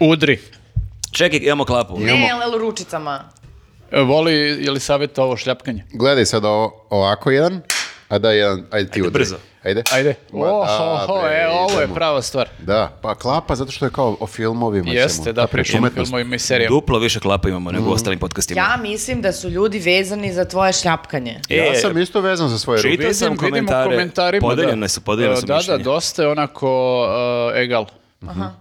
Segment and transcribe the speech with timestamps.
[0.00, 0.38] Udri.
[1.12, 1.98] Čekaj, imamo klapu.
[1.98, 3.24] Ne, ali ručicama.
[3.90, 5.84] E, Voli, je li savjet ovo šljapkanje?
[5.92, 7.60] Gledaj sad ovo, ovako jedan,
[8.08, 9.18] a da jedan, ajde ti Ajde, udri.
[9.20, 9.36] brzo.
[9.62, 9.82] Ajde.
[9.92, 10.14] Ajde.
[10.32, 11.94] Ma da, Oho, bre, e, ovo je idemo.
[11.94, 12.48] prava stvar.
[12.58, 14.90] Da, pa klapa zato što je kao o filmovima.
[14.90, 16.08] Jeste, ćemo, da, tako, pričamo o umetnost.
[16.08, 16.70] filmovima i serijama.
[16.70, 18.60] Duplo više klapa imamo nego u ostalim podcastima.
[18.60, 21.40] Ja mislim da su ljudi vezani za tvoje šljapkanje.
[21.48, 22.90] E, Ja sam isto vezan za svoje ruke.
[22.90, 23.90] Čitao sam Vidim, vidim u komentare.
[23.90, 24.40] komentarima.
[24.42, 24.88] Podeljene da.
[24.88, 25.84] su, podeljene su Da, da, mišljenja.
[25.84, 27.00] dosta je onako
[27.52, 27.84] uh, egal.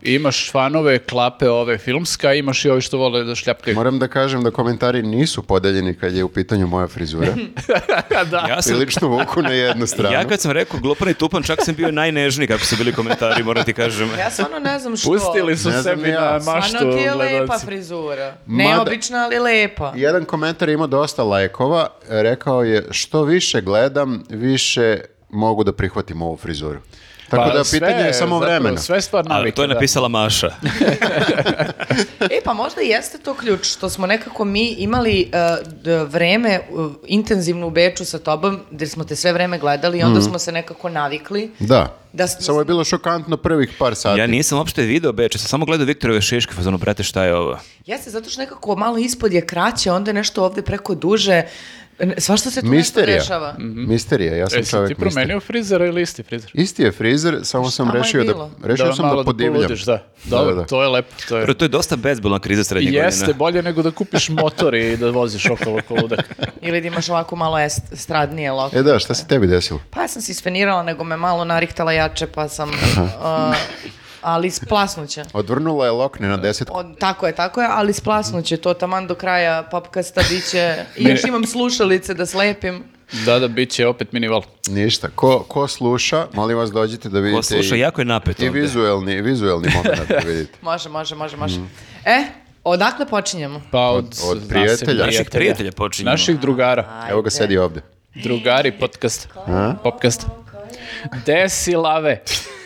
[0.04, 3.76] Imaš fanove klape ove filmska, imaš i ovi što vole da šljapkaju.
[3.76, 7.28] Moram da kažem da komentari nisu podeljeni kad je u pitanju moja frizura.
[8.32, 8.46] da.
[8.50, 10.14] Ja sam, Prilično vuku na jednu stranu.
[10.14, 13.44] ja kad sam rekao glupan i tupan, čak sam bio najnežniji kako su bili komentari,
[13.44, 14.10] moram ti kažem.
[14.20, 15.10] Ja stvarno ne znam što.
[15.10, 16.22] Pustili su Ne sebi ja.
[16.22, 17.66] na maštu Stvarno ti je lepa gledalci.
[17.66, 18.36] frizura.
[18.46, 19.94] Mada- Neobična, ali lepa.
[19.96, 21.88] Jedan komentar ima dosta lajkova.
[22.10, 25.00] Rekao je što više gledam, više
[25.30, 26.80] mogu da prihvatim ovu frizuru.
[27.30, 28.78] Tako Pa da sve pitanje je samo zapravo, vremena.
[28.80, 29.56] Sve stvar A, navike.
[29.56, 29.74] to je da.
[29.74, 30.50] napisala Maša.
[32.22, 35.32] E, pa možda jeste to ključ, što smo nekako mi imali
[35.84, 40.04] uh, vreme uh, intenzivno u Beču sa tobom, gde smo te sve vreme gledali i
[40.04, 41.52] onda smo se nekako navikli.
[41.60, 41.96] Da.
[42.14, 44.20] Da s- Samo je bilo šokantno prvih par sati.
[44.20, 47.60] Ja nisam uopšte video Beče, sam samo gledao Viktorove Šiške, fazonu, brate, šta je ovo?
[47.86, 51.44] Jeste, zato što nekako malo ispod je kraće, onda je nešto ovde preko duže.
[52.18, 53.16] Svašta se tu Misterija.
[53.16, 53.56] nešto dešava.
[53.60, 55.10] Misterija, ja sam E, ti čovjek misterija.
[55.10, 56.52] promenio frizera ili isti frizer?
[56.54, 59.54] Isti je frizer, samo sam rešio da, rešio sam malo da podivljam.
[59.56, 60.04] poludiš, da.
[60.24, 60.66] Dobro, da.
[60.66, 61.16] to je lepo.
[61.30, 61.44] To je...
[61.44, 63.38] Prvo, to je dosta bezbolna kriza srednjeg Jeste, godina.
[63.38, 66.20] bolje nego da kupiš motor i da voziš okolo ko ludak.
[66.62, 68.74] Ili da imaš ovako malo est, stradnije lok.
[68.74, 69.80] E da, šta se tebi desilo?
[69.90, 72.70] Pa ja sam se isfenirala, nego me malo narihtala jače, pa sam...
[72.70, 73.56] uh,
[74.22, 75.24] ali splasnuće.
[75.34, 79.16] Odvrnula je lokne na deset Od, tako je, tako je, ali splasnuće to taman do
[79.16, 80.76] kraja popkasta biće.
[80.98, 82.84] I još imam slušalice da slepim.
[83.26, 84.42] Da, da, bit će opet minival.
[84.68, 85.10] Ništa.
[85.16, 88.48] Ko, ko sluša, molim vas dođite da vidite Ko sluša, i, jako je napet i
[88.48, 88.60] ovde.
[88.60, 90.58] vizuelni, vizuelni moment da vidite.
[90.62, 91.60] Može, može, može, može.
[92.06, 92.24] E,
[92.64, 93.62] odakle počinjemo?
[93.72, 95.06] Pa od, od naših prijatelja.
[95.06, 96.12] Naših prijatelja počinjemo.
[96.12, 97.08] Naših drugara.
[97.10, 97.82] Evo ga sedi ovde.
[98.16, 99.28] Drugari podcast.
[99.84, 100.26] Popcast.
[101.26, 102.24] Desi lave.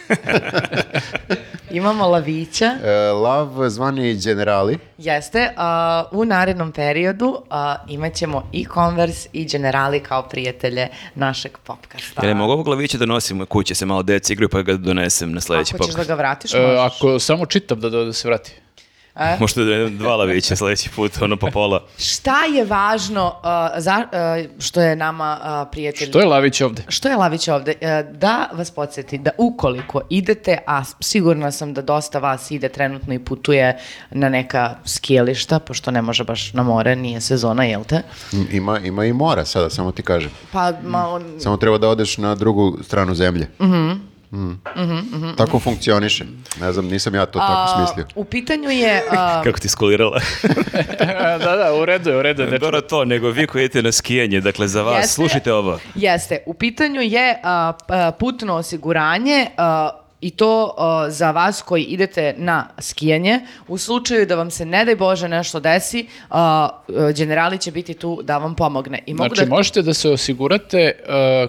[1.71, 4.77] Imamo Lavića, E, lav zvani generali.
[4.97, 5.49] jeste.
[5.57, 12.21] a, u narednom periodu a, imat ćemo i Converse i Generali kao prijatelje našeg popkasta.
[12.21, 15.31] Jel je mogu ovog glavića da nosim kuće, se malo deca igraju pa ga donesem
[15.31, 16.07] na sledeći Ako ćeš da podcast.
[16.07, 16.79] ga vratiš, E, možeš.
[16.95, 18.51] ako samo čitam da, da, da se vrati.
[19.15, 19.37] E?
[19.41, 21.83] Možda da dva lavića sledeći put, ono po pola.
[21.97, 26.09] Šta je važno a, za, a, što je nama a, prijatelj...
[26.09, 26.83] Što je Lavić ovde?
[26.87, 27.73] Što je Lavić ovde?
[27.81, 33.13] E, Da vas podsjeti da ukoliko idete, a sigurna sam da dosta vas ide trenutno
[33.13, 33.79] i putuje
[34.11, 38.01] na neka skijališta, pošto ne može baš na more, nije sezona, jel te?
[38.51, 40.31] Ima, ima i mora sada, samo ti kažem.
[40.51, 41.21] Pa malo...
[41.39, 43.47] Samo treba da odeš na drugu stranu zemlje.
[43.59, 44.12] Mm.
[45.37, 46.25] Tako funkcioniše.
[46.61, 48.07] Ne znam, nisam ja to tako smislio.
[48.15, 49.03] U pitanju je...
[49.11, 50.19] a, Kako ti skulirala?
[51.43, 52.49] da, da, u redu je, u redu je.
[52.49, 52.65] dečko.
[52.65, 55.13] Dobro to, nego vi koji idete na skijanje, dakle za vas, Jeste.
[55.13, 55.79] slušajte ovo.
[55.95, 59.89] Jeste, u pitanju je a, a, putno osiguranje a,
[60.23, 63.39] i to a, za vas koji idete na skijanje.
[63.67, 67.93] U slučaju da vam se ne daj Bože nešto desi, a, a, generali će biti
[67.93, 69.03] tu da vam pomogne.
[69.05, 69.55] I mogu Znači, da...
[69.55, 70.93] možete da se osigurate e,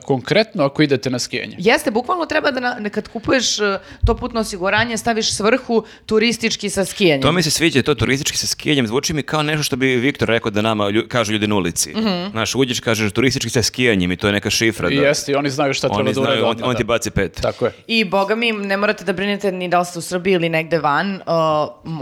[0.04, 1.56] konkretno ako idete na skijanje.
[1.58, 3.66] Jeste, bukvalno treba da na, kad kupuješ uh,
[4.06, 7.22] to putno osiguranje staviš svrhu turistički sa skijanjem.
[7.22, 10.28] To mi se sviđa, to turistički sa skijanjem, zvuči mi kao nešto što bi Viktor
[10.28, 11.94] rekao da nama lju- kažu ljudi na ulici.
[12.30, 14.90] Znaš, uđeš, kažeš turistički sa skijanjem i to je neka šifra.
[14.90, 15.02] I Da.
[15.02, 16.78] jeste, i oni znaju šta treba Oni da urade znaju, on, on da.
[16.78, 17.40] ti baci pet.
[17.42, 17.72] Tako je.
[17.86, 20.78] I boga mi, ne morate da brinete ni da li ste u Srbiji ili negde
[20.78, 21.22] van, uh,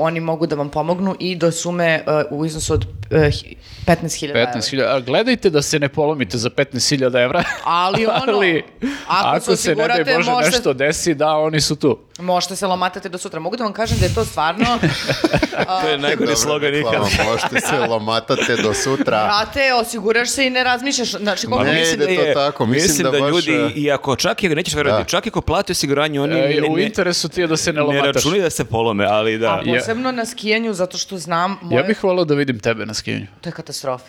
[0.00, 3.56] oni mogu da vam pomognu i do sume uh, u iznosu od uh, hi-
[3.86, 4.52] 15.000 evra.
[4.52, 7.44] 15.000, a gledajte da se ne polomite za 15.000 evra.
[7.64, 8.64] Ali ono, Ali,
[9.08, 11.98] ako se se ne daj Bože možete- nešto desi, da, oni su tu.
[12.18, 13.40] Možete se lomatate do sutra.
[13.40, 14.66] Mogu da vam kažem da je to stvarno...
[15.82, 16.92] To je najgori slogan ikad.
[16.92, 19.24] reklama, Možete se lomatate do sutra.
[19.24, 21.10] Brate, osiguraš se i ne razmišljaš.
[21.10, 24.48] Znači, koliko Ne mislim ide to tako, mislim da baš, ljudi, i ako čak i,
[24.48, 25.08] nećeš verovati, Da.
[25.08, 27.72] čak i ako plati osiguranje, oni E, ne, u ne, interesu ti je da se
[27.72, 28.14] ne ne lomataš.
[28.14, 29.50] računaju da se polome, ali da.
[29.50, 31.76] A posebno na skijanju, zato što znam, moje...
[31.76, 33.26] Ja bih volao da vidim tebe na skijanju.
[33.40, 34.04] to je katastrofa.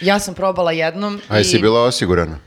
[0.00, 2.38] Ja sam probala jednom A jesi i bila osigurana?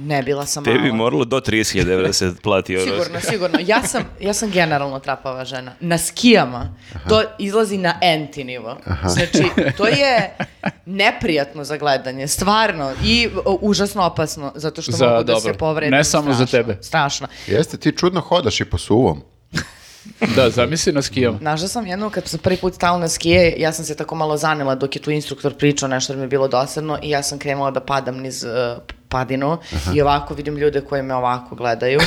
[0.00, 2.76] Ne bila sam Tebi bi moralo do 30.000 evra da se plati.
[2.76, 2.84] ono.
[2.86, 3.58] Sigurno, sigurno.
[3.62, 5.72] Ja sam, ja sam generalno trapava žena.
[5.80, 6.74] Na skijama
[7.08, 8.76] to izlazi na enti nivo.
[9.06, 9.44] Znači,
[9.76, 10.36] to je
[10.86, 12.92] neprijatno za gledanje, stvarno.
[13.04, 15.52] I o, užasno opasno, zato što Za- mogu da dobro.
[15.52, 15.90] se povredim.
[15.92, 16.82] Ne samo za strašno, tebe.
[16.82, 17.26] Strašno.
[17.46, 19.22] Jeste, ti čudno hodaš i po suvom.
[20.36, 21.38] Da, zamisli na skijama.
[21.38, 24.14] Znaš da sam jednom, kad sam prvi put stala na skije, ja sam se tako
[24.14, 27.22] malo zanela dok je tu instruktor pričao nešto jer mi je bilo dosadno i ja
[27.22, 28.50] sam krenula da padam niz uh,
[29.10, 29.58] padinu
[29.94, 32.00] i ovako vidim ljude koji me ovako gledaju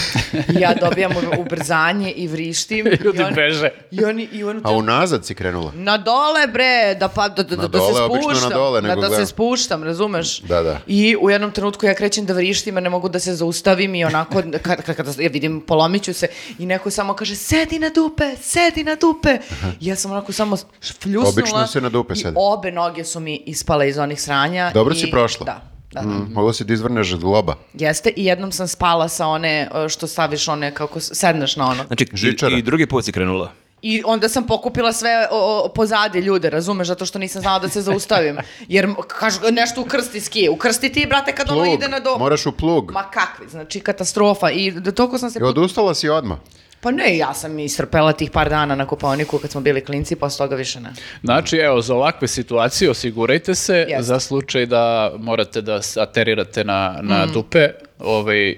[0.49, 2.85] i ja dobijam ubrzanje i vrištim.
[3.03, 3.69] Ljudi i oni, beže.
[3.91, 5.71] I oni, i oni A unazad si krenula?
[5.73, 8.51] na dole bre, da, pa, da, da, Na da se dole, obično na spuštam.
[8.51, 9.27] dole, da, nego da se gledam.
[9.27, 10.39] spuštam, razumeš?
[10.39, 10.79] Da, da.
[10.87, 14.05] I u jednom trenutku ja krećem da vrištim, a ne mogu da se zaustavim i
[14.05, 16.27] onako, kad, kad, kada ja vidim, polomiću se
[16.59, 19.37] i neko samo kaže, sedi na dupe, sedi na dupe.
[19.79, 20.57] I ja sam onako samo
[20.93, 21.29] fljusnula.
[21.29, 22.35] Obično se na dupe I sedi.
[22.37, 24.71] obe noge su mi ispale iz onih sranja.
[24.73, 25.45] Dobro i- si prošla.
[25.45, 25.61] Da,
[25.93, 26.07] da, da.
[26.07, 27.55] Mm, mogla si da izvrneš globa.
[27.73, 31.83] Jeste, i jednom sam spala sa one, e, što staviš one, kako sedneš na ono.
[31.87, 32.55] Znači, Žičara.
[32.55, 33.51] i, i drugi put si krenula.
[33.81, 37.69] I onda sam pokupila sve o, o, pozadi ljude, razumeš, zato što nisam znala da
[37.69, 38.37] se zaustavim.
[38.67, 40.49] Jer kažu nešto ukrsti skije.
[40.49, 42.17] Ukrsti ti, brate, kad ono Plug, ide na do...
[42.17, 42.91] moraš u plug.
[42.91, 44.51] Ma kakvi, znači katastrofa.
[44.51, 45.39] I toliko sam se...
[45.39, 46.37] I odustala si odmah.
[46.83, 50.37] Pa ne, ja sam istrpela tih par dana na Koponiku kad smo bili klinci, posle
[50.39, 50.89] toga više ne.
[51.23, 54.03] Znači, evo, za ovakve situacije osigurajte se Jeste.
[54.03, 54.83] za slučaj da
[55.17, 57.31] morate da aterirate na, na Mm.
[57.33, 57.69] dupe.
[57.99, 58.57] Ovaj,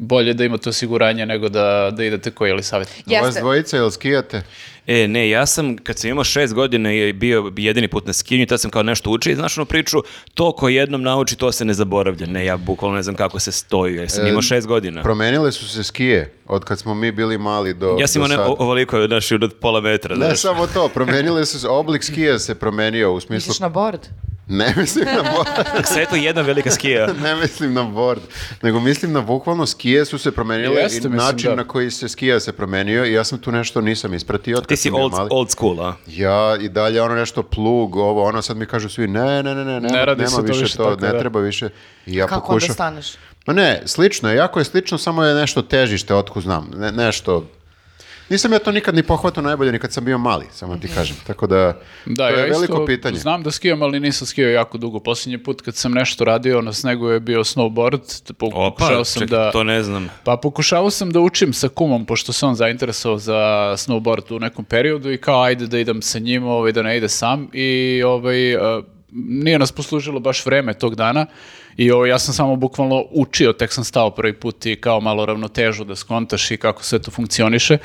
[0.00, 2.88] bolje da imate osiguranje nego da, da idete koji ili savjet.
[2.88, 3.40] Vas Jeste.
[3.40, 4.42] dvojica, jel skijate?
[4.86, 8.46] E, ne, ja sam, kad sam imao šest godina i bio jedini put na skijanju,
[8.46, 10.02] tad sam kao nešto učio i znaš onu priču,
[10.34, 12.26] to ko jednom nauči, to se ne zaboravlja.
[12.26, 15.02] Ne, ja bukvalno ne znam kako se stoji, jer sam E, imao šest godina.
[15.02, 18.54] Promenile su se skije od kad smo mi bili mali do Ja sam imao ne,
[18.58, 20.16] ovoliko, znaš, od pola metra.
[20.16, 20.40] Ne znaš.
[20.40, 24.00] samo to, promenile su se, oblik skija se promenio u smislu, Misliš na board?
[24.50, 27.06] Ne mislim na board, Sve je to jedna velika skija.
[27.24, 28.20] ne mislim na board,
[28.62, 31.56] nego mislim na bukvalno skije su se promenile Jeste, i mislim, način da.
[31.56, 34.82] na koji se skija se promenio i ja sam tu nešto nisam ispratio Ti si
[34.82, 35.28] sam bio old, mali.
[35.32, 35.94] old school, a?
[36.06, 39.64] Ja i dalje ono nešto plug, ovo, ono sad mi kažu svi ne, ne, ne,
[39.64, 41.18] ne, Ne radi nema se to više više to, tako, ne da.
[41.18, 41.68] treba više.
[42.06, 42.66] I ja Kako pokušam.
[42.66, 43.12] onda staneš?
[43.46, 47.44] Ma ne, slično je, jako je slično, samo je nešto težište, otkud znam, ne, nešto...
[48.30, 51.16] Nisam ja to nikad ni pohvatao najbolje, ni kad sam bio mali, samo ti kažem.
[51.26, 53.18] Tako da, Da, to je ja isto veliko pitanje.
[53.18, 55.00] znam da skijam, ali nisam skijao jako dugo.
[55.00, 58.32] Posljednji put kad sam nešto radio na snegu je bio snowboard.
[58.32, 59.50] Pokušao Opa, sam čekaj, da...
[59.50, 60.08] to ne znam.
[60.24, 64.64] Pa pokušavao sam da učim sa kumom, pošto se on zainteresovao za snowboard u nekom
[64.64, 68.56] periodu i kao ajde da idem sa njim, ovaj, da ne ide sam i ovaj,
[69.12, 71.26] nije nas poslužilo baš vreme tog dana
[71.76, 75.26] i ovaj, ja sam samo bukvalno učio, tek sam stao prvi put i kao malo
[75.26, 77.78] ravnotežu da skontaš i kako sve to funkcioniše.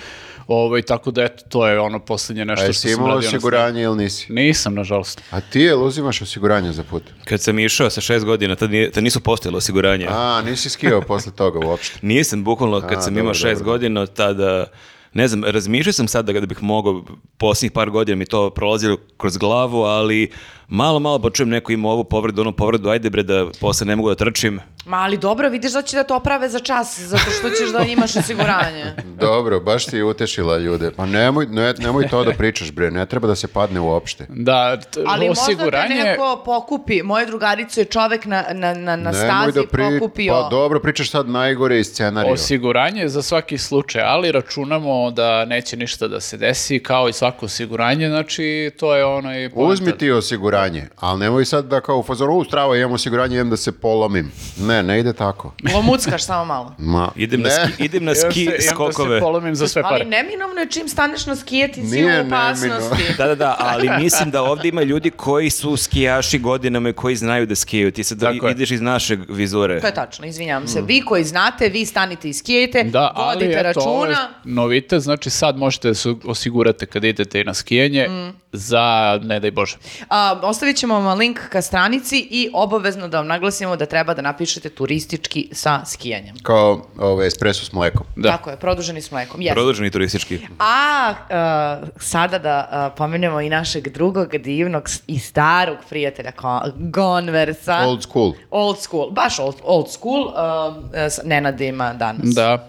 [0.48, 3.30] Ovaj, tako da eto, to je ono posljednje A nešto što jesi sam imao radio
[3.32, 4.34] na osiguranje ili nisi?
[4.34, 5.22] Nisam, nažalost.
[5.32, 7.04] A ti jel uzimaš osiguranje za put?
[7.24, 10.08] Kad sam išao sa šest godina, tad, nije, tad nisu postojalo osiguranje.
[10.10, 12.00] A, nisi skijao posle toga uopšte.
[12.08, 13.74] Nisam, bukvalno, kad A, sam dobro, imao šest dobro.
[13.74, 14.66] godina, od tada,
[15.14, 17.04] ne znam, razmišljao sam sad da kada bih mogao,
[17.38, 20.32] posljednjih par godina mi to prolazilo kroz glavu, ali
[20.68, 24.10] malo, malo počujem neko ima ovu povredu, onu povredu, ajde bre da posle ne mogu
[24.10, 24.60] da trčim.
[24.86, 27.80] Ma ali dobro, vidiš da će da to oprave za čas, zato što ćeš da
[27.80, 28.86] imaš osiguranje.
[29.20, 30.92] Dobro, baš si utešila ljude.
[30.92, 34.26] Pa nemoj, ne, nemoj to da pričaš, bre, ne treba da se padne uopšte.
[34.30, 35.96] Da, t- Ali možda osiguranje...
[35.96, 37.04] te neko pokupi.
[37.04, 39.68] Moje drugaricu je čovek na, na, na, na Nemoj stazi
[40.00, 40.34] pokupio.
[40.34, 42.34] Pa dobro, pričaš sad najgore iz scenarija.
[42.34, 47.14] Osiguranje je za svaki slučaj, ali računamo da neće ništa da se desi, kao i
[47.14, 49.50] svako osiguranje, znači to je onaj.
[49.54, 50.55] Uzmi ti osiguranje,
[50.98, 54.32] ali nemoj sad da kao u fazonu, u strava, imam osiguranje, idem da se polomim.
[54.58, 55.54] Ne, ne ide tako.
[55.76, 56.76] Lomuckaš samo malo.
[56.94, 57.68] Ma, Idem, na, ne.
[57.68, 59.18] ski, idem na ski se- imam da skokove.
[59.18, 59.96] se polomim za sve pare.
[59.96, 63.04] Ali neminovno je čim staneš na skije, ti si Nije u opasnosti.
[63.18, 67.16] Da, da, da, ali mislim da ovdje ima ljudi koji su skijaši godinama i koji
[67.16, 67.92] znaju da skijaju.
[67.92, 68.52] Ti sad Tako je.
[68.52, 69.80] ideš iz našeg vizure.
[69.82, 70.82] To je tačno, izvinjavam se.
[70.82, 74.30] Vi koji znate, vi stanite i skijete, Da, ali vodite eto, ovo je računa.
[74.46, 78.34] novitet, znači sad možete da se osigurate kad idete na skijanje Mm.
[78.56, 79.78] Za, ne daj Bože.
[80.10, 84.22] A, ostavit ćemo vam link ka stranici i obavezno da vam naglasimo da treba da
[84.22, 86.36] napišete turistički sa skijanjem.
[86.44, 88.06] Kao ovaj, espresso s mlekom.
[88.16, 88.30] Da.
[88.32, 89.40] Tako je, produženi s mlekom.
[89.40, 89.54] Yes.
[89.54, 90.40] Produženi turistički.
[90.60, 96.32] A uh, sada da uh, pomenemo i našeg drugog divnog i starog prijatelja
[96.76, 97.78] Gonversa.
[97.88, 98.34] Old school.
[98.52, 100.26] Old school, baš old, old school.
[100.26, 102.36] Uh, s Nenadima danas.
[102.36, 102.68] Da.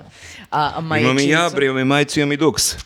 [0.50, 2.76] A, Imam i ja, imam i majicu, imam i duks.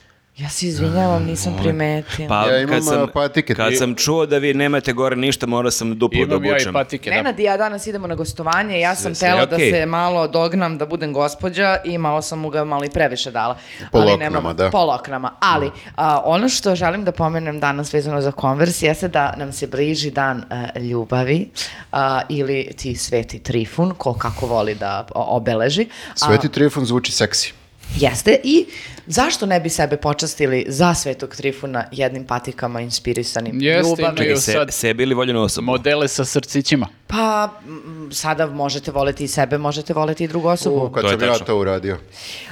[0.40, 2.28] Ja se izvinjavam, nisam primetila.
[2.28, 3.54] Pa Ja imam, kad sam, a, patike.
[3.54, 6.52] kad sam čuo da vi nemate gore ništa, morao sam duplo da Imam ja i
[6.52, 6.72] obučem.
[6.72, 7.10] patike.
[7.10, 7.16] Da.
[7.16, 9.70] Nenad i ja danas idemo na gostovanje, ja sam Sve- tela da okej.
[9.72, 13.56] se malo dognam da budem gospođa i malo sam mu ga malo i previše dala.
[13.92, 14.70] Po Ali loknama, nemam- da.
[14.70, 19.34] Po loknama, ali a, ono što želim da pomenem danas vezano za konvers jeste da
[19.36, 20.44] nam se bliži dan
[20.74, 21.48] e, ljubavi
[21.92, 25.86] a, ili ti sveti trifun, ko kako voli da o- obeleži.
[26.12, 27.52] A, Sveti Trifun zvuči seksi.
[27.96, 28.66] Jeste i
[29.06, 34.16] zašto ne bi sebe počastili za svetog trifuna jednim patikama inspirisanim Jeste, ljubavnim?
[34.18, 35.64] imaju Se, sad sebi ili voljenu osobu?
[35.64, 36.86] modele sa srcićima.
[37.06, 37.80] Pa mm,
[38.12, 40.76] sada možete voleti i sebe, možete voleti i drugu osobu.
[40.76, 41.46] U, kad To je sam ja tačno.
[41.46, 41.98] to uradio.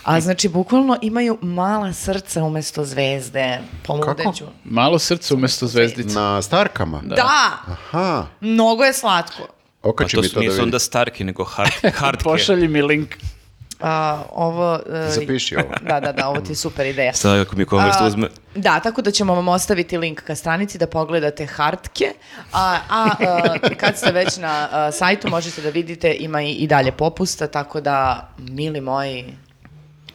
[0.05, 3.59] A znači, bukvalno imaju mala srca umesto zvezde.
[3.85, 4.45] Poludeću.
[4.65, 6.15] Malo srce umjesto zvezdice.
[6.15, 7.03] Na Starkama?
[7.05, 7.53] Da.
[7.67, 8.27] Aha.
[8.41, 9.47] mnogo je slatko.
[9.83, 10.65] Pa Okači to mi su, to da nisu vidim.
[10.65, 12.25] onda Starki, nego hard, Hardke.
[12.25, 13.09] Pošalji mi link.
[13.81, 14.81] A, ovo...
[15.07, 15.69] e, Zapiši ovo.
[15.89, 17.13] Da, da, da, ovo ti je super ideja.
[17.13, 18.29] Sad ako mi Converse A, uzme...
[18.55, 22.13] Da, tako da ćemo vam ostaviti link ka stranici da pogledate hartke,
[22.53, 23.09] a, a,
[23.71, 27.47] e, kad ste već na e, sajtu možete da vidite ima i, i dalje popusta,
[27.47, 29.25] tako da, mili moji,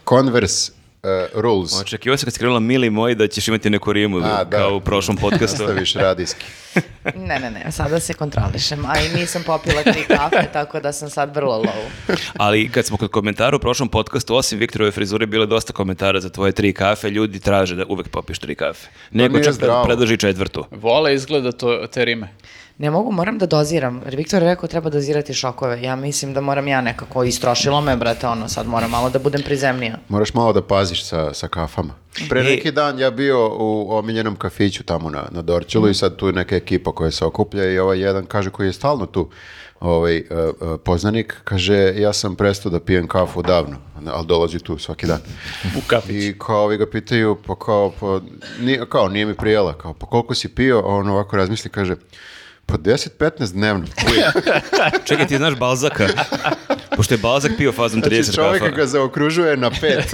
[0.09, 0.71] Converse
[1.03, 1.81] uh, rules.
[1.81, 4.57] Očekivao sam kad si krenula mili moji da ćeš imati neku rimu A, da.
[4.57, 5.63] kao u prošlom podcastu.
[5.63, 6.45] Ostaviš radijski.
[7.27, 11.09] ne, ne, ne, sada se kontrolišem, a i nisam popila tri kafe, tako da sam
[11.09, 12.17] sad vrlo low.
[12.37, 16.19] Ali kad smo kod komentara u prošlom podcastu, osim Viktorove frizure, bilo je dosta komentara
[16.21, 17.09] za tvoje tri kafe.
[17.09, 18.87] Ljudi traže da uvek popiš tri kafe.
[19.11, 19.85] Neko čak zdravo.
[19.85, 20.65] predloži četvrtu.
[20.71, 22.29] Vole izgleda to, te rime.
[22.77, 25.81] Ne mogu, moram da doziram, jer Viktor je rekao treba dozirati šokove.
[25.81, 29.41] Ja mislim da moram ja nekako, istrošilo me, brate, ono, sad moram malo da budem
[29.41, 29.97] prizemnija.
[30.09, 31.93] Moraš malo da paziš sa, sa kafama.
[32.29, 36.15] Pre E- neki dan ja bio u omiljenom kafiću tamo na, na Dorčelu i sad
[36.15, 39.29] tu je neka ekipa koja se okuplja i ovaj jedan kaže koji je stalno tu
[39.79, 40.23] ovaj, uh,
[40.69, 45.19] uh, poznanik, kaže ja sam prestao da pijem kafu davno, ali dolazi tu svaki dan.
[45.77, 46.23] U kafić.
[46.23, 48.19] I kao ovi ga pitaju, pa kao, pa,
[48.61, 51.95] nije, kao nije mi prijela, kao, pa koliko si pio, a on ovako razmisli, kaže,
[52.65, 53.85] pa 10-15 dnevno.
[55.05, 56.07] Čekaj, ti znaš Balzaka?
[56.95, 58.75] Pošto je Balzak pio fazom 30 Znači čovjek kafa.
[58.75, 60.13] ga zaokružuje na pet.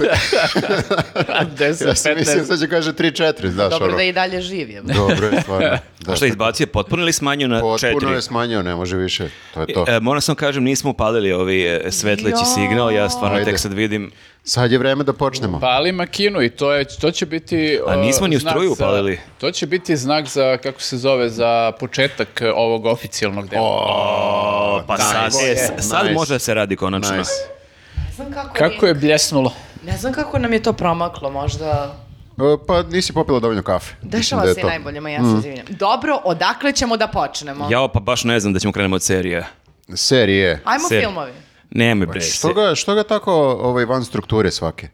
[1.58, 2.44] 10, ja sam mislio 15.
[2.44, 3.96] sad će kaže 3-4, znaš Dobro ono.
[3.96, 4.82] da i dalje živim.
[4.86, 5.68] Dobro je, stvarno.
[6.00, 8.12] Da, A što, izbacio je potpuno ili smanjio na Potpuno četiri?
[8.12, 9.28] je smanjio, ne može više.
[9.54, 9.84] To je to.
[9.88, 13.50] E, moram samo kažem, nismo upalili ovaj e, svetleći signal, ja stvarno Ajde.
[13.50, 14.10] tek sad vidim.
[14.44, 15.60] Sad je vreme da počnemo.
[15.60, 17.80] Pali makinu i to, je, to će biti...
[17.86, 19.20] A nismo ni u znak struju upalili.
[19.38, 23.62] To će biti znak za, kako se zove, za početak uh, ovog oficijalnog dela.
[23.64, 26.14] O, pa sad, e, sad Nice.
[26.14, 27.16] može da se radi konačno.
[27.16, 27.30] Nice.
[27.96, 29.52] Ne znam kako, Kako je bljesnulo.
[29.86, 31.94] Ne znam kako nam je to promaklo, možda...
[32.38, 33.94] E, Pa nisi popila dovoljno kafe.
[34.02, 34.66] Dešava da se to.
[34.66, 34.70] Mm.
[34.70, 35.66] najbolje, ma ja se izvinjam.
[35.68, 37.68] Dobro, odakle ćemo da počnemo?
[37.70, 39.46] Ja pa baš ne znam da ćemo krenemo od serije.
[39.94, 40.60] Serije.
[40.64, 41.32] Ajmo Ser- filmovi.
[41.70, 42.20] Nemoj bre.
[42.20, 44.88] Što ga, što ga tako ovaj, van strukture svake?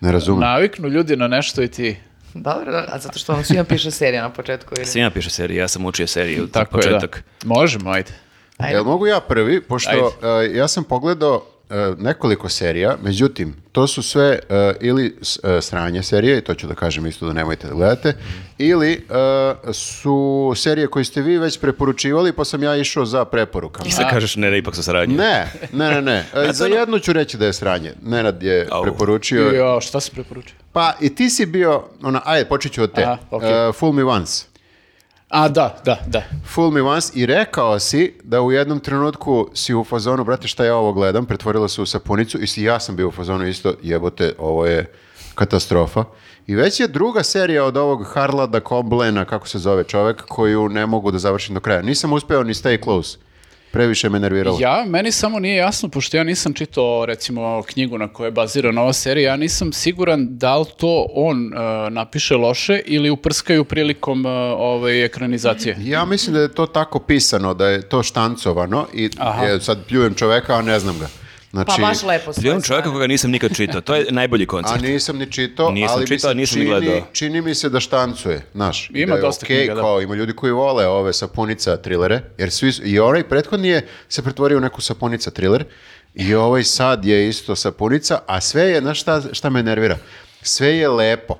[0.00, 0.40] Ne razumem.
[0.40, 1.96] Naviknu ljudi na nešto i ti.
[2.34, 4.86] Dobro, a zato što vam svima piše serija na početku ili...
[4.86, 7.24] Svima piše serije, ja sam učio seriju od Tako je, početak.
[7.42, 7.48] da.
[7.48, 8.12] Možemo, ajde.
[8.56, 8.76] Ajde.
[8.76, 9.62] Jel mogu ja prvi?
[9.62, 11.46] Pošto e, ja sam pogledao
[11.98, 16.74] nekoliko serija, međutim, to su sve e, ili e, sranje serije, i to ću da
[16.74, 18.14] kažem isto da nemojte da gledate,
[18.58, 23.88] ili e, su serije koje ste vi već preporučivali, pa sam ja išao za preporukama.
[23.88, 25.16] I sad kažeš ne da ipak su saradnje.
[25.16, 26.26] Ne, ne, ne, ne.
[26.48, 27.92] E, za jednu ću reći da je sranje.
[28.02, 28.82] Nenad je Au.
[28.82, 29.50] preporučio.
[29.50, 30.56] Jo, šta se preporučuje?
[30.72, 33.02] Pa i ti si bio, ona, ajde, počet ću od te.
[33.02, 33.18] Aha.
[33.42, 34.49] E, Fool Me Once.
[35.30, 36.22] A, da, da, da.
[36.46, 40.64] Fool Me Once i rekao si da u jednom trenutku si u fazonu, brate šta
[40.64, 43.74] ja ovo gledam, pretvorilo se u sapunicu i si ja sam bio u fazonu isto,
[43.82, 44.92] jebote, ovo je
[45.34, 46.04] katastrofa.
[46.46, 50.86] I već je druga serija od ovog Harlada Coblena, kako se zove čovek, koju ne
[50.86, 51.82] mogu da završim do kraja.
[51.82, 53.18] Nisam uspeo ni Stay Close.
[53.72, 54.58] Previše me nerviralo.
[54.60, 58.82] Ja, meni samo nije jasno, pošto ja nisam čitao, recimo, knjigu na kojoj je bazirana
[58.82, 64.26] ova serija, ja nisam siguran da li to on uh, napiše loše ili uprskaju prilikom
[64.26, 65.76] uh, ovaj, ekranizacije.
[65.80, 69.44] Ja mislim da je to tako pisano, da je to štancovano i Aha.
[69.44, 71.19] je, sad pljujem čoveka, a ne znam ga.
[71.50, 73.80] Znači, Pa baš lepo Pljujem čovjeka koga nisam nikad čitao.
[73.80, 74.82] To je najbolji A koncept.
[74.82, 77.06] nisam ni čitao, Nisam ali čitao, nisam ni čini, gledao.
[77.12, 78.90] čini mi se da štancuje, znaš.
[78.90, 79.80] Ima da dosta okej, knjiga, da.
[79.80, 84.22] kao, ima ljudi koji vole ove sapunica trilere, jer svi, i onaj prethodni je se
[84.22, 85.64] pretvorio u neku sapunica triler,
[86.14, 89.98] i ovaj sad je isto sapunica, a sve je, znaš šta, šta me nervira?
[90.42, 91.34] Sve je lepo.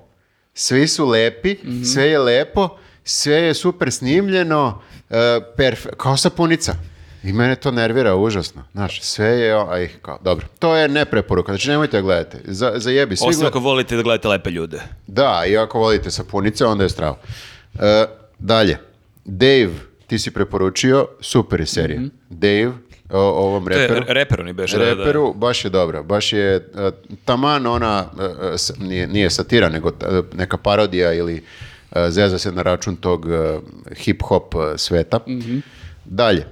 [0.54, 1.82] Svi su lepi, Mhm.
[1.84, 2.68] sve je lepo,
[3.04, 4.66] sve je super snimljeno,
[5.00, 5.16] uh,
[5.56, 6.74] perfe- kao sapunica.
[7.22, 8.62] I mene to nervira užasno.
[8.72, 10.46] Znaš, sve je, aj, kao, dobro.
[10.58, 12.38] To je ne preporuka, znači nemojte da gledate.
[12.44, 14.80] Za, zajebi, svi Osim gled- ako volite da gledate lepe ljude.
[15.06, 17.16] da, i ako volite sapunice, onda je strava.
[17.74, 18.04] E,
[18.38, 18.78] dalje,
[19.24, 19.70] Dave,
[20.06, 22.00] ti si preporučio, super je serija.
[22.28, 22.72] Dave,
[23.10, 24.04] o, ovom To je reperu.
[24.08, 24.78] reper oni beše.
[24.78, 24.90] da, da.
[24.92, 26.02] Reperu, baš je dobra.
[26.02, 26.90] Baš je e,
[27.24, 28.06] taman ona,
[28.56, 31.44] s- nije, nije satira, nego ta- neka parodija ili
[32.08, 33.26] zeza se na račun tog
[33.96, 34.44] hip-hop
[34.76, 35.20] sveta.
[36.04, 36.46] Dalje.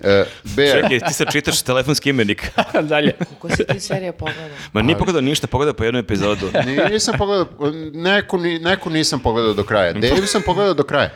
[0.00, 2.50] E, Bear, Čekaj, ti sad čitaš telefonski imenik.
[2.82, 3.12] Dalje.
[3.38, 4.48] Ko si ti serija pogledao?
[4.72, 6.50] Ma nije pogledao ništa, pogledao po jednu epizodu.
[6.66, 7.46] Ni- nisam pogledao,
[7.92, 9.92] neku, ni- neku nisam pogledao do kraja.
[9.92, 11.10] Dave sam pogledao do kraja.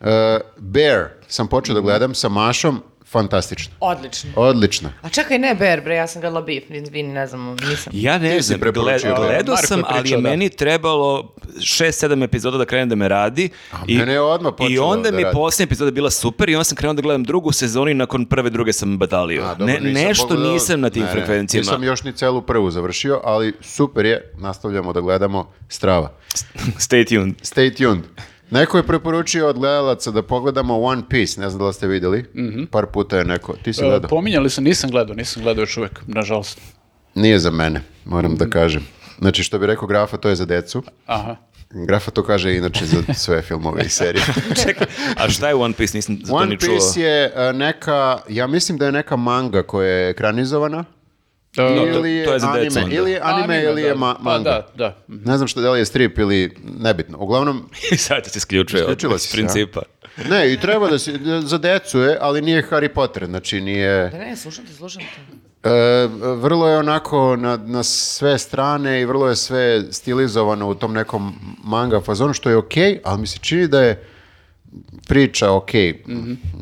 [0.00, 3.72] E, Bear sam počeo da gledam sa Mašom, fantastično.
[3.80, 4.30] Odlično.
[4.36, 4.90] Odlično.
[5.02, 7.92] A čekaj, ne Bear, bre, ja sam gledala Beef, vini, ne znam, nisam.
[7.96, 8.88] Ja ne Ti znam, gledao
[9.52, 10.30] je sam, ali je pričao, da.
[10.30, 13.48] meni trebalo 6-7 epizoda da krenem da me radi.
[13.88, 16.76] mene je odmah počelo I onda da mi posljednja epizoda bila super i onda sam
[16.76, 19.42] krenuo da gledam drugu sezonu i nakon prve, druge sam batalio.
[19.42, 21.62] A, dobro, ne, nisam nešto pogledao- nisam na tim ne, ne, frekvencijama.
[21.62, 26.12] Nisam još ni celu prvu završio, ali super je, nastavljamo da gledamo strava.
[26.86, 27.34] Stay tuned.
[27.36, 28.02] Stay tuned.
[28.50, 32.24] Neko je preporučio od gledalaca da pogledamo One Piece, ne znam da li ste vidjeli.
[32.70, 33.54] Par puta je neko.
[33.54, 34.08] Ti si E, gledao?
[34.08, 36.60] pominjali sam, nisam gledao, nisam gledao još uvek, nažalost.
[37.14, 38.82] Nije za mene, moram da kažem.
[39.18, 40.82] Znači, što bi rekao Grafa, to je za decu.
[41.06, 41.36] Aha.
[41.70, 44.24] Grafa to kaže inače za sve filmove i serije.
[44.64, 44.86] Čekaj,
[45.16, 45.98] a šta je One Piece?
[45.98, 46.68] Nisam za to One ni čuo.
[46.68, 50.84] Piece je e, neka, ja mislim da je neka manga koja je ekranizovana.
[51.60, 52.96] E, to- ili je to je za decu anime, onda.
[52.96, 53.94] ili je anime, ili je da.
[53.96, 54.50] ma- Pa manga.
[54.50, 54.96] da, da.
[55.08, 57.18] Ne znam što da li je strip ili nebitno.
[57.18, 59.82] Uglavnom, I sad ti se isključuje od si principa.
[60.30, 64.10] ne, i treba da se, za decu je, ali nije Harry Potter, znači nije...
[64.10, 65.38] Da ne, slušam te, slušam te.
[65.64, 70.92] E, vrlo je onako na, na sve strane i vrlo je sve stilizovano u tom
[70.92, 71.34] nekom
[71.64, 74.04] manga fazonu, što je okej, ali mi se čini da je
[75.08, 76.02] priča okej,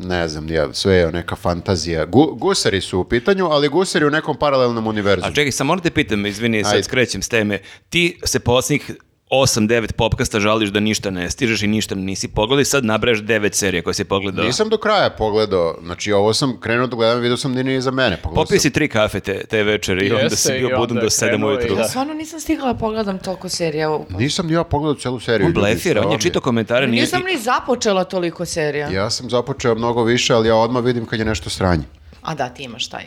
[0.04, 2.04] ne znam, ja, sve je neka fantazija.
[2.04, 5.26] Gu, gusari su u pitanju, ali gusari u nekom paralelnom univerzu.
[5.26, 7.58] A čekaj, samo moram te pitam, izvini, sad skrećem s teme.
[7.88, 8.90] Ti se posljednjih
[9.30, 13.52] 8-9 popkasta žališ da ništa ne stižeš i ništa nisi pogledao i sad nabrajaš 9
[13.52, 14.44] serija koje si pogledao.
[14.44, 17.90] Nisam do kraja pogledao, znači ovo sam krenuo da gledam, vidio sam da nije za
[17.90, 18.16] mene.
[18.16, 21.02] Pogledao Popio sam- si tri kafe te, te večeri i onda si bio budan do
[21.02, 21.76] je 7 krenuo i ujutru.
[21.76, 21.84] da.
[21.84, 23.98] Stvarno nisam stigla da pogledam toliko serija.
[24.10, 25.46] Nisam ni ja pogledao celu seriju.
[25.46, 26.86] On blefira, on je čitao komentare.
[26.86, 28.88] nije- Nisam ni započela toliko serija.
[28.90, 31.84] Ja sam započeo mnogo više, ali ja odmah vidim kad je nešto sranje.
[32.22, 33.04] A da, ti imaš taj.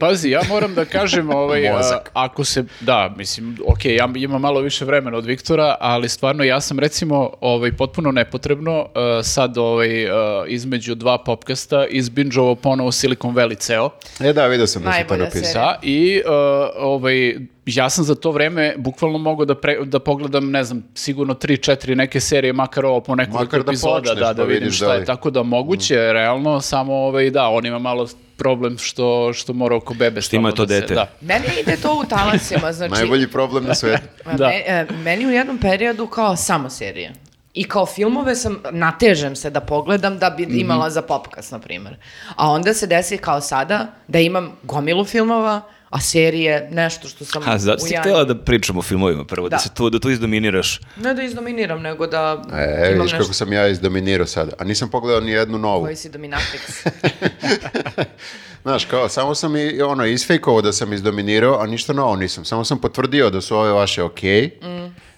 [0.00, 4.60] Pazi, ja moram da kažem, ovaj, a, ako se, da, mislim, ok, ja imam malo
[4.60, 10.10] više vremena od Viktora, ali stvarno ja sam recimo ovaj, potpuno nepotrebno a, sad ovaj,
[10.10, 13.90] a, između dva popkasta izbinđovao ponovo Silicon Valley ceo.
[14.20, 15.62] E da, vidio sam da se to napisao.
[15.62, 16.32] Da, i uh,
[16.76, 21.34] ovaj, ja sam za to vreme bukvalno mogao da, pre- da pogledam, ne znam, sigurno
[21.34, 24.70] 3-4 neke serije, makar ovo po nekoliko Makar da epizoda, počneš, da, da pa vidim
[24.70, 25.04] šta da je.
[25.04, 28.06] Tako da moguće, je, realno, samo ovaj, da, on ima malo
[28.36, 30.94] problem što, što mora oko bebe Što ima to da se- dete.
[30.94, 31.10] Da.
[31.20, 32.92] Meni ide to u talasima, znači...
[32.92, 34.02] Najbolji problem na svetu.
[34.32, 34.46] Da.
[34.46, 37.12] Me- e, meni u jednom periodu kao samo serije.
[37.54, 40.58] I kao filmove sam, natežem se da pogledam da bi Mhm.
[40.58, 41.96] imala za popkast, na primjer.
[42.36, 47.42] A onda se desi kao sada da imam gomilu filmova, a serije nešto što sam
[47.46, 49.58] A zato si u htjela da pričamo o filmovima prvo, da, Da.
[49.58, 50.80] se tu, da tu izdominiraš.
[50.96, 54.52] Ne da izdominiram, nego da E, imam vidiš nešto kako sam ja izdominirao sada.
[54.58, 55.84] A nisam pogledao ni jednu novu.
[55.84, 56.88] koji si dominatrix.
[58.62, 62.44] Znaš, kao, samo sam i ono, isfejkovao da sam izdominirao, a ništa novo nisam.
[62.44, 64.50] Samo sam potvrdio da su ove vaše okej,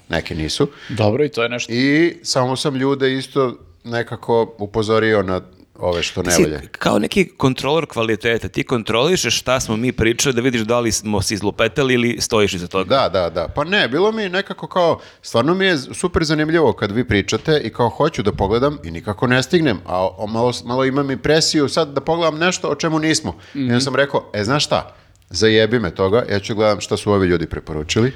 [0.08, 0.68] neke nisu.
[0.88, 1.72] Dobro, i to je nešto.
[1.72, 5.40] I samo sam ljude isto nekako upozorio na
[5.78, 6.60] ove što ne Si valje.
[6.68, 11.22] kao neki kontrolor kvaliteta, ti kontrolišeš šta smo mi pričali da vidiš da li smo
[11.22, 12.84] se izlupetali ili stojiš iza toga.
[12.90, 13.48] Da, da, da.
[13.48, 17.70] Pa ne, bilo mi nekako kao, stvarno mi je super zanimljivo kad vi pričate i
[17.70, 21.88] kao hoću da pogledam i nikako ne stignem, a o- malo, malo imam impresiju sad
[21.88, 23.34] da pogledam nešto o čemu nismo.
[23.54, 24.94] I onda sam rekao, e, znaš šta,
[25.30, 28.12] zajebi me toga, ja ću gledam šta su ovi ljudi preporučili.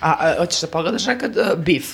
[0.00, 1.84] A, a hoćeš da pogledaš nekad uh, Beef?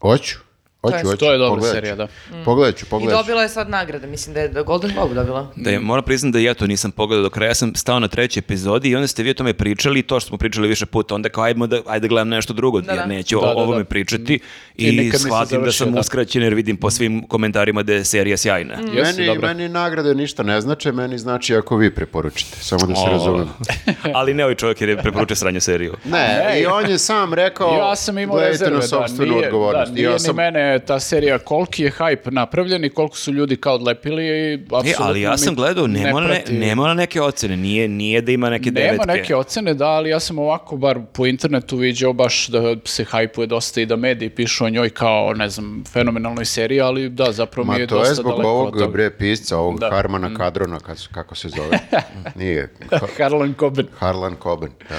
[0.00, 0.36] Hoću,
[0.82, 1.16] hoću, To je- hoću.
[1.16, 2.08] to je dobra pogledat serija, da.
[2.44, 3.22] Pogledat ću, I pogledat ću.
[3.22, 5.52] dobila je sad nagrade, mislim da je da Golden Globe dobila.
[5.56, 8.08] Da je, moram priznati da ja to nisam pogledao do kraja, ja sam stao na
[8.08, 10.86] trećoj epizodi i onda ste vi o tome pričali i to što smo pričali više
[10.86, 13.06] puta, onda kao ajmo da, ajde da gledam nešto drugo, Da, jer da.
[13.06, 13.60] neću Da, o da, da.
[13.60, 14.38] ovome pričati
[14.76, 16.00] I i, shvatim da završio, sam da.
[16.00, 18.74] uskraćen jer vidim po svim komentarima da je serija sjajna.
[18.74, 19.48] Jesu, meni, dobro.
[19.48, 23.48] meni nagrade ništa ne znače, meni znači ako vi preporučite, samo da se razumem.
[24.14, 25.94] Ali ne ovaj čovjek jer je preporučio sranje seriju.
[26.04, 26.20] Ne,
[26.56, 29.86] i on je sam rekao, Ja sam imao rezerve, da, nije, odgovornost.
[29.86, 30.36] da, I nije ja ni sam,
[30.72, 34.58] mene ta serija koliki je hype napravljen i koliko su ljudi kao odlepili i E,
[34.64, 37.88] apsolutno ali ja sam mi gledao, ne nema, ne, prati- nema na neke ocene, nije,
[37.90, 39.06] nije da ima neke Nema devetke.
[39.08, 43.46] neke ocene, da, ali ja sam ovako bar po internetu viđao baš da se hajpuje
[43.46, 47.64] dosta i da mediji pišu o njoj kao, ne znam, fenomenalnoj seriji, ali da, zapravo
[47.64, 48.86] mi Ma je to je dosta zbog daleko od ovog toga.
[48.88, 49.90] bre pisca, ovog Da.
[49.90, 51.78] Harmana Kadrona, kad- kako se zove.
[52.34, 52.70] Nije.
[52.90, 53.86] Ha- Harlan Coben.
[53.94, 54.70] Harlan Coben.
[54.88, 54.96] Da.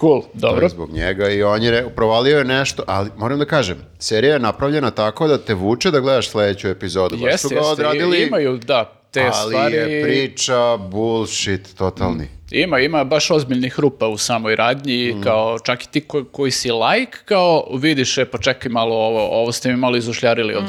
[0.00, 0.62] Cool, To dobro.
[0.62, 4.32] je zbog njega i on je re- provalio je nešto, ali moram da kažem, serija
[4.32, 7.16] je napravljena tako da te vuče da gledaš sledeću epizodu.
[7.16, 9.74] Jeste, su ga jeste, odradili, i- imaju, da, te ali stvari.
[9.74, 12.28] je priča bullshit totalni.
[12.52, 15.22] Ima, ima baš ozbiljnih rupa u samoj radnji, Mm.
[15.22, 19.28] kao čak i ti ko- koji si like, kao vidiš, e, pa čekaj malo ovo,
[19.32, 20.64] ovo ste mi malo izušljarili od...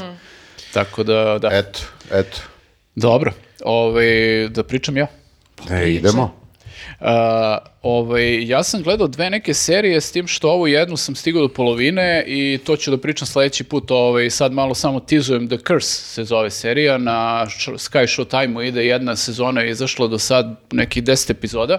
[0.74, 1.50] Tako da, da.
[1.50, 1.80] Eto,
[2.12, 2.38] eto.
[2.96, 3.32] Dobro,
[3.64, 4.06] ovaj,
[4.50, 5.08] da pričam ja.
[5.72, 6.41] E, idemo.
[7.00, 7.08] Uh,
[7.82, 11.54] ovaj, ja sam gledao dve neke serije s tim što ovu jednu sam stigao do
[11.54, 13.92] polovine i to ću da pričam sledeći put.
[13.92, 16.98] Ovaj, sad malo samo tizujem The Curse se zove serija.
[16.98, 21.78] Na Sky Showtime-u ide jedna sezona je izašla do sad nekih 10 epizoda.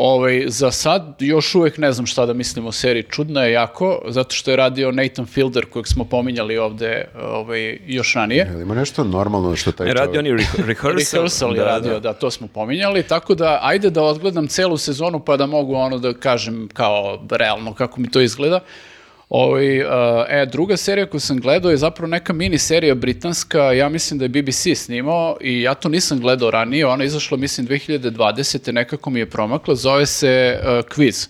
[0.00, 3.02] Ovaj, za sad još uvek ne znam šta da mislim o seriji.
[3.02, 8.14] Čudna je jako, zato što je radio Nathan Fielder kojeg smo pominjali ovde ovaj, još
[8.14, 8.46] ranije.
[8.50, 10.92] Jel ima nešto normalno što taj radi čovjek- oni re- rehearsal.
[10.92, 12.12] Rehearsal je radio, da.
[12.12, 16.14] to smo pominjali, tako da ajde da odgledam celu sezonu pa da mogu ono da
[16.14, 18.60] kažem kao realno kako mi to izgleda.
[19.28, 19.88] Ovaj, uh,
[20.28, 24.24] e, druga serija koju sam gledao je zapravo neka mini serija britanska, ja mislim da
[24.24, 28.72] je BBC snimao i ja to nisam gledao ranije, ona je izašla mislim 2020.
[28.72, 31.28] nekako mi je promakla, zove se uh, Quiz.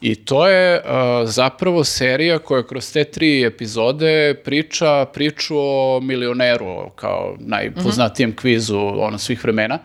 [0.00, 0.84] I to je uh,
[1.28, 9.18] zapravo serija koja kroz te tri epizode priča priču o milioneru, kao najpoznatijem kvizu ono
[9.18, 9.78] svih vremena.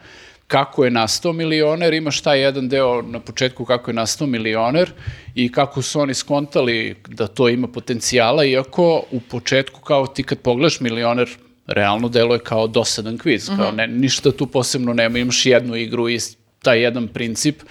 [0.47, 4.91] Kako je nastao milioner, imaš taj jedan deo na početku kako je nastao milioner
[5.35, 10.39] i kako su oni skontali da to ima potencijala, iako u početku kao ti kad
[10.39, 11.29] pogledaš milioner,
[11.67, 16.19] realno deluje kao dosadan kviz, kao ne, ništa tu posebno nema, imaš jednu igru i
[16.61, 17.61] taj jedan princip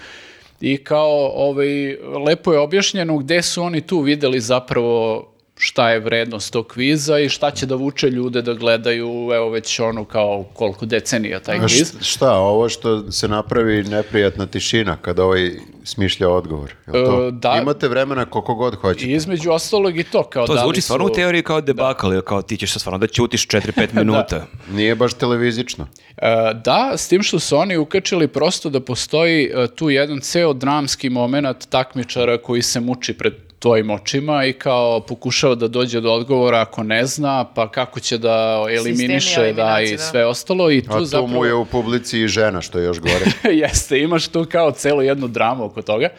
[0.61, 6.53] i kao ovaj, lepo je objašnjeno gde su oni tu videli zapravo šta je vrednost
[6.53, 10.85] tog kviza i šta će da vuče ljude da gledaju evo već ono kao koliko
[10.85, 11.71] decenija taj A kviz.
[11.91, 15.51] š- šta, ovo što se napravi neprijatna tišina kada ovaj
[15.83, 16.73] smišlja odgovor?
[16.87, 17.27] Jel to?
[17.27, 17.59] E, da.
[17.61, 19.05] Imate vremena koliko god hoćete.
[19.05, 22.13] I između ostalog i to kao To da zvuči stvarno su- u teoriji kao debakal,
[22.13, 24.45] ili kao ti ćeš stvarno da ćutiš 4-5 minuta.
[24.69, 25.87] Nije baš televizično.
[26.17, 30.53] E, da, s tim što su oni ukačili prosto da postoji e, tu jedan ceo
[30.53, 31.37] dramski moment
[31.67, 36.83] takmičara koji se muči pred tvojim očima i kao pokušava da dođe do odgovora ako
[36.83, 39.97] ne zna, pa kako će da eliminiše da, i da.
[39.97, 41.27] sve ostalo i tu A tu zapravo...
[41.27, 43.25] mu je u publici i žena, što je još gore.
[43.63, 46.09] Jeste, imaš tu kao celu jednu dramu oko toga,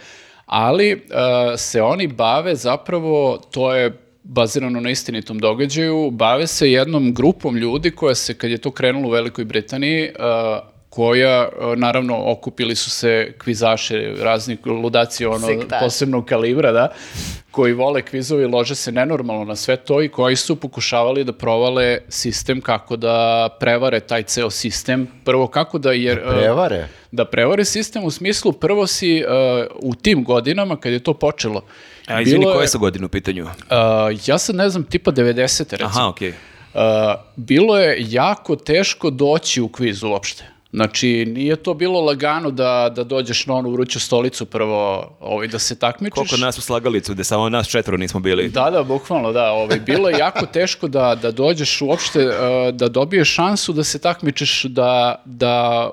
[0.47, 1.01] ali uh,
[1.57, 7.91] se oni bave zapravo, to je bazirano na istinitom događaju, bave se jednom grupom ljudi
[7.91, 12.91] koja se, kad je to krenulo u Velikoj Britaniji, uh, koja, uh, naravno, okupili su
[12.91, 15.49] se kvizaše, razni ludaci, ono,
[15.81, 16.89] posebnog kalibra, da,
[17.55, 21.99] koji vole kvizovi, lože se nenormalno na sve to i koji su pokušavali da provale
[22.09, 25.07] sistem kako da prevare taj ceo sistem.
[25.25, 25.93] Prvo, kako da...
[25.93, 26.89] Jer, uh, Prevare?
[27.13, 31.63] da prevare sistem u smislu prvo si uh, u tim godinama kad je to počelo.
[32.07, 33.45] A izvini, koje su godine u pitanju?
[33.45, 33.51] uh,
[34.27, 35.71] ja sad ne znam, tipa 90.
[35.71, 35.89] recimo.
[35.89, 36.29] Aha, okej.
[36.29, 36.81] Uh,
[37.37, 40.54] bilo je jako teško doći u kviz uopšte.
[40.75, 45.59] Znači, nije to bilo lagano da, da dođeš na onu vruću stolicu prvo ovaj, da
[45.59, 46.15] se takmičiš.
[46.15, 48.49] Koliko nas u slagalicu, gde samo nas četvoro nismo bili.
[48.49, 49.53] Da, da, bukvalno, da.
[49.53, 52.35] Ovaj, bilo je jako teško da, da dođeš uopšte, uh,
[52.73, 55.91] da dobiješ šansu da se takmičiš da, da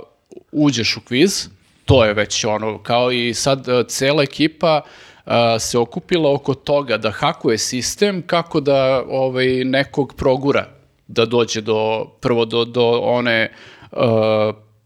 [0.52, 1.48] uđeš u kviz.
[1.86, 4.82] To je već ono, kao i sad uh, cela ekipa
[5.26, 10.65] uh, se okupila oko toga da hakuje sistem kako da ovaj, nekog progura
[11.08, 13.52] da dođe do, prvo do, do one
[13.91, 14.00] uh,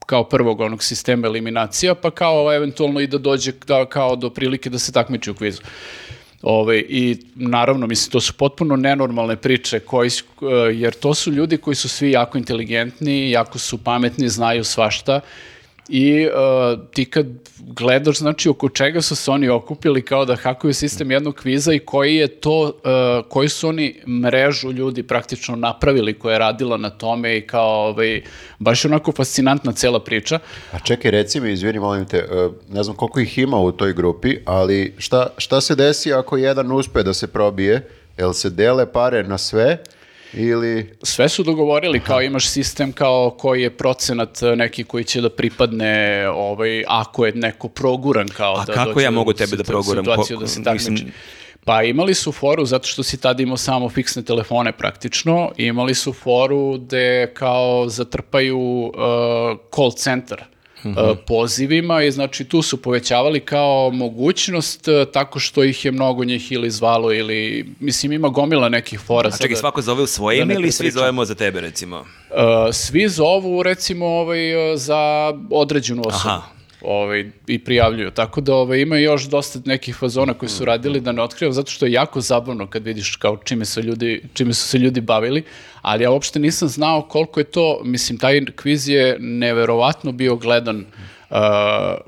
[0.06, 4.70] kao prvog onog sistema eliminacija, pa kao eventualno i da dođe da, kao do prilike
[4.70, 5.62] da se takmiči u kvizu.
[6.41, 11.58] Ove, I naravno, mislim, to su potpuno nenormalne priče, koji, eh, jer to su ljudi
[11.58, 15.20] koji su svi jako inteligentni, jako su pametni, znaju svašta
[15.89, 16.32] i eh,
[16.93, 17.26] ti kad
[17.60, 21.80] gledaš, znači, oko čega su se oni okupili kao da hakuju sistem jednog kviza i
[21.80, 26.89] koji je to, eh, koji su oni mrežu ljudi praktično napravili koja je radila na
[26.89, 28.21] tome i kao, ovaj,
[28.60, 30.39] baš je onako fascinantna cela priča.
[30.71, 33.93] A čekaj, reci mi, izvini, molim te, e, ne znam koliko ih ima u toj
[33.93, 37.89] grupi, ali šta, šta se desi ako jedan uspe da se probije?
[38.17, 39.78] Jel se dele pare na sve
[40.34, 40.94] ili...
[41.04, 45.30] Sve su dogovorili, kao imaš sistem kao koji je procenat e, neki koji će da
[45.30, 50.06] pripadne ovaj, ako je neko proguran kao A da kako ja mogu tebe da proguram?
[50.06, 51.18] situaciju Ko- da se mislim- takmiči.
[51.66, 56.14] Pa imali su foru zato što si tada imao samo fiksne telefone praktično, imali su
[56.14, 58.94] foru gde kao zatrpaju uh,
[59.76, 60.44] call center
[60.86, 61.00] Mhm.
[61.28, 66.52] pozivima i znači tu su povećavali kao mogućnost uh, tako što ih je mnogo njih
[66.52, 69.30] ili zvalo ili mislim ima gomila nekih fora.
[69.34, 71.98] A čekaj, svako zove u svoje da ime ili svi zovemo za tebe, recimo?
[72.00, 72.06] Uh,
[72.74, 74.39] svi zovu recimo ovaj,
[74.76, 76.30] za određenu osobu.
[76.30, 76.55] Aha.
[76.88, 78.12] Ovaj, i prijavljuju.
[78.12, 81.71] Tako da ovaj, ima još dosta nekih fazona koji su radili da ne otkrivam, zato
[81.71, 85.43] što je jako zabavno kad vidiš kao čime su, ljudi, čime su se ljudi bavili,
[85.82, 90.80] ali ja uopšte nisam znao koliko je to, mislim, taj kviz je neverovatno bio gledan
[91.30, 91.38] uh,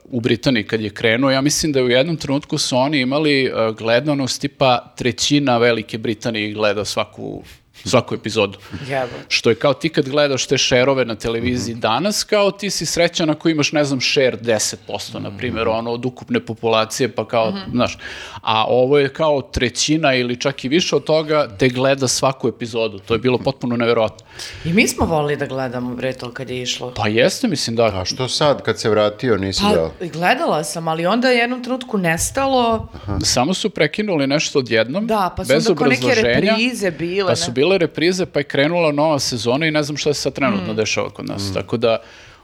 [0.04, 1.32] u Britaniji kad je krenuo.
[1.32, 6.54] Ja mislim da u jednom trenutku su oni imali uh, gledanost tipa trećina Velike Britanije
[6.54, 7.44] gleda svaku,
[7.88, 8.58] svaku epizodu.
[8.88, 9.26] Jebote.
[9.28, 13.30] Što je kao ti kad gledaš te šerove na televiziji danas, kao ti si srećan
[13.30, 17.98] ako imaš, ne znam, šer 10%, na primjer, ono, od ukupne populacije, pa kao, znaš,
[18.42, 23.00] a ovo je kao trećina ili čak i više od toga, te gleda svaku epizodu.
[23.00, 24.26] To je bilo potpuno nevjerojatno.
[24.66, 26.94] I mi smo volili da gledamo bre to kad je išlo.
[26.96, 27.86] Pa jeste, mislim, da.
[27.86, 29.92] A što sad, kad se vratio, nisi dao?
[30.00, 32.88] Pa, gledala sam, ali onda je jednom trenutku nestalo.
[33.24, 37.36] Samo su prekinuli nešto odjednom, Da, pa su bez onda kao neke reprize bile, Pa
[37.36, 37.54] su ne?
[37.78, 41.10] Bile reprize, pa je krenula nova sezona i ne znam šta se sad trenutno dešava
[41.10, 41.54] kod nas.
[41.54, 41.98] Tako da,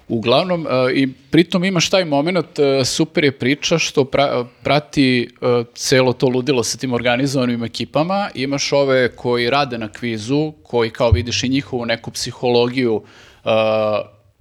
[0.08, 5.63] Uglavnom, e, i pritom imaš taj moment, e, super je priča što pra- prati e,
[5.76, 8.30] celo to ludilo sa tim organizovanim ekipama.
[8.36, 13.02] Imaš ove koji rade na kvizu, koji kao vidiš i njihovu neku psihologiju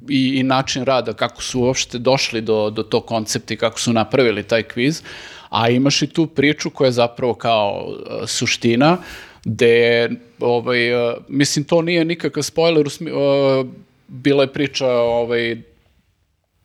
[0.09, 3.93] i, i način rada, kako su uopšte došli do, do tog koncepta i kako su
[3.93, 5.03] napravili taj kviz.
[5.49, 7.95] A imaš i tu priču koja je zapravo kao
[8.27, 8.99] suština,
[9.45, 13.65] gde, ovaj, e, mislim, to nije nikakav spoiler, u smi- e,
[14.09, 15.57] bila je priča ovaj,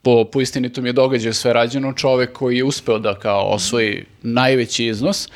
[0.02, 4.86] po, po istinitom je događaju sve rađeno, čovek koji je uspeo da kao osvoji najveći
[4.86, 5.28] iznos,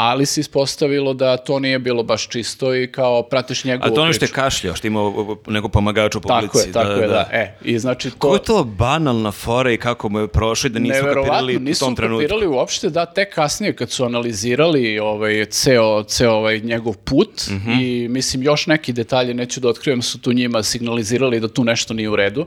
[0.00, 4.02] ali se ispostavilo da to nije bilo baš čisto i kao pratiš njegovu A to
[4.02, 4.34] ono što je priču.
[4.34, 5.00] kašljao, što ima
[5.46, 6.46] neko pomagač u publici.
[6.46, 7.28] Tako je, tako je, da.
[7.32, 8.16] E, i znači to...
[8.18, 11.60] Kako je to banalna fora i kako mu je prošlo i da nisu kapirali u
[11.60, 12.22] nisu tom trenutku?
[12.22, 17.70] kapirali uopšte da tek kasnije kad su analizirali ovaj, ceo, ceo ovaj njegov put Mhm.
[17.72, 21.94] i mislim još neki detalje, neću da otkrivam, su tu njima signalizirali da tu nešto
[21.94, 22.46] nije u redu.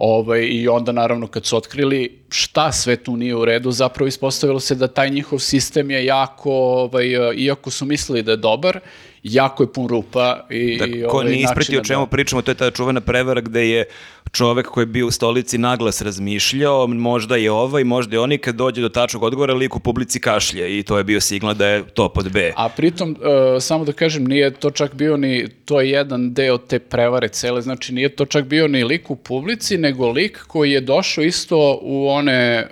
[0.00, 4.60] Ovaj, I onda naravno kad su otkrili šta sve tu nije u redu, zapravo ispostavilo
[4.60, 8.80] se da taj njihov sistem je jako, ovaj, iako su mislili da je dobar,
[9.22, 12.42] jako je pun rupa i, Da, i ko ovaj, nije ispratio o čemu da- pričamo,
[12.42, 13.84] to je ta čuvena prevara gde je
[14.32, 18.54] čovek koji je bio u stolici naglas razmišljao, možda je ovaj, možda je oni, kad
[18.54, 21.84] dođe do tačnog odgovora, lik u publici kašlje i to je bio signal da je
[21.94, 22.52] to pod B.
[22.56, 23.16] A pritom,
[23.56, 27.28] e, samo da kažem, nije to čak bio ni, to je jedan deo te prevare
[27.28, 31.24] cele, znači nije to čak bio ni lik u publici, nego lik koji je došao
[31.24, 32.66] isto u one, e,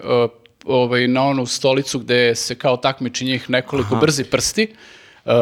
[0.65, 4.69] ovaj, na onu stolicu gde se kao takmiči njih nekoliko brzi prsti.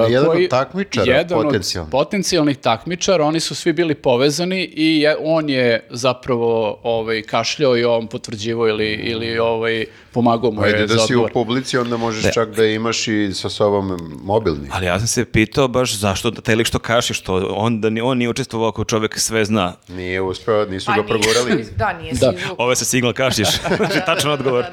[0.09, 1.45] Jedan od takmičara, jedan od
[1.91, 2.57] potencijalnih.
[2.57, 8.07] takmičara, oni su svi bili povezani i je, on je zapravo ovaj, kašljao i on
[8.07, 12.35] potvrđivao ili, ili ovaj, pomagao mu je Ajde da za si u publici, onda možeš
[12.35, 14.69] čak da imaš i sa sobom mobilni.
[14.73, 18.01] Ali ja sam se pitao baš zašto taj lik što kaši, što on, da ni,
[18.01, 19.75] on nije učestvovao ako čovek sve zna.
[19.89, 21.67] Nije uspeo, nisu Pa ga progurali.
[21.77, 22.31] Da, nije Da.
[22.33, 22.59] si izvuk.
[22.59, 23.49] Ovo je sa signal kašiš.
[23.77, 24.65] Znači, tačan odgovor.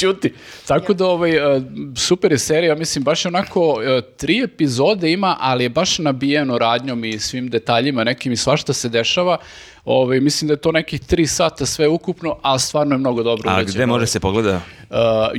[0.00, 0.34] Ćuti.
[0.66, 1.62] Tako da ovaj, e,
[1.96, 3.79] super je serija, mislim baš je onako
[4.16, 8.88] tri epizode ima, ali je baš nabijeno radnjom i svim detaljima nekim i svašta se
[8.88, 9.38] dešava.
[9.84, 13.50] Ovaj, mislim da je to nekih tri sata sve ukupno, ali stvarno je mnogo dobro
[13.50, 14.60] A gde može se pogleda?
[14.90, 14.96] Uh,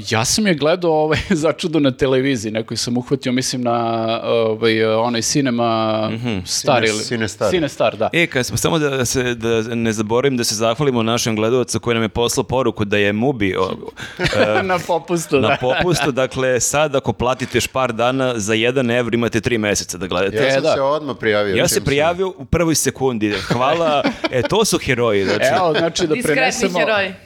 [0.10, 5.22] ja sam je gledao ovaj, začudo na televiziji, nekoj sam uhvatio, mislim na ovaj, onaj
[5.22, 6.12] Cinema
[6.46, 7.04] Star Cine- ili...
[7.04, 7.50] Cinestar.
[7.50, 8.10] Cinestar, da.
[8.14, 11.94] E, kad smo samo da se da ne zaboravim da se zahvalimo našem gledalcu koji
[11.94, 13.72] nam je poslao poruku da je Mubi o,
[14.60, 15.58] e, na popustu, na da.
[15.62, 20.08] popustu, dakle sad ako platite još par dana za jedan evro imate tri meseca da
[20.08, 20.38] gledate.
[20.38, 20.74] Ja E, sam da.
[20.74, 21.56] se odmah prijavio.
[21.56, 23.32] Ja se prijavio u prvoj sekundi.
[23.32, 24.04] Hvala.
[24.32, 25.26] E, to su heroji.
[25.26, 26.80] Znači, Evo, znači da prenesemo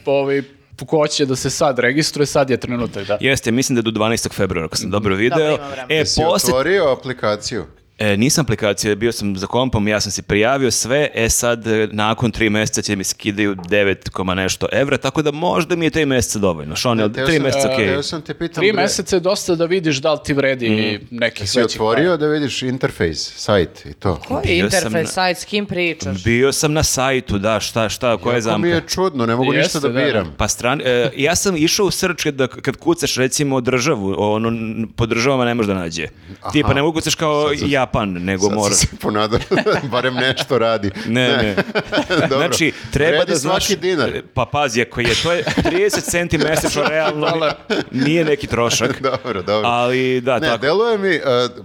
[0.05, 0.41] po ovaj,
[0.85, 3.17] ko hoće da se sad registruje, sad je trenutak, da.
[3.19, 4.33] Jeste, mislim da je do 12.
[4.33, 5.57] februara, ako sam dobro video.
[5.57, 5.85] Vremena.
[5.89, 7.65] e, posle otvorio aplikaciju?
[7.99, 11.87] E, nisam aplikacija, bio sam za kompom, ja sam se prijavio sve, e sad e,
[11.91, 15.89] nakon tri mjeseca će mi skidaju 9, koma nešto evra, tako da možda mi je
[15.89, 16.75] tri mjeseca dovoljno.
[16.75, 17.87] Šon, je Teo tri sam- mjeseca okej?
[17.87, 20.99] Teo sam te pitam, Tri bre, meseca je dosta da vidiš da li ti vredi
[21.11, 24.15] nekih Jesi većih otvorio da vidiš interfejs, sajt i to?
[24.17, 26.23] Koji interfejs, sajt, s kim pričaš?
[26.23, 28.67] Bio sam na sajtu, da, šta, šta, koja je Jako mi zamka?
[28.67, 30.05] je čudno, ne mogu Jeste, ništa da da, da.
[30.05, 30.33] biram.
[30.37, 34.51] Pa stran, e, ja sam išao u search da kad kucaš recimo državu, ono
[34.95, 36.07] po državama ne može da nađe.
[36.51, 37.49] Tipa ne mogu kucaš kao
[37.85, 38.73] Japan, nego Sad mora.
[38.73, 40.91] sam se ponadao da barem nešto radi.
[41.07, 41.55] Ne, ne.
[42.21, 42.37] Dobro.
[42.37, 43.65] Znači, treba Vredi da znaš...
[43.65, 44.11] svaki dinar.
[44.33, 47.27] Pa pazi, ako je, to je 30 centi mesečno realno,
[47.91, 49.01] nije neki trošak.
[49.23, 49.69] Dobro, dobro.
[49.69, 50.57] Ali da, Ne, tako.
[50.57, 51.21] deluje mi, uh,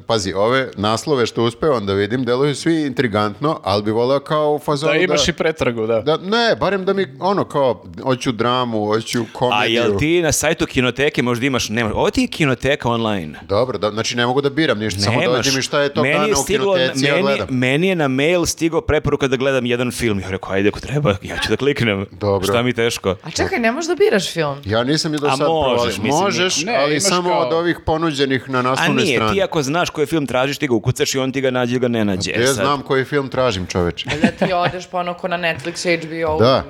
[0.06, 4.58] pazi, ove naslove što uspevam da vidim, deluju svi intrigantno, ali bi voleo kao u
[4.58, 5.04] fazonu Da da...
[5.04, 6.00] imaš i pretragu, da.
[6.00, 9.74] da- ne, barem da mi, ono, kao, hoću dramu, hoću A komediju.
[9.74, 13.38] jel ti na sajtu kinoteke možda imaš, nema, ovo ti je kinoteka online.
[13.42, 15.36] Dobro, da, znači ne mogu da biram ništa, samo Nemaš.
[15.36, 19.28] dođe mi šta je tog Meni u stiglo- meni, meni je na mail stigao preporuka
[19.28, 20.20] da gledam jedan film.
[20.20, 22.06] Ja rekao, ajde ako treba, ja ću da kliknem.
[22.12, 22.44] Dobro.
[22.44, 23.16] Šta mi je teško?
[23.22, 24.56] A čekaj, ne možeš da biraš film?
[24.64, 27.78] Ja nisam je do A sad možeš, mislim, Možeš, ne, ali samo kao- od ovih
[27.86, 29.34] ponuđenih na A naslovnoj nije, strani.
[29.34, 31.80] ti ako znaš koji film tražiš, ti ga ukucaš i on ti ga nađe ili
[31.80, 32.30] ga ne nađe.
[32.30, 34.08] E Ja sad- znam koji film tražim, čoveče.
[34.22, 36.64] Da ti odeš pa ono ko na Netflix, HBO, Da.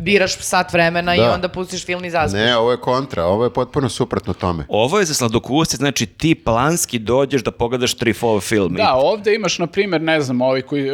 [0.00, 1.32] Biraš sat vremena i Da.
[1.32, 2.32] onda pustiš film i zaspiš.
[2.34, 4.64] Ne, ovo je kontra, ovo je potpuno suprotno tome.
[4.68, 8.74] Ovo je za sladokusce, znači ti planski dođeš da pogledaš Triffov film.
[8.74, 10.92] Da, ovde imaš, na primjer, ne znam, ovi koji, e,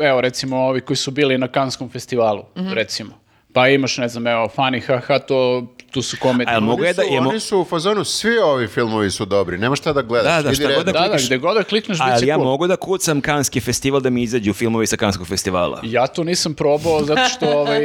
[0.00, 3.21] evo recimo ovi koji su bili na Kanskom festivalu, recimo.
[3.52, 6.50] Pa imaš, ne znam, evo, Funny haha, to, tu su komedije.
[6.50, 7.02] A jel mogu ja da...
[7.02, 10.36] su, oni su u fazonu, svi ovi filmovi su dobri, nema šta da gledaš.
[10.36, 12.26] Da, da, šta god da Da, da, klikneš- gde god da klikneš, bit će Ali
[12.26, 12.44] ja cool.
[12.46, 15.80] mogu da kucam kanski festival da mi izađu filmovi sa kanskog festivala.
[15.82, 17.80] Ja to nisam probao zato što ovaj,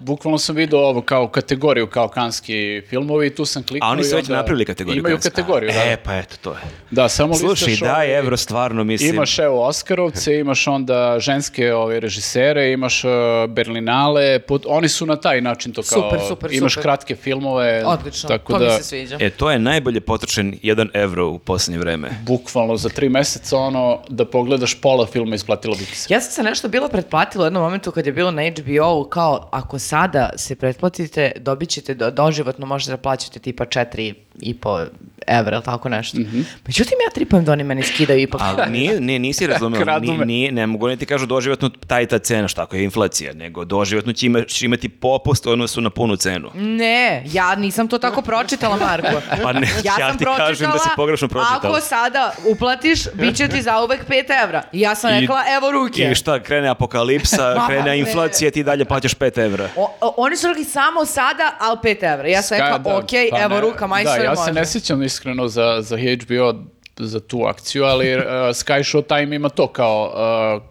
[0.00, 4.16] bukvalno sam vidio ovo kao kategoriju kao kanski filmovi tu sam kliknuo A oni su
[4.16, 5.00] već napravili kategoriju.
[5.00, 5.30] Imaju kanski.
[5.30, 5.92] kategoriju, da.
[5.92, 6.56] E, pa eto, to je.
[6.90, 9.14] Da, samo Slušaj, listaš, da, ovaj, Evro, stvarno, mislim...
[9.14, 13.10] Imaš evo Oskarovce, imaš onda ženske ove režisere, imaš uh,
[13.48, 16.82] Berlinale, put- oni su na taj način to kao Super, super, imaš super.
[16.82, 19.16] kratke filmove, Odlično, tako to da mi se sviđa.
[19.20, 22.10] E, to je najbolje potrošen jedan evro u posljednje vreme.
[22.26, 26.14] bukvalno za tri meseca ono da pogledaš pola filma isplatilo bi ti se.
[26.14, 29.48] Ja sam se nešto bilo pretplatila u jednom momentu kad je bilo na HBO-u kao
[29.52, 34.80] ako sada se pretplatite dobit ćete do, doživotno možete da plaćate tipa 4 i po
[35.28, 36.18] evra ili tako nešto.
[36.66, 38.40] Međutim ja tripujem da oni meni skidaju ipak.
[38.42, 42.06] Ali nije, nije, nisi razumeo, Kradu nije, ne mogu ne ti kažu doživotno taj i
[42.06, 45.80] ta cena, šta ako je inflacija, nego doživotno će ima- će imati popust u odnosu
[45.80, 46.50] na punu cenu.
[46.54, 49.08] Ne, ja nisam to tako pročitala, Marko.
[49.42, 51.60] Pa ne, ja sam ti kažem da si pogrešno pročitala.
[51.68, 54.62] Ako sada uplatiš, bit će ti zauvek 5 evra.
[54.72, 56.02] I ja sam I- rekla, evo ruke.
[56.02, 57.98] I šta, krene apokalipsa, krene ne.
[57.98, 59.68] inflacija, ti dalje plaćaš 5 evra.
[59.76, 62.28] O- o- oni su rekli samo sada, ali 5 evra.
[62.28, 64.44] Ja sam rekla, da, ok, pa evo ne, ruka, majstore, Da, ja može.
[64.44, 66.54] se ne sjećam iskreno za, za HBO
[66.96, 70.12] za tu akciju, ali uh, Sky Showtime ima to kao
[70.56, 70.62] uh,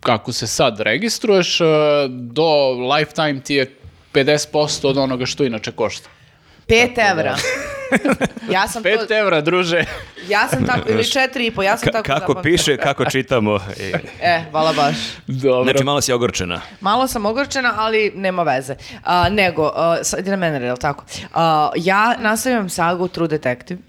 [0.00, 1.66] kako se sad registruješ, uh,
[2.08, 3.74] do lifetime ti je
[4.12, 6.08] 50% od onoga što inače košta.
[6.68, 7.36] 5 evra.
[8.50, 9.84] ja sam 5 to, evra, druže.
[10.28, 12.42] ja sam tako, ili 4 i po, ja sam Ka- tako kako zapamtila.
[12.44, 13.60] piše, kako čitamo.
[13.80, 14.96] E, E, hvala baš.
[15.26, 15.64] Dobro.
[15.64, 16.60] Znači, malo si ogorčena.
[16.80, 18.74] Malo sam ogorčena, ali nema veze.
[19.04, 21.04] A, nego, a, sad ide na mene, je li tako?
[21.34, 23.80] A, ja nastavljam sagu True Detective.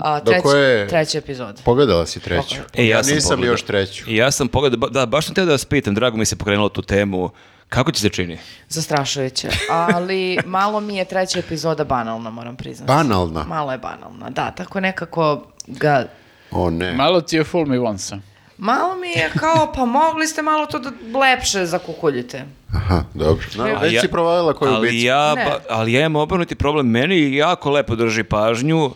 [0.00, 1.60] A, Do treći, koje- treći epizod.
[1.64, 2.56] Pogledala si treću.
[2.74, 3.52] E, ja, sam nisam pogledao.
[3.52, 4.04] još treću.
[4.06, 6.36] I ja sam pogledao, ba- da, baš sam teo da vas pitam, drago mi se
[6.36, 7.30] pokrenulo tu temu.
[7.72, 8.38] Kako ti se čini?
[8.68, 9.48] Zastrašujuće.
[9.70, 12.88] Ali malo mi je treća epizoda banalna, moram priznati.
[12.88, 13.44] Banalna?
[13.44, 14.50] Malo je banalna, da.
[14.50, 16.06] Tako nekako ga...
[16.50, 16.92] O ne.
[16.92, 18.16] Malo ti je full me once.
[18.58, 22.44] Malo mi je kao, pa mogli ste malo to da lepše zakukuljite.
[22.74, 23.46] Aha, dobro.
[23.56, 25.44] No, A već ja- si provalila koju ali ja, Ne.
[25.44, 26.86] ba- ali ja imam obrnuti problem.
[26.88, 28.90] Meni jako lepo drži pažnju,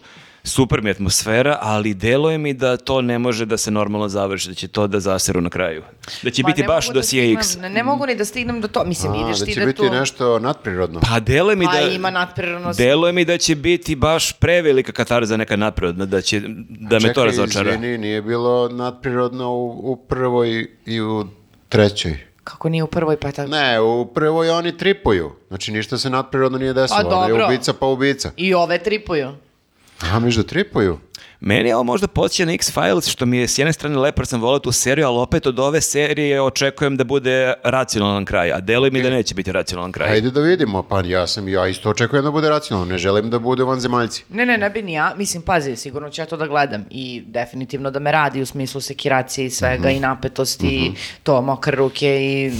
[0.46, 4.54] super mi atmosfera, ali deluje mi da to ne može da se normalno završi, da
[4.54, 5.82] će to da zaseru na kraju.
[6.22, 7.56] Da će Pa biti baš mogu da dosije stignem- X.
[7.56, 8.84] Ne, ne mogu ni da stignem do to.
[8.84, 9.90] Mislim, A, ideš da ti će da biti tu...
[9.90, 11.00] nešto nadprirodno.
[11.02, 11.80] Pa deluje mi Pa da...
[11.80, 16.94] ima nadprirodno Deluje mi da će biti baš prevelika katarza neka naprirodna, da će da
[16.94, 17.70] me to Čekaj, razočara.
[17.70, 20.48] izvini, nije bilo nadprirodno u, u prvoj
[20.86, 21.26] i u
[21.68, 22.18] trećoj.
[22.44, 23.50] Kako nije u prvoj pa tako.
[23.50, 25.32] Ne, u prvoj oni tripuju.
[25.48, 27.00] Znači ništa se nadprirodno nije desilo.
[27.00, 27.46] A, Ono je dobro.
[27.46, 28.30] ubica pa ubica.
[28.36, 29.32] I ove tripuju.
[30.00, 30.98] A, miš da tripuju?
[31.40, 34.40] Meni je ovo možda podsjeća na X-Files, što mi je s jedne strane lepo sam
[34.40, 38.90] volao tu seriju, ali opet od ove serije očekujem da bude racionalan kraj, a deluje
[38.90, 40.10] mi da neće biti racionalan kraj.
[40.10, 40.82] Ajde da vidimo.
[40.82, 42.92] Pa ja sam, ja isto očekujem da bude racionalno.
[42.92, 44.24] Ne želim da bude vanzemaljci.
[44.28, 45.14] Ne, ne, ne bi ni ja.
[45.16, 48.80] Mislim, pazi, sigurno ću ja to da gledam i definitivno da me radi u smislu
[48.80, 52.52] sekiracije i svega i napetosti i to, mokre ruke i,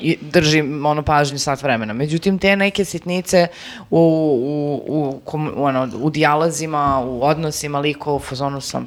[0.00, 1.92] i držim ono pažnju sat vremena.
[1.92, 3.46] Međutim, te neke sitnice
[3.90, 8.86] u, u, u, u, ono, u dijalazima, u odnosima likova, u fazonu sam.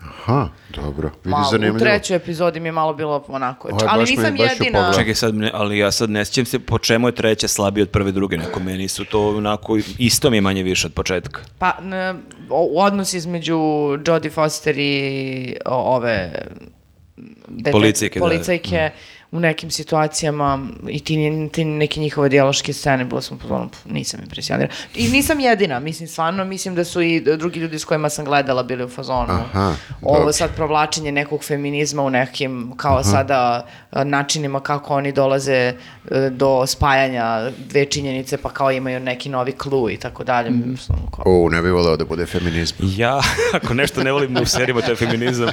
[0.00, 1.08] Aha, dobro.
[1.14, 1.78] Vidi Malo, u zanimljivo.
[1.78, 3.68] trećoj epizodi mi je malo bilo onako.
[3.68, 4.48] Je ali me- nisam jedina.
[4.56, 4.98] pogledati.
[4.98, 7.90] Čekaj sad, ne- ali ja sad ne sjećam se po čemu je treća slabija od
[7.90, 11.40] prve druge, neko meni su to onako, isto mi je manje više od početka.
[11.58, 12.18] Pa, n-
[12.50, 13.58] o- odnos između
[14.06, 16.32] Jodie Foster i o- ove
[17.48, 18.24] detek- Policajke, da.
[18.24, 18.90] policajke
[19.34, 21.16] u nekim situacijama i ti,
[21.52, 24.72] ti neke njihove dijaloške scene, bilo sam pozorno, nisam impresionirana.
[24.94, 28.62] I nisam jedina, mislim, stvarno, mislim da su i drugi ljudi s kojima sam gledala
[28.62, 29.32] bili u fazonu.
[29.32, 30.32] Aha, Ovo dobro.
[30.32, 35.74] sad provlačenje nekog feminizma u nekim, kao sada, a, načinima kako oni dolaze e,
[36.30, 37.24] do spajanja
[37.60, 40.50] dve činjenice, pa kao imaju neki novi clue i tako dalje.
[40.50, 42.76] Mislim, kao- U, ne bih voleo da bude feminizam.
[42.80, 43.20] Ja,
[43.54, 45.48] ako nešto ne volim u serijama, to je feminizam.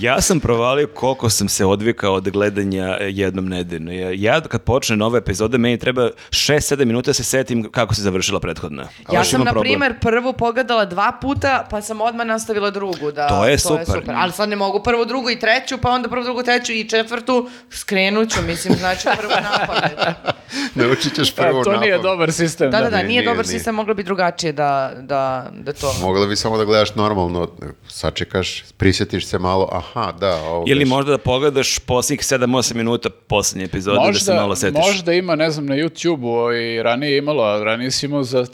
[0.00, 3.92] Ja sam provalio koliko sam se odvikao od gledanja jednom nedeljno.
[3.92, 8.02] Ja, ja kad počne nove epizode, meni treba 6-7 minuta da se setim kako se
[8.02, 8.82] završila prethodna.
[8.82, 9.62] Ja Baš sam, na problem.
[9.62, 13.12] primjer, prvu pogledala dva puta, pa sam odmah nastavila drugu.
[13.12, 14.14] Da, To je super.
[14.14, 17.48] Ali sad ne mogu prvu, drugu i treću, pa onda prvu, drugu, treću i četvrtu.
[17.70, 19.98] Skrenuću, mislim, znači prvu napamet.
[20.74, 22.02] Naučit ćeš prvo to nije napamet.
[22.02, 22.70] dobar sistem.
[22.70, 23.58] Da, da, da, nije, nije, nije, dobar nije.
[23.58, 25.94] sistem, moglo bi drugačije da, da, da to...
[26.00, 27.48] Mogla bi samo da gledaš normalno,
[27.88, 30.64] sačekaš, prisjetiš se malo, aha, da, ovo...
[30.68, 34.80] Ili možda da pogledaš posljednjih 7-8 minuta puta posljednje epizode da se malo setiš.
[34.86, 38.46] možda ima, ne znam, na YouTube-u i ranije je imalo, a ranije si imao za,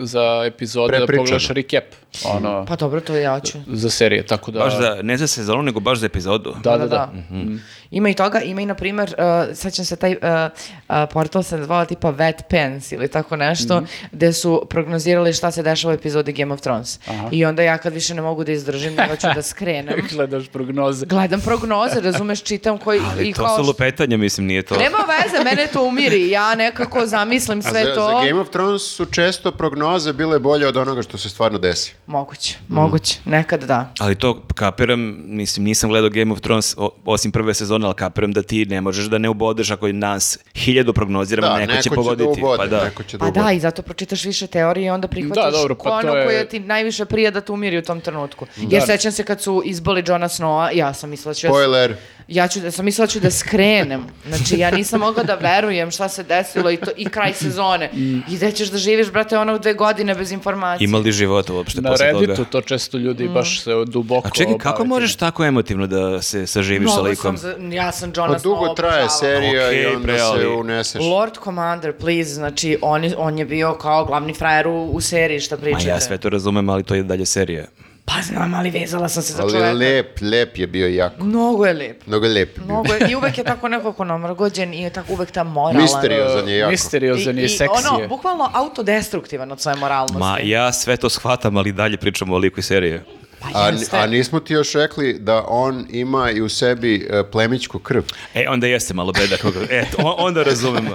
[0.00, 1.84] za epizode da pogledaš recap.
[2.24, 3.58] Ono, Pa dobro, to ja ću.
[3.66, 4.58] za serije, tako da...
[4.58, 6.54] Baš za, ne za sezonu, nego baš za epizodu.
[6.62, 7.12] Da, da, da.
[7.30, 7.56] Mhm.
[7.94, 9.14] Ima i toga, ima i na primjer,
[9.48, 13.76] uh, sećam se taj uh, uh, portal se zvao tipa Vet Pens ili tako nešto,
[13.76, 13.84] Mhm.
[14.12, 16.98] gde su prognozirali šta se dešava u epizodi Game of Thrones.
[17.30, 19.94] I onda ja kad više ne mogu da izdržim, nego ću da skrenem.
[20.12, 21.06] Gledaš prognoze.
[21.06, 23.00] Gledam prognoze, razumeš, čitam koji...
[23.10, 24.76] Ali i to kao su lupetanja, mislim, nije to...
[24.76, 26.30] Nema veze, mene to umiri.
[26.30, 28.06] Ja nekako zamislim A sve za, to.
[28.08, 31.94] za Game of Thrones su često prognoze bile bolje od onoga što se stvarno desi.
[32.06, 33.18] Moguće, moguće.
[33.24, 33.92] Nekad da.
[33.98, 38.32] Ali to kapiram, mislim, nisam gledao Game of Thrones o- osim prve sezone, ali kapiram
[38.32, 41.82] da ti ne možeš da ne ubodeš ako nas hiljadu prognoziramo, Da, neko, neko će
[41.84, 42.24] će pogoditi.
[42.24, 42.84] da ubode, pa da.
[42.84, 45.74] neko će da Pa da, i zato pročitaš više teorije i onda prihvatiš Da, dobro,
[45.74, 48.46] pa ono je- koje ti najviše prija da te umiri u tom trenutku.
[48.58, 51.46] Jer sećam se kad su izboli Johna Snowa, ja sam mislila da ću...
[51.46, 51.94] Spoiler.
[52.28, 54.04] Ja ću, da sam mislila da ću da skrenem.
[54.26, 57.90] Znači, ja nisam mogla da verujem šta se desilo i, to, i kraj sezone.
[57.94, 58.18] Mm.
[58.18, 60.84] I gde ćeš da živiš, brate, ono dve godine bez informacije.
[60.84, 62.48] Ima li života uopšte Na posle Redditu toga?
[62.50, 63.34] to često ljudi Mm.
[63.34, 67.08] baš se duboko A čekaj, kako bave možeš tako emotivno da se saživiš sa Mnogo
[67.08, 67.38] likom?
[67.38, 69.08] sam, za- ja sam Pa dugo Snowa traje obožavala.
[69.10, 71.00] serija i Okej, onda bre, se ali- uneseš.
[71.02, 75.40] Lord Commander, please, znači on je, on je bio kao glavni frajer u, u seriji,
[75.40, 75.88] šta Ma pričate.
[75.88, 77.64] ja sve to razumem, ali to je dalje serija.
[78.06, 79.72] Pa znam, ali vezala sam se za Ali čoveka.
[79.72, 81.24] lep, lep je bio jako.
[81.24, 82.06] Mnogo je lep.
[82.06, 82.56] Mnogo lep.
[82.56, 82.64] bio.
[82.64, 85.82] Mnogo je, I uvek je tako nekako namrgođen i tako uvek ta moralan.
[85.82, 86.70] Misteriozan je jako.
[86.70, 88.08] Misteriozan I, je i seksi ono, je.
[88.08, 90.18] bukvalno autodestruktivan od svoje moralnosti.
[90.18, 93.04] Ma ja sve to shvatam, ali dalje pričamo o liku i serije.
[93.44, 93.96] Pa A, jeste.
[93.96, 98.02] a nismo ti još rekli da on ima i u sebi e, plemićku krv.
[98.34, 99.60] E, onda jeste malo beda koga...
[99.70, 100.90] E, on- onda razumemo.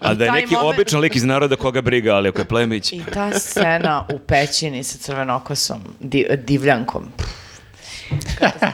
[0.00, 2.92] A da je neki moment- običan lik iz naroda koga briga, ali ako je plemić...
[2.92, 7.08] I ta scena u pećini sa crvenokosom, di, divljankom.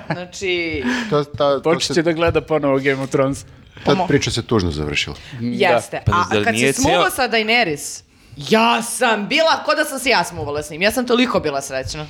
[0.06, 3.44] Znači, To, ta, to Počet će se, da gleda ponovo Game of Thrones.
[3.84, 5.16] ta priča se tužno završila.
[5.40, 6.02] jeste.
[6.06, 8.02] Pa A zar kad se smuvao ceo- sa Daenerys,
[8.38, 10.82] ja sam bila, ko da sam se ja smuvala s njim.
[10.82, 12.06] Ja sam toliko bila srećna.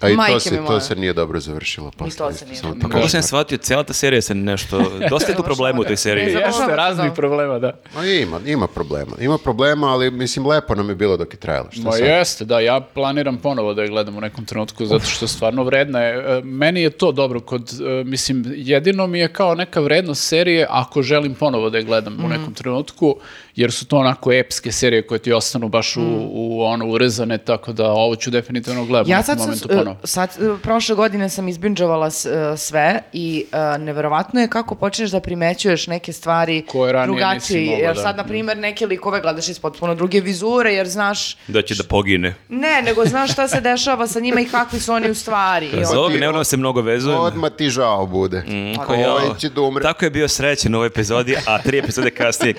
[0.00, 0.80] A i Majke to mi se, to moje.
[0.80, 1.90] se nije dobro završilo.
[1.90, 2.80] posle, to se isto, nije samo dobro.
[2.80, 3.10] ti Kako kažem.
[3.10, 4.90] sam shvatio, cijela ta serija se nešto...
[5.10, 6.24] Dosta je tu problema u toj seriji.
[6.24, 6.42] Ne znam.
[6.44, 7.14] Jeste raznih da.
[7.14, 7.72] problema, da.
[7.94, 9.12] Ma ima, ima problema.
[9.20, 11.68] Ima problema, ali mislim lepo nam je bilo dok je trajalo.
[11.72, 12.00] Šta Ma sad?
[12.00, 15.64] jeste, da, ja planiram ponovo da je gledam u nekom trenutku, zato što je stvarno
[15.64, 16.38] vredna je.
[16.38, 17.70] E, Meni je to dobro, kod,
[18.00, 22.24] e, mislim, jedino mi je kao neka vrednost serije ako želim ponovo da je gledam
[22.24, 23.16] u nekom trenutku,
[23.56, 27.72] jer su to onako epske serije koje ti ostanu baš u, u ono, urezane, tako
[27.72, 29.96] da ovo ću definitivno gledam u Ja nekom sad, sam, momentu uh, ponovo.
[30.04, 32.12] sad uh, prošle godine sam izbinđovala uh,
[32.58, 37.60] sve i uh, neverovatno je kako počneš da primećuješ neke stvari Koje ranije drugačije.
[37.60, 38.02] nisi mogao, jer da.
[38.02, 41.84] sad, na primjer, neke likove gledaš iz potpuno druge vizure, jer znaš, Da će da
[41.84, 42.34] pogine.
[42.48, 45.70] ne, nego znaš šta se dešava sa njima i kakvi su oni u stvari.
[45.74, 47.22] Za on- ovog ne moramo se mnogo vezujemo.
[47.22, 48.42] Odmah ti žao bude.
[48.86, 49.12] Ko ja.
[49.12, 49.82] Ovaj će da umre.
[49.82, 52.54] Tako je bio srećen u ovoj epizodi, a tri epizode kasnije.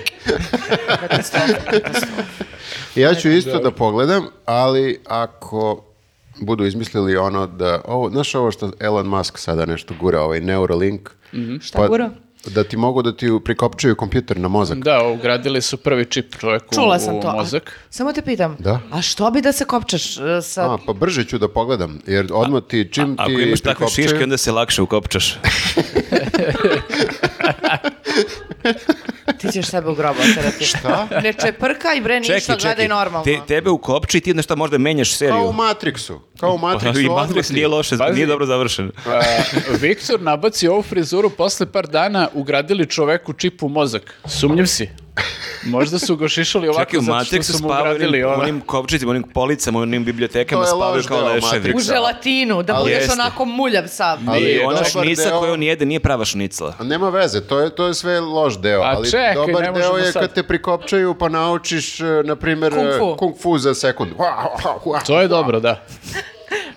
[0.90, 2.22] katastrofa, katastrofa.
[2.94, 5.84] Ja ću isto da pogledam, ali ako
[6.38, 11.10] budu izmislili ono da, ovo, znaš ovo što Elon Musk sada nešto gura, ovaj Neuralink,
[11.60, 12.10] Šta gura?
[12.46, 14.78] Da ti mogu da ti prikopčaju kompjuter na mozak.
[14.78, 17.28] Da, ugradili su prvi čip čovjeku Čula sam u to.
[17.28, 17.80] a- mozak.
[17.90, 18.80] Samo te pitam, Da.
[18.90, 20.64] a što bi da se kopčaš uh, sa...
[20.64, 24.02] A, pa brže ću da pogledam, jer odmah ti čim Ako ti imaš takve prikopčaju-
[24.02, 25.34] šiške, onda se lakše ukopčaš.
[29.40, 30.64] Ti ćeš sebe u grobu oterati.
[30.64, 31.08] Šta?
[31.22, 33.24] Ne čeprkaj bre ništa, Čekaj, gledaj normalno.
[33.24, 35.34] Te, tebe ukopči i ti šta možda menjaš seriju.
[35.34, 36.18] Kao u Matrixu.
[36.40, 36.92] Kao u Matrixu.
[36.92, 38.14] Pa, I Matrix nije loše, Pazi.
[38.14, 38.90] nije dobro završen.
[39.06, 39.20] A,
[39.80, 44.14] Viktor nabaci ovu frizuru posle par dana ugradili čoveku čip u mozak.
[44.26, 44.88] Sumnjiv si.
[45.64, 49.10] Možda su ga šišali ovako Čekaj, u zato što su mu ugradili onim, onim kopčicima,
[49.10, 51.72] onim policama, onim bibliotekama To spavaju kao leševi.
[51.74, 53.12] U želatinu, da Ali budeš jeste.
[53.12, 54.18] onako muljav sav.
[54.26, 56.74] Ali I je ona šnica deo- koju on jede nije prava šnicla.
[56.78, 59.72] A nema veze, to je, to je sve loš deo, A ali čekaj, dobar ne
[59.72, 60.22] deo je sad.
[60.22, 63.04] kad te prikopčaju pa naučiš, e, na primjer, Kung fu.
[63.06, 64.10] e, kung fu za sekund.
[65.06, 65.86] To je dobro, da.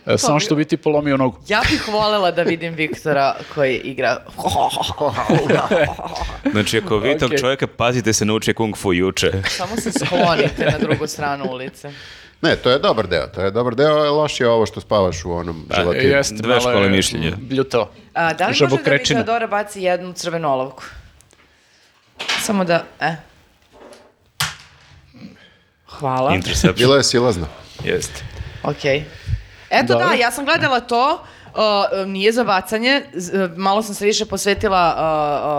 [0.10, 1.38] E, Samo što bi ti polomio nogu.
[1.48, 4.18] Ja bih voljela da vidim Viktora koji igra...
[6.52, 7.40] Znači, ako vi tog Okej.
[7.40, 9.32] čovjeka pazite se nauči kung fu juče.
[9.50, 11.92] Samo se sklonite na drugu stranu ulice.
[12.42, 15.26] Ne, to je dobar deo, to je dobar deo, a loš je ovo što spavaš
[15.26, 16.04] u onom želatinu.
[16.04, 17.32] E, Jeste, Dve škole je mišljenja.
[17.38, 17.92] Bljuto.
[18.14, 19.04] A, da li može da mi.
[19.04, 20.84] Teodora baci jednu crvenu olovku?
[22.42, 22.84] Samo da...
[23.00, 23.16] E.
[25.86, 26.36] Hvala.
[26.36, 26.76] Interception.
[26.78, 27.48] Bilo je silazno.
[27.84, 28.24] Jeste.
[28.64, 29.04] Okej.
[29.70, 30.08] Eto Dobro.
[30.08, 31.24] da, ja sam gledala to,
[31.60, 31.66] Uh,
[32.08, 34.96] nije za bacanje, z- uh, malo sam se više posvetila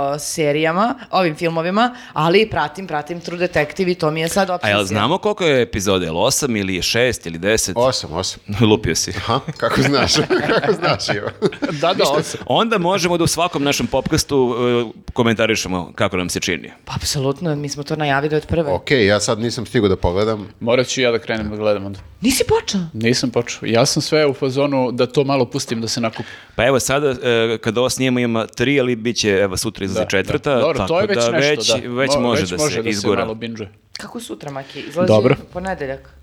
[0.08, 4.50] uh, uh, serijama, ovim filmovima, ali pratim, pratim True Detective i to mi je sad
[4.50, 4.76] A obsesija.
[4.76, 6.06] jel znamo koliko je epizode?
[6.06, 7.76] Jel osam ili je šest ili deset?
[7.76, 8.40] Osam, osam.
[8.70, 9.10] Lupio si.
[9.10, 10.12] Aha, kako znaš?
[10.50, 11.28] kako znaš, Ivo?
[11.72, 12.40] Da, da, osam.
[12.46, 16.72] Onda možemo da u svakom našem popkastu uh, komentarišemo kako nam se čini.
[16.84, 18.72] Pa, apsolutno, mi smo to najavili od prve.
[18.72, 20.48] Ok, ja sad nisam stigao da pogledam.
[20.60, 21.98] Morat ću ja da krenem da gledam onda.
[22.20, 22.80] Nisi počeo?
[22.94, 23.60] Nisam počeo.
[23.62, 26.28] Ja sam sve u fazonu da to malo pustim da se nakupi.
[26.54, 30.00] Pa evo sada, e, kada ovo snijemo ima tri, ali bit će, evo sutra izlazi
[30.00, 30.60] Da, četvrta, da.
[30.60, 31.90] Dobro, tako to je već da nešto, već, da.
[31.90, 33.20] već Mo- može, da, se izgura.
[33.20, 33.72] malo binđuje.
[33.92, 34.80] Kako sutra, Maki?
[34.80, 35.36] Izlazi Dobro.
[35.52, 36.14] ponedeljak.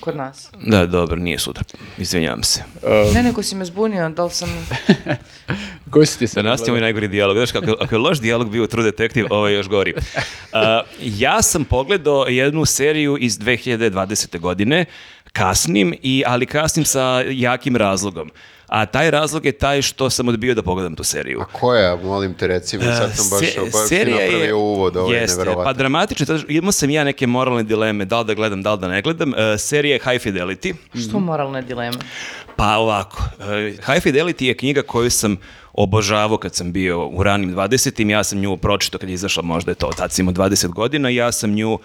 [0.00, 0.50] Kod nas.
[0.66, 1.64] Da, dobro, nije sutra.
[1.98, 2.62] Izvinjavam se.
[3.14, 4.66] Ne, neko si me zbunio, da li sam...
[5.90, 7.36] Koji si ti Da sad nastavimo i najgori dijalog.
[7.36, 9.94] Znaš, kako, ako je loš dijalog bio u True Detective, ovo je još gori.
[10.46, 10.60] Uh,
[11.00, 14.38] ja sam pogledao jednu seriju iz 2020.
[14.38, 14.84] godine,
[15.36, 18.30] kasnim, i, ali kasnim sa jakim razlogom.
[18.66, 21.40] A taj razlog je taj što sam odbio da pogledam tu seriju.
[21.40, 24.96] A koja, molim te, reci mi, sad sam baš, Se- baš serija je- napravio uvod,
[24.96, 25.64] ovo je jeste, neverovatno.
[25.64, 28.88] Pa dramatično, imao sam ja neke moralne dileme, da li da gledam, da li da
[28.88, 29.28] ne gledam.
[29.28, 30.74] Uh, serija je High Fidelity.
[31.08, 31.96] Što moralne dileme?
[32.56, 35.36] Pa ovako, e, High Fidelity je knjiga koju sam
[35.72, 39.70] obožavao kad sam bio u ranim 20-im, ja sam nju pročitao kad je izašla, možda
[39.70, 41.78] je to, tad sam imao 20 godina, ja sam nju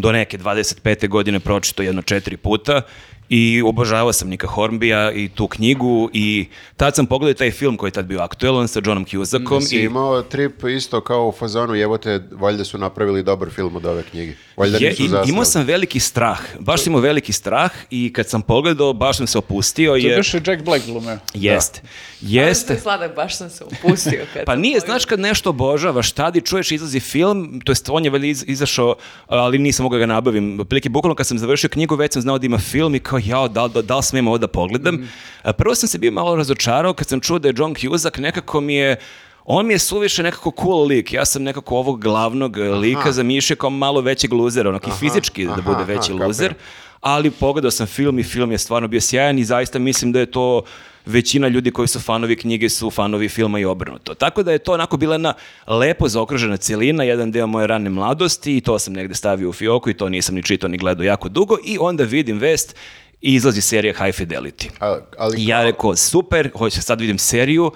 [0.00, 1.08] do neke 25.
[1.08, 2.82] godine pročitao jedno četiri puta
[3.28, 7.88] i obožavao sam Nika Hornbija i tu knjigu i tad sam pogledao taj film koji
[7.88, 11.74] je tad bio aktuelan sa Johnom Cusackom Si i imao trip isto kao u fazonu,
[11.74, 14.32] jebote, valjda su napravili dobar film od ove knjige.
[14.56, 15.30] Valjda je, nisu zasnali.
[15.30, 19.26] imao sam veliki strah, baš sam imao veliki strah i kad sam pogledao, baš sam
[19.26, 20.18] se opustio To je jer...
[20.18, 21.18] još i Jack Black glumeo.
[21.34, 21.80] Jeste.
[22.20, 22.68] Jeste.
[22.68, 22.78] Jeste.
[22.78, 24.26] Sladak, baš sam se upustio.
[24.34, 28.04] Kad Pa nije, znaš kad nešto obožavaš, tad i čuješ izlazi film, to jest on
[28.04, 28.94] je valjda iz- izašao,
[29.26, 30.64] ali nisam mogao ga nabavim.
[30.68, 33.48] Prilike, bukvalno kad sam završio knjigu, već sam znao da ima film i kao, jao,
[33.48, 35.08] da, da, da li smem ovo da pogledam?
[35.42, 38.60] A Prvo sam se bio malo razočarao kad sam čuo da je John Cusack nekako
[38.60, 38.96] mi je,
[39.44, 41.12] on mi je suviše nekako cool lik.
[41.12, 45.44] Ja sam nekako ovog glavnog eh, lika zamišljao kao malo većeg luzera, onako i fizički
[45.44, 46.54] da aha, bude aha, veći luzer.
[47.00, 50.30] Ali pogledao sam film i film je stvarno bio sjajan i zaista mislim da je
[50.30, 50.62] to
[51.08, 54.14] većina ljudi koji su fanovi knjige su fanovi filma i obrnuto.
[54.14, 55.34] Tako da je to onako bila jedna
[55.66, 59.90] lepo zaokružena cijelina, jedan deo moje rane mladosti i to sam negde stavio u fioku
[59.90, 62.76] i to nisam ni čitao ni gledao jako dugo i onda vidim vest
[63.20, 64.68] i izlazi serija High Fidelity.
[64.80, 67.72] A- ali I ja rekao, super, hoće sad vidim seriju,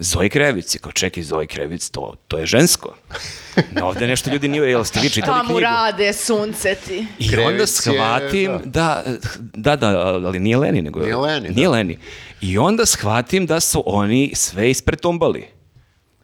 [0.00, 2.94] Zoe Krevic, je kao čekaj Zoe Krevic, to, to je žensko.
[3.72, 5.60] No, ovde nešto ljudi nije, jel ste vi čitali knjigu?
[5.60, 7.06] rade sunceti?
[7.18, 9.02] I Krevic onda je, shvatim, da.
[9.54, 11.00] da, da, ali nije Leni, nego...
[11.00, 11.54] Nije Leni, da.
[11.54, 11.98] Nije Leni.
[12.40, 15.46] I onda shvatim da su oni sve ispretumbali.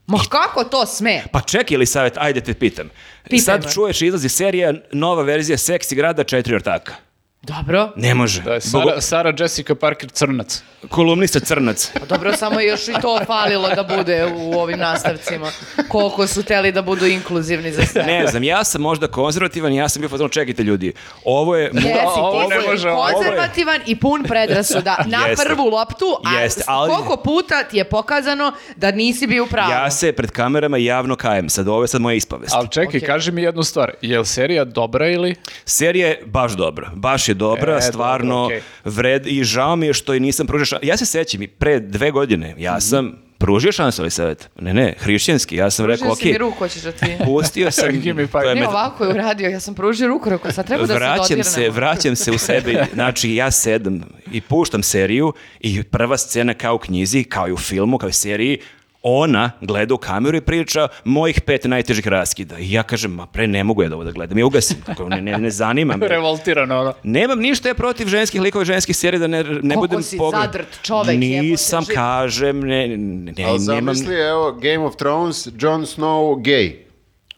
[0.07, 1.23] Ma kako to sme?
[1.33, 2.91] Pa čekaj li savjet, ajde te pitam.
[3.25, 3.71] Pitaj Sad me.
[3.73, 6.95] čuješ, izlazi serija, nova verzija Seksi grada, četiri ortaka.
[7.43, 7.91] Dobro.
[7.97, 8.43] Ne može.
[8.43, 10.63] Da je Sara, Sara Jessica Parker crnac.
[10.89, 11.91] Kolumnista crnac.
[12.01, 15.51] Pa dobro, samo je još i to falilo da bude u ovim nastavcima.
[15.89, 18.03] Koliko su teli da budu inkluzivni za sve.
[18.03, 20.93] Ne znam, ja sam možda konzervativan, ja sam bio fazon, čekajte ljudi,
[21.25, 21.71] ovo je...
[21.75, 25.45] Jesi, ovo ti ne može, ovo je- konzervativan i pun predrasuda na Jeste.
[25.45, 29.71] prvu loptu, a Jeste, ali- koliko puta ti je pokazano da nisi bio u pravu.
[29.73, 32.55] Ja se pred kamerama javno kajem, sad ovo je sad moja ispavest.
[32.55, 33.07] Ali čekaj, Ok.
[33.07, 33.93] kaži mi jednu stvar.
[34.03, 35.35] Je li serija dobra ili?
[35.65, 38.63] Serija je baš dobra, baš je dobra, E, stvarno dobro, okej.
[38.85, 40.87] vred i žao mi je što i nisam pružio šansu.
[40.87, 44.49] Ja se sećam i pre dve godine, ja sam pružio šansu ovaj savjet.
[44.61, 47.07] Ne, ne, hrišćanski, ja sam rekao, Pružio ok, si mi ruku, hoćeš da ti...
[47.25, 50.83] pustio sam, me je Ne, ovako je uradio, ja sam pružio ruku, rekao, sad treba
[50.83, 51.45] da se vraćam dodirnemo.
[51.45, 54.01] se, vraćam se u sebe, znači ja sedam
[54.33, 58.11] i puštam seriju i prva scena kao u knjizi, kao i u filmu, kao i
[58.11, 58.59] u seriji,
[59.05, 62.59] ona gleda u kameru i priča mojih pet najtežih raskida.
[62.59, 65.09] I ja kažem, ma pre ne mogu ja da ovo da gledam, ja ugasim, tako,
[65.09, 66.09] ne, ne, ne zanima me.
[66.09, 66.93] Revoltirano, ono.
[67.03, 70.19] Nemam ništa ja protiv ženskih likova i ženskih serija da ne, ne Koliko budem si
[70.19, 71.45] pogled- zadrt čovek, Nisam,
[71.79, 71.95] jebote, živ.
[71.95, 76.73] kažem, ne, ne, ne Ali nemam zamisli, evo, Game of Thrones, Jon Snow, gay.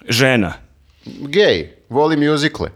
[0.08, 0.52] žena.
[1.06, 2.70] Gay, voli mjuzikle.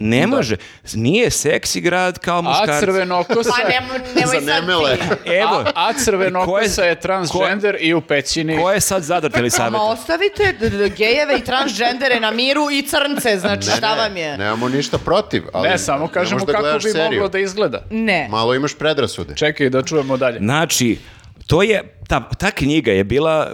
[0.00, 0.56] Ne može.
[0.94, 2.80] Nije seksi grad kao A muškarci.
[2.80, 3.50] crvenokosa...
[3.52, 4.96] Pa nemoj, nemoj sad nemele.
[4.96, 5.02] ti.
[5.42, 8.58] Evo, A, a crvenokosa je transgender i u pećini.
[8.58, 10.54] ko je sad zadrt ili Ma ostavite
[10.88, 14.38] gejeve i transgendere na miru i crnce, znači Ne, šta ne, vam je?
[14.38, 17.04] Nemamo ništa protiv, ali Ne, samo kažemo da kako bi seriju.
[17.10, 17.82] moglo da izgleda.
[17.90, 18.28] Ne.
[18.30, 19.34] Malo imaš predrasude.
[19.36, 20.38] Čekaj da čujemo dalje.
[20.38, 20.98] Znači,
[21.46, 23.50] to je ta, ta knjiga je bila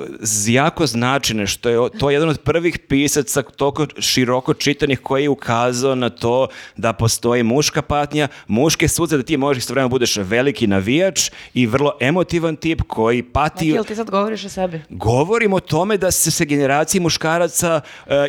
[0.46, 5.28] jako značajna, što je to je jedan od prvih pisaca toliko široko čitanih koji je
[5.28, 10.66] ukazao na to da postoji muška patnja, muške suze, da ti možeš istovremeno budeš veliki
[10.66, 13.68] navijač i vrlo emotivan tip koji pati...
[13.68, 14.80] Jel ti sad govoriš o sebi?
[14.90, 17.80] Govorim o tome da su se generaciji muškaraca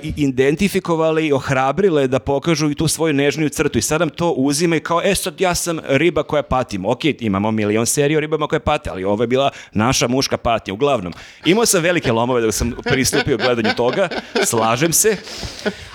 [0.03, 4.31] i- identifikovali i ohrabrile da pokažu i tu svoju nežniju crtu i sad nam to
[4.31, 6.85] uzima i kao, e sad ja sam riba koja patim.
[6.85, 10.73] Ok, imamo milion serija o ribama koje pate, ali ovo je bila naša muška patnja.
[10.73, 11.13] Uglavnom,
[11.45, 14.09] imao sam velike lomove dok sam pristupio gledanju toga,
[14.45, 15.17] slažem se,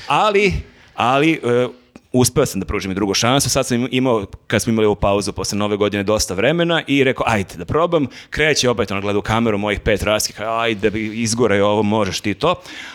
[0.06, 0.52] ali,
[0.94, 1.68] ali e,
[2.12, 5.32] uspeo sam da pružim i drugu šansu, sad sam imao, kad smo imali ovu pauzu
[5.32, 9.22] posle nove godine, dosta vremena i rekao, ajde da probam, kreće opet ono gleda u
[9.22, 12.54] kameru mojih pet raskih, ajde, izgoraj ovo, možeš ti to.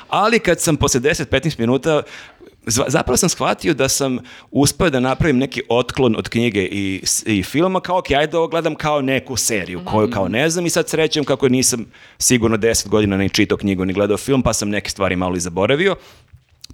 [0.10, 2.02] Ali kad sam posle 10-15 minuta
[2.66, 4.20] Zapravo sam shvatio da sam
[4.52, 8.76] uspeo da napravim neki otklon od knjige i, i filma, kao ok, ajde ovo gledam
[8.76, 11.86] kao neku seriju koju kao ne znam i sad srećem kako nisam
[12.18, 15.40] sigurno 10 godina ni čitao knjigu ni gledao film, pa sam neke stvari malo i
[15.40, 15.96] zaboravio.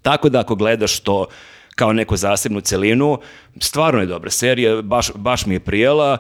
[0.02, 1.26] Tako da ako gledaš to
[1.76, 3.20] kao neku zasebnu celinu,
[3.62, 6.18] stvarno je dobra serija, baš, baš mi je prijela,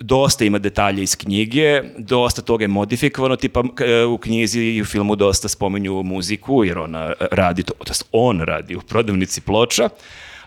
[0.00, 4.84] dosta ima detalja iz knjige, dosta toga je modifikovano, tipa e, u knjizi i u
[4.84, 9.88] filmu dosta spominju muziku, jer ona radi to, to on radi u prodavnici ploča,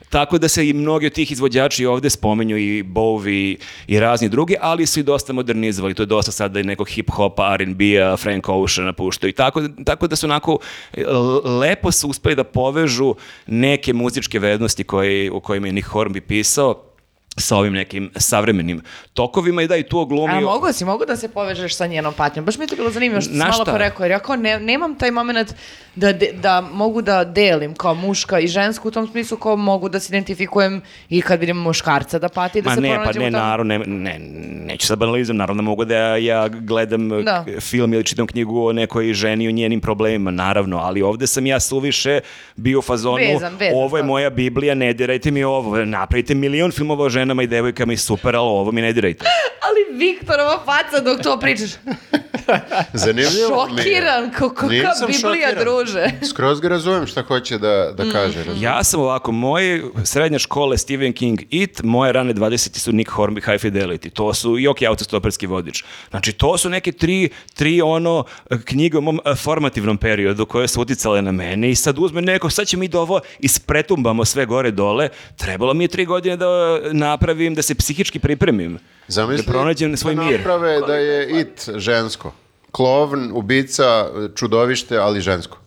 [0.09, 3.55] tako da se i mnogi od tih izvođači ovde spomenju i Bowie
[3.88, 5.93] i razni drugi, ali su i dosta modernizovali.
[5.93, 9.34] To je dosta sada i nekog hip-hopa, R&B-a, Frank Oceana puštaju.
[9.34, 10.57] Tako, tako da su onako
[10.93, 13.15] l- lepo su uspeli da povežu
[13.47, 16.88] neke muzičke vednosti koje, o kojima je Nick Hornby pisao
[17.39, 18.81] sa ovim nekim savremenim
[19.13, 20.37] tokovima i da i tu oglumio...
[20.37, 22.45] A mogu si, mogu da se povežeš sa njenom patnjom.
[22.45, 24.95] Baš mi je to bilo zanimljivo što si malo porekao, jer ja kao ne, nemam
[24.95, 25.53] taj moment
[25.95, 29.89] da, de- da mogu da delim kao muška i žensku u tom smislu kao mogu
[29.89, 33.19] da se identifikujem i kad vidim muškarca da pati da Ma se ne, pa ne,
[33.19, 33.31] u tom.
[33.31, 34.19] naravno, ne, ne,
[34.65, 37.45] neću sad banalizam, naravno mogu da ja, ja gledam Da.
[37.59, 41.45] film ili čitam knjigu o nekoj ženi i o njenim problemima, naravno, ali ovde sam
[41.45, 42.19] ja suviše
[42.55, 44.07] bio u fazonu, Vezan, vezan, ovo je da.
[44.07, 48.36] moja Biblija, ne dirajte mi ovo, napravite milion filmova o ženama i devojkama i super,
[48.36, 49.25] ali ovo mi ne dirajte.
[49.61, 51.69] Ali Viktorova faca dok to pričaš.
[52.93, 53.84] Zanimljivo mi je.
[53.84, 54.23] Šokiran,
[54.69, 55.63] Nisam Biblija, šokiran.
[55.63, 56.11] druže.
[56.30, 58.38] Skroz ga razumem šta hoće da, da kaže.
[58.38, 58.63] razumem.
[58.63, 63.45] Ja sam ovako, moje srednja škole Stephen King It, moje rane 20 su Nick Hornby
[63.51, 65.84] High Fidelity, to su i ok, autostoperski vodič.
[66.09, 68.23] Znači, to su neke tri, tri ono
[68.65, 72.49] knjige u mom eh, formativnom periodu koje su uticale na mene i sad uzme neko,
[72.49, 76.80] sad ćemo mi da ovo ispretumbamo sve gore dole, trebalo mi je tri godine da
[77.10, 78.78] napravim, da se psihički pripremim.
[79.07, 80.38] Zamisli da pronađem svoj da mir.
[80.38, 82.34] naprave da je it žensko.
[82.72, 84.05] Klovn, ubica,
[84.36, 85.57] čudovište, ali žensko.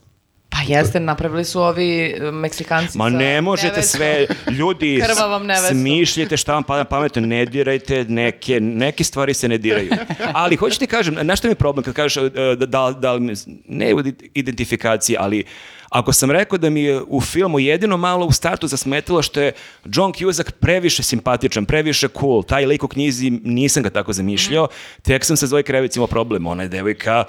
[0.49, 3.99] Pa jeste, napravili su ovi e, Meksikanci Ma ne možete nevestom.
[3.99, 5.03] sve, ljudi,
[5.71, 9.91] smišljite šta vam pada na pamet, ne dirajte, neke, neke stvari se ne diraju.
[10.33, 13.19] Ali hoću ti kažem, na što mi je problem kad kažeš e, da, da, da
[13.19, 13.35] mi-
[13.67, 14.03] ne u
[14.35, 15.45] identifikaciji, ali
[15.93, 19.53] ako sam rekao da mi je u filmu jedino malo u startu zasmetalo što je
[19.85, 24.69] John Cusack previše simpatičan, previše cool, taj lik u knjizi nisam ga tako zamišljao,
[25.03, 27.25] tek sam sa Zoe Krevic imao problem, ona je devojka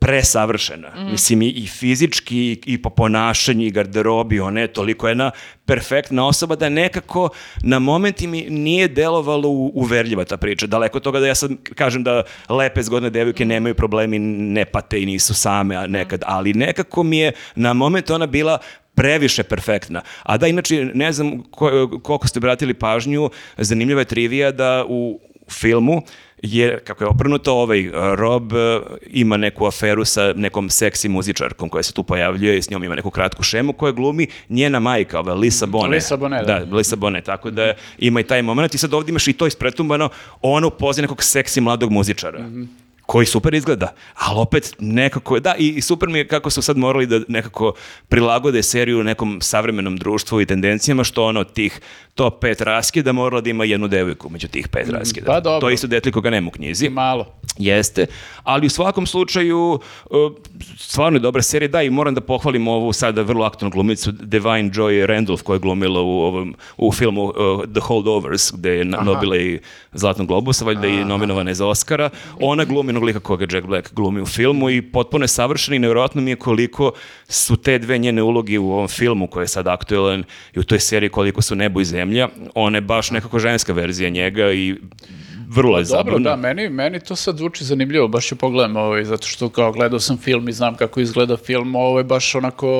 [0.00, 0.88] presavršena.
[1.10, 5.30] Mislim, i, i fizički, i, i po ponašanju, i garderobi, ona je toliko jedna
[5.64, 7.28] perfektna osoba da nekako
[7.62, 10.66] na momenti mi nije delovalo uverljiva ta priča.
[10.66, 15.02] Daleko od toga da ja sad kažem da lepe zgodne devojke nemaju problemi, ne pate
[15.02, 18.58] i nisu same a nekad, ali nekako mi je na moment ona bila
[18.94, 20.02] previše perfektna.
[20.22, 25.20] A da, inače, ne znam ko- koliko ste obratili pažnju, zanimljiva je trivija da u
[25.50, 26.02] filmu
[26.42, 28.58] je, kako je obrnuto, ovaj uh, Rob uh,
[29.06, 32.94] ima neku aferu sa nekom seksi muzičarkom koja se tu pojavljuje i s njom ima
[32.94, 35.94] neku kratku šemu koja glumi njena majka, ova Lisa Bonet.
[35.94, 36.58] Lisa Bonet, da.
[36.58, 39.46] Da, Lisa Bonet, tako da ima i taj moment i sad ovdje imaš i to
[39.46, 40.08] ispretumbano,
[40.42, 42.38] ona upoznaje nekog seksi mladog muzičara.
[43.10, 47.06] Koji super izgleda, ali opet nekako, da, i, super mi je kako su sad morali
[47.06, 47.72] da nekako
[48.08, 51.80] prilagode seriju nekom savremenom društvu i tendencijama, što ono tih
[52.14, 55.26] top pet raskida morala da ima jednu devojku među tih pet raskida.
[55.26, 55.60] pa dobro.
[55.60, 56.88] To je isto detli koga nema u knjizi.
[56.88, 57.26] Malo.
[57.58, 58.06] Jeste,
[58.42, 59.80] ali u svakom slučaju
[60.10, 60.32] uh,
[60.78, 64.70] stvarno je dobra serija, da i moram da pohvalim ovu sada vrlo aktualnu glumicu Divine
[64.70, 67.34] Joy Randolph koja je glumila u, ovom, u filmu uh,
[67.72, 69.58] The Holdovers gde je na- dobila i
[69.92, 72.10] Zlatnog globusa, valjda i nominovana je za Oscara.
[72.40, 75.78] Ona glumi onog lika koga Jack Black glumi u filmu i potpuno je savršena i
[75.78, 76.92] nevjerojatno mi je koliko
[77.28, 80.24] su te dve njene uloge u ovom filmu koji je sad aktualan
[80.54, 82.28] i u toj seriji koliko su nebo i zemlja.
[82.54, 84.76] Ona je baš nekako ženska verzija njega i
[85.54, 86.30] vrlo je Dobro, zabavno.
[86.30, 90.00] da, meni, meni to sad zvuči zanimljivo, baš ću pogledam ovaj, zato što kao gledao
[90.00, 92.70] sam film i znam kako izgleda film, ovo je baš onako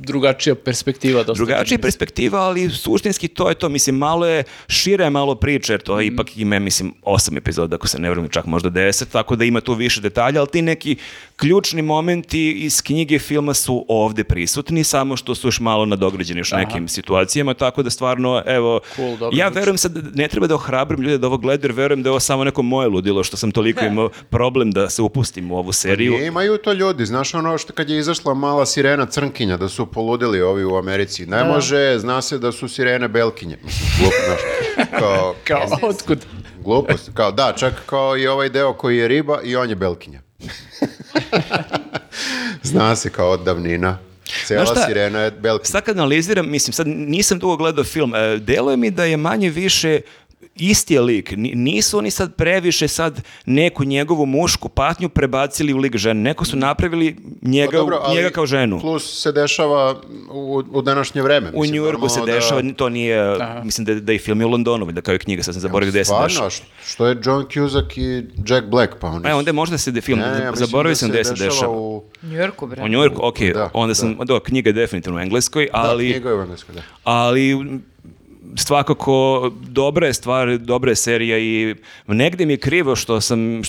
[0.00, 1.22] drugačija perspektiva.
[1.22, 3.68] Dosta Drugačija perspektiva, ali suštinski to je to.
[3.68, 7.98] Mislim, malo je šire, malo priče, jer to ipak ima, mislim, osam epizoda, ako se
[7.98, 10.96] ne vrlo čak možda deset, tako da ima tu više detalja, ali ti neki
[11.36, 16.52] ključni momenti iz knjige filma su ovde prisutni, samo što su još malo nadograđeni još
[16.52, 19.58] nekim situacijama, tako da stvarno, evo, Cool, dobro ja zvuči.
[19.58, 22.20] verujem sad, ne treba da ohrabrim ljude da ovo gledaju, jer verujem da je ovo
[22.20, 26.12] samo neko moje ludilo, što sam toliko imao problem da se upustim u ovu seriju.
[26.12, 29.86] Nije, imaju to ljudi, znaš ono što kad je izašla mala sirena crnkinja, da su
[29.86, 31.26] poludili ovi u Americi.
[31.26, 33.58] Ne može, zna se da su sirene belkinje.
[33.64, 34.40] Mislim, glupo, znaš.
[35.00, 36.18] Kao, Kao, otkud?
[36.64, 37.10] glupost.
[37.14, 40.20] Kao, da, čak kao i ovaj deo koji je riba i on je belkinja.
[42.62, 43.98] zna se kao od davnina.
[44.46, 44.86] Cijela Znaš šta?
[44.86, 45.70] sirena je belkinja.
[45.70, 49.50] Sad kad analiziram, mislim, sad nisam dugo gledao film, e, deluje mi da je manje
[49.50, 50.00] više
[50.56, 51.30] isti je lik.
[51.32, 56.20] Ni- Nisu oni sad previše sad neku njegovu mušku patnju prebacili u lik žene.
[56.22, 58.80] Neko su napravili njega, Pa dobro, ali njega kao ženu.
[58.80, 60.00] Plus se dešava
[60.30, 61.50] u, u današnje vreme.
[61.50, 64.46] U Mislim, Njujorku se normalno da- dešava, to nije, mislim da, da je film je
[64.46, 66.50] u Londonu, da kao je knjiga, sad sam zaboravio gde se dešava.
[66.50, 70.00] što- što je John Cusack i Jack Black, pa oni E, onda možda se de
[70.00, 71.72] film, Ne, ja zaboravio da sam gde se dešava.
[71.72, 71.96] u...
[71.96, 72.82] U Njujorku, bre.
[72.82, 74.40] U Njujorku, ok, Da, onda sam, da.
[74.40, 76.06] knjiga je definitivno u engleskoj, ali...
[76.06, 76.82] Da, knjiga je u engleskoj, da.
[77.04, 77.54] ali
[78.56, 81.74] svakako dobra je stvar, dobra je serija i
[82.06, 83.62] negde mi je krivo što sam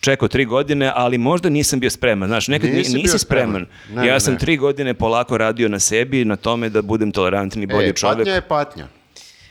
[0.00, 2.28] čekao tri godine, ali možda nisam bio spreman.
[2.28, 3.18] Znaš, nekad Nisi nisi, spreman.
[3.18, 3.66] spreman.
[3.96, 4.38] Ne, ja ne, sam ne.
[4.38, 8.18] tri godine polako radio na sebi, na tome da budem tolerantni, bolji E, čovjek.
[8.18, 8.86] patnja je patnja.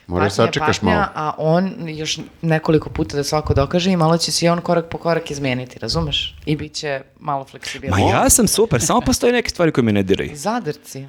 [0.08, 1.06] Moraš sačekaš patnja, malo.
[1.14, 4.84] A on još nekoliko puta da svako dokaže i malo će se i on korak
[4.90, 6.36] po korak izmeniti, razumeš?
[6.46, 8.06] I bit će malo Ma fleksibilniji.
[8.08, 10.30] ja sam super, samo postoje neke stvari koje me ne diraju.
[10.48, 11.06] Zadrci.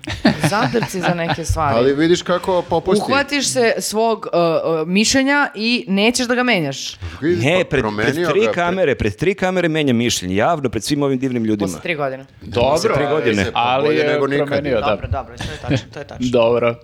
[0.49, 1.77] Zadrci za neke stvari.
[1.77, 3.03] Ali vidiš kako popusti.
[3.07, 6.97] Uhvatiš se svog uh, uh, mišljenja i nećeš da ga menjaš.
[7.21, 10.83] Vidiš, Ne, pa pred, pred tri ga, kamere, pred tri kamere menja mišljenje, javno, pred
[10.83, 11.67] svim ovim divnim ljudima.
[11.67, 12.25] Posle tri godine.
[12.41, 13.45] Dobro, tri godine.
[13.53, 14.47] Ali je nego nikad.
[14.47, 14.87] promenio, da.
[14.87, 16.27] Dobro, dobro, to je tačno, to je tačno.
[16.31, 16.75] Dobro.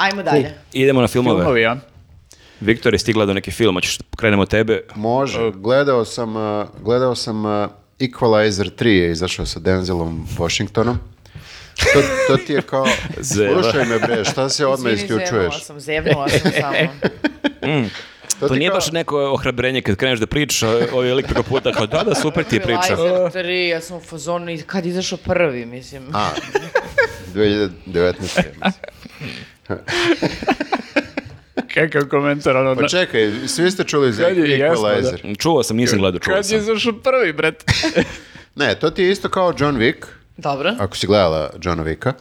[0.00, 0.54] Ajmo dalje.
[0.72, 1.38] Idemo na filmove.
[1.38, 1.76] Filmovi, ja.
[2.60, 4.80] Viktor je stigla do neki film, hoćeš krenemo od tebe.
[4.94, 5.50] Može.
[5.50, 10.96] Gledao sam, uh, gledao sam uh, Equalizer 3 je izašao sa Denzelom Washingtonom.
[11.92, 12.86] To, to ti je kao,
[13.52, 15.64] slušaj me bre, šta se odmah Izvini, zevnula isključuješ?
[15.64, 16.76] sam, zevnula sam samo.
[18.40, 21.42] To, To ti nije kao- baš neko ohrabrenje kad kreneš da pričaš, ovaj lik preko
[21.42, 22.96] puta kao da, da, super ti je priča.
[22.96, 26.02] Equalizer 3, ja sam u fazonu, i kad izašao prvi, mislim.
[26.12, 26.28] A,
[27.34, 28.14] 2019.
[28.20, 28.44] mislim.
[31.74, 34.44] Kakav komentar, ono, Pa čekaj, svi ste čuli za jesmo,
[34.82, 34.94] da.
[34.94, 35.38] Equalizer.
[35.38, 36.58] Čuo sam, nisam gledao, čuo kad je sam.
[36.58, 37.64] izašao prvi, bret?
[38.54, 40.04] Ne, to ti je isto kao John Wick.
[40.36, 40.74] Dobro.
[40.78, 42.12] Ako si gledala Johna Wicka.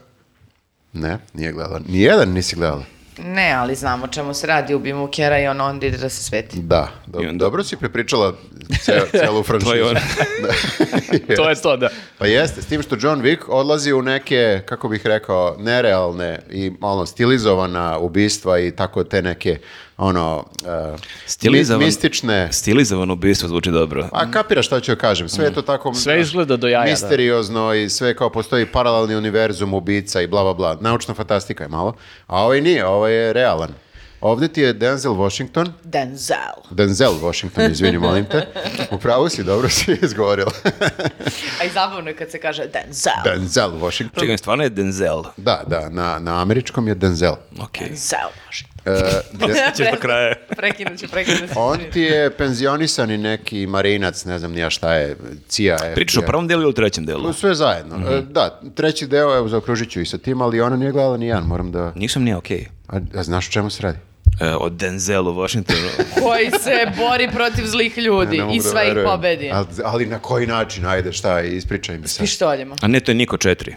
[0.93, 1.79] Ne, nije gledala.
[1.87, 2.83] Nijedan nisi gledala.
[3.19, 6.23] Ne, ali znamo o čemu se radi, ubijemo Kera i on onda ide da se
[6.23, 6.59] sveti.
[6.59, 8.33] Da, do- onda- dobro si prepričala
[8.81, 9.71] ce, celu franšizu.
[9.71, 9.93] To je on.
[9.93, 11.35] Da.
[11.35, 11.89] to je to, da.
[12.17, 16.71] Pa jeste, s tim što John Wick odlazi u neke, kako bih rekao, nerealne i
[16.79, 19.59] malo stilizovana ubistva i tako te neke,
[19.99, 22.49] ono, uh, Stilizovan- mi- mistične...
[22.51, 24.09] Stilizovano ubistvo zvuči dobro.
[24.11, 25.93] A kapiraš šta ću joj kažem, sve je to tako...
[25.93, 26.91] Sve znaš, izgleda do jaja, da.
[26.91, 30.77] Misteriozno i sve kao postoji paralelni univerzum ubica i bla bla bla.
[30.81, 31.93] Naučna fantastika je malo.
[32.27, 33.69] A ovaj nije, ovaj je realan.
[34.21, 36.35] Ovdje ti je Denzel Washington, Denzel.
[36.71, 38.47] Denzel Washington, izvini, molim te.
[38.91, 40.51] Upravo si, dobro si izgovorila.
[41.61, 43.13] A i zabavno je kad se kaže Denzel.
[43.25, 44.19] Denzel Washington.
[44.19, 45.23] Čekaj, stvarno je Denzel.
[45.37, 47.33] Da, da, na, na američkom je Denzel.
[47.59, 47.79] Ok.
[47.79, 48.29] Denzel.
[48.75, 48.78] De-
[49.77, 50.35] Ćeš do kraja.
[50.57, 51.53] Prekinut ću, prekinut ću.
[51.55, 55.15] on ti je penzionisani neki marinac, ne znam nija šta je,
[55.47, 55.95] CIA je.
[55.95, 57.33] Pričaš o prvom delu ili trećem delu?
[57.33, 57.95] Sve zajedno.
[57.95, 61.27] E, da, treći deo, evo, zaokružit ću i sa tim, ali ona nije gledala ni
[61.27, 61.91] jedan, moram da...
[61.95, 62.67] Nisam nije okej.
[62.87, 63.97] A, a znaš o čemu se radi?
[64.41, 65.89] E, o Denzelu Washingtonu.
[66.23, 69.49] Koji se bori protiv zlih ljudi Ne mogu i da sve ih pobedi.
[69.53, 70.85] Ali, ali na koji način?
[70.85, 72.25] Ajde, šta, ispričaj mi sad.
[72.25, 72.75] Pištoljima.
[72.81, 73.73] A ne, to je Niko 4.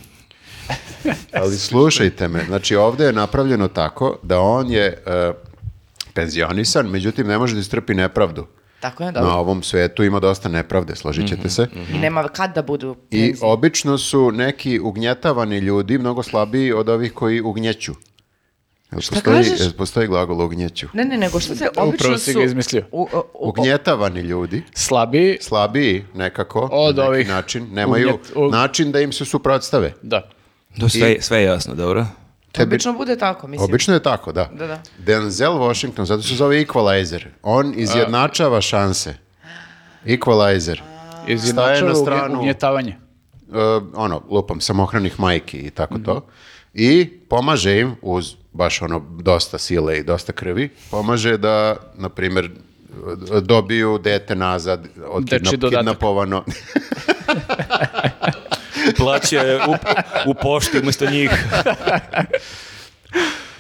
[1.35, 5.33] Ali slušajte me, znači ovdje je napravljeno tako da on je e,
[6.13, 8.47] penzionisan, međutim ne može da istrpi nepravdu.
[8.81, 9.35] Tako je, Na dobro.
[9.35, 11.67] ovom svetu ima dosta nepravde, složit ćete se.
[11.91, 13.37] I nema kad da budu I penzije.
[13.43, 17.93] obično su neki ugnjetavani ljudi mnogo slabiji od ovih koji ugnjeću.
[18.93, 19.61] Jel Šta postoji, kažeš?
[19.61, 20.87] jel postoji glagol ugnjeću?
[20.93, 22.39] Ne, ne, nego što se obično Upravo si su...
[22.39, 22.85] ga izmislio.
[22.93, 28.35] U, u, u, Ugnjetavani ljudi, Slabiji, slabiji nekako, Od na neki ovih način, nemaju ugnjet-
[28.37, 29.93] ug- način da im se suprotstave.
[30.03, 30.31] da.
[30.81, 32.07] To sve, sve je jasno, dobro?
[32.53, 33.65] Tebi- Obično bude tako, mislim.
[33.65, 34.51] Obično je tako, da.
[34.53, 34.83] Da, da.
[34.99, 37.27] Denzel Washington, zato se zove Equalizer.
[37.43, 39.15] On izjednačava šanse.
[40.07, 40.81] Equalizer.
[41.27, 42.97] Izjednačava na stranu- ugnjetavanje.
[43.49, 43.57] Uh,
[43.95, 46.27] ono, lupam, samohranih majki i tako to.
[46.75, 52.45] I pomaže im uz baš ono dosta sile i dosta krvi, pomaže da, na primjer,
[52.45, 52.51] e,
[53.41, 55.25] dobiju dete nazad, od
[55.71, 56.45] kidnapovano.
[58.97, 59.75] Plaće u,
[60.27, 61.31] u pošti umjesto njih.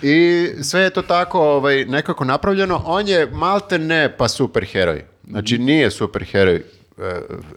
[0.02, 0.16] I
[0.62, 2.82] sve je to tako ovaj, nekako napravljeno.
[2.86, 5.04] On je malte ne pa superheroj.
[5.24, 6.62] Znači nije superheroj e,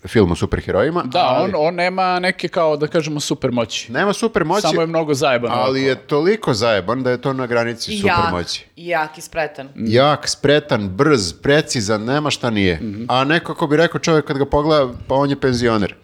[0.05, 1.03] film o superherojima.
[1.03, 3.91] Da, ali- on, on nema neke kao, da kažemo, super moći.
[3.91, 5.51] Nema super moći, Samo je mnogo zajeban.
[5.51, 5.89] ali ovako.
[5.89, 8.65] je toliko zajeban da je to na granici I super jak, moći.
[8.75, 9.69] i jak i spretan.
[9.75, 12.79] Jak, spretan, brz, precizan, nema šta nije.
[13.07, 15.95] A nekako bi rekao čovjek kad ga pogleda, pa on je penzioner.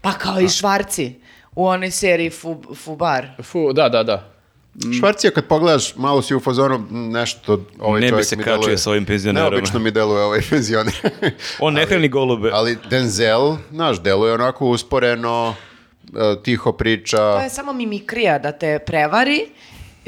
[0.00, 1.14] Pa kao i Švarci
[1.54, 3.26] u onoj seriji Fu, Fubar.
[3.42, 4.26] Fu, da, da, da.
[4.98, 8.56] Švarcija kad pogledaš, malo si u fazonu nešto, ovaj Ne bi čovjek se mi kačio
[8.56, 9.50] deluje- s ovim penzionerom.
[9.50, 10.94] Neobično mi deluje ovaj penzioner.
[11.58, 12.50] On ne hrani golube.
[12.52, 15.54] Ali Denzel, znaš, deluje onako usporeno,
[16.06, 17.16] e, tiho priča.
[17.16, 19.46] To je samo mimikrija da te prevari,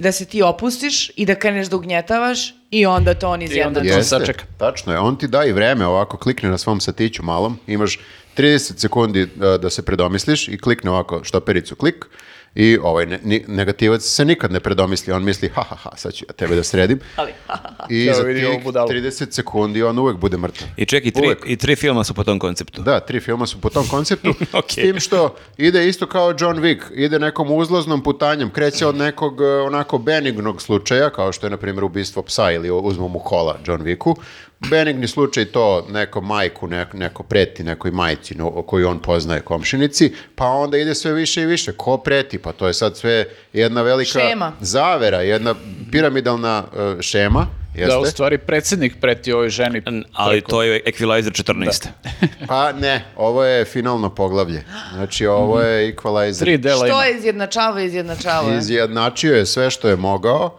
[0.02, 3.88] i da se ti opustiš i da kreneš da ugnjetavaš i onda to on izjednači.
[3.88, 4.44] to sačeka.
[4.58, 4.98] tačno je.
[4.98, 7.98] On ti da i vreme ovako, klikne na svom satiću malom, imaš
[8.36, 9.26] 30 sekundi e,
[9.58, 12.06] da se predomisliš i klikne ovako štopericu klik
[12.54, 16.24] i ovaj ne- negativac se nikad ne predomisli, on misli ha ha ha, sad ću
[16.28, 17.00] ja tebe da sredim.
[17.16, 17.32] Ali,
[17.90, 18.88] I Evo za vidi tih ovu budalu.
[18.88, 20.68] 30 sekundi on uvek bude mrtav.
[20.76, 21.38] I ček, i tri, Uvek.
[21.46, 22.82] i tri filma su po tom konceptu.
[22.82, 24.70] Da, tri filma su po tom konceptu, Ok.
[24.70, 29.40] s tim što ide isto kao John Wick, ide nekom uzlaznom putanjem, kreće od nekog
[29.40, 33.58] e, onako benignog slučaja, kao što je na primjer ubistvo psa ili uzmu mu kola
[33.66, 34.14] John Wicku.
[34.70, 40.12] Benigni slučaj to neko majku, neko, neko preti nekoj majci no, koju on poznaje komšinici,
[40.34, 41.72] pa onda ide sve više i više.
[41.72, 42.38] Ko preti?
[42.38, 44.52] Pa to je sad sve jedna velika Šema.
[44.60, 45.54] zavera, jedna
[45.92, 46.64] piramidalna
[46.98, 47.46] e, šema.
[47.74, 47.92] Jeste?
[47.92, 49.82] Da, u stvari, predsjednik preti ovoj ženi.
[49.86, 51.86] N- Ali to je Equalizer 14.
[52.48, 54.64] Pa ne, ovo je finalno poglavlje.
[54.94, 56.38] Znači ovo je equalizer.
[56.38, 56.94] Tri dela ima.
[56.96, 58.54] što je izjednačava, izjednačava.
[58.54, 60.58] Izjednačio je sve što je mogao.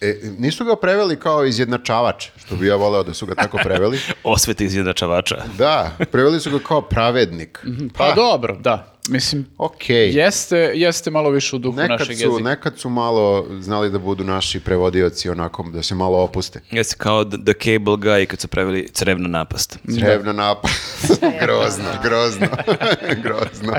[0.00, 3.98] E, nisu ga preveli kao izjednačavač, što bi ja voleo da su ga tako preveli.
[4.24, 5.36] Osveti izjednačavača.
[5.58, 7.64] Da, preveli su ga kao pravednik.
[7.96, 8.95] Pa dobro, da.
[9.08, 10.10] Mislim, Okej.
[10.10, 12.42] jeste, jeste malo više u duhu Nekad našeg su, jezika.
[12.42, 16.60] nekad su malo znali da budu naši prevodioci onako, da se malo opuste.
[16.70, 19.78] Jeste kao The, Cable Guy kad su preveli crevna napast.
[19.98, 20.70] Crevna napad.
[21.42, 22.46] grozno, grozno,
[23.24, 23.72] grozno.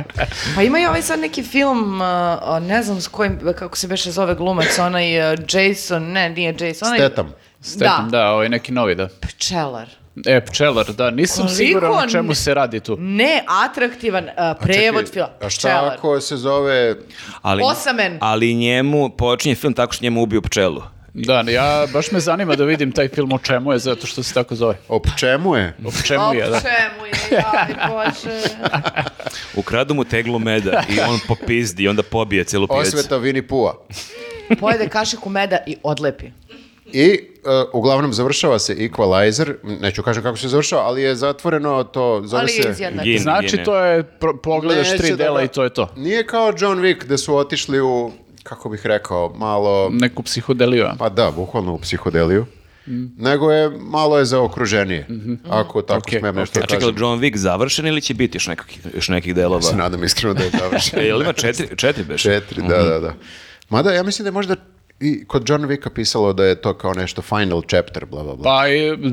[0.55, 4.11] Pa ima i ovaj sad neki film, uh, ne znam s kojim, kako se beše
[4.11, 6.99] zove glumac, onaj uh, Jason, ne, nije Jason, onaj...
[6.99, 7.33] Stetam.
[7.61, 9.07] Stepan, da, ovaj neki novi, da.
[9.21, 9.87] Pčelar.
[10.25, 12.97] E, pčelar, da, nisam Koliko siguran o ne- čemu se radi tu.
[12.99, 15.29] Ne, atraktivan uh, prevod Čekaj, filma.
[15.41, 15.93] A šta Pčelar.
[15.97, 16.95] ako se zove...
[17.41, 18.17] Ali, Osamen.
[18.21, 20.81] Ali njemu počinje film tako što njemu ubiju pčelu.
[21.13, 24.33] Da, ja, baš me zanima da vidim taj film o čemu je, zato što se
[24.33, 24.75] tako zove.
[24.89, 25.73] O čemu je?
[25.85, 26.57] O čemu je, da.
[26.57, 28.49] O čemu je, jaj Bože.
[29.61, 32.97] Ukradu mu teglu meda i on popizdi i onda pobije celu pijacu.
[32.97, 33.85] Osveta Vini Pua.
[34.59, 36.25] Pojede kašiku meda i odlepi.
[36.93, 37.19] I e,
[37.73, 42.51] uglavnom završava se Equalizer, neću kažem kako se završava, ali je zatvoreno to, zove Ali
[42.51, 42.91] je se...
[43.03, 43.19] Gin.
[43.19, 43.63] Znači, Gine.
[43.63, 45.89] to je, pro- pogledaš Neće tri da dela ga- i to je to.
[45.95, 48.11] Nije kao John Wick da su otišli u,
[48.43, 50.85] kako bih rekao, malo, Neku psihodeliju.
[50.99, 52.45] pa da, bukvalno u psihodeliju,
[53.17, 55.07] nego je, malo je zaokruženije,
[55.49, 58.47] ako tako Ok, smijem nešto A da čekaj, John Wick završen ili će biti još
[58.47, 59.61] nekih, još nekih delova?
[59.61, 60.99] Se nadam iskreno da je završen.
[61.07, 62.21] Jel ima četiri, četiri beš?
[62.21, 63.13] Četiri, da, da, da.
[63.69, 64.55] Mada ja mislim da je možda
[64.99, 68.43] i kod John Wicka pisalo da je to kao nešto final chapter, bla, bla, bla.
[68.45, 68.63] Pa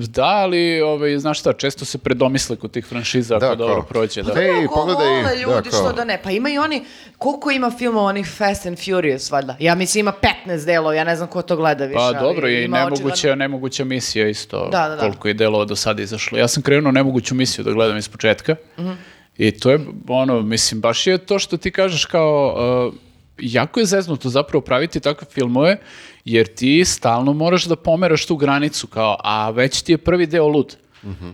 [0.07, 3.83] da, ali ovaj, znaš šta, često se predomisle kod tih franšiza ako Da, dobro kao.
[3.83, 4.23] prođe.
[4.23, 4.43] Da.
[4.43, 6.21] Ej, Mnogo pogledaj, vole da, ljudi, kao- što da ne.
[6.23, 6.85] Pa ima i oni,
[7.19, 9.57] koliko ima filmova onih Fast and Furious, valjda?
[9.61, 10.13] Ja mislim ima
[10.47, 11.97] 15 delova, ja ne znam ko to gleda više.
[11.97, 15.01] Pa ali dobro, i nemoguća, očigledno- nemoguća misija isto, Da, da, da.
[15.01, 16.39] koliko je delova do sada izašlo.
[16.39, 18.93] Ja sam krenuo nemoguću misiju da gledam iz početka Mhm.
[19.39, 19.79] i to je,
[20.09, 22.57] ono, mislim, baš je to što ti kažeš kao,
[22.89, 22.95] uh,
[23.39, 25.79] jako je zeznuto zapravo praviti takve filmove,
[26.25, 30.49] jer ti stalno moraš da pomeraš tu granicu, kao, a već ti je prvi deo
[30.49, 30.77] lud.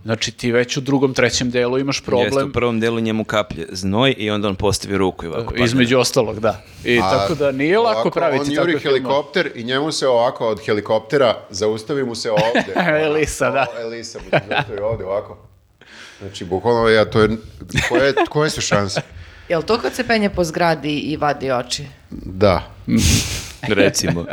[0.05, 3.66] Znači ti već u drugom, trećem delu imaš Jeste, u problem, prvom delu njemu kaplje
[3.72, 5.64] znoj i onda on postavi ruku i ovako padne.
[5.64, 6.62] između ostalog, da.
[6.84, 8.80] I A tako da nije lako ovako, praviti on juri filmove.
[8.82, 12.72] helikopter i njemu se ovako od helikoptera zaustavi mu se ovde.
[13.05, 13.66] Elisa, da.
[13.76, 15.38] O, Elisa mu se zaustavi ovde ovako.
[16.20, 17.28] Znači, bukvalno, ja, to je,
[17.88, 19.01] koje, koje su šanse?
[19.51, 21.86] Jel to kad se penje po zgradi i vadi oči?
[22.11, 22.62] Da.
[23.70, 24.24] Recimo.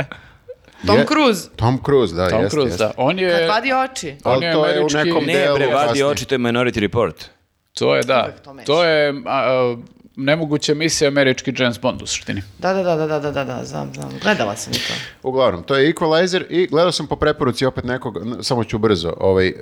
[0.85, 2.83] Tom Je- Cruise, Tom Cruise, da, Tom jeste, Cruise, jeste.
[2.85, 2.91] da.
[2.97, 3.29] On je...
[3.31, 4.15] kad vadi oči.
[4.23, 6.05] On Ali je to je u američki- nekom Ne, delu bre, vadi kasnije.
[6.05, 7.25] oči, to je Minority Report.
[7.73, 8.23] To je, da.
[8.23, 8.65] Uvek to meša.
[8.65, 9.75] To je a, a,
[10.15, 12.41] nemoguća misija američki James Bond u suštini.
[12.59, 14.09] Da, da, da, da, da, da, da, da, znam, znam.
[14.21, 14.93] Gledala sam i to.
[15.23, 19.13] Uglavnom, to je Equalizer i gledao sam po preporuci opet nekog, n- samo ću brzo,
[19.17, 19.53] ovaj,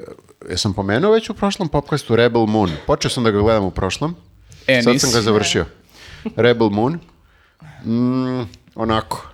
[0.50, 2.72] jesam pomenuo već u prošlom popkastu Rebel Moon.
[2.88, 4.16] Počeo sam da ga gledam u prošlom,
[4.68, 5.66] E, sad sam ga završio.
[6.36, 7.00] Rebel Moon,
[7.86, 9.32] mm, onako,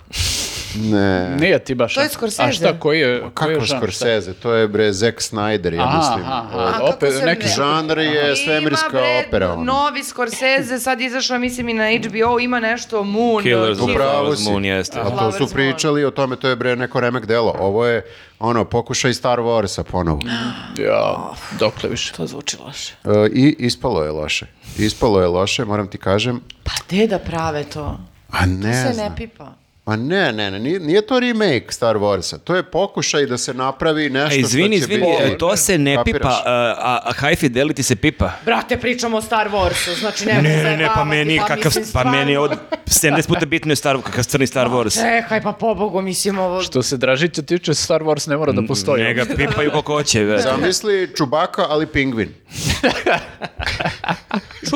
[0.76, 1.36] Ne.
[1.36, 1.94] Nije ti baš.
[1.94, 2.52] To je A Scorsese.
[2.52, 3.66] šta, koji je, koji je Kako?
[3.68, 4.34] Scorsese?
[4.34, 6.24] To je bre Zack Snyder, ja Aha, mislim.
[6.26, 6.58] aha, aha.
[6.60, 9.52] A, kako opet se neki ne- Žanr je svemirska Ima, bre, opera.
[9.52, 9.64] ono.
[9.64, 13.42] Novi Scorsese, sad izašao, mislim, i na HBO, ima nešto, Moon.
[13.42, 14.44] Killers Kill- of Upravo Flowers si.
[14.44, 15.00] Moon, jeste.
[15.00, 17.54] A to su pričali o tome, to je bre neko remek delo.
[17.58, 18.04] Ovo je
[18.38, 20.20] ono, pokušaj Star Warsa ponovo.
[20.78, 21.16] Ja,
[21.52, 22.12] dokle više.
[22.12, 22.94] To zvuči loše.
[23.04, 24.46] E, I ispalo je loše.
[24.78, 26.40] Ispalo je loše, moram ti kažem.
[26.64, 27.98] Pa gde da prave to?
[28.30, 29.06] A ne Se znam.
[29.06, 29.52] ne pipa.
[29.84, 32.38] A ne, ne, ne, nije, nije to remake Star Warsa.
[32.38, 35.32] To je pokušaj da se napravi nešto E, izvini, što će izvini, biti...
[35.34, 36.18] e, to se ne Kapiraš?
[36.18, 38.30] pipa, a, a, a High Fidelity se pipa.
[38.44, 42.50] Brate, pričamo o Star Warsu, znači ne Ne, ne, pa meni, kakav, pa meni od
[42.86, 45.00] 70 puta bitno je Star, kakav crni Star Wars.
[45.02, 46.62] Čekaj, pa pobogu, mislim ovo...
[46.62, 49.04] Što se Dražića tiče, Star Wars ne mora da postoji.
[49.04, 50.38] Njega pipaju koliko hoće.
[50.38, 52.28] Zamisli Čubaka, ali pingvin.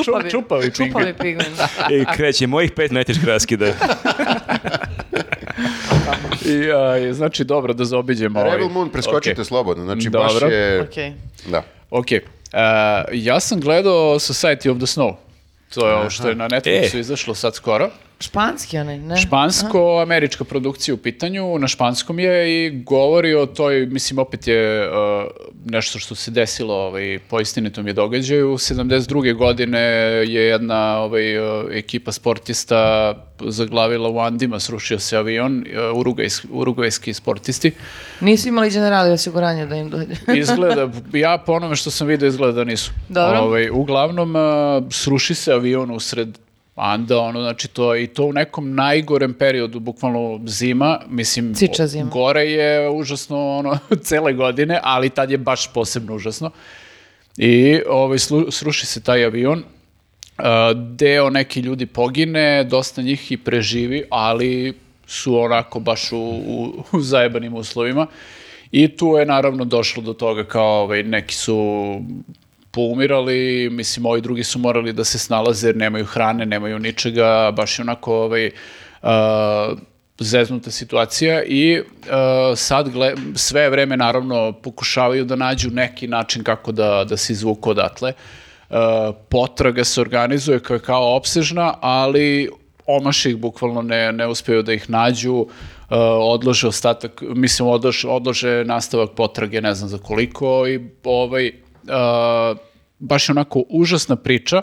[0.05, 1.53] Čupavi, čupavi čupavi pingvin.
[1.91, 3.65] I kreće mojih pet najtežih raskida.
[6.45, 8.51] I, a, znači, dobro, da zaobiđemo ovaj.
[8.51, 9.47] Rebel Moon, preskočite Ok.
[9.47, 9.83] slobodno.
[9.83, 10.39] Znači, Dobro.
[10.41, 10.81] baš je...
[10.81, 11.13] Okej.
[11.45, 11.63] Da.
[11.89, 12.11] Ok.
[12.11, 12.21] E,
[13.11, 15.15] ja sam gledao Society of the Snow.
[15.73, 16.99] To je ovo što je na Netflixu E.
[16.99, 17.89] izašlo sad skoro.
[18.19, 19.17] Španski onaj, ne?
[19.17, 24.95] Špansko-američka produkcija u pitanju, na španskom je i govori o toj, mislim, opet je uh,
[25.65, 28.47] nešto što se desilo ovaj, po istinitom je događaju.
[28.47, 29.35] 72.
[29.35, 29.79] godine
[30.27, 33.13] je jedna ovaj, uh, ekipa sportista
[33.45, 37.71] zaglavila u Andima, srušio se avion, uh, urugajs- urugvajski sportisti.
[38.21, 40.13] Nisu imali generali osiguranje da im dođe.
[40.41, 42.91] Izgleda, ja po onome što sam vidio izgleda da nisu.
[43.09, 43.39] Dobro.
[43.39, 44.41] Ovaj, uglavnom, uh,
[44.91, 46.37] sruši se avion usred
[46.79, 52.09] Anda, ono, znači to i to u nekom najgorem periodu, bukvalno zima, mislim, Ciča zima.
[52.09, 56.51] gore je užasno, ono, cele godine, ali tad je baš posebno užasno.
[57.37, 59.63] I ovaj, slu- sruši se taj avion,
[60.39, 60.43] Uh,
[60.95, 64.73] deo neki ljudi pogine, dosta njih i preživi, ali
[65.07, 68.07] su onako baš u, u, u zajebanim uslovima.
[68.71, 71.55] I tu je naravno došlo do toga kao ovaj, neki su
[72.77, 77.79] poumirali, mislim ovi drugi su morali da se snalaze jer nemaju hrane, nemaju ničega, baš
[77.79, 78.51] je onako ovaj,
[79.01, 79.09] uh,
[80.19, 81.85] zeznuta situacija i uh,
[82.55, 87.69] sad gle, sve vreme naravno pokušavaju da nađu neki način kako da, da se izvuku
[87.69, 88.13] odatle.
[88.69, 88.77] Uh,
[89.29, 92.49] potraga se organizuje je kao opsežna, ali
[92.85, 95.47] omaše ih bukvalno ne, ne uspeju da ih nađu, uh,
[96.21, 101.47] odlože ostatak, mislim odlože, odlože nastavak potrage ne znam za koliko i ovaj,
[101.83, 102.66] uh,
[102.99, 104.61] baš onako užasna priča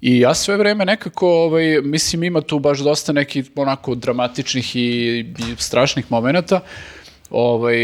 [0.00, 5.18] i ja sve vreme nekako, ovaj, mislim ima tu baš dosta nekih onako dramatičnih i,
[5.18, 6.60] i strašnih momenata,
[7.30, 7.76] Ovaj,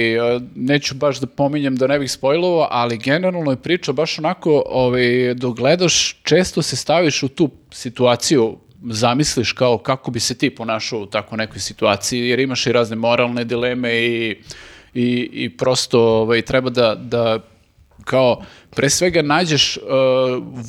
[0.54, 5.34] neću baš da pominjem da ne bih spojlovao, ali generalno je priča baš onako, ovaj,
[5.34, 8.56] dok gledaš, često se staviš u tu situaciju,
[8.90, 12.96] zamisliš kao kako bi se ti ponašao u tako nekoj situaciji, jer imaš i razne
[12.96, 14.36] moralne dileme i,
[14.94, 17.40] i, i prosto ovaj, treba da, da
[18.05, 19.82] kao pre svega nađeš uh,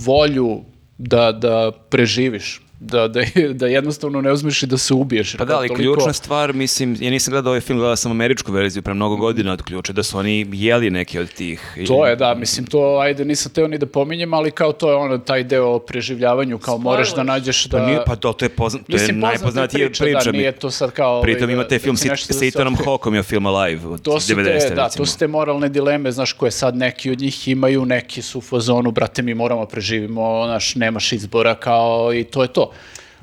[0.05, 0.61] volju
[0.97, 3.21] da, da preživiš, da, da,
[3.53, 5.36] da jednostavno ne uzmeš i da se ubiješ.
[5.36, 8.51] Pa da, ali toliko- ključna stvar, mislim, ja nisam gledao ovaj film, gledao sam američku
[8.51, 11.73] verziju pre mnogo godina od ključa, da su oni jeli neke od tih.
[11.77, 14.89] I- To je, da, mislim, to, ajde, nisam teo ni da pominjem, ali kao to
[14.89, 17.77] je ono, taj deo o preživljavanju, kao moraš da nađeš da...
[17.77, 20.19] Pa, nije, pa to, to je, pozna, to je Mislim, poznata najpoznatija priča, priča.
[20.21, 21.11] da, mi- nije to sad kao...
[21.11, 22.51] ovaj, Pritom da- ima taj da film sa da otkrije.
[22.86, 24.36] Hawkom je film Alive od To su 90.
[24.38, 24.75] te, recimo.
[24.75, 28.38] da, to su te moralne dileme, znaš, koje sad neki od njih imaju, neki su
[28.38, 32.71] u fazonu, brate, mi moramo preživimo, znaš, nemaš izbora, kao, i to je to.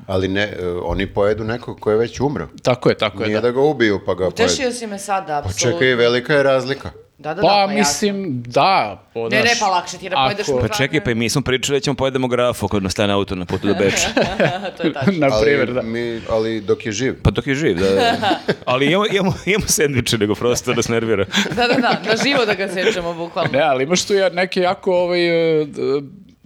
[0.07, 2.47] Ali ne, e, oni pojedu nekog ko je već umro.
[2.63, 3.41] Tako je, tako je, Nije da.
[3.41, 4.33] da ga ubiju pa ga pojedu.
[4.33, 5.71] Utešio si me sada, Pa apsolutno.
[5.71, 6.91] čekaj, velika je razlika.
[7.17, 7.75] Da, da, da, Pa, jasno.
[7.75, 9.03] mislim, da.
[9.13, 11.29] po, Ne, ne, pa lakše ti da pojedeš ako- u Pa čekaj, pa i mi
[11.29, 14.07] smo pričali da ćemo pojedemo grafu kod nas stane auto na putu do Beča.
[14.77, 15.13] to je tačno.
[15.19, 15.81] Na primjer, da.
[15.81, 17.15] mi, ali dok je živ.
[17.23, 17.89] Pa dok je živ, da.
[17.89, 18.39] da.
[18.65, 21.25] Ali imamo, imamo, imamo sendviče, nego prosto da nas nervira.
[21.49, 23.51] Da, da, da, na živo da ga sečemo, bukvalno.
[23.51, 25.27] Ne, ali imaš tu ja- neke jako, ovaj,
[25.61, 25.65] e,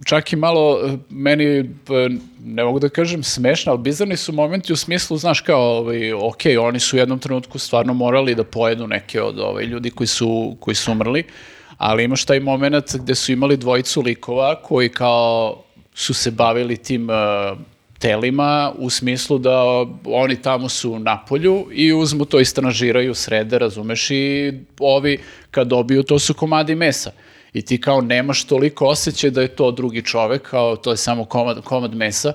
[0.04, 2.08] čak i malo e, meni, p-
[2.44, 6.42] ne mogu da kažem smešno, ali bizarni su momenti u smislu, znaš kao, ovaj, ok,
[6.60, 10.56] oni su u jednom trenutku stvarno morali da pojedu neke od ovaj, ljudi koji su,
[10.60, 11.24] koji su umrli,
[11.76, 15.62] ali imaš taj moment gde su imali dvojicu likova koji kao
[15.94, 17.14] su se bavili tim e,
[17.98, 19.62] telima u smislu da
[20.04, 25.18] oni tamo su na polju i uzmu to istražiraju, srede, razumeš, i ovi
[25.50, 27.10] kad dobiju to su komadi mesa.
[27.52, 31.24] I ti kao nemaš toliko osjećaj da je to drugi čovek, kao to je samo
[31.24, 32.32] komad, komad mesa,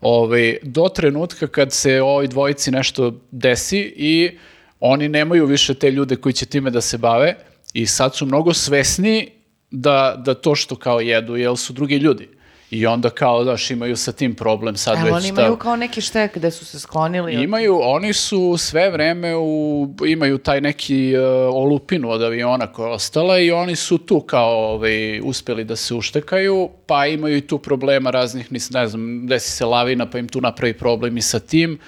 [0.00, 4.38] ovaj, do trenutka kad se ovoj dvojici nešto desi i
[4.80, 7.36] oni nemaju više te ljude koji će time da se bave
[7.72, 9.28] i sad su mnogo svesni
[9.70, 12.28] da, da to što kao jedu, jel su drugi ljudi.
[12.72, 15.14] I onda kao, daš, imaju sa tim problem sad Evo, već.
[15.14, 17.34] oni imaju kao neki štek gde su se sklonili.
[17.34, 22.94] Imaju, oni su sve vreme u, imaju taj neki uh, olupinu od aviona koja je
[22.94, 27.58] ostala i oni su tu kao ovaj, uspeli da se uštekaju, pa imaju i tu
[27.58, 31.38] problema raznih, nis- ne znam, desi se lavina pa im tu napravi problem i sa
[31.38, 31.78] tim.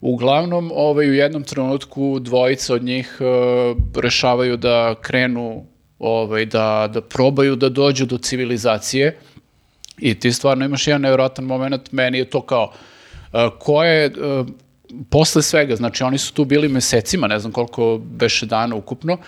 [0.00, 5.66] Uglavnom, ovaj, u jednom trenutku dvojica od njih uh, rešavaju da krenu,
[5.98, 9.18] ovaj, da, da probaju da dođu do civilizacije
[9.98, 12.72] i ti stvarno imaš jedan nevjerojatan moment, meni je to kao,
[13.32, 14.46] uh, ko je, uh,
[15.10, 19.20] posle svega, znači oni su tu bili mesecima, ne znam koliko beše dana ukupno, uh,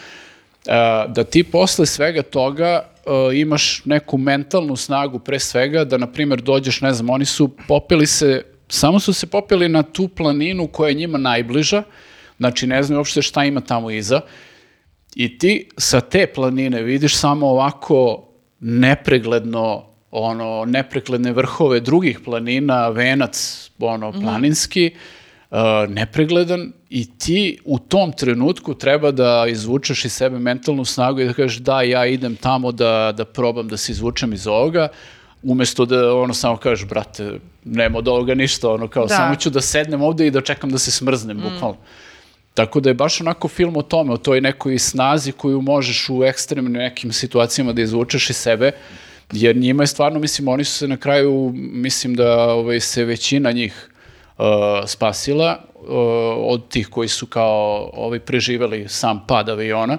[1.12, 2.90] da ti posle svega toga
[3.34, 8.06] imaš neku mentalnu snagu pre svega, da na primjer dođeš, ne znam, oni su popili
[8.06, 11.82] se, samo su se popili na tu planinu koja je njima najbliža,
[12.38, 14.20] znači ne znam uopšte šta ima tamo iza,
[15.14, 18.28] i ti sa te planine vidiš samo ovako
[18.60, 24.90] nepregledno ono nepregledne vrhove drugih planina, venac ono planinski,
[25.50, 25.58] uh,
[25.88, 31.32] nepregledan i ti u tom trenutku treba da izvučeš iz sebe mentalnu snagu i da
[31.32, 34.88] kažeš da ja idem tamo da, da probam da se izvučem iz ovoga,
[35.42, 39.16] umesto da ono samo kažeš brate, nema od ovoga ništa, ono kao Da.
[39.16, 41.76] samo ću da sednem ovde i da čekam da se smrznem, bukvalno.
[42.54, 46.24] Tako da je baš onako film o tome, o toj nekoj snazi koju možeš u
[46.24, 48.72] ekstremnim nekim situacijama da izvučeš iz sebe,
[49.32, 53.52] jer njima je stvarno, mislim, oni su se na kraju, mislim da ovaj, se većina
[53.52, 53.88] njih
[54.38, 54.44] uh,
[54.86, 55.88] spasila uh,
[56.38, 59.98] od tih koji su kao ovaj, preživeli sam pad aviona.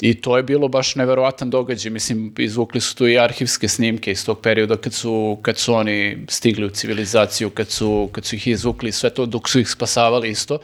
[0.00, 4.26] I to je bilo baš neverovatan događaj, mislim, izvukli su tu i arhivske snimke iz
[4.26, 8.46] tog perioda kad su, kad su oni stigli u civilizaciju, kad su, kad su ih
[8.46, 10.58] izvukli, sve to dok su ih spasavali isto,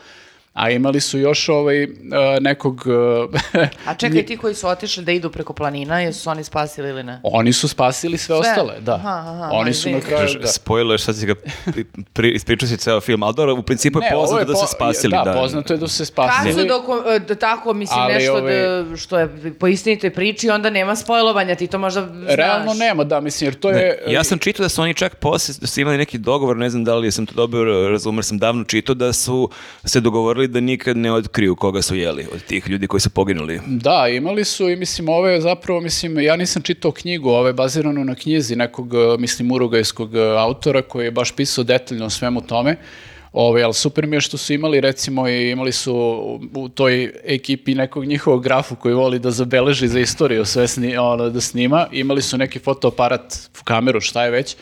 [0.55, 1.91] a imali su još ovaj, uh,
[2.41, 2.83] nekog...
[2.87, 6.89] uh, A čekaj, ti koji su otišli da idu preko planina, jesu se oni spasili
[6.89, 7.21] ili ne?
[7.23, 8.51] Oni su spasili sve, Sve?
[8.51, 8.95] ostale, da.
[8.95, 10.29] Aha, aha, Oni su na kraju...
[10.41, 10.47] Da.
[10.47, 11.35] Spoiler, sad si ga
[12.13, 14.59] pri, ispričao si ceo film, ali dobro, u principu je Ne, ovo poznato da po-
[14.59, 15.11] se spasili.
[15.11, 16.53] Da, Da, poznato je da su se Kad spasili.
[16.55, 20.51] su doko, e, da tako, mislim, Ali, nešto ovaj- da, što je po istinitoj priči,
[20.51, 22.35] onda nema spojlovanja, ti to možda znaš.
[22.37, 24.03] Realno nema, da, mislim, jer to je...
[24.09, 26.85] Ja sam čitao da su oni čak posle, da su imali neki dogovor, ne znam
[26.85, 29.51] da li sam to dobro razumio, sam davno čitao da su
[29.85, 33.61] se dogovorili da nikad ne otkriju koga su jeli od tih ljudi koji su poginuli.
[33.67, 38.15] Da, imali su i mislim ove zapravo, mislim, ja nisam čitao knjigu, ove bazirano na
[38.15, 42.77] knjizi nekog, e, mislim, urugajskog e, autora koji je baš pisao detaljno o svemu tome.
[43.33, 45.95] Ove, ali super mi je što su imali, recimo, i imali su
[46.55, 51.31] u toj ekipi nekog njihovog grafu koji voli da zabeleži za istoriju sve sni, ono,
[51.31, 51.87] da snima.
[51.93, 54.57] Imali su neki fotoaparat, kameru, šta je već,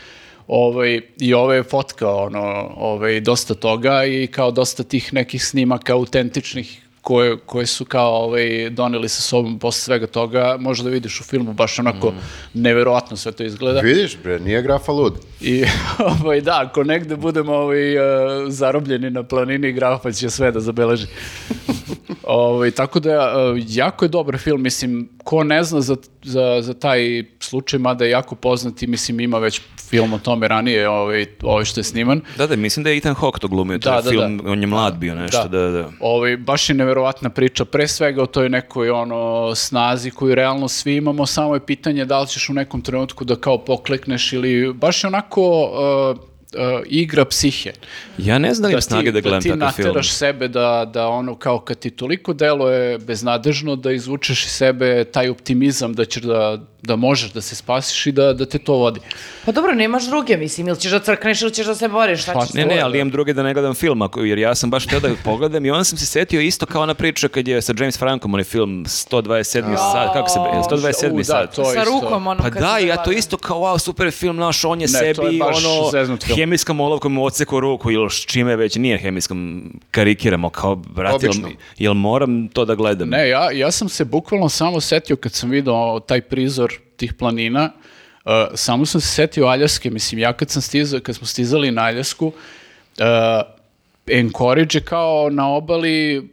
[0.52, 2.40] Ovaj, I ovo je fotka, ono,
[2.76, 8.70] ovaj, dosta toga i kao dosta tih nekih snimaka autentičnih koje, koje su kao ovaj,
[8.70, 12.12] doneli sa sobom posle svega toga, možda da vidiš u filmu, baš onako
[12.54, 13.80] neverovatno sve to izgleda.
[13.80, 15.14] Vidiš bre, nije grafa lud.
[15.40, 15.64] I
[16.22, 18.04] ovaj, da, ako negde budemo ovaj, uh,
[18.48, 21.06] zarobljeni na planini, grafa će sve da zabeleži.
[22.22, 26.74] ovaj, tako da, uh, jako je dobar film, mislim, ko ne zna za, za, za
[26.74, 31.26] taj slučaj, mada je jako poznat i mislim ima već film o tome ranije, ovaj,
[31.42, 32.20] ovaj što je sniman.
[32.38, 34.50] Da, da, mislim da je Ethan Hawke to glumio, to Da, je da, film, da.
[34.50, 35.90] on je mlad bio nešto, da, da.
[36.00, 40.96] Ovaj, baš je neverovatna priča, pre svega o toj nekoj ono, snazi koju realno svi
[40.96, 45.04] imamo, samo je pitanje da li ćeš u nekom trenutku da kao poklekneš ili baš
[45.04, 47.72] je onako uh, uh, igra psihe.
[48.18, 49.86] Ja ne znam da imam snage da gledam ti takav film.
[49.86, 55.04] nateraš sebe da, da ono kao kad ti toliko deluje beznadežno da izvučeš iz sebe
[55.04, 58.72] taj optimizam da ćeš da, da možeš da se spasiš i da, da te to
[58.74, 59.00] vodi.
[59.44, 62.32] Pa dobro, nemaš druge, mislim, ili ćeš da crkneš ili ćeš da se boriš, šta
[62.32, 64.54] Pa ćeš Ne, se ne, ali imam druge da ne gledam film, ako- jer ja
[64.54, 67.48] sam baš teo da pogledam i onda sam se setio isto kao ona priča kad
[67.48, 69.44] je sa James Frankom, onaj film 127.
[69.76, 71.12] sat, kako se, je, 127.
[71.12, 71.54] U, da, sat.
[71.56, 71.84] to Sa isto.
[71.84, 74.64] rukom, ono, Pa kad da, se i ja to isto kao, wow, super film, naš,
[74.64, 75.90] on je Ne, to je sebi, baš ono,
[76.36, 81.34] hemijskom olovkom mu odsekao ruku ili s čime već nije hemijskom karikiramo, kao, brate, jel,
[81.78, 83.08] jel moram to da gledam?
[83.08, 87.70] Ne, ja, ja sam se bukvalno samo setio kad sam video taj prizor tih planina,
[88.24, 91.82] uh, samo sam se setio Aljaske, mislim, ja kad sam stizao, kad smo stizali na
[91.82, 93.04] Aljasku, uh,
[94.18, 96.24] Anchorage je kao na obali uh,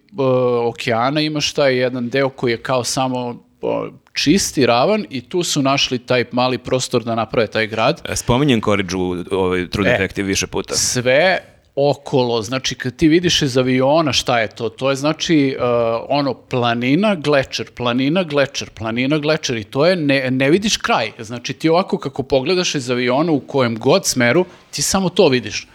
[0.67, 3.27] okeana, imaš taj jedan deo koji je kao samo
[3.61, 8.01] uh, čisti, ravan i tu su našli taj mali prostor da naprave taj grad.
[8.09, 8.61] E, Spominjem
[8.95, 9.91] u ovaj True E.
[9.91, 10.75] Detective više puta.
[10.75, 11.39] sve
[11.79, 15.65] okolo, znači kad ti vidiš iz aviona šta je to, to je znači uh,
[16.09, 21.53] ono planina, glečer, planina, glečer, planina, glečer i to je, ne, ne vidiš kraj, znači
[21.53, 25.67] ti ovako kako pogledaš iz aviona u kojem god smeru, ti samo to vidiš.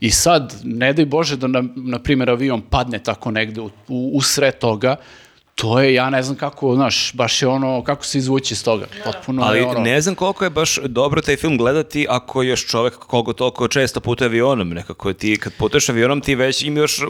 [0.00, 4.10] I sad, ne daj Bože da, na, na primjer, avion padne tako negde u, u,
[4.14, 4.96] u sred toga,
[5.54, 8.86] To je, ja ne znam kako, znaš, baš je ono, kako se izvući iz toga.
[9.04, 9.80] Potpuno Ali je ono...
[9.80, 14.00] ne znam koliko je baš dobro taj film gledati ako još čovek koliko toliko često
[14.00, 14.68] putuje avionom.
[14.68, 17.00] Nekako ti kad putuješ avionom ti već im još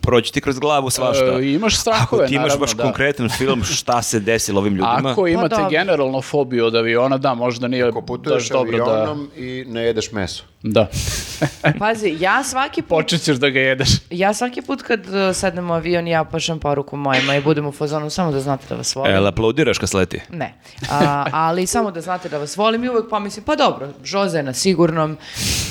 [0.00, 1.24] proći ti kroz glavu svašta.
[1.24, 2.82] E, imaš strahove, Ako ti imaš naravno, baš da.
[2.82, 5.10] konkretan film šta se desilo ovim ljudima.
[5.10, 5.70] Ako imate dobro.
[5.70, 8.84] generalno fobiju od aviona, da, možda nije Ako putuješ baš dobro da...
[8.84, 10.51] avionom i ne jedeš meso.
[10.62, 10.88] Da.
[11.78, 13.88] Pazi, ja svaki put, Počet ćeš da ga jedeš.
[14.10, 17.72] ja svaki put kad uh, sednem u avion, ja pošlem poruku mojima i budem u
[17.72, 19.12] fazonu samo da znate da vas volim.
[19.12, 20.20] Jel aplaudiraš kad sleti?
[20.30, 20.54] Ne,
[20.90, 24.42] A, ali samo da znate da vas volim i uvek pomislim, pa dobro, Žoza je
[24.42, 25.16] na sigurnom,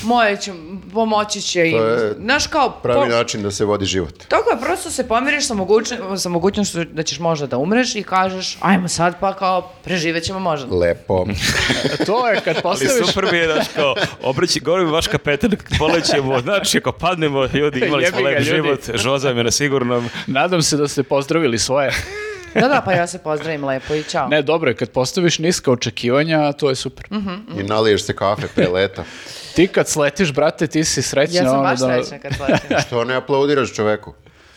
[0.04, 0.52] moje će,
[0.94, 4.24] pomoći će je Znaš kao, Pravi po- način da se vodi život.
[4.28, 8.04] Tako je, prosto se pomiriš sa, mogućno, sa mogućnošću da ćeš možda da umreš i
[8.04, 10.76] kažeš, ajmo sad pa kao, preživet ćemo možda.
[10.76, 11.26] Lepo.
[12.06, 13.08] to je kad Ali postaviš...
[13.08, 17.80] super mi je, znaš, kao, obraći, govori mi vaš kapetan, polećemo, znači, ako padnemo, ljudi,
[17.80, 20.10] imali smo lep život, Žoza mi je na sigurnom.
[20.28, 21.92] Nadam se da ste pozdravili svoje.
[22.54, 24.28] Da, da, pa ja se pozdravim lepo i čao.
[24.28, 27.06] Ne, dobro je, kad postaviš niska očekivanja, to je super.
[27.60, 29.04] I naliješ se kafe pre leta.
[29.56, 31.36] Ti kad sletiš, brate, ti si srećna.
[31.36, 32.78] Ja sam ono baš da- srećna kad sletim.
[32.88, 34.14] Što ne aplaudiraš čoveku?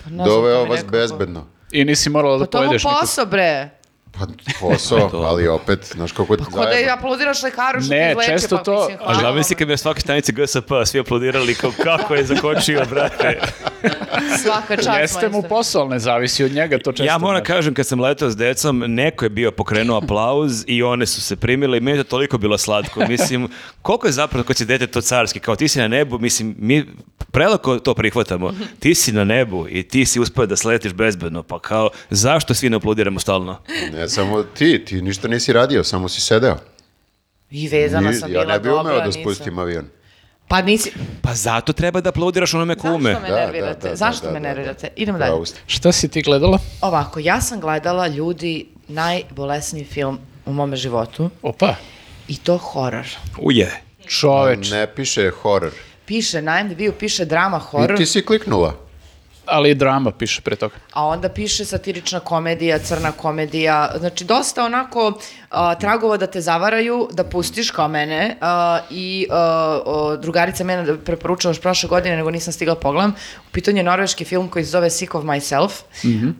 [0.06, 1.46] znam, Doveo vas bezbedno.
[1.72, 3.00] I nisi morala da Pa to mu pojedeš nikog.
[3.00, 3.70] posao, bre.
[4.18, 4.26] Pa
[4.60, 8.32] posao, ali opet, znaš kako ti Ko da je aplaudiraš lekaru što Ne, ti izleče,
[8.32, 9.58] često pa to- mislim, A hvala zamisli vam.
[9.58, 13.40] kad bi na svakoj stanici GSP svi aplaudirali kao kako je zakočio, brate.
[14.42, 17.04] Svaka čast, Jeste mu posao, ali ne zavisi od njega, to često.
[17.04, 17.46] Ja moram znaš.
[17.48, 21.36] kažem, kad sam letao s decom, neko je bio pokrenuo aplauz i one su se
[21.36, 23.00] primile i meni je to toliko bilo slatko.
[23.08, 23.48] Mislim,
[23.82, 26.84] koliko je zapravo kad si dete to carski, kao ti si na nebu, mislim, mi
[27.30, 28.52] prelako to prihvatamo.
[28.78, 32.70] Ti si na nebu i ti si uspio da sletiš bezbedno, pa kao, zašto svi
[32.70, 33.58] ne aplaudiramo stalno?
[33.92, 36.56] Ne samo ti, ti ništa nisi radio, samo si sedeo.
[37.50, 39.84] I vezana Ni- sam ja bila ne bi dobra, umeo da spustim avion.
[40.48, 40.92] Pa nisi...
[41.22, 43.12] Pa zato treba da aplaudiraš onome ko ume.
[43.12, 43.80] Zašto me Da, nervirate?
[43.80, 44.48] da, da, Zašto da, me da, da.
[44.48, 44.88] nervirate?
[44.96, 45.44] Idemo dalje.
[45.66, 46.58] Šta si ti gledala?
[46.80, 51.74] Ovako, ja sam gledala ljudi najbolesniji film u mome životu Opa,
[52.28, 53.06] i to horor.
[53.38, 53.80] Uje.
[54.08, 54.70] čoveč.
[54.70, 55.70] Ne piše horor.
[56.06, 58.74] Piše na IMDb-u, piše drama I horor, ti si kliknula.
[59.46, 60.74] Ali i drama piše pre toga.
[60.92, 65.18] a onda piše satirična komedija, crna komedija, znači dosta onako
[65.50, 68.54] a, tragova da te zavaraju, da pustiš kao mene a,
[68.90, 69.36] i a,
[69.86, 73.10] o, drugarica mene da preporučila još prošle godine, nego nisam stigla pogledam.
[73.40, 75.70] U pitanju je norveški film koji se zove Sick of Myself.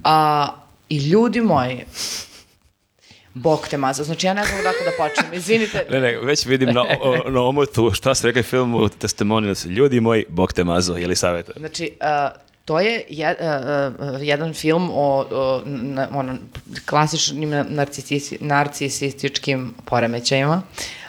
[0.05, 0.49] A,
[0.89, 1.85] I ljudi moji,
[3.35, 4.05] Bog te mazo.
[4.05, 5.35] Znači ja ne znam odakle da počnem.
[5.35, 5.87] Izvinite.
[5.91, 9.65] Ne, ne, već vidim na, o- na omotu šta se rekao filmu Testimonials.
[9.65, 11.53] Ljudi moji, Bog te mazo, je li savjeta?
[11.57, 13.47] Znači, uh, to je je- uh,
[14.11, 16.35] uh, jedan film o, o na- ono,
[16.87, 20.63] klasičnim narcisi- narcisističkim poremećajima,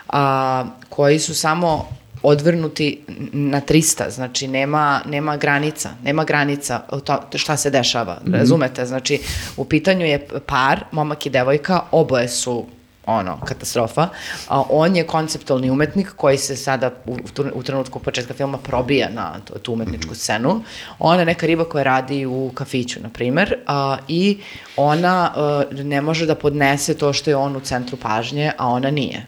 [0.09, 1.87] a, koji su samo
[2.23, 3.01] odvrnuti
[3.31, 8.85] na 300, znači nema, nema granica, nema granica to, šta se dešava, razumete?
[8.85, 9.21] Znači,
[9.57, 12.65] u pitanju je par, momak i devojka, oboje su
[13.05, 14.07] ono, katastrofa.
[14.47, 17.17] A, on je konceptualni umetnik koji se sada u,
[17.53, 20.61] u trenutku početka filma probija na tu, tu umetničku scenu.
[20.99, 24.39] Ona je neka riba koja radi u kafiću, na primer, a, i
[24.77, 28.91] ona a, ne može da podnese to što je on u centru pažnje, a ona
[28.91, 29.25] nije.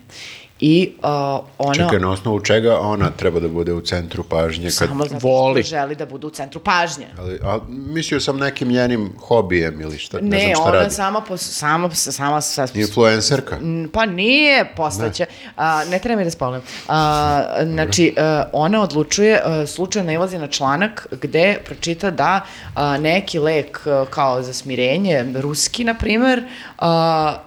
[0.59, 1.73] I a, ona...
[1.73, 4.63] Čekaj, na osnovu čega ona treba da bude u centru pažnje?
[4.63, 4.73] Kad...
[4.73, 5.63] Samo zato voli.
[5.63, 7.07] što želi da bude u centru pažnje.
[7.19, 10.93] Ali, a, mislio sam nekim njenim hobijem ili šta, ne, Ne, znam šta ona radi.
[10.93, 13.59] sama, po, sama, sama, sama, Influencerka.
[13.93, 15.25] Pa nije, postaće.
[15.57, 16.61] A, ne treba mi da spavljam.
[16.87, 22.41] A, znači, a, ona odlučuje, a, slučajno nailazi na članak gde pročita da
[22.75, 26.43] a, neki lek a, kao za smirenje, ruski, na primer,
[26.77, 26.87] a,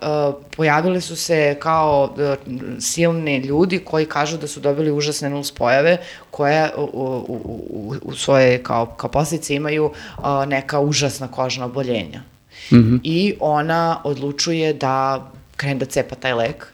[0.00, 2.36] a, pojavili su se kao a,
[3.00, 5.96] silni ljudi koji kažu da su dobili užasne nuspojave
[6.30, 7.36] koje u, u,
[7.70, 12.22] u, u svoje kao, kao posljedice imaju a, neka užasna kožna oboljenja.
[13.02, 16.66] I ona odlučuje da krene da cepa taj lek.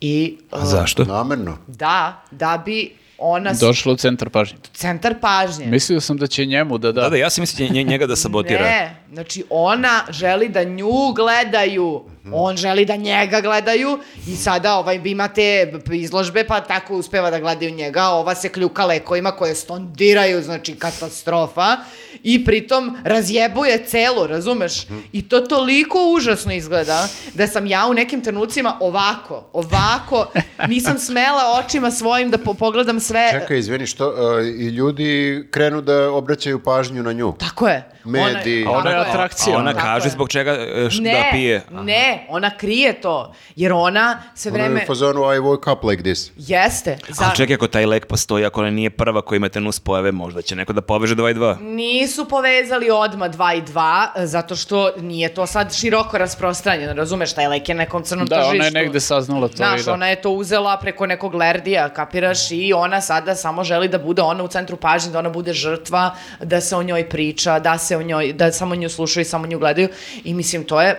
[0.00, 1.04] I A uh, zašto?
[1.04, 1.56] Namerno.
[1.66, 4.58] da, da bi ona Došla u centar pažnje.
[4.74, 5.66] centar pažnje.
[5.66, 7.00] Mislio sam da će njemu da da.
[7.00, 8.62] Da, da, ja sam mislio nje- njega da sabotira.
[8.62, 15.00] Ne, znači ona želi da nju gledaju, on želi da njega gledaju i sada ovaj,
[15.04, 20.74] imate izložbe pa tako uspeva da gledaju njega, ova se kljuka lekovima koje stondiraju, znači
[20.74, 21.76] katastrofa
[22.22, 23.46] i pritom razjebuje
[23.80, 24.72] celo, razumeš?
[25.12, 30.26] I to toliko užasno izgleda da sam ja u nekim trenucima ovako, ovako,
[30.66, 33.30] nisam smela očima svojim da po pogledam sve.
[33.32, 35.06] Čekaj, izvini, što, a, i ljudi
[35.50, 37.34] krenu da obraćaju pažnju na nju.
[37.38, 37.90] Tako je.
[38.04, 38.64] Mediji.
[38.64, 39.56] Ona, Ona je atrakcija.
[39.58, 41.62] Ona kaže zbog čega e, š- Ne, da pije.
[41.72, 44.82] ne, ona krije to, jer ona sve Ona je vreme...
[44.84, 46.30] u fazonu I woke up like this.
[46.36, 46.98] Jeste.
[47.08, 47.24] Za...
[47.24, 50.42] Ali čekaj, ako taj lek postoji, ako ona nije prva koja ima te nuspojave, možda
[50.42, 51.58] će neko da poveže dva i dva.
[51.60, 56.92] Nisu nisu povezali odma dva i dva, e, zato što nije to sad široko rasprostranjeno,
[56.92, 58.54] razumeš, taj lek je na nekom crnom Da, tržištu.
[58.56, 59.54] ona je negde saznala to.
[59.54, 59.92] i Znaš, da.
[59.92, 64.22] ona je to uzela preko nekog lerdija, kapiraš, i ona sada samo želi da bude
[64.22, 67.96] ona u centru pažnje, da ona bude žrtva, da se o njoj priča, da se
[67.96, 69.88] o njoj, da samo nju slušaju i samo nju gledaju.
[70.24, 70.96] I mislim, to je e,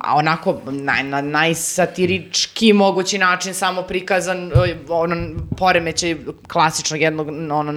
[0.00, 5.16] a onako naj, na najsatirički mogući način samo prikazan e, ono
[5.56, 6.16] poremećaj
[6.52, 7.72] klasičnog jednog ono,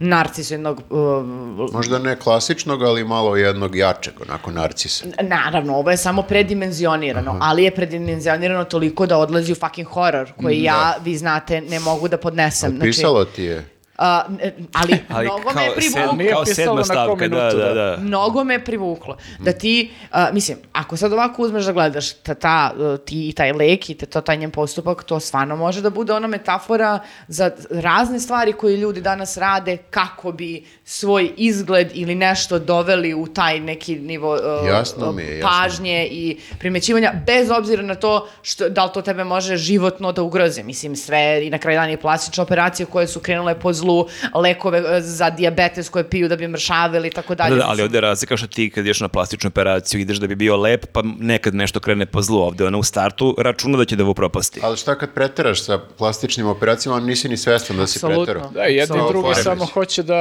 [0.00, 5.06] narcisa, jednog e, Možda ne klasičnog, ali malo jednog jačeg, onako narcisa.
[5.22, 10.62] Naravno, ovo je samo predimenzionirano, ali je predimenzionirano toliko da odlazi u fucking horor, koji
[10.62, 12.70] ja, vi znate, ne mogu da podnesem.
[12.70, 13.75] Znači, Pisalo ti je.
[13.98, 16.16] A, ne, ali, Ali mnogo me kao, je sed, privuklo.
[16.16, 17.74] Nije kao sedma stavka, da, da, da.
[17.74, 17.96] da.
[18.00, 19.16] Mnogo me je privuklo.
[19.38, 23.32] Da ti, a, mislim, ako sad ovako uzmeš da gledaš ta, ta, uh, ti i
[23.32, 26.98] taj lek i to taj njen postupak, to stvarno može da bude ona metafora
[27.28, 33.26] za razne stvari koje ljudi danas rade kako bi svoj izgled ili nešto doveli u
[33.26, 35.50] taj neki nivo uh, Jasno mi je, jasno.
[35.50, 40.22] pažnje i primećivanja, bez obzira na to što, da li to tebe može životno da
[40.22, 40.62] ugroze.
[40.62, 43.85] Mislim, sve i na kraju dana i plastične operacije koje su krenule po zlu,
[44.34, 47.54] lekove e, za dijabetes koje piju da bi mršavili i tako dalje.
[47.54, 50.26] Da, da, ali ovde je razlika što ti kad ideš na plastičnu operaciju ideš da
[50.26, 52.66] bi bio lep, pa nekad nešto krene po zlu ovde.
[52.66, 54.60] Ona u startu računa da će da vu propasti.
[54.62, 58.50] Ali šta kad preteraš sa plastičnim operacijama, nisi ni svestan da si preterao.
[58.50, 60.16] Da, jedni i Samo drugi samo hoće da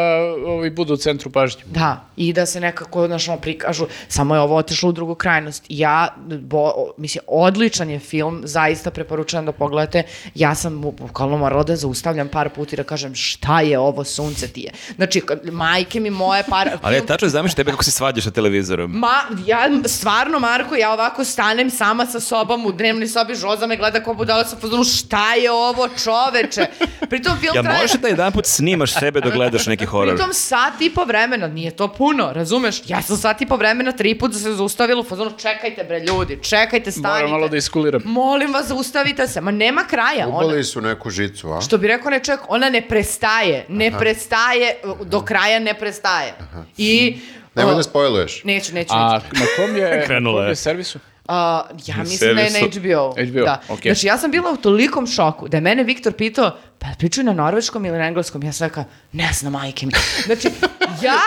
[0.45, 1.61] ovi budu u centru pažnje.
[1.65, 5.65] Da, i da se nekako, znaš, ono, prikažu, samo je ovo otišlo u drugu krajnost.
[5.69, 10.03] Ja, bo, mislim, odličan je film, zaista preporučujem da pogledate.
[10.35, 14.03] Ja sam bu- bukvalno morala da zaustavljam par puta i da kažem šta je ovo
[14.03, 14.71] sunce ti je.
[14.95, 16.69] Znači, kad- majke mi moje par...
[16.81, 18.91] Ali je tačno zamisli tebe kako se svađaš sa televizorom.
[18.91, 23.77] Ma, ja stvarno, Marko, ja ovako stanem sama sa sobom u dnevnoj sobi, Žoza me
[23.77, 26.65] gleda kao budala sa fazonu, šta je ovo čoveče?
[27.09, 27.81] Pritom film Ja traje...
[27.81, 30.15] možeš da jedan put snimaš sebe dok gledaš neki horor?
[30.15, 32.81] Pritom sat i po vremena, nije to puno, razumeš?
[32.87, 36.39] Ja sam sat i po vremena tri puta se zaustavila u fazonu, čekajte bre ljudi,
[36.43, 37.09] čekajte, stanite.
[37.09, 38.01] Moram malo da iskuliram.
[38.05, 39.41] Molim vas, zaustavite se.
[39.41, 40.27] Ma nema kraja.
[40.27, 41.61] Ona, Ubali su neku žicu, a?
[41.61, 43.44] što bi rekao ne čovjek, ona ne prestaje.
[43.67, 46.33] Ne prestaje, do kraja ne prestaje.
[46.77, 47.17] I...
[47.55, 48.43] Nemoj da spojluješ.
[48.43, 49.25] Neću, neću, A neću.
[49.33, 50.55] na kom je, na Krenula kom je.
[50.55, 50.99] servisu?
[51.27, 52.79] A, ja mislim da je na servisu.
[52.79, 53.13] HBO.
[53.23, 53.61] HBO, da.
[53.69, 53.93] okej.
[53.93, 57.33] Znači, ja sam bila u tolikom šoku da je mene Viktor pitao, pa pričaju na
[57.33, 58.43] norveškom ili na engleskom?
[58.43, 59.91] Ja sam rekao, ne znam, majke mi.
[60.25, 60.47] Znači,
[61.01, 61.19] ja,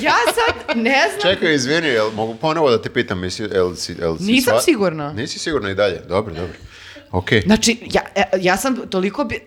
[0.00, 1.32] ja sad ne znam.
[1.34, 4.64] Čekaj, izvini, jel mogu ponovo da te pitam, misli, jel si, jel si Nisam sva-
[4.64, 5.12] sigurna.
[5.12, 6.54] Nisi sigurna i dalje, dobro, dobro.
[7.10, 9.40] Okej, Znači, ja, e, ja sam toliko bi...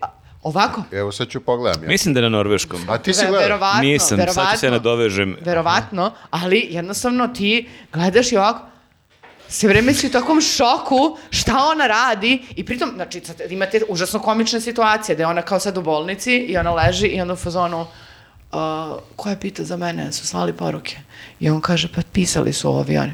[0.43, 1.83] Ovako, evo sad ću pogledam.
[1.83, 1.89] Ja.
[1.89, 2.89] Mislim da je na norveškom.
[2.89, 3.41] A ti si gledao?
[3.41, 4.69] verovatno, Nisam, sad ću se verovatno.
[4.69, 5.37] nadovežem.
[5.41, 8.65] Verovatno, ali jednostavno ti gledaš i ovako,
[9.47, 14.19] sve vreme si u takvom šoku šta ona radi i pritom, znači, sad imate užasno
[14.19, 17.37] komične situacije da je ona kao sad u bolnici i ona leži i onda u
[17.37, 18.57] fazonu uh,
[19.15, 20.97] ko je pita za mene, su slali poruke
[21.39, 23.13] i on kaže, pa pisali su ovi oni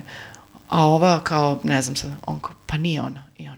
[0.69, 3.48] a ova kao, ne znam sad, on kao, pa nije ona i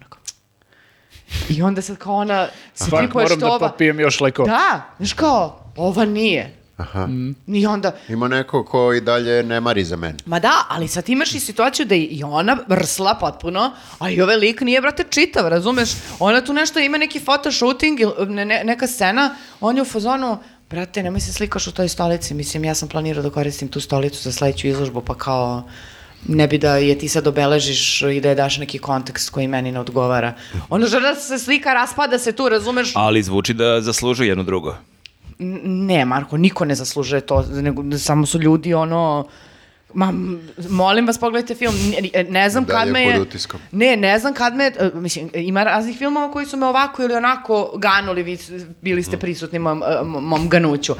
[1.49, 4.47] i onda sad kao ona se Fuck, tripuje moram što da ova popijem još lekova.
[4.47, 7.07] da, znaš kao, ova nije Aha.
[7.47, 10.17] i onda Ima neko ko i dalje ne mari za mene.
[10.25, 14.21] Ma da, ali sad imaš i situaciju da je i ona vrsla potpuno, a i
[14.21, 15.89] ovaj lik nije, brate, čitav, razumeš?
[16.19, 20.37] Ona tu nešto ima neki photoshooting, ili ne, ne, neka scena, on je u fazonu,
[20.69, 24.23] brate, nemoj se slikaš u toj stolici, mislim, ja sam planirao da koristim tu stolicu
[24.23, 25.63] za sledeću izložbu, pa kao,
[26.27, 29.71] ne bi da je ti sad obeležiš i da je daš neki kontekst koji meni
[29.71, 30.33] ne odgovara.
[30.69, 32.91] Ona žena se slika, raspada se tu, razumeš?
[32.95, 34.75] Ali zvuči da zaslužuje jedno drugo.
[35.63, 39.27] Ne, Marko, niko ne zaslužuje to, nego samo su ljudi ono...
[39.93, 40.13] Ma,
[40.69, 41.73] molim vas, pogledajte film.
[42.13, 43.21] Ne, ne znam Da kad je me pod je...
[43.21, 43.59] utiskom?
[43.71, 44.71] Ne, ne znam kad me...
[44.79, 48.37] e, Mislim, ima raznih filmova koji su me ovako ili onako ganuli, vi
[48.81, 50.95] bili ste prisutni mom, e, mom, ganuću.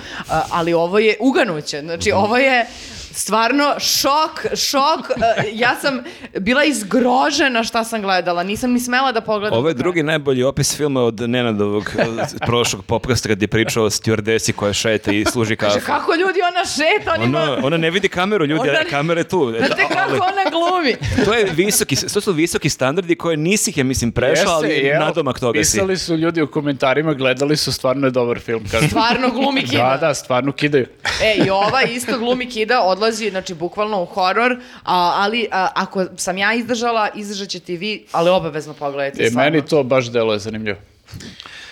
[0.50, 1.82] Ali ovo je uganuće.
[1.82, 2.66] Znači, ovo je
[3.14, 5.10] stvarno šok, šok.
[5.10, 6.04] E, Ja sam
[6.40, 8.44] bila izgrožena šta sam gledala.
[8.44, 9.60] Nisam ni smela da pogledam.
[9.60, 12.06] Ovo je drugi najbolji opis filma od Nenadovog eh,
[12.46, 15.86] prošlog popkasta kad je pričao o stewardesi koja šeta i služi Kaže, kafu.
[15.86, 17.42] kako ljudi ona šeta, on ima...
[17.42, 19.54] Ona, ona ne vidi kameru, ljudi, Ona kamera je tu.
[19.58, 20.96] Znate kako ona glumi?
[21.26, 25.06] To, je visoki, to su visoki standardi koje nisi ih, ja mislim, prešao, ali evo,
[25.06, 25.72] nadomak toga si.
[25.72, 28.64] Pisali su ljudi u komentarima, gledali su, stvarno je dobar film.
[28.72, 28.88] Kažu.
[28.88, 29.98] Stvarno glumi kida.
[30.02, 30.86] Da, da, stvarno kidaju.
[31.24, 34.52] E, i ova isto glumi kida, odlazi, znači, bukvalno u horor,
[34.84, 39.24] a, ali a, ako sam ja izdržala, izdržat ćete i vi, ali obavezno pogledajte.
[39.24, 39.52] E, stvarno.
[39.52, 40.78] meni to baš deluje zanimljivo.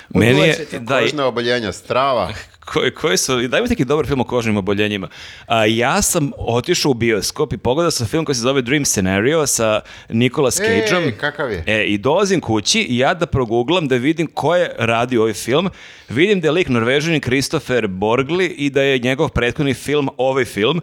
[0.10, 2.34] Meni je, da, Kožna oboljenja, strava.
[2.73, 5.07] Koji, koji su, daj mi neki dobar film o kožnim oboljenjima.
[5.47, 9.47] A, ja sam otišao u bioskop i pogledao sam film koji se zove Dream Scenario
[9.47, 11.03] sa Nicolas Cageom.
[11.03, 11.63] Ej, kakav je?
[11.67, 15.69] E, i dolazim kući i ja da proguglam da vidim ko je radio ovaj film.
[16.09, 20.81] Vidim da je lik Norvežanin Christopher Borgli i da je njegov prethodni film ovaj film.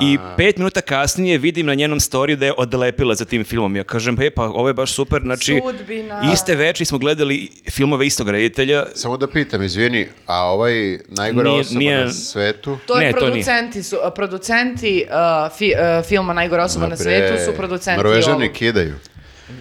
[0.00, 3.76] I pet minuta kasnije vidim na njenom storiju da je odlepila za tim filmom.
[3.76, 6.30] Ja kažem, e, pa ovo je baš super, znači Sudbina.
[6.32, 8.86] iste veči smo gledali filmove istog reditelja.
[8.94, 10.98] Samo da pitam, izvini, a ovaj
[11.28, 12.78] najgora Nije- osoba nije- na svetu?
[12.86, 15.14] To je Ne, to producenti su, producenti uh,
[15.50, 18.52] fi- uh, filma Najgora osoba na Ma bre, svetu su producenti Norvežani ovog.
[18.52, 18.94] kidaju.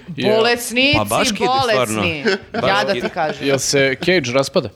[0.07, 1.95] Bolesnici, Pa baš kide, stvarno.
[1.95, 2.23] bolesni.
[2.53, 3.47] Baš Ja da ti kažem.
[3.47, 4.69] Jel se Cage raspada?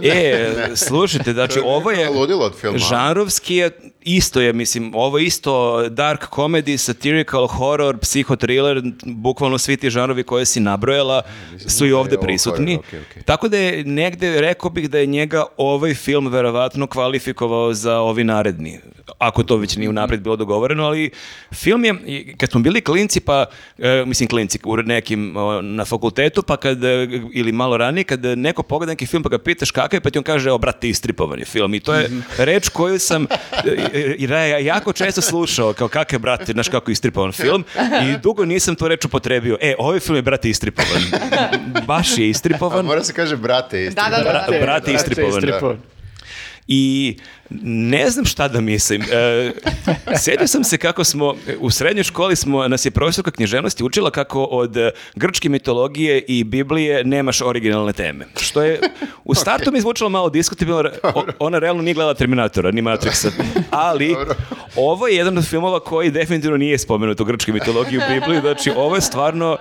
[0.00, 0.46] E,
[0.76, 2.08] slušajte, znači ovo je...
[2.10, 2.78] Ludilo od filma.
[2.78, 3.70] Žanrovski je,
[4.02, 10.46] isto je, mislim, ovo isto dark comedy, satirical horror, psihotriller, bukvalno svi ti žanrovi koje
[10.46, 11.22] si nabrojala
[11.66, 12.74] su i ovde prisutni.
[12.74, 13.22] horror, okej, okej.
[13.22, 18.24] Tako da je negde, rekao bih da je njega ovaj film verovatno kvalifikovao za ovi
[18.24, 18.80] naredni.
[19.18, 21.10] Ako to već nije unapred bilo dogovoreno, ali
[21.54, 21.94] film je,
[22.36, 23.46] kad smo bili klinci, pa,
[23.78, 28.62] e, mislim klinci u nekim na fakultetu, pa kad, e, ili malo ranije, kad neko
[28.62, 31.38] pogleda neki film pa ga pitaš kakav je, pa ti on kaže, o brate, istripovan
[31.38, 31.74] je film.
[31.74, 32.10] I to je
[32.48, 33.26] reč koju sam
[33.64, 37.32] e, i da ja jako često slušao, kao kakav je, brate, znaš kako je istripovan
[37.32, 37.64] film.
[38.04, 39.58] I dugo nisam tu reč upotrebio.
[39.60, 41.02] E, ovaj film je, brate, istripovan.
[41.86, 42.84] Baš je A istripovan.
[42.86, 44.02] mora se kaže brate isto.
[44.02, 44.46] Da, da, da.
[44.48, 45.78] Bra- brate, istripovan.
[46.68, 47.16] I
[47.50, 49.02] ne znam šta da mislim.
[49.02, 49.52] E,
[50.22, 54.44] sjetio sam se kako smo, u srednjoj školi smo, nas je profesorka književnosti učila kako
[54.44, 54.76] od
[55.14, 58.26] grčke mitologije i Biblije nemaš originalne teme.
[58.40, 58.80] Što je
[59.24, 60.90] u startu mi zvučalo malo diskutabilno,
[61.38, 63.30] ona realno nije gledala Terminatora, ni Matrixa.
[63.70, 64.16] Ali
[64.76, 68.70] ovo je jedan od filmova koji definitivno nije spomenut u grčkoj mitologiji u Bibliji, znači
[68.76, 69.56] ovo je stvarno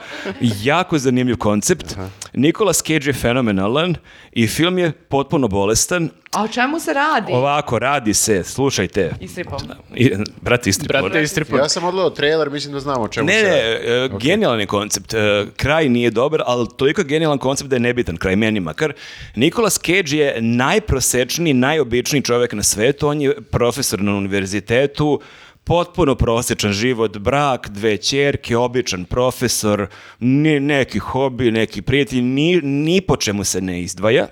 [0.63, 1.95] jako zanimljiv koncept.
[2.33, 3.95] Nicolas Cage je fenomenalan
[4.31, 7.33] i film je potpuno bolestan, A o čemu se radi?
[7.33, 9.11] Ovako, radi se, slušajte.
[9.21, 9.59] Istripom.
[9.95, 11.03] I, brat istripovan.
[11.03, 11.63] Brate, istripovan.
[11.63, 14.15] Ja sam odgledao trailer, mislim da znamo o čemu Ne, se ne, radi.
[14.15, 15.13] e, genijalan je koncept.
[15.13, 18.93] E, kraj nije dobar, ali toliko je genijalan koncept da je nebitan kraj meni makar.
[19.35, 23.07] Nicolas Cage je najprosečniji, najobičniji čovjek na svetu.
[23.07, 25.21] On je profesor na univerzitetu,
[25.63, 29.87] potpuno prosječan život, brak, dve ćerke, običan profesor,
[30.19, 34.27] ni, neki hobi, neki prijatelj, ni, ni po čemu se ne izdvaja.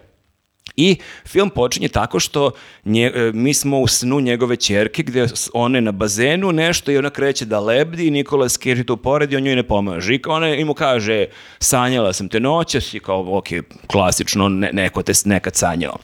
[0.77, 0.95] I
[1.25, 2.51] film počinje tako što
[2.85, 4.55] nje- e, mi smo u snu njegove
[5.27, 8.97] s- ona je na bazenu nešto i ona kreće da lebdi i Nikola Cage tu
[8.97, 10.15] pored i on njoj ne pomaže.
[10.15, 11.25] I ona i mu kaže
[11.59, 13.47] sanjala sam te noćas i kao ok,
[13.87, 15.97] klasično ne- neko te nekad sanjao.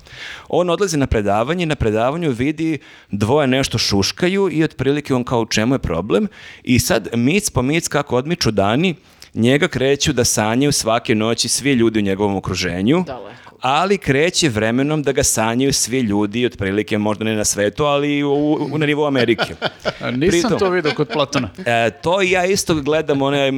[0.49, 2.80] On odlazi na predavanje i na predavanju vidi
[3.10, 6.27] dvoje nešto šuškaju i otprilike on kao u čemu je problem
[6.64, 8.95] i sad mic po mic kako odmiču dani
[9.34, 13.56] njega kreću da sanjaju svake noći svi ljudi u njegovom okruženju Daleko.
[13.62, 18.24] ali kreće vremenom da ga sanjaju svi ljudi, otprilike možda ne na svetu, ali i
[18.24, 18.34] u,
[18.64, 19.44] u- na nivou Amerike.
[20.12, 21.49] Nisam Pritom- to vidio kod Platona.
[21.66, 23.52] E, to ja isto gledam, onaj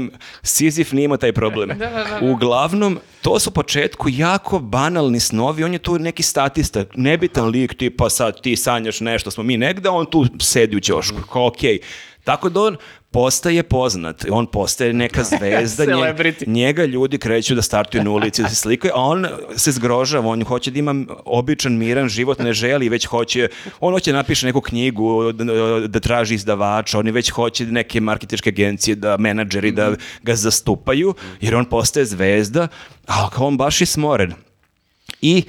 [0.43, 1.69] Sizif nije imao taj problem.
[2.23, 7.73] Uglavnom, to su u početku jako banalni snovi, on je tu neki statista, nebitan lik,
[7.73, 11.79] tipa sad ti sanjaš nešto, smo mi negde, on tu sedi u ćošku, kao okej.
[12.23, 12.77] Tako da on
[13.13, 18.49] postaje poznat, on postaje neka zvezda, nje- njega ljudi kreću da startuju na ulici da
[18.49, 20.95] se slikaju, a on se zgrožava, on hoće da ima
[21.25, 23.47] običan, miran život, ne želi, već hoće,
[23.79, 25.43] on hoće da napiše neku knjigu, da,
[25.87, 31.55] da traži izdavača, oni već hoće neke marketičke agencije, da menadžeri da ga zastupaju, jer
[31.55, 32.67] on postaje zvezda,
[33.07, 34.33] a kao on baš je smoren.
[35.21, 35.43] I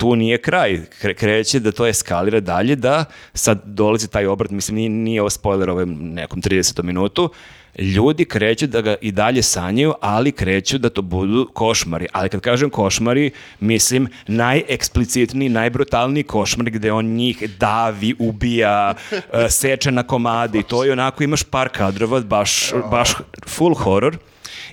[0.00, 0.80] tu nije kraj.
[1.02, 3.04] Kre- Kreće da to eskalira dalje, da
[3.34, 6.82] sad dolazi taj obrat, mislim nije, nije ovo spoiler ovom nekom 30.
[6.82, 7.30] minutu,
[7.78, 12.06] ljudi kreću da ga i dalje sanjaju, ali kreću da to budu košmari.
[12.12, 19.90] Ali kad kažem košmari, mislim najeksplicitniji, najbrutalniji košmar gde on njih davi, ubija, e, seče
[19.90, 23.12] na komade i to je onako imaš par kadrova, baš, baš
[23.46, 24.16] full horror.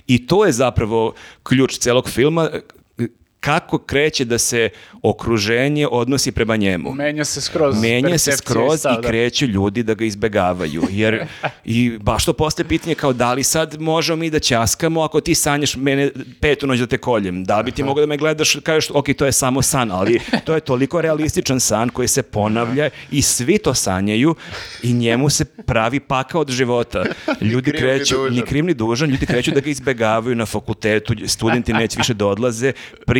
[0.06, 2.50] I to je zapravo ključ celog filma,
[3.40, 4.68] kako kreće da se
[5.02, 6.92] okruženje odnosi prema njemu.
[6.92, 7.80] Menja se skroz.
[7.80, 9.08] Menja se skroz stav, i da.
[9.08, 10.82] kreću ljudi da ga izbegavaju.
[10.90, 11.26] Jer
[11.64, 15.34] i baš to postaje pitanje kao da li sad možemo mi da ćaskamo ako ti
[15.34, 16.10] sanjaš mene
[16.40, 17.44] petu noć da te koljem.
[17.44, 20.20] Da bi ti mogao da me gledaš i kažeš ok, to je samo san, ali
[20.44, 24.34] to je toliko realističan san koji se ponavlja i svi to sanjaju
[24.82, 27.04] i njemu se pravi paka od života.
[27.40, 28.34] Ljudi ni kreću, dužan.
[28.34, 32.26] ni kriv ni dužan, ljudi kreću da ga izbegavaju na fakultetu, studenti neće više da
[32.26, 32.72] odlaze,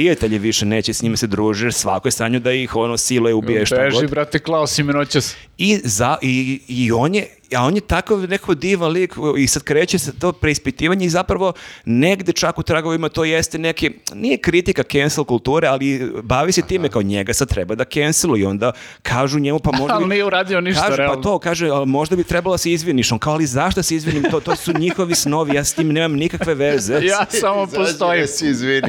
[0.08, 3.34] prijatelji više neće s njima se druže, jer svako je sanju da ih ono siluje,
[3.34, 4.10] ubije Beži, god.
[4.10, 4.82] brate, Klaus i.
[5.58, 9.62] I, za, i, I on je a on je takav neko divan lik i sad
[9.62, 11.52] kreće se to preispitivanje i zapravo
[11.84, 15.88] negde čak u tragovima to jeste neki, nije kritika cancel kulture, ali
[16.22, 18.72] bavi se time kao njega sad treba da canceluju i onda
[19.02, 21.22] kažu njemu pa možda Ali bi- nije uradio ništa, Kaže, pa realno.
[21.22, 23.12] to, kaže, "A možda bi trebalo da se izviniš.
[23.12, 24.22] On kao, ali zašto se izvinim?
[24.22, 26.94] To, to su njihovi snovi, ja s tim nemam nikakve veze.
[27.04, 28.26] Ja samo Izađi, postojim.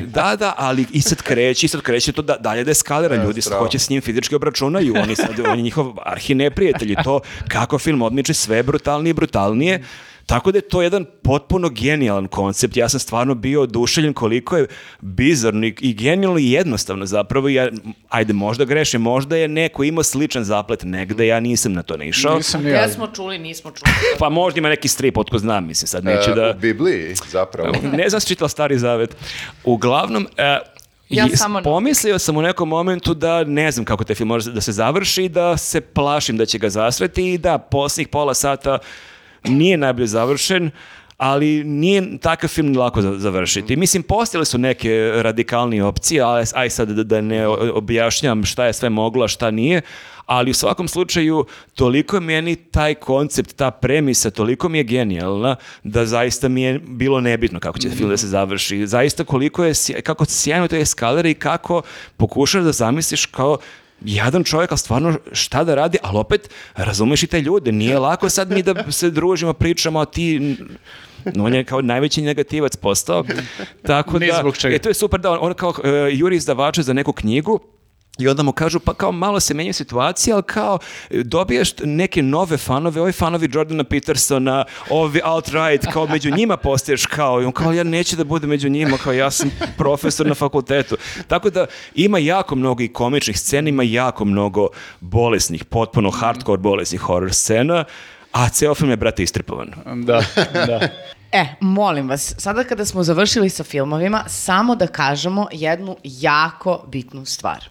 [0.03, 3.15] Da, da, ali i sad kreće, i sad kreće to da, dalje da eskalira.
[3.15, 3.63] E, Ljudi se strava.
[3.63, 4.93] hoće s njim fizički obračunaju.
[4.95, 9.13] Oni sad, on je njihov arhi neprijatelj i to kako film odmiče sve brutalnije i
[9.13, 9.83] brutalnije.
[10.25, 12.77] Tako da je to jedan potpuno genijalan koncept.
[12.77, 14.67] Ja sam stvarno bio oduševljen koliko je
[15.01, 17.49] bizarno i, i genijalno i jednostavno zapravo.
[17.49, 17.69] Ja,
[18.09, 22.35] ajde, možda grešim, možda je neko imao sličan zaplet negde, ja nisam na to naišao.
[22.35, 22.83] Nisam ni ja.
[22.83, 23.91] Gde smo čuli, nismo čuli.
[24.19, 26.53] Pa možda ima neki strip, otko znam, mislim, sad neću E, da...
[26.57, 27.71] U Bibliji, zapravo.
[27.93, 29.15] Ne znam si čitala Stari Zavet.
[29.63, 30.59] Uglavnom, e,
[31.09, 34.51] Ja i samo pomislio sam u nekom momentu da ne znam kako taj film može
[34.51, 38.33] da se završi i da se plašim da će ga zasreti i da posljednjih pola
[38.33, 38.79] sata
[39.43, 40.71] nije najbolje završen,
[41.19, 43.75] ali nije takav film lako za- završiti.
[43.75, 48.73] Mislim, postojale su neke radikalnije opcije, ali aj sad da, da ne objašnjam šta je
[48.73, 49.81] sve moglo, a šta nije,
[50.25, 55.55] ali u svakom slučaju toliko je meni taj koncept, ta premisa, toliko mi je genijalna
[55.83, 58.87] da zaista mi je bilo nebitno kako će film da se završi.
[58.87, 59.73] Zaista koliko je,
[60.03, 61.81] kako sjajno to je eskalera i kako
[62.17, 63.57] pokušaš da zamisliš kao
[64.01, 67.71] jadan čovjek, ali stvarno šta da radi, ali opet razumeš i te ljude.
[67.71, 70.55] Nije lako sad mi da se družimo, pričamo, a ti...
[71.35, 73.23] No, on je kao najveći negativac postao.
[73.87, 74.75] Tako Ni da, zbog čega.
[74.75, 77.59] e, to je super da on, on kao e, juri izdavača za neku knjigu
[78.19, 80.79] i onda mu kažu, pa kao malo se menja situacija, ali kao
[81.09, 87.41] dobiješ neke nove fanove, ovi fanovi Jordana Petersona, ovi alt-right, kao među njima postaješ kao,
[87.41, 90.97] i on kao, ja neću da budem među njima, kao ja sam profesor na fakultetu.
[91.27, 91.65] Tako da
[91.95, 94.67] ima jako mnogo i komičnih scena, ima jako mnogo
[94.99, 97.85] bolesnih, potpuno hardcore bolesnih horror scena,
[98.39, 99.73] a ceo film je, brate, istripovan.
[100.05, 100.79] Da, da.
[101.31, 107.25] E, molim vas, sada kada smo završili sa filmovima, samo da kažemo jednu jako bitnu
[107.25, 107.69] stvar.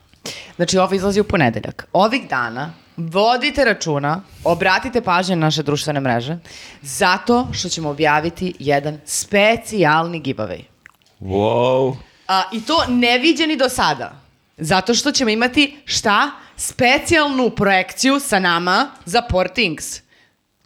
[0.56, 1.88] Znači, ovo izlazi u ponedeljak.
[1.92, 6.38] Ovih dana vodite računa, obratite pažnje na naše društvene mreže,
[6.82, 10.62] zato što ćemo objaviti jedan specijalni giveaway.
[11.20, 11.96] Wow.
[12.28, 14.12] A, I to neviđeni do sada.
[14.56, 16.30] Zato što ćemo imati šta?
[16.56, 20.07] Specijalnu projekciju sa nama za Poor Things.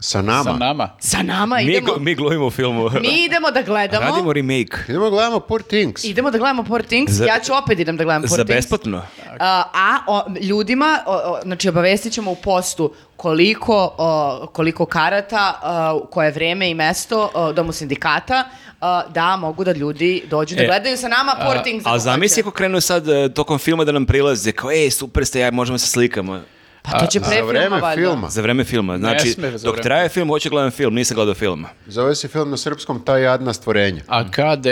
[0.02, 0.44] Sa nama.
[0.44, 0.88] Sa nama.
[1.00, 1.86] Sa nama Mi, idemo...
[1.88, 2.90] gl- mi glumimo u filmu.
[3.00, 4.06] Mi idemo da gledamo.
[4.06, 4.76] Radimo remake.
[4.88, 6.04] Idemo gledamo Poor Things.
[6.04, 7.12] Idemo da gledamo Poor Things.
[7.12, 8.48] Za- ja ću opet idem da gledam Poor Za Things.
[8.56, 9.02] besplatno.
[9.40, 15.60] A, a o, ljudima, o, o, znači obavestit ćemo u postu koliko, o, koliko karata,
[15.94, 18.44] o, koje vreme i mesto o, domu sindikata,
[18.80, 21.86] o, da mogu da ljudi dođu da E, gledaju sa nama Poor Things.
[21.86, 25.26] Ali ako zamisli ako krenu sad e, tokom filma da nam prilaze, kao, ej, super
[25.26, 26.40] ste, ja, možemo se slikamo.
[26.82, 28.02] Pa to će pre Za filma, vreme valjda.
[28.02, 28.28] filma.
[28.28, 28.98] Za vreme filma.
[28.98, 29.82] Znači, sme za dok vreme.
[29.82, 31.66] traje film, hoću gledam film, nisam gledao film.
[31.86, 34.02] Zove se film na srpskom Ta jadna stvorenja.
[34.06, 34.66] A KD?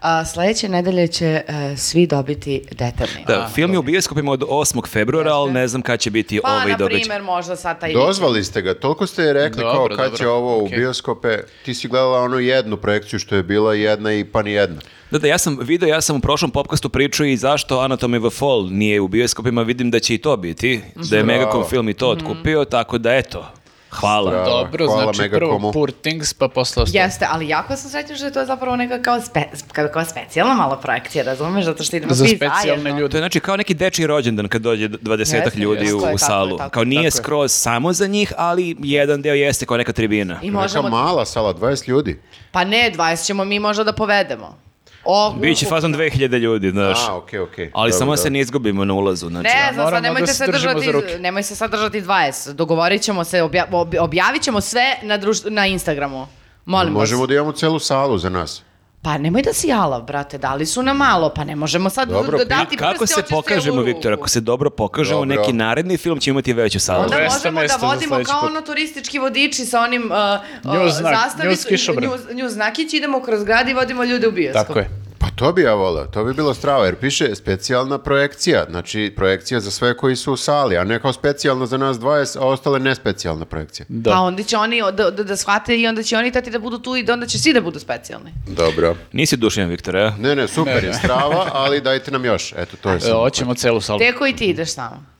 [0.00, 1.42] A, sledeće nedelje će e,
[1.76, 3.24] svi dobiti detaljni.
[3.26, 4.88] Da, film je u bioskopima od 8.
[4.88, 7.00] februara, ali ne znam kad će biti Pa, ovaj na događaj.
[7.00, 7.92] primjer, možda sad taj...
[7.92, 10.78] Dozvali ste ga, toliko ste rekli Dobro, kao kad dobro, će ovo u okej.
[10.78, 11.38] bioskope.
[11.64, 14.80] Ti si gledala onu jednu projekciju što je bila jedna i pa ni jedna.
[15.10, 18.34] Da, da, ja sam video, ja sam u prošlom popkastu pričao i zašto Anatomy of
[18.34, 21.24] a Fall nije u bioskopima, vidim da će i to biti, da je.
[21.24, 23.48] Megacom film i to otkupio, tako da eto,
[23.96, 24.30] hvala.
[24.30, 24.46] Bravo.
[24.46, 25.72] Dobro, hvala znači prvo Megacomu.
[25.72, 27.04] Poor Things, pa posle ostalo.
[27.04, 29.40] Jeste, ali jako sam srećna što je to zapravo neka kao, spe,
[29.72, 32.90] kao, kao specijalna mala projekcija, razumeš, zato što idemo Za svi specijalne zajedno.
[32.90, 33.10] ljude.
[33.10, 36.06] To je znači kao neki dečiji rođendan kad dođe dvadesetak Jeste, ljudi jeste, u, tako
[36.06, 36.56] u tako salu.
[36.58, 37.10] tako Kao nije je.
[37.10, 40.38] skroz samo za njih, ali jedan deo jeste kao neka tribina.
[40.42, 42.20] I Neka možemo, mala sala, 20 ljudi.
[42.52, 44.65] pa ne, 20 ćemo mi možda da povedemo.
[45.06, 46.98] O, Biće fazon 2000 ljudi, znaš.
[47.08, 47.70] A, okej, okej.
[47.74, 48.32] Ali Dobro, samo se dobro.
[48.32, 49.28] ne izgubimo na ulazu.
[49.28, 51.18] Znači, Ne znam, moramo sad nemojte da se se držimo držati, za ruke.
[51.18, 52.52] nemoj se sad držati 20.
[52.52, 56.26] Dogovorit ćemo se, obja, ob- objavit ćemo sve na, druš- na Instagramu.
[56.64, 57.28] Molim Možemo vas.
[57.28, 58.62] da imamo celu salu za nas.
[59.06, 62.38] Pa nemoj da si jalav, brate, dali su nam malo, pa ne možemo sad Dobro,
[62.38, 64.12] da dati Kako se pokažemo, Viktor?
[64.12, 65.36] Ako se dobro pokažemo, Dobro.
[65.36, 67.02] neki naredni film će imati veću salu.
[67.02, 68.50] Onda 200 možemo da vodimo kao put.
[68.50, 70.10] ono turistički vodiči sa onim uh,
[70.64, 74.66] uh, zastavicu- nju nju- nju znakić, idemo kroz grad i vodimo ljude u bioskop.
[74.66, 75.05] Tako je.
[75.36, 79.70] To bi ja voleo, to bi bilo strava, jer piše specijalna projekcija, znači projekcija za
[79.70, 83.44] sve koji su u sali, a ne kao specijalna za nas 20, a ostale nespecijalna
[83.44, 83.86] projekcija.
[83.88, 84.10] Da.
[84.10, 86.78] Pa onda će oni da, da, da shvate i onda će oni tati da budu
[86.78, 88.32] tu i da onda će svi da budu specijalni.
[88.46, 88.96] Dobro.
[89.12, 90.12] Nisi dušen, Viktor, a?
[90.18, 90.94] Ne, ne, super Ne, je ne.
[90.94, 92.52] strava, ali dajte nam još.
[92.52, 93.20] Eto, to je E, samo.
[93.20, 93.98] hoćemo celu salu.
[93.98, 95.15] Teko i ti ideš s nama.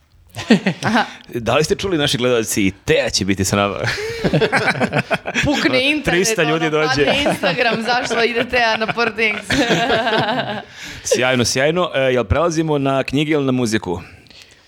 [1.29, 3.75] Da li ste čuli naši gledalci i Teja će biti sa nama?
[5.45, 7.05] Pukne internet, 300 ljudi ono, dođe.
[7.25, 9.45] Instagram, zašto idete ja na Poor Things?
[11.09, 11.91] sjajno, sjajno.
[11.95, 14.01] E, jel prelazimo na knjige ili na muziku?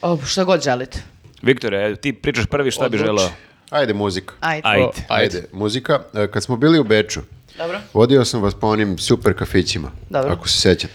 [0.02, 1.00] o, šta god želite.
[1.42, 3.06] Viktore, ti pričaš prvi šta bi Odluči.
[3.06, 3.30] želao?
[3.70, 4.34] Ajde, muzika.
[4.40, 4.62] Ajde.
[4.66, 4.84] Ajde.
[4.84, 5.38] O, ajde.
[5.38, 6.00] Ajde, muzika.
[6.14, 7.20] E, Kad smo bili u Beču,
[7.58, 7.80] Dobro.
[7.94, 10.32] vodio sam vas po onim super kafićima, Dobro.
[10.32, 10.94] ako se sećate.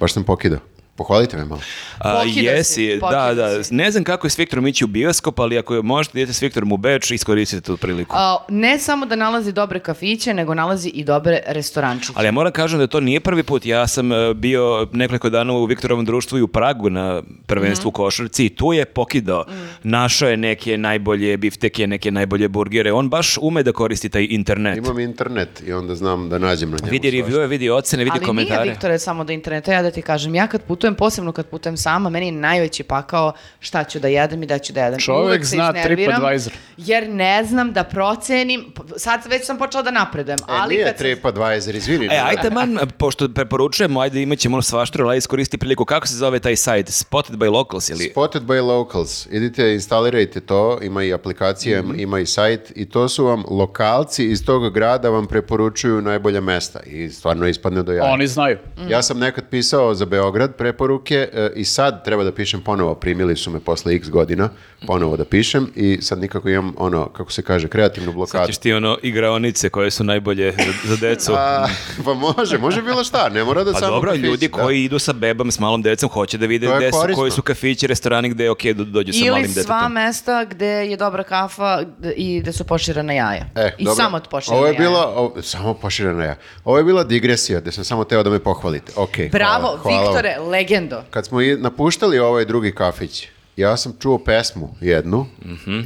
[0.00, 0.58] Baš sam pokidao.
[0.98, 1.60] Pohvalite me malo.
[1.98, 3.64] A, Pokida si, jesi, da, da.
[3.64, 3.74] si.
[3.74, 6.72] Ne znam kako je s Viktorom ići u bioskop, ali ako možete idete s Viktorom
[6.72, 8.14] u Beč, iskoristite tu priliku.
[8.18, 12.12] A, ne samo da nalazi dobre kafiće, nego nalazi i dobre restorančiće.
[12.16, 13.66] Ali ja moram kažem da to nije prvi put.
[13.66, 17.92] Ja sam e, bio nekoliko dana u Viktorovom društvu i u Pragu na prvenstvu u
[17.92, 19.44] košarci i tu je pokidao.
[19.82, 22.92] Našao je neke najbolje bifteke, neke najbolje burgere.
[22.92, 24.78] On baš ume da koristi taj internet.
[24.78, 28.26] Imam internet i onda znam da nađem na njemu Vidi reviewe, vidi ocene, vidi Ali
[28.26, 28.60] komentare.
[28.62, 29.72] nije, Viktore, samo do interneta.
[29.72, 33.32] Ja da ti kažem, ja kad putujem, posebno kad putujem sama, meni je najveći pakao
[33.60, 35.00] šta ću da jedem i da ću da jedem.
[35.00, 35.12] Se
[35.46, 36.52] zna TripAdvisor.
[36.76, 38.64] Jer ne znam da procenim,
[38.96, 42.06] sad već sam počela da napredujem, E, ali nije kad sam- TripAdvisor, izvini.
[42.06, 45.84] E, ajde man, pošto preporučujemo, ajde imat ćemo ono svaštro, ali iskoristi priliku.
[45.84, 46.88] Kako se zove taj sajt?
[46.88, 48.04] Spotted by Locals ili...
[48.04, 49.26] Spotted by Locals.
[49.26, 52.00] Idite, instalirajte to, ima i aplikacije, Mhm.
[52.00, 56.80] ima i sajt i to su vam lokalci iz tog grada vam preporučuju najbolja mesta
[56.80, 58.12] i stvarno ispadne do jaja.
[58.12, 58.58] Oni znaju.
[58.88, 63.36] Ja sam nekad pisao za Beograd preporuke e, i sad treba da pišem ponovo, primili
[63.36, 64.48] su me posle x godina,
[64.80, 68.46] ponovo da pišem i sad nikako imam ono, kako se kaže, kreativnu Sad blokadu.
[68.46, 71.32] ćeš ti ono igraonice koje su najbolje za, za decu.
[71.34, 71.66] A,
[72.04, 74.54] pa može, može bilo šta, ne mora da Pa samo dobro, kafić, ljudi da.
[74.54, 77.86] koji idu sa bebom, s malom decom, hoće da vide gde su, koji su kafići,
[77.86, 79.92] restorani gde je okej da dođu sa Ili malim sva detetom.
[79.92, 81.82] mesta gde je dobra kafa
[82.16, 83.44] i gde su poširana jaja.
[83.56, 83.94] E, I dobro.
[83.96, 84.78] samo poširana Ovo je jaja.
[84.80, 86.36] bila, ovo- samo poširana ja.
[86.64, 88.92] Ovo je bila digresija, gde sam samo teo da me pohvalite.
[88.96, 90.00] Ok, Bravo, hvala, hvala.
[90.02, 91.02] Viktore, legendo.
[91.10, 93.28] Kad smo i napuštali ovaj drugi kafić,
[93.58, 95.26] ja sam čuo pesmu jednu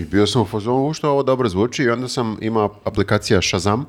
[0.01, 3.43] i bio sam u fazonu "U, što ovo dobro zvuči i onda sam imao aplikacija
[3.43, 3.87] Shazam.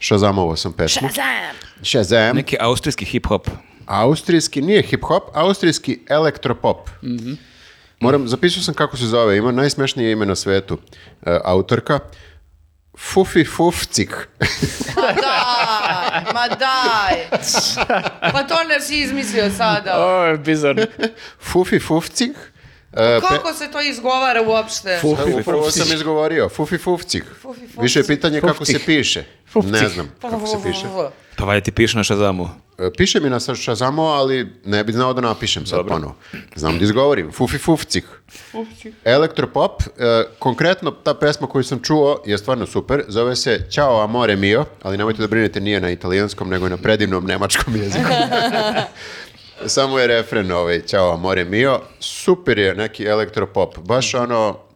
[0.00, 1.08] Shazamovo sam pesmu.
[1.08, 1.54] Shazam!
[1.82, 2.36] Shazam.
[2.36, 3.48] Neki austrijski hip-hop.
[3.86, 6.90] Austrijski, nije hip-hop, austrijski elektropop.
[8.00, 10.78] Moram, zapisao sam kako se zove, ima najsmešnije ime na svetu.
[11.22, 11.98] E, autorka.
[12.98, 14.28] Fufi Fufcik.
[14.96, 17.40] Ma daj, ma daj.
[18.32, 19.94] Pa to ne si izmislio sada.
[19.98, 20.82] O, je bizarno.
[21.40, 22.51] Fufi Fufcik.
[22.92, 24.90] E, pe- Kako se to izgovara uopšte?
[24.90, 25.00] E,
[25.40, 27.24] Upravo sam izgovorio, fufi fufcik.
[27.78, 29.24] Više je pitanje kako se piše.
[29.54, 30.86] Ne znam kako se piše.
[31.36, 32.48] Pa valjda ti piše na Shazamu.
[32.78, 36.14] E, Piše mi na Shazamo, ali ne bi znao da napišem sad ponovo.
[36.54, 37.32] Znam da izgovorim.
[37.32, 38.04] Fufi fufcik.
[39.04, 39.86] Elektropop, e,
[40.38, 43.04] konkretno ta pesma koju sam čuo je stvarno super.
[43.08, 46.76] Zove se Ćao amore mio, ali nemojte da brinete nije na italijanskom, nego je na
[46.76, 48.04] predivnom nemačkom jeziku.
[49.66, 51.80] Samo je refren ovaj Ćao amore mio.
[52.00, 53.78] Super je neki elektropop.
[53.78, 54.71] Baš ono...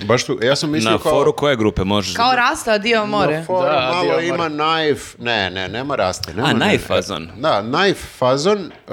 [0.00, 1.12] Baš su, ja sam mislio Na kao...
[1.12, 2.14] foru koje grupe možeš?
[2.14, 3.38] Kao rasta, dio more.
[3.38, 6.34] Na foru Da, malo ima knife, ne, ne, nema raste.
[6.34, 6.96] Nema, A, ne, knife ne.
[6.96, 7.28] fazon.
[7.36, 8.92] Da, knife fazon, uh,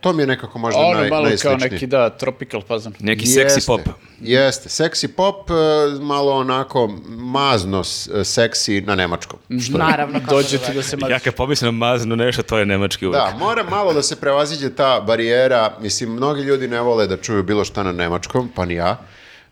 [0.00, 1.70] to mi je nekako možda Ono naj, malo kao najsličnije.
[1.70, 2.92] neki, da, tropical fazon.
[3.00, 3.80] Neki seksi Jeste, pop.
[4.20, 5.56] Jeste, seksi pop, uh,
[6.00, 9.38] malo onako mazno s- seksi na nemačkom.
[9.60, 11.12] Što je- Naravno, kako Dođe da ti da se mazi.
[11.12, 13.20] Ja kad pomislim na maznu nešto, to je nemački uvek.
[13.20, 15.72] Da, mora malo da se prevaziđe ta barijera.
[15.80, 18.96] Mislim, mnogi ljudi ne vole da čuju bilo šta na nemačkom, pa ni ja.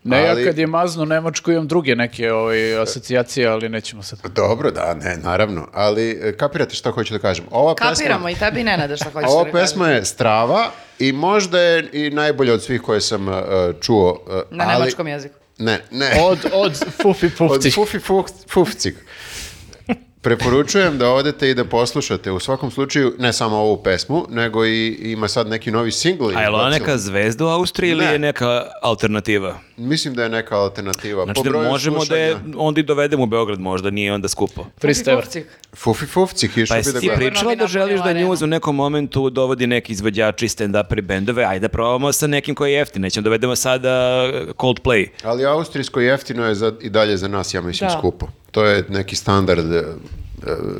[0.03, 4.19] Ne, ali- ja kad je mazno Nemačku imam druge neke ovaj, asocijacije, ali nećemo sad.
[4.25, 5.67] Dobro, da, ne, naravno.
[5.73, 7.45] Ali e, kapirate šta hoću da kažem.
[7.51, 10.65] Ova Kapiramo pesma, i tebi ne nada šta ova da pesma je strava
[10.99, 13.33] i možda je i najbolja od svih koje sam e,
[13.81, 14.23] čuo.
[14.29, 15.35] e, Na ali- nemačkom jeziku.
[15.57, 16.11] Ne, ne.
[16.21, 17.71] Od, od Fufi Od Pufci.
[17.71, 18.95] Fufi Fuf- Fufcik.
[20.21, 24.87] Preporučujem da odete i da poslušate u svakom slučaju ne samo ovu pesmu, nego i
[25.01, 26.25] ima sad neki novi singl.
[26.27, 28.11] A je li ona neka zvezda u Austriji ili Ne.
[28.11, 29.59] je neka alternativa?
[29.77, 31.23] Mislim da je neka alternativa.
[31.23, 32.55] Znači Po da možemo da je slušanja.
[32.57, 34.65] onda i dovedemo u Beograd možda, nije onda skupo.
[34.81, 35.21] 300 evra.
[35.21, 35.45] Fufcik.
[35.75, 38.35] Fufi Fufcik, išao Pa bi jesi da ti pričala da želiš da arenu.
[38.43, 42.77] u nekom momentu dovodi neki izvođači stand-up bendove, ajde da probamo sa nekim koji je
[42.77, 43.89] jeftin, nećemo dovedemo sada
[44.53, 45.07] Coldplay.
[45.23, 47.97] Ali austrijsko jeftino je za, i dalje za nas, ja mislim, Da.
[47.97, 48.27] skupo.
[48.51, 49.83] To je neki standard e, e,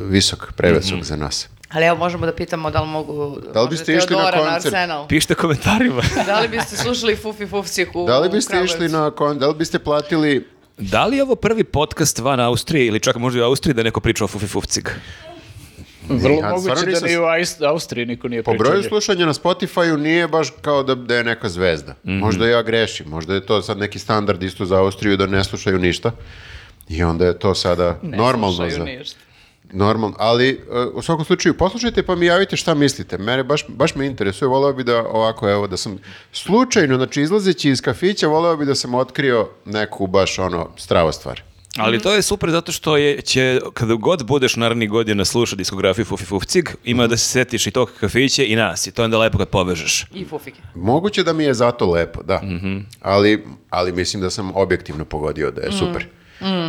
[0.03, 1.01] visok, previsok Mhm.
[1.03, 1.47] za nas.
[1.69, 3.37] Ali evo možemo da pitamo da li mogu...
[3.53, 4.65] Da li biste išli na koncert?
[4.65, 5.07] Arsenal.
[5.07, 6.01] Pišite komentarima.
[6.25, 9.55] Da li biste slušali Fufi Fufcik u Da li biste išli na kon, da li
[9.55, 10.47] biste platili
[10.77, 13.83] da li je ovo prvi podcast van Austrije ili čak možda i u Austriji da
[13.83, 14.89] neko priča o Fufi Fufcig?
[16.09, 17.23] Vrlo Ja moguće da ni u
[17.65, 18.67] Austriji niko nije Po pričao.
[18.67, 21.95] broju slušanja na Spotify-u nije baš kao da, da je neka zvezda.
[22.05, 22.13] Mhm.
[22.13, 25.79] Možda ja grešim, možda je to sad neki standard isto za Austriju da ne slušaju
[25.79, 26.11] ništa.
[26.89, 28.83] I onda je to sada Ne normalno slušaju za...
[28.83, 29.17] ništa.
[29.73, 33.17] Normalno, ali uh, u svakom slučaju poslušajte pa mi javite šta mislite.
[33.17, 35.97] Mene baš, baš me interesuje, voleo bi da ovako, evo, da sam
[36.31, 41.41] slučajno, znači izlazeći iz kafića, voleo bi da sam otkrio neku baš ono strava stvar.
[41.77, 46.05] Ali to je super zato što je, će, kada god budeš narednih godina slušao diskografiju
[46.05, 49.17] Fufi Fufcig, ima da se setiš i tog kafića i nas i to je onda
[49.17, 50.05] lepo kad povežeš.
[50.13, 50.61] I Fufike.
[50.75, 52.41] Moguće da mi je zato lepo, da.
[52.43, 52.77] Mhm.
[53.01, 55.73] ali, ali mislim da sam objektivno pogodio da je Mm.
[55.79, 56.05] super.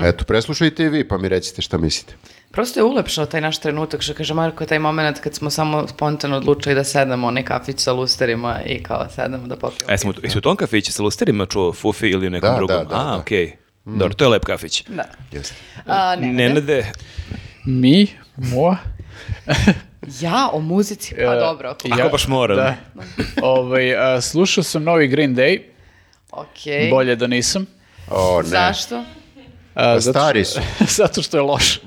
[0.04, 2.14] Eto, preslušajte i vi pa mi recite šta mislite.
[2.50, 6.36] Prosto je ulepšao taj naš trenutak, što kaže Marko, taj moment kad smo samo spontano
[6.36, 9.88] odlučili da sednemo onaj kafić sa lusterima i kao sedemo da popijemo.
[9.88, 12.76] A jesmo, jesi u tom kafiću sa lusterima čuo Fufi ili u nekom Da, drugom?
[12.78, 13.16] da, da, A, da.
[13.16, 13.56] okej.
[13.84, 14.84] Dobro, to je lep kafić.
[14.84, 15.04] Da.
[15.32, 15.54] Jeste.
[15.86, 16.32] A, ne, ne.
[16.34, 16.92] Nenade,
[17.64, 18.06] Mi,
[18.36, 18.76] mo,
[20.20, 21.14] Ja o muzici?
[21.16, 21.74] Pa E, dobro.
[21.92, 22.56] Ako baš moram.
[22.56, 22.74] Da.
[23.42, 25.60] Ovaj, a, slušao sam novi Green Day,
[26.32, 26.90] Ok.
[26.90, 27.66] bolje da nisam.
[28.08, 28.48] O, ne.
[28.48, 29.04] Zašto?
[29.80, 30.60] A, Pa stari su.
[30.98, 31.80] zato što je loš.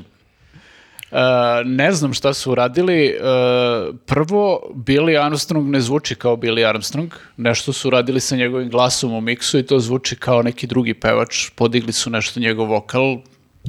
[1.11, 3.17] A, ne znam šta su uradili.
[3.21, 7.13] A, prvo, Billy Armstrong ne zvuči kao Billy Armstrong.
[7.37, 11.49] Nešto su uradili sa njegovim glasom u miksu i to zvuči kao neki drugi pevač.
[11.55, 13.17] Podigli su nešto njegov vokal.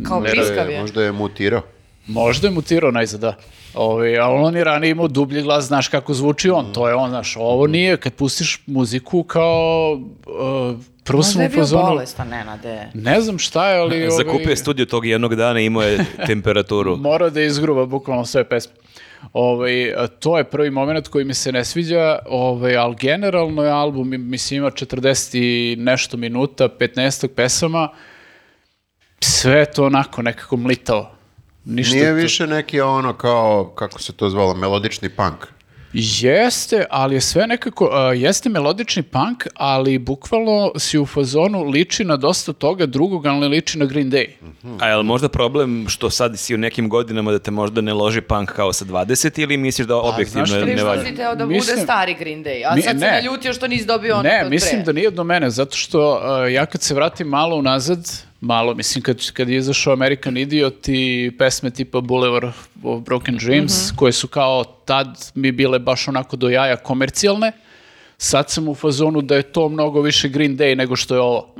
[0.08, 0.80] Kao bliskav je, je.
[0.80, 1.62] možda je mutirao.
[2.06, 3.36] Možda je mutirao najzad, da.
[3.74, 7.10] Ovaj, a on je ranije imao dublji glas, znaš kako zvuči on, to je on,
[7.10, 11.84] znaš, ovo nije, kad pustiš muziku kao, uh, prvo sam Možda je u bio fazonu,
[11.84, 12.90] bolestan, Nenade.
[12.94, 14.06] ne znam šta je, ali...
[14.06, 16.96] ovaj, zakupio je studio tog jednog dana i imao je temperaturu.
[16.96, 18.72] Mora da izgruba bukvalno sve pesme.
[19.32, 24.14] Ovaj, to je prvi moment koji mi se ne sviđa, ovaj, ali generalno je album,
[24.16, 27.88] mislim, ima 40 i nešto minuta, 15 pesama,
[29.20, 31.14] sve je to onako nekako mlitao.
[31.66, 35.46] Ništa Nije to- više neki ono kao, kako se to zvalo, melodični punk.
[35.96, 42.04] Jeste, ali je sve nekako, a, jeste melodični punk, ali bukvalno si u fazonu liči
[42.04, 44.26] na dosta toga drugog, ali ne liči na Green Day.
[44.80, 47.92] A je li možda problem što sad si u nekim godinama da te možda ne
[47.92, 51.04] loži punk kao sa 20 ili misliš da objektivno znaš šta ne Ili valja?
[51.04, 53.12] si teo da Mislim- bude stari Green Day, a Mi- sad se ne.
[53.12, 54.84] naljutio što nisi dobio ono Ne, od mislim pre.
[54.84, 58.10] da nije do mene, zato što a, ja kad se vratim malo unazad,
[58.44, 62.52] malo, mislim, kad, kad je izašao American Idiot i pesme tipa Boulevard
[62.82, 67.52] of Broken Dreams, koje su kao tad mi bile baš onako do jaja komercijalne,
[68.18, 71.54] sad sam u fazonu da je to mnogo više Green Day nego što je ovo.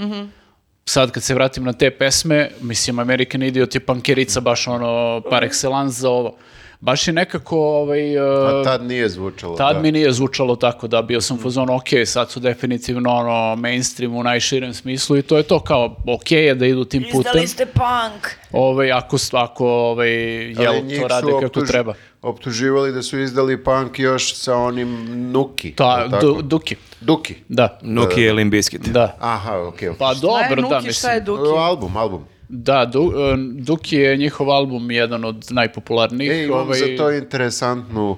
[0.86, 5.42] Sad kad se vratim na te pesme, mislim American Idiot je pankerica baš ono par
[5.42, 6.36] excellence za ovo.
[6.84, 9.56] Baš je nekako ovaj, A uh, tad nije zvučalo.
[9.56, 9.82] Tad da.
[9.82, 14.16] mi nije zvučalo tako da bio sam u fazonu ok, sad su definitivno ono mainstream
[14.16, 17.46] u najširem smislu i to je to kao ok je da idu tim putem.
[17.46, 18.30] ste punk!
[18.52, 21.94] Ovaj, ako, ako ovaj, Ali jel, to rade kako optuž- treba.
[22.22, 25.74] Optuživali da su izdali punk još sa onim Nuki.
[25.74, 27.34] Ta, du, Duki, Duki.
[27.48, 27.78] da.
[27.82, 28.88] Nuki je Limp Bizkit.
[28.88, 29.16] Da.
[29.20, 29.88] Aha, okej.
[29.88, 29.98] okej.
[29.98, 31.36] Pa Šta je dobro, da, Nuki, šta je mislim.
[31.36, 31.58] Duki?
[31.58, 32.33] Album, album.
[32.56, 36.32] Da, du, e, Duki je njihov album jedan od najpopularnijih.
[36.32, 38.16] E, imam ovaj, za to interesantnu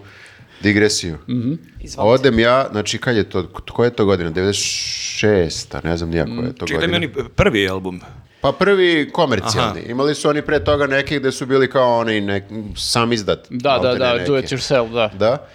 [0.63, 1.19] digresiju.
[1.29, 1.53] Mhm.
[1.81, 2.13] Izvolite.
[2.13, 4.31] Odem ja, znači kad je to, koja je to godina?
[4.31, 5.85] 96.
[5.85, 6.99] Ne znam nija koja je to Čekaj, godina.
[6.99, 8.01] meni prvi album.
[8.41, 9.81] Pa prvi komercijalni.
[9.81, 12.45] Imali su oni pre toga neke gde su bili kao oni nek,
[12.77, 13.47] sam izdat.
[13.51, 14.25] Da, da, da, neke.
[14.25, 15.11] do it yourself, da.
[15.19, 15.47] Da.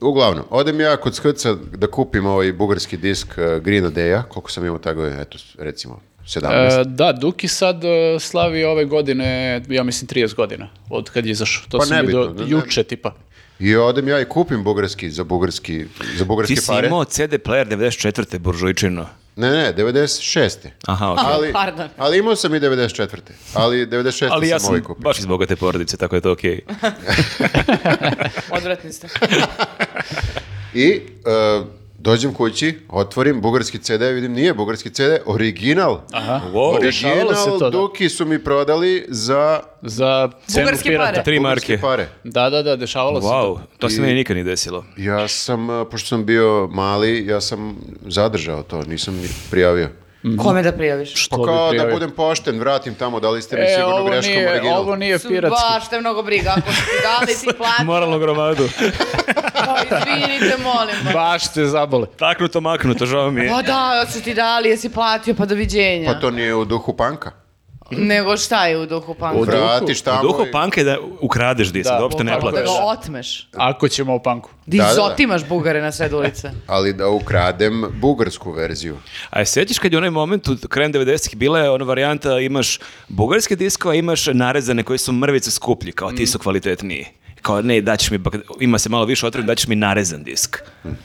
[0.00, 4.64] Uglavnom, odem ja kod Skrca da kupim ovaj bugarski disk uh, Green Day-a, koliko sam
[4.64, 6.80] imao tako, eto, recimo, 17.
[6.80, 7.88] E, da, Duki sad e,
[8.20, 9.26] slavi ove godine,
[9.68, 11.64] ja mislim 30 godina, od kad je izašao.
[11.68, 13.14] To Pa sam nebitno, vidio ne- ne- juče, tipa.
[13.58, 15.84] I odem ja i kupim bugarski za bugarski,
[16.16, 16.86] za bugarske Ti si pare.
[16.86, 18.38] imao CD player 94.
[18.38, 19.06] buržujčino.
[19.36, 20.50] Ne, ne, 96.
[20.82, 21.24] Aha, okej.
[21.26, 21.88] Ali, Pardon.
[21.96, 23.16] ali imao sam i 94.
[23.54, 24.28] Ali 96.
[24.30, 25.00] Ali ja sam ovaj kupio.
[25.00, 26.60] baš iz bogate porodice, tako je to okej.
[28.50, 29.08] Odvratni ste.
[30.74, 31.00] I e,
[32.06, 36.00] dođem kući, otvorim bugarski CD, vidim nije bugarski CD, original.
[36.12, 36.40] Aha.
[36.46, 36.80] Wow.
[36.80, 37.70] Dešavalo se Original to, da.
[37.70, 41.04] Duki su mi prodali za Za cenu Bugarske pirata.
[41.06, 41.24] pare.
[41.24, 41.82] Tri bugarske marke.
[41.82, 42.08] pare.
[42.24, 43.60] Da, da, da, dešavalo se Wow, to.
[43.78, 44.84] to se I- meni nikad nije desilo.
[44.96, 49.88] Ja sam, e, pošto sam bio mali, ja sam zadržao to, nisam ni prijavio.
[50.36, 51.14] Kome da prijaviš?
[51.16, 54.32] Što Pa kao da budem pošten, vratim tamo, dali ste mi E, sigurno ovo greškom
[54.32, 54.80] nije, original.
[54.80, 55.64] ovo nije piratski.
[55.64, 57.84] Baš te mnogo briga, ako su ti dali, ti plati.
[57.84, 58.68] Moralnu gromadu.
[59.56, 59.76] Pa,
[60.08, 61.14] izvinite, molim vas.
[61.14, 62.06] Baš te zabole.
[62.08, 63.50] Taknuto, maknuto, žao mi je.
[63.50, 66.06] Pa da, su ti dali, jesi platio, pa doviđenja.
[66.06, 67.30] Pa to nije u duhu panka.
[67.90, 69.38] Nego šta je u duhu panka?
[69.38, 72.24] U duhu- Vratiš tamo U duhu i- panka je da ukradeš disk, Da, da uopšte
[72.24, 72.60] ne Da platiš.
[72.60, 73.48] ga otmeš.
[73.54, 74.50] Ako ćemo u panku.
[74.66, 74.90] Da Da, da, da.
[74.92, 76.50] izotimaš bugare na sred ulice.
[76.66, 78.96] ali da ukradem bugarsku verziju.
[79.30, 82.38] A je sjećaš kad je u onaj moment, u krajem 90-ih, bila je ona varijanta,
[82.40, 87.06] imaš bugarske diskove, a imaš narezane koji su mrvice skuplji, kao ti su kvalitetniji.
[87.46, 90.56] Kao, ne, daćeš mi, bak- ima se malo više otvoren, daćeš mi narezan disk.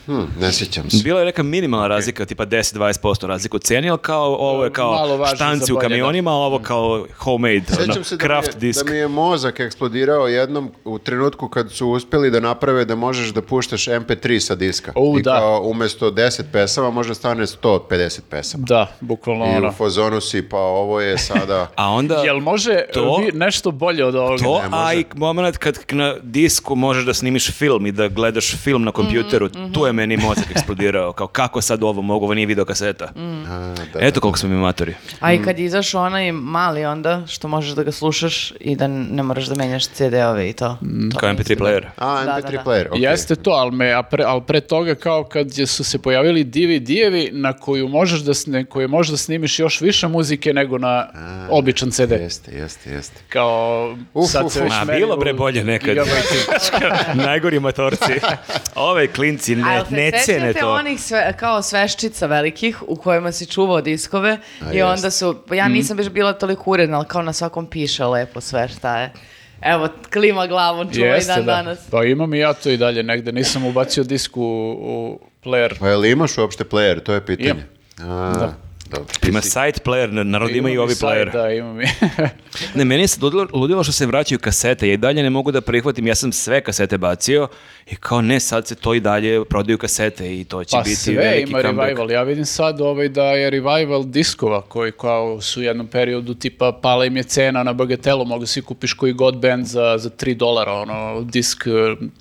[0.05, 1.03] Hm, ne sjećam se.
[1.03, 4.95] Bila je neka minimalna razlika, tipa 10-20% razlika u ceni, ali kao ovo je kao
[5.27, 8.59] štanci u bolje, kamionima, a ovo kao homemade, ono, Sjećam se da mi, craft je,
[8.59, 8.85] disk.
[8.85, 13.29] da mi je mozak eksplodirao jednom u trenutku kad su uspjeli da naprave da možeš
[13.29, 14.91] da puštaš MP3 sa diska.
[14.95, 15.31] U, I da.
[15.31, 18.63] kao umjesto 10 pesama može stane 150 pesama.
[18.65, 19.69] Da, bukvalno I ono.
[19.69, 21.67] u fazonu si, pa ovo je sada...
[21.75, 22.15] A onda...
[22.15, 24.37] Jel može To- nešto bolje od ovoga?
[24.37, 28.55] To, Ne a i moment kad na disku možeš da snimiš film i da gledaš
[28.55, 31.13] film na kompjuteru, Mhm, tu je meni mozak eksplodirao.
[31.13, 33.11] Kao kako sad ovo mogu, ovo nije video kaseta.
[33.15, 33.43] Mm.
[33.43, 34.93] A, da, Eto koliko smo mi matori.
[35.19, 38.87] A i kad je izašao onaj mali onda, što možeš da ga slušaš i da
[38.87, 40.77] ne moraš da menjaš CD-ove i to.
[41.11, 41.63] to Kao mi MP3 se da.
[41.63, 41.83] player.
[41.97, 42.63] A, Da, MP3 da, da.
[42.63, 43.01] player, okej.
[43.01, 46.43] Jeste to, ali, me, a pre, ali pre toga kao kad je- su se pojavili
[46.45, 51.07] DVD-evi na koju možeš da, sne, koje možeš da snimiš još više muzike nego na
[51.49, 52.11] običan CD.
[52.11, 53.21] Jeste, jeste, jeste.
[53.29, 53.61] Kao
[54.13, 54.65] Uf, sad uf, se uf.
[54.65, 55.95] već meri bilo bre bolje nekad.
[56.23, 57.23] Gigabajtima.
[57.23, 58.13] Najgori matorci.
[58.75, 60.71] Ove klinci A ne, se ne cene sećate to.
[60.71, 65.17] onih sve, kao sveščica velikih u kojima si čuvao diskove A, i onda jest.
[65.17, 68.67] su, pa ja nisam baš bila toliko uredna, ali kao na svakom piše lepo sve
[68.69, 69.11] šta je.
[69.63, 71.51] Evo, klima glavom, čuva i Jeste, dan da.
[71.53, 71.79] danas.
[71.91, 73.31] Pa imam i ja to i dalje negde.
[73.31, 74.41] Nisam ubacio disk u,
[74.71, 75.79] u player.
[75.79, 77.63] Pa jel imaš uopšte player, to je pitanje.
[77.99, 78.53] A, Da.
[78.91, 79.13] Dobro.
[79.23, 81.31] Ima site player, na- narod ima i ovi player.
[81.33, 81.85] Da, imam i.
[82.75, 84.87] Ne, meni se ludilo, ludilo što se vraćaju kasete.
[84.87, 86.07] Ja i dalje ne mogu da prihvatim.
[86.07, 87.47] Ja sam sve kasete bacio
[87.87, 90.01] i kao ne, sad se to i dalje prodaju kasete
[90.31, 91.87] i to će Pa biti sve veliki ima comeback.
[91.87, 92.11] revival.
[92.11, 96.71] Ja vidim sad ovaj da je revival diskova koji kao su u jednom periodu tipa
[96.73, 100.33] pala im je cena na bagatelu, mogu si kupiš koji god band za, za 3
[100.33, 101.71] dolara, ono, disk, eh,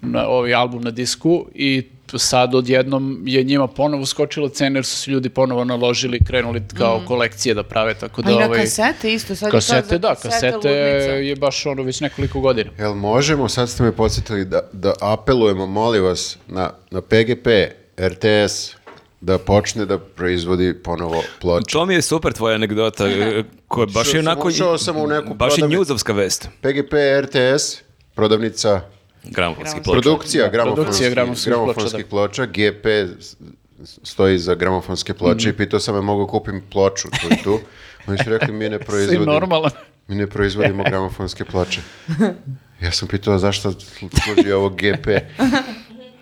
[0.03, 1.83] na, ovaj album na disku i
[2.19, 6.63] sad odjednom je njima ponovo skočila cena jer su se ljudi ponovo naložili i krenuli
[6.79, 9.77] kao kolekcije da prave, tako A da i na ovaj, kasete isto, sad je sad
[9.77, 11.13] kasete, za da, kasete kasete ludnica.
[11.13, 12.71] je baš ono već nekoliko godina.
[12.79, 17.47] Jel možemo, sad ste me podsjetili da, da apelujemo, molim vas, na, na PGP,
[17.99, 18.81] RTS,
[19.21, 21.73] da počne da proizvodi ponovo ploče.
[21.73, 23.05] To mi je super tvoja anegdota,
[23.69, 24.49] koja baš je onako...
[24.49, 26.49] ušao sam u neku Baš je njuzovska vest.
[26.61, 27.83] PGP, RTS,
[28.15, 28.81] prodavnica,
[29.25, 29.83] Gramofonski Gramofonski.
[29.83, 30.01] ploča.
[30.03, 32.87] produkcija Da, gramofonskih, gramofonskih ploča, gramofonskih ploča, GP
[33.21, 33.37] s-
[34.03, 37.61] stoji za gramofonske ploče i pitao sam me mogu kupim ploču tu i tu.
[38.07, 39.71] Oni su rekli mi ne proizvodimo, normalan.
[40.09, 41.81] mi ne proizvodimo gramofonske ploče.
[42.81, 45.09] Ja sam pitao zašto služi ovo GP.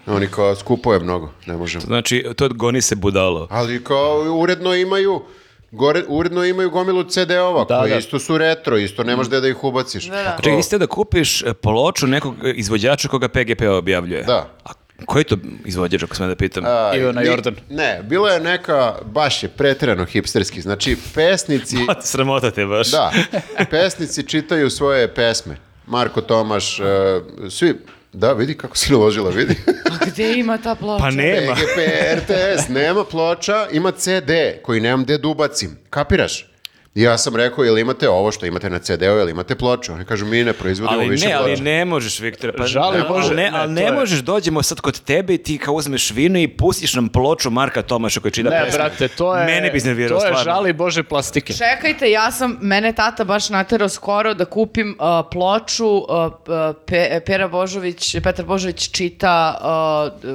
[0.07, 1.81] Oni kao skupo je mnogo, ne možemo.
[1.81, 3.47] Znači, to je goni se budalo.
[3.51, 5.23] Ali kao uredno imaju
[5.71, 7.99] Gore, uredno imaju gomilu CD-ova Da, koji da.
[7.99, 10.05] isto su retro, isto nemaš gde da ih ubaciš.
[10.05, 10.37] Da, da.
[10.43, 14.23] Čekaj, isto da kupiš e, ploču nekog e, izvođača koga PGP objavljuje.
[14.23, 14.49] Da.
[14.65, 14.71] A
[15.07, 16.65] koji je to izvođač, ako smem da pitam?
[16.67, 17.57] A, Ivana Jordan.
[17.71, 22.91] Ne, bilo je neka, baš je pretrano hipsterski, znači pesnici, Sramota te baš.
[22.91, 23.13] da,
[23.71, 25.57] pesnici čitaju svoje pesme.
[25.87, 26.85] Marko Tomaš, e,
[27.51, 27.75] svi,
[28.13, 29.57] da, vidi kako se naložila, vidi.
[29.93, 31.03] A gde ima ta ploča?
[31.05, 31.55] Pa nema.
[31.55, 31.79] PGP,
[32.19, 34.31] RTS, nema ploča, ima CD
[34.63, 35.79] koji nemam gde da ubacim.
[35.91, 36.47] Kapiraš?
[36.95, 39.93] Ja sam rekao, jel imate ovo što imate na CD-u, jel imate ploču?
[39.93, 42.53] Oni kažu, mi ne proizvodimo Ali više ne, ali ne možeš, Viktore.
[42.53, 45.39] Pa, Žali ali Bože, ne, ne, ali ne je- možeš, dođemo sad kod tebe i
[45.39, 48.79] ti kao uzmeš vino i pustiš nam ploču Marka Tomaša koji čita Ne, pesme.
[48.79, 49.45] brate, to je...
[49.47, 50.45] Mene bi iznervirao, To je stvarno.
[50.47, 51.53] žali Bože plastike.
[51.53, 56.05] Čekajte, ja sam, mene tata baš naterao skoro da kupim uh, ploču, uh,
[56.87, 59.59] Pe- Pera Božović, Petar Božović čita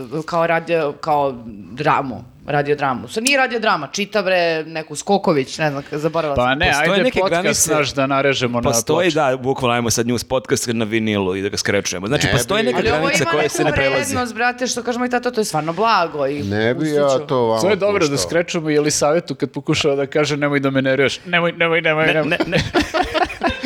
[0.09, 1.33] uh, kao radio, kao
[1.71, 3.07] dramu, radio dramu.
[3.07, 6.57] Sad nije radio drama, čita bre neku Skoković, ne znam, zaboravila Pa sam.
[6.59, 10.07] ne, Postoje ajde neke podcast granice- naš da narežemo na Postoji, da, bukvalno ajmo sad
[10.07, 12.07] news podcast na vinilu i da ga skrečujemo.
[12.07, 14.05] Znači, Ne postoji bi- neka Ali ovo granica ima koja neku se ne prelazi.
[14.05, 16.27] vrednost, brate, što kaže moj tata, to je stvarno blago.
[16.27, 18.29] I Ne bi ja to vama To je dobro da puštao.
[18.29, 21.19] skrečemo ili savjetu kad pokušava da kaže nemoj da me nerviraš.
[21.25, 22.25] Nemoj, nemoj, nemoj, nemoj.
[22.25, 22.57] Ne, ne.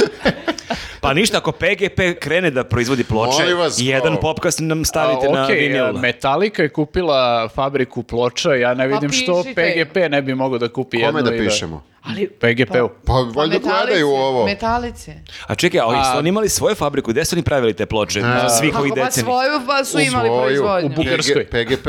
[1.07, 5.29] pa ništa, ako PGP krene da proizvodi ploče, vas, jedan kao- popkast nam A, stavite
[5.29, 5.93] na vinil.
[5.93, 7.17] Metallica je kupila
[7.49, 9.73] fabriku ploča, ja ne vidim što pišite.
[9.75, 11.83] PGP ne bi mogao da kupi jednu Kome da i pišemo?
[12.03, 12.89] Ali, PGP-u.
[13.05, 14.45] Pa valjda metalice, gledaju ovo.
[14.45, 15.13] Metalice.
[15.47, 18.21] A čekaj, ali su A- oni imali svoju fabriku, gde su oni pravili te ploče?
[18.59, 19.25] Svih ovih pa decenija.
[19.25, 20.87] svoju pa su U imali svoju, proizvodnju.
[20.87, 21.45] u Bugarskoj.
[21.45, 21.87] PG- PGP.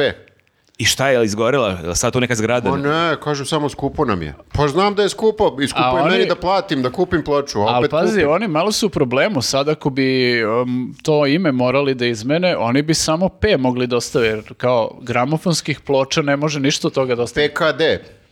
[0.79, 1.69] I šta je, je li izgorela?
[1.73, 2.71] Je li sad tu neka zgrada?
[2.71, 4.35] Ma ne, kažu samo skupo nam je.
[4.53, 7.61] Pa znam da je skupo i skupo je oni- meni da platim, da kupim ploču,
[7.61, 8.31] a Ali opet pazi, kupim.
[8.31, 9.43] oni malo su u problemu.
[9.43, 10.09] Sad ako bi
[10.45, 14.27] um, to ime morali da izmene, oni bi samo P mogli dostave.
[14.27, 17.55] Jer kao gramofonskih ploča ne može ništa od toga dostaviti.
[17.55, 17.83] PKD,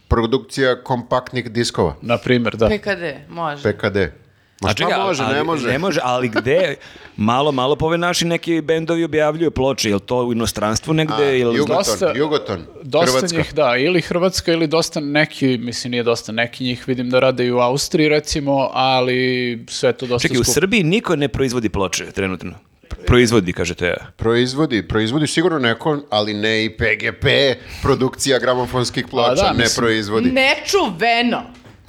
[0.08, 1.94] produkcija kompaktnih diskova.
[2.02, 2.68] Na primjer, da.
[2.68, 3.72] PKD, može.
[3.72, 3.96] PKD.
[4.60, 5.68] Ma A šta čekaj, može, ali- ne može.
[5.68, 6.74] Ne može, ali gde?
[7.16, 9.88] Malo, malo po ove naši neki bendovi objavljuju ploče.
[9.88, 11.38] Je li to u inostranstvu negde?
[11.38, 11.56] ili...
[11.56, 13.38] Jugoton, Dosta- Jugoton, Dosta Hrvatska.
[13.38, 17.46] njih, da, ili Hrvatska ili dosta neki, mislim nije dosta, neki njih vidim da rade
[17.46, 19.18] i u Austriji recimo, ali
[19.68, 20.54] sve to dosta Čekaj, u skupo.
[20.54, 22.52] Srbiji niko ne proizvodi ploče trenutno.
[23.06, 24.06] Proizvodi, kažete ja.
[24.16, 27.26] Proizvodi, proizvodi sigurno neko, ali ne i PGP,
[27.82, 30.30] produkcija gramofonskih ploča, da, ne mislim- proizvodi.
[30.30, 31.42] Nečuveno.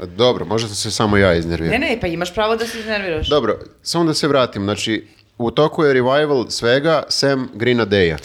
[0.05, 1.71] Dobro, možda se samo ja iznerviram.
[1.71, 3.29] Ne, ne, pa imaš pravo da se iznerviraš.
[3.29, 5.07] Dobro, samo da se vratim, znači,
[5.37, 8.17] u toku je revival svega, sem Green Day-a.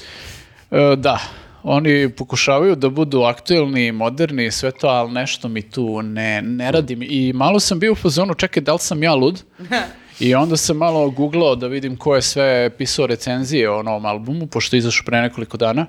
[0.71, 1.19] E, da,
[1.63, 6.73] oni pokušavaju da budu aktuelni moderni i sve to, ali nešto mi tu ne, ne
[6.73, 7.07] radi mi.
[7.07, 9.43] I malo sam bio u fazonu, čekaj, da li sam ja lud?
[10.21, 14.47] I onda sam malo googlao da vidim ko je sve pisao recenzije o novom albumu,
[14.47, 15.87] pošto je izašao pre nekoliko dana.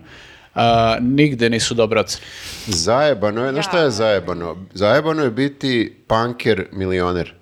[0.55, 2.25] A, nigde nisu dobre ocene.
[2.67, 4.57] Zajebano je, znaš šta je zajebano?
[4.73, 7.33] Zajebano je biti punker milioner.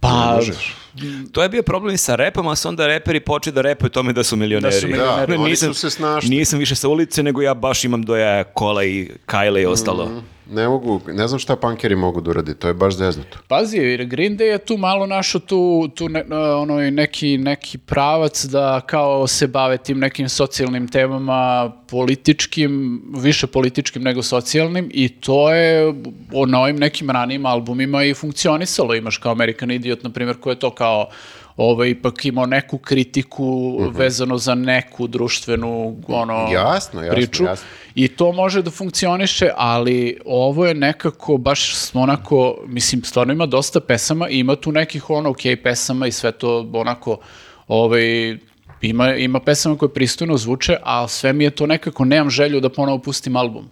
[0.00, 0.38] Pa.
[1.32, 4.12] To je bio problem i sa repom, ali su onda reperi počeli da repaju tome
[4.12, 4.74] da su milioneri.
[4.74, 5.36] Da su milioneri.
[5.36, 6.30] Da, oni su se snašli.
[6.30, 10.06] Nisam više sa ulice, nego ja baš imam doja kola i kajle i ostalo.
[10.06, 10.18] Mhm.
[10.50, 13.38] Ne mogu, ne znam šta punkeri mogu da uradi, to je baš zeznuto.
[13.48, 16.24] Pazi, jer Green Day je tu malo našao tu, tu ne-
[16.56, 23.46] ono, i neki, neki pravac da kao se bave tim nekim socijalnim temama, političkim, više
[23.46, 25.94] političkim nego socijalnim i to je
[26.32, 28.94] o, na ovim nekim ranijim albumima i funkcionisalo.
[28.94, 31.08] Imaš kao American Idiot, na primjer, koji je to kao
[31.60, 37.44] ovaj, ipak imao neku kritiku vezano za neku društvenu ono, Jasno, jasno, priču.
[37.44, 37.66] jasno.
[37.94, 43.46] I to može da funkcioniše, ali ovo je nekako baš smo onako, mislim, stvarno ima
[43.46, 47.18] dosta pesama i ima tu nekih ono ok pesama i sve to onako,
[47.68, 48.38] ovaj,
[48.80, 52.68] ima, ima pesama koje pristojno zvuče, a sve mi je to nekako, nemam želju da
[52.68, 53.68] ponovo pustim album.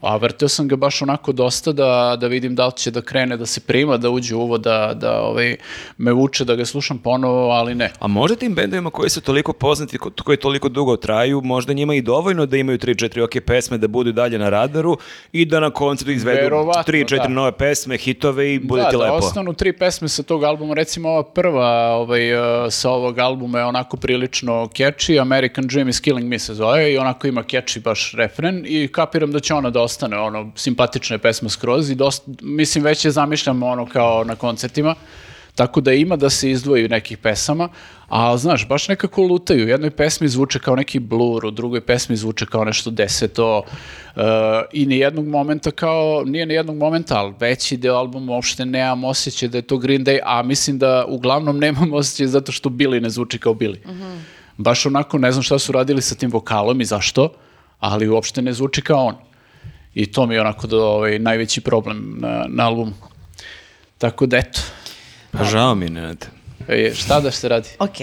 [0.00, 3.36] A vrteo sam ga baš onako dosta da, da vidim da li će da krene,
[3.36, 5.56] da se prima, da uđe u ovo, da, da ovaj,
[5.98, 7.92] me vuče da ga slušam ponovo, ali ne.
[7.98, 11.94] A možda tim bendovima koji su toliko poznati, ko- koji toliko dugo traju, možda njima
[11.94, 14.96] i dovoljno da imaju 3-4 ok pesme, da budu dalje na radaru
[15.32, 17.28] i da na koncertu izvedu Verovatno, 3-4 da.
[17.28, 19.14] nove pesme, hitove i bude da, ti da lepo.
[19.14, 22.40] ostanu tri pesme sa tog albuma, recimo ova prva ovaj, uh,
[22.70, 26.98] sa ovog albuma je onako prilično catchy, American Dream is Killing Me se zove i
[26.98, 31.18] onako ima catchy baš refren i kapiram da će ona da ostane, ono, simpatična je
[31.18, 34.94] pesma skroz i dosta, mislim već je zamišljam ono kao na koncertima,
[35.56, 37.68] tako da ima da se izdvoji nekih pesama,
[38.08, 39.64] a znaš, baš nekako lutaju.
[39.64, 44.22] U jednoj pesmi zvuče kao neki blur, u drugoj pesmi zvuče kao nešto deseto uh,
[44.72, 49.04] i ni jednog momenta kao, nije ni jednog momenta, ali veći deo albuma uopšte nemam
[49.04, 53.00] osjećaj da je to Green Day, a mislim da uglavnom nemam osjećaj zato što Billy
[53.00, 53.78] ne zvuči kao Billy.
[54.56, 57.32] Baš onako, ne znam šta su radili sa tim vokalom i zašto,
[57.78, 59.14] ali uopšte ne zvuči kao on.
[59.96, 62.94] I to mi je onako da, ovaj, najveći problem na, na albumu.
[63.98, 64.60] Tako da eto,
[65.30, 66.26] Pa žao mi, Nenad.
[66.68, 67.68] E, šta da se radi?
[67.78, 67.96] Ok.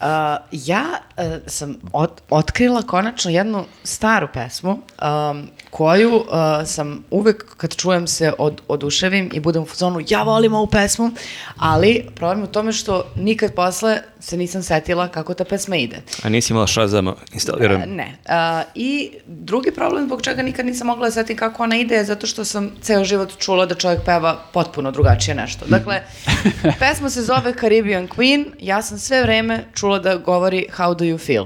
[0.00, 0.06] Uh,
[0.52, 0.84] ja
[1.16, 6.24] uh, sam ot- otkrila konačno jednu staru pesmu um, koju uh,
[6.66, 11.10] sam uvek kad čujem se od, oduševim i budem u fazonu ja volim ovu pesmu,
[11.56, 15.96] ali problem je u tome što nikad posle se nisam setila kako ta pesma ide.
[16.22, 17.82] A nisi imala Shazama instaliran?
[17.82, 18.16] A, ne.
[18.28, 22.04] A, I drugi problem zbog čega nikad nisam mogla da setim kako ona ide je
[22.04, 25.66] zato što sam ceo život čula da čovjek peva potpuno drugačije nešto.
[25.66, 26.02] Dakle,
[26.80, 31.18] pesma se zove Caribbean Queen, ja sam sve vreme čula da govori How do you
[31.18, 31.44] feel?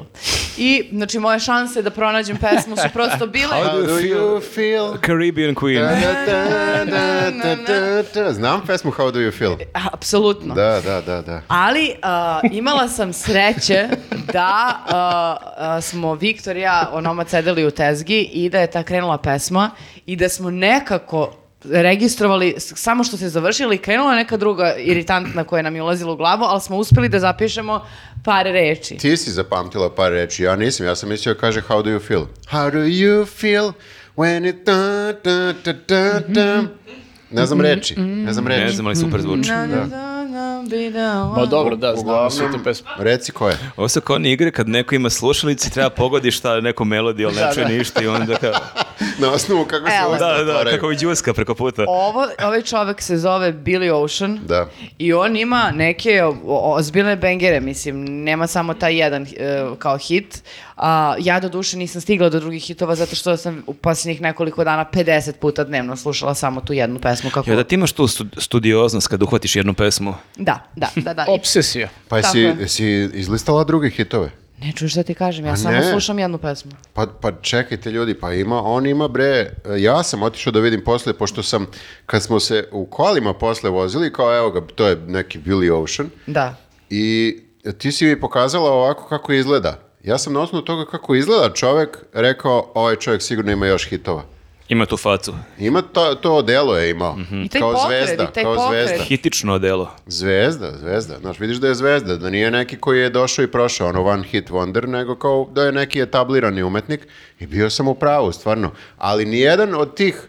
[0.56, 3.56] I, znači, moje šanse da pronađem pesmu su prosto bile...
[3.56, 4.94] How do you feel?
[5.06, 5.80] Caribbean Queen.
[5.80, 5.96] Da,
[6.26, 8.32] da, da, da, da, da.
[8.32, 9.56] Znam pesmu How do you feel?
[9.92, 10.54] Apsolutno.
[10.54, 11.42] Da, da, da, da.
[11.48, 13.88] Ali a, imala sam sreće
[14.32, 18.82] da a, a, smo Viktor i ja onoma sedeli u tezgi i da je ta
[18.82, 19.70] krenula pesma
[20.06, 21.32] i da smo nekako
[21.64, 26.44] registrovali, samo što se završili, krenula neka druga iritantna koja nam je ulazila u glavu,
[26.44, 27.80] ali smo uspeli da zapišemo
[28.24, 28.96] par reči.
[28.98, 32.00] Ti si zapamtila par reči, ja nisam, ja sam mislio da kaže how do you
[32.00, 32.24] feel?
[32.46, 33.72] How do you feel
[34.16, 36.62] when it da, da, da, da, da.
[37.30, 38.74] Ne znam reči, ne znam Ne reči.
[38.74, 39.48] znam, ali super zvuči.
[39.48, 40.23] Da,
[41.36, 42.88] Ma dobro, da, znamo se tu pesmu.
[42.98, 43.58] Reci ko je.
[43.76, 47.36] Ovo su kao one igre kad neko ima slušalice, treba pogodi šta neku melodiju, ali
[47.36, 48.52] ne čuje ništa i onda kao...
[49.18, 50.06] Na osnovu kako se Evo.
[50.06, 51.84] ovo Da, da, kako i džuska preko puta.
[51.88, 54.66] Ovo, ovaj čovek se zove Billy Ocean Da.
[54.98, 59.26] i on ima neke ozbiljne bengere, mislim, nema samo taj jedan e,
[59.78, 60.42] kao hit.
[60.76, 64.64] A, ja do duše nisam stigla do drugih hitova zato što sam u posljednjih nekoliko
[64.64, 67.30] dana 50 puta dnevno slušala samo tu jednu pesmu.
[67.30, 67.50] Kako...
[67.50, 70.14] Ja, da ti imaš tu stu- studioznost kad uhvatiš jednu pesmu.
[70.36, 71.24] Da, da, da, da.
[71.28, 71.88] Obsesija.
[72.08, 72.56] Pa jesi, je.
[72.60, 74.30] jesi izlistala druge hitove?
[74.60, 75.90] Ne čuješ šta ti kažem, ja A samo ne.
[75.90, 76.72] slušam jednu pesmu.
[76.92, 81.12] Pa, pa čekajte ljudi, pa ima, on ima bre, ja sam otišao da vidim posle,
[81.12, 81.66] pošto sam,
[82.06, 86.10] kad smo se u kolima posle vozili, kao evo ga, to je neki Billy Ocean,
[86.26, 86.54] Da.
[86.90, 87.36] i
[87.78, 89.78] ti si mi pokazala ovako kako izgleda.
[90.04, 94.22] Ja sam na osnovu toga kako izgleda čovek rekao, ovaj čovjek sigurno ima još hitova.
[94.68, 95.34] Ima tu facu.
[95.58, 97.16] Ima to, to delo je imao.
[97.44, 98.86] I taj kao pokret, zvezda, i taj kao pokret.
[98.86, 99.04] zvezda.
[99.04, 99.90] Hitično delo.
[100.06, 101.16] Zvezda, zvezda.
[101.20, 104.24] Znaš, vidiš da je zvezda, da nije neki koji je došao i prošao, ono one
[104.24, 107.00] hit wonder, nego kao da je neki etablirani umetnik
[107.40, 108.70] i bio sam u pravu, stvarno.
[108.98, 110.28] Ali nijedan od tih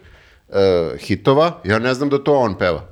[0.49, 2.88] e, hitova, ja ne znam da to on peva.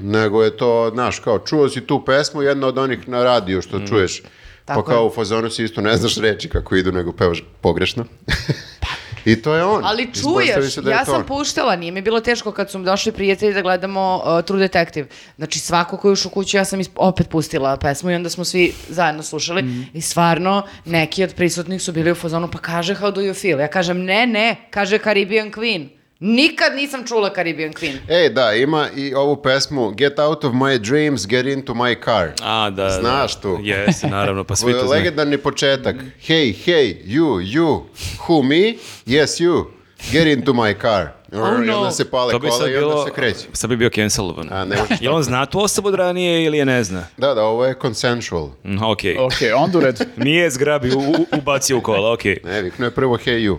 [0.00, 3.86] Nego je to, znaš, kao čuo si tu pesmu, jedna od onih na radiju što
[3.86, 4.22] čuješ.
[4.64, 5.06] Tako pa kao je.
[5.06, 8.04] u fazonu si isto ne znaš reči kako idu, nego pevaš pogrešno.
[9.24, 9.84] I to je on.
[9.84, 11.26] Ali čuješ, da je ja to sam on.
[11.26, 15.06] puštala, nije mi bilo teško kad su mi došli prijatelji da gledamo uh, True Detective.
[15.36, 18.30] Znači svako ko je ušao u kuću, ja sam isp- opet pustila pesmu i onda
[18.30, 19.82] smo svi zajedno slušali Mhm.
[19.92, 20.50] i stvarno
[20.84, 23.60] neki od prisutnih su bili u fazonu pa kaže how do you feel?
[23.60, 25.99] Ja kažem ne, ne, kaže Caribbean Queen.
[26.20, 27.98] Nikad nisam čula Caribbean Queen.
[28.08, 32.28] Ej, da, ima i ovu pesmu Get out of my dreams, get into my car.
[32.42, 32.90] A, da.
[32.90, 33.40] Znaš da.
[33.40, 33.58] tu.
[33.62, 34.90] Jesi, naravno, pa svi to znaju.
[34.90, 35.96] Legendarni početak.
[36.26, 37.80] Hey, hey, you, you.
[38.18, 38.74] Who, me?
[39.06, 39.64] Yes, you.
[40.12, 41.08] Get into my car.
[41.32, 41.78] I no.
[41.78, 43.46] onda se pale To bi kola i onda bilo, se kreće.
[43.52, 44.48] sad bi bio cancelovan.
[44.52, 47.06] A, ne možeš Je on zna tu osobu od ranije ili je ne zna?
[47.16, 48.48] Da, da, ovo je consensual.
[48.64, 49.16] Mm, Okej.
[49.18, 50.04] Ok, onda u redu.
[50.16, 52.36] Nije zgrabi, u, u- ubacio u kola, okej.
[52.44, 53.56] Ne, vikno je prvo hey, you.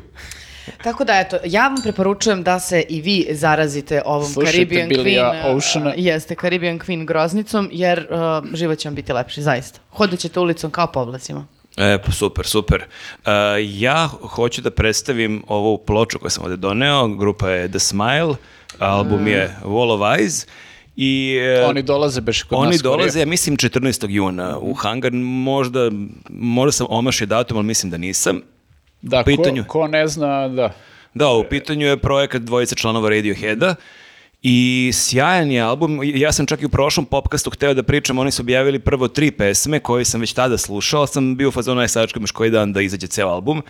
[0.84, 5.32] Tako da, eto, ja vam preporučujem da se i vi zarazite ovom Slušajte Caribbean Billya
[5.32, 5.52] Queen.
[5.52, 5.94] uh, Oceana.
[5.98, 9.80] jeste, Caribbean Queen groznicom, jer uh, život će vam biti lepši, zaista.
[9.90, 11.48] Hodit ćete ulicom kao po oblacima.
[11.78, 12.82] E, pa super, super.
[12.82, 13.32] E,
[13.64, 18.36] ja hoću da predstavim ovu ploču koju sam ovde doneo, grupa je The Smile,
[18.80, 20.48] album je Wall of Eyes
[20.96, 21.38] i...
[21.42, 22.98] e, Oni dolaze beš kod Oni nas skorije.
[22.98, 24.10] dolaze, ja mislim, 14.
[24.10, 25.12] juna u hangar.
[25.14, 25.92] Možda,
[26.30, 28.42] možda sam omašio datum, ali mislim da nisam.
[29.02, 29.64] Da, pitanju.
[29.68, 30.74] ko, ko ne zna, da.
[31.14, 33.76] Da, u pitanju je projekat dvojice članova Radioheada
[34.44, 36.00] i sjajan je album.
[36.04, 39.32] Ja sam čak i u prošlom popcastu hteo da pričam, oni su objavili prvo tri
[39.32, 42.82] pesme koje sam već tada slušao, sam bio u fazonu sačekam još koji dan da
[42.82, 43.64] izađe ceo album.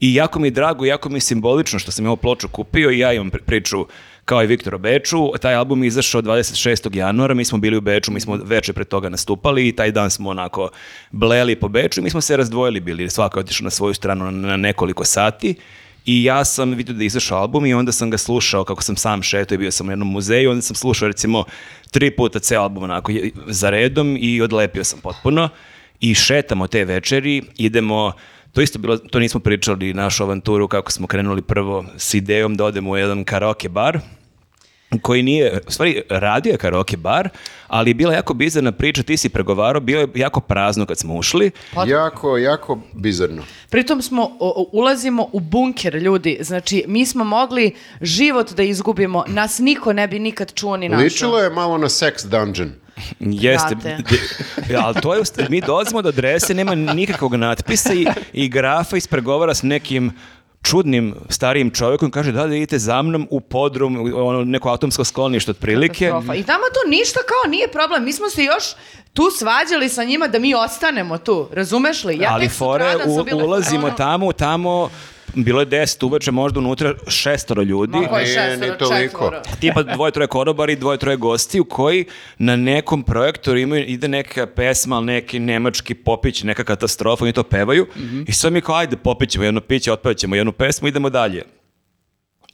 [0.00, 2.98] I jako mi je drago, jako mi je simbolično što sam ovu ploču kupio i
[2.98, 3.86] ja imam pri- priču
[4.24, 5.32] kao i Viktor Beču.
[5.40, 6.96] Taj album je izašao 26.
[6.96, 10.10] januara, mi smo bili u Beču, mi smo veče pre toga nastupali i taj dan
[10.10, 10.70] smo onako
[11.10, 14.30] bleli po Beču i mi smo se razdvojili bili, svako je otišao na svoju stranu
[14.30, 15.54] na- nekoliko sati.
[16.06, 18.96] I ja sam vidio da je izašao album i onda sam ga slušao kako sam
[18.96, 21.44] sam šetao i bio sam u jednom muzeju, onda sam slušao recimo
[21.90, 23.12] tri puta ceo album onako
[23.46, 25.48] za redom i odlepio sam potpuno.
[26.00, 28.12] I šetamo te večeri, idemo,
[28.54, 32.64] to isto bilo, to nismo pričali našu avanturu kako smo krenuli prvo s idejom da
[32.64, 33.98] odemo u jedan karaoke bar,
[35.02, 37.28] koji nije, u stvari radio je karaoke bar,
[37.66, 41.14] ali je bila jako bizarna priča, ti si pregovarao, bilo je jako prazno kad smo
[41.14, 43.42] ušli, Pa- Jako, jako bizarno.
[43.70, 46.38] Pritom smo, o- o- ulazimo u bunker, ljudi.
[46.40, 49.24] Znači, mi smo mogli život da izgubimo.
[49.28, 51.04] Nas niko ne bi nikad čuo ni našao.
[51.04, 52.72] Ličilo je malo na sex dungeon.
[53.20, 53.94] Jeste, d-
[54.76, 59.62] ali to je, mi dolazimo do adrese, nema nikakvog natpisa i, i grafa ispregovara s
[59.62, 60.12] nekim
[60.62, 65.50] čudnim starijim čovjekom kaže da da idete za mnom u podrum, ono neko atomsko sklonište
[65.50, 66.06] otprilike.
[66.06, 66.34] Katastrofa.
[66.34, 68.04] I tamo to ništa kao nije problem.
[68.04, 68.64] Mi smo se još
[69.12, 71.48] tu svađali sa njima da mi ostanemo tu.
[71.52, 72.18] Razumeš li?
[72.18, 74.90] Ja ali fore, u- ulazimo tamo, tamo,
[75.34, 77.98] bilo je deset uveče, možda unutra šestoro ljudi.
[77.98, 79.00] Ma koji šestoro, toliko.
[79.00, 79.42] četvoro.
[79.60, 82.04] tipa dvoje troje korobari, dvoje troje gostiju koji
[82.38, 87.86] na nekom projektoru imaju, ide neka pesma, neki nemački popić, neka katastrofa, oni to pevaju
[88.26, 91.42] i sad mi kao ajde popićemo jedno piće, otpevat ćemo jednu pesmu, idemo dalje.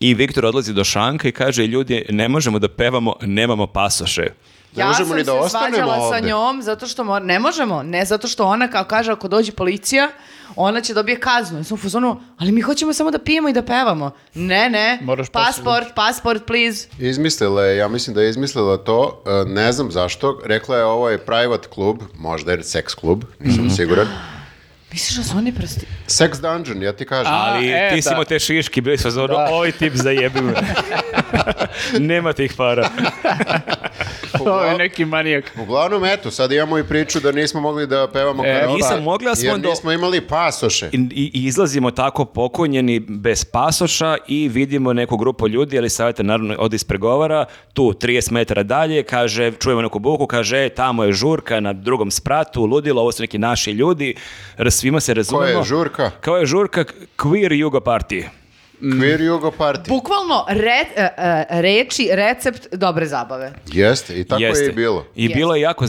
[0.01, 4.27] I Viktor odlazi do šanka i kaže ljudi ne možemo da pevamo, nemamo pasoše.
[4.73, 7.23] Ne ja možemo sam ni da se svađala sa njom zato što mor...
[7.23, 10.09] ne možemo, ne zato što ona kao kaže ako dođe policija,
[10.57, 11.59] ona će dobije kaznu.
[11.59, 14.11] Ja sam u fazonu, ali mi hoćemo samo da pijemo i da pevamo.
[14.35, 16.89] Ne, ne, Moraš pasport, pasport, please.
[17.01, 21.11] Izmislila je, ja mislim da je izmislila to, e, ne znam zašto, rekla je ovo
[21.11, 23.75] je private klub, možda je seks klub, nisam Mhm.
[23.75, 24.07] siguran.
[24.93, 25.87] Misliš da su oni prsti?
[26.09, 27.33] Sex dungeon, ja ti kažem.
[27.33, 28.13] A, Ali e, ti si da.
[28.13, 30.53] imao te šiški, bili su zonu, ovaj tip zajebi me.
[32.01, 32.89] Nema tih para.
[34.41, 35.53] Ovo je neki manijak.
[35.59, 39.27] Uglavnom, eto, sad imamo i priču da nismo mogli da pevamo E, karaoke, nisam mogli,
[39.27, 40.89] ali smo jer do- nismo imali pasoše.
[40.89, 46.57] I, i- izlazimo tako pokonjeni bez pasoša i vidimo neku grupu ljudi, ali savjeta naravno
[46.59, 51.61] od ispregovara, tu 30 metara dalje, kaže, čujemo neku buku, kaže, e, tamo je žurka
[51.61, 54.15] na drugom spratu, ludilo, ovo su neki naši ljudi,
[54.59, 55.47] r- svima se razumemo.
[55.47, 56.11] Koja je žurka?
[56.21, 56.85] Kao je žurka
[57.17, 58.25] Queer Jugo Party.
[58.81, 59.89] Queer Jugo Party.
[59.89, 63.53] Bukvalno re, e, e, reči, recept dobre zabave.
[63.73, 64.65] Jeste, i tako Jeste.
[64.65, 65.07] je i bilo.
[65.17, 65.37] I Jeste.
[65.37, 65.85] bilo je jako,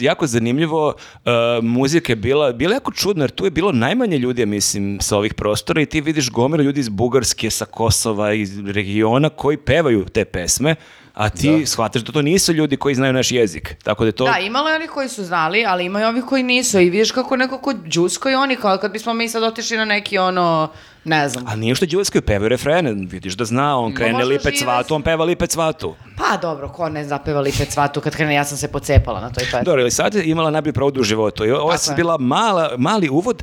[0.00, 1.32] jako zanimljivo, uh,
[1.62, 5.16] muzika je bila, bila jako čudna, jer tu je bilo najmanje ljudi, ja mislim, sa
[5.16, 10.04] ovih prostora i ti vidiš gomilu ljudi iz Bugarske, sa Kosova, iz regiona koji pevaju
[10.04, 10.74] te pesme,
[11.14, 13.76] a ti shvataš da to nisu ljudi koji znaju naš jezik.
[13.82, 14.24] Tako da je to...
[14.24, 16.80] Da, imalo je onih koji su znali, ali ima i ovih koji nisu.
[16.80, 19.84] I vidiš kako neko ko džusko i oni, kao kad bismo mi sad otišli na
[19.84, 20.68] neki ono,
[21.04, 21.44] ne znam.
[21.46, 24.94] A nije što Đulesko pevaju refrene, vidiš da zna, on krene možda lipe žive cvatu,
[24.94, 25.94] on peva lipe cvatu.
[26.16, 29.44] Pa dobro, ko ne zapeva lipe cvatu kad krene, ja sam se pocepala na toj
[29.44, 29.64] pesmi.
[29.64, 31.44] Dobro, ali sad je imala najbolji provod u životu.
[31.44, 31.78] I ovo je.
[31.96, 33.42] bila mala, mali uvod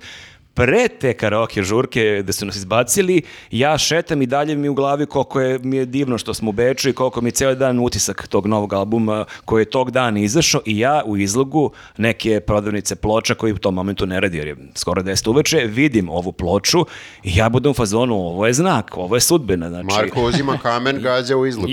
[0.59, 3.21] pre te karaoke žurke da su nas izbacili,
[3.51, 6.51] ja šetam i dalje mi u glavi koliko je, mi je divno što smo u
[6.51, 10.19] Beču i koliko mi je cijeli dan utisak tog novog albuma koji je tog dana
[10.19, 14.47] izašao i ja u izlogu neke prodavnice ploča koji u tom momentu ne radi jer
[14.47, 16.85] je skoro 10 uveče, vidim ovu ploču
[17.23, 19.69] i ja budem u fazonu, ovo je znak, ovo je sudbina.
[19.69, 21.69] Znači, Marko uzima kamen, gađa u izlog.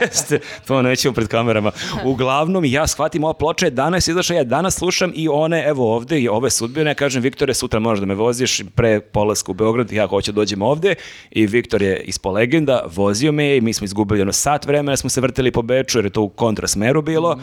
[0.00, 1.70] Jeste, to nećemo pred kamerama.
[2.04, 6.20] Uglavnom, ja shvatim, ova ploča je danas izašla, ja danas slušam i one, evo ovde,
[6.20, 10.06] i ove sudbine, kažem, Viktore, sutra možeš da me voziš pre polaska u Beograd, ja
[10.06, 10.94] hoću da dođem ovde
[11.30, 14.96] i Viktor je ispo legenda, vozio me je i mi smo izgubili ono sat vremena,
[14.96, 17.38] smo se vrteli po Beču jer je to u kontrasmeru bilo.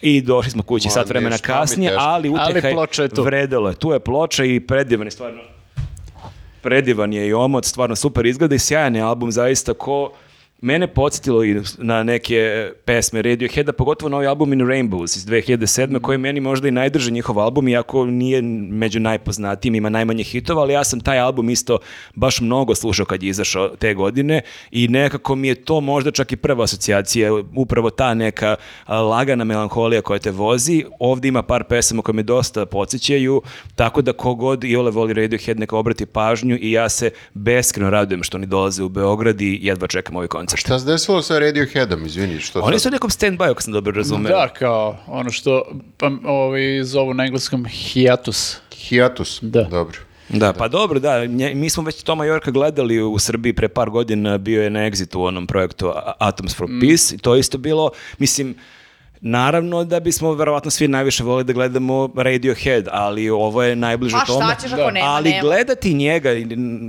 [0.00, 3.22] I došli smo kući sat vremena kasnije, ali uteha Ali ploča je tu.
[3.22, 3.74] vredelo je.
[3.74, 5.40] Tu je ploča i predivan je stvarno
[6.62, 10.12] predivan je i omot, stvarno super izgleda i sjajan je album zaista ko
[10.60, 16.00] mene podsjetilo i na neke pesme Radioheada, pogotovo novi album In Rainbows iz 2007.
[16.00, 20.62] koji je meni možda i najdrži njihov album, iako nije među najpoznatijim, ima najmanje hitova,
[20.62, 21.78] ali ja sam taj album isto
[22.14, 24.40] baš mnogo slušao kad je izašao te godine
[24.70, 28.56] i nekako mi je to možda čak i prva asocijacija, upravo ta neka
[28.88, 30.84] lagana melanholija koja te vozi.
[30.98, 33.42] Ovdje ima par pesama koje me dosta podsjećaju,
[33.74, 38.22] tako da kogod i ole voli Radiohead neka obrati pažnju i ja se beskreno radujem
[38.22, 40.43] što oni dolaze u Beograd i jedva čekam ovaj koncert.
[40.54, 43.92] Šta se desilo sa Radioheadom, izvini, što Oni su u nekom stand-by, ako sam dobro
[43.92, 44.32] razumeo.
[44.32, 45.62] Da, kao ono što
[45.96, 48.56] pa, ovaj, zovu na engleskom hiatus.
[48.78, 49.62] Hiatus, Da.
[49.62, 49.98] dobro.
[50.28, 53.90] Da, pa dobro, da, nje- mi smo već Toma Jorka gledali u Srbiji pre par
[53.90, 57.90] godina, bio je na Exitu u onom projektu Atoms for Peace i to isto bilo,
[58.18, 58.54] mislim,
[59.26, 64.24] Naravno da bismo verovatno svi najviše volili da gledamo Radiohead, ali ovo je najbliže Pa
[64.24, 64.44] tome.
[64.44, 65.42] šta ćeš ako nema, ali nema.
[65.42, 66.30] gledati njega,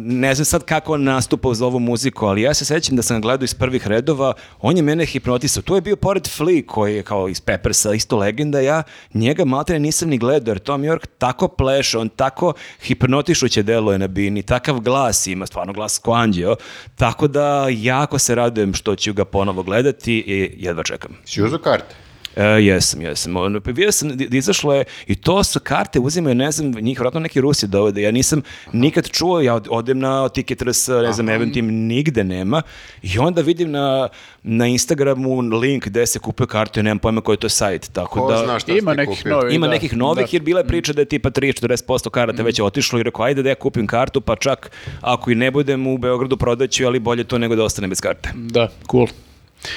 [0.05, 3.21] ne znam sad kako on nastupa uz ovu muziku, ali ja se sećam da sam
[3.21, 5.63] gledao iz prvih redova, on je mene hipnotisao.
[5.63, 8.83] Tu je bio pored Flea koji je kao iz Peppersa, isto legenda, ja
[9.13, 14.07] njega maltene nisam ni gledao, jer Tom York tako pleše, on tako hipnotišuće deluje na
[14.07, 16.55] bini, takav glas ima, stvarno glas ko anđeo,
[16.95, 21.11] tako da jako se radujem što ću ga ponovo gledati i jedva čekam.
[21.25, 22.04] Si uzeo karte?
[22.35, 23.35] E, jesam, jesam.
[23.37, 26.99] Ono, pa vidio sam da izašlo je i to su karte uzimaju, ne znam, njih
[26.99, 28.01] vratno neki Rusi dovode.
[28.01, 28.41] Ja nisam
[28.73, 32.61] nikad čuo, ja od- odem na Ticketrs, ne znam, eventim, nigde nema.
[33.03, 34.09] I onda vidim na,
[34.43, 37.89] na Instagramu link gde se kupuje kartu i nemam pojma koji je to sajt.
[37.89, 39.31] Tako Ko da, zna šta Ima nekih kupio?
[39.31, 39.55] novih.
[39.55, 39.73] ima da.
[39.73, 40.29] nekih novih, Da.
[40.31, 43.49] jer bila je priča da je tipa 30-40% karata već otišlo i rekao, ajde da
[43.49, 44.71] ja kupim kartu, pa čak
[45.01, 48.29] ako i ne budem u Beogradu prodaću, ali bolje to nego da ostane bez karte.
[48.35, 49.07] Da, cool.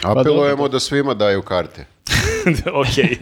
[0.02, 1.84] Apelujemo da svima daju karte.
[2.82, 3.20] ok.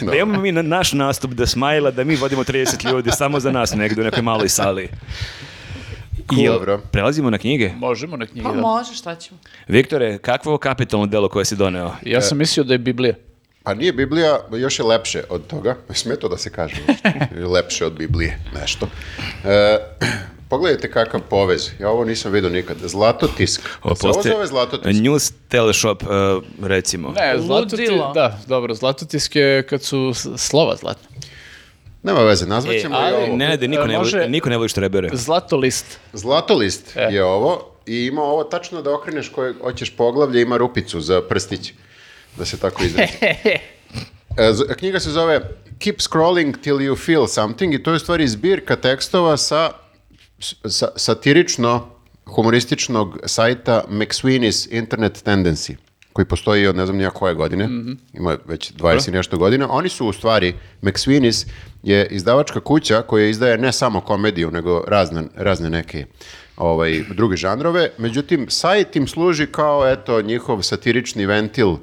[0.06, 3.50] da imamo mi na, naš nastup da smajla, da mi vodimo 30 ljudi samo za
[3.52, 4.88] nas negdje u nekoj maloj sali.
[6.32, 6.78] I jel- Dobro.
[6.90, 7.70] prelazimo na knjige.
[7.76, 8.42] Možemo na knjige.
[8.42, 8.60] Pa da.
[8.60, 9.40] može, šta ćemo?
[9.68, 11.92] Viktore, kakvo kapitalno delo koje si doneo?
[12.02, 13.14] Ja sam mislio da je Biblija.
[13.62, 15.76] Pa nije Biblija, još je lepše od toga.
[15.94, 16.76] Sme to da se kaže.
[17.46, 18.88] lepše od Biblije, nešto.
[19.44, 19.78] E,
[20.48, 21.70] pogledajte kakav povez.
[21.80, 22.76] Ja ovo nisam vidio nikad.
[22.78, 23.60] Zlatotisk.
[23.82, 25.00] Ovo Se ovo postoji zove Zlatotisk?
[25.00, 26.08] News Teleshop, uh,
[26.62, 27.08] recimo.
[27.10, 28.12] Ne, zlatotis, Ludilo.
[28.12, 31.08] da, dobro, zlatotisk je kad su slova zlatna.
[32.02, 33.26] Nema veze, nazvat E, ćemo ali- i ovo.
[33.26, 35.08] Ne, ne, da niko, E, ne, voli, niko ne voli štrebere.
[35.12, 35.98] Zlatolist.
[36.12, 37.00] Zlatolist E.
[37.02, 41.72] je ovo i ima ovo tačno da okreneš koje hoćeš poglavlje, ima rupicu za prstić.
[42.36, 43.12] Da se tako izrazi.
[44.38, 45.40] E, Knjiga se zove
[45.78, 49.70] Keep Scrolling Till You Feel Something i to je u stvari zbirka tekstova sa,
[50.68, 51.88] sa satirično
[52.26, 55.74] humorističnog sajta McSweeney's Internet Tendency
[56.12, 57.68] koji postoji od ne znam nija koje godine,
[58.12, 59.70] ima već 20 i nešto godina.
[59.70, 61.46] Oni su u stvari, McSweeney's
[61.82, 66.06] je izdavačka kuća koja izdaje ne samo komediju, nego razne, razne neke
[66.56, 67.90] ovaj, druge žanrove.
[67.98, 71.76] Međutim, sajt im služi kao eto njihov satirični ventil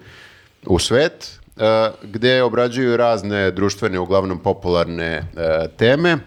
[0.66, 5.24] u svet, e, gde obrađuju razne društvene, uglavnom popularne e,
[5.78, 6.18] teme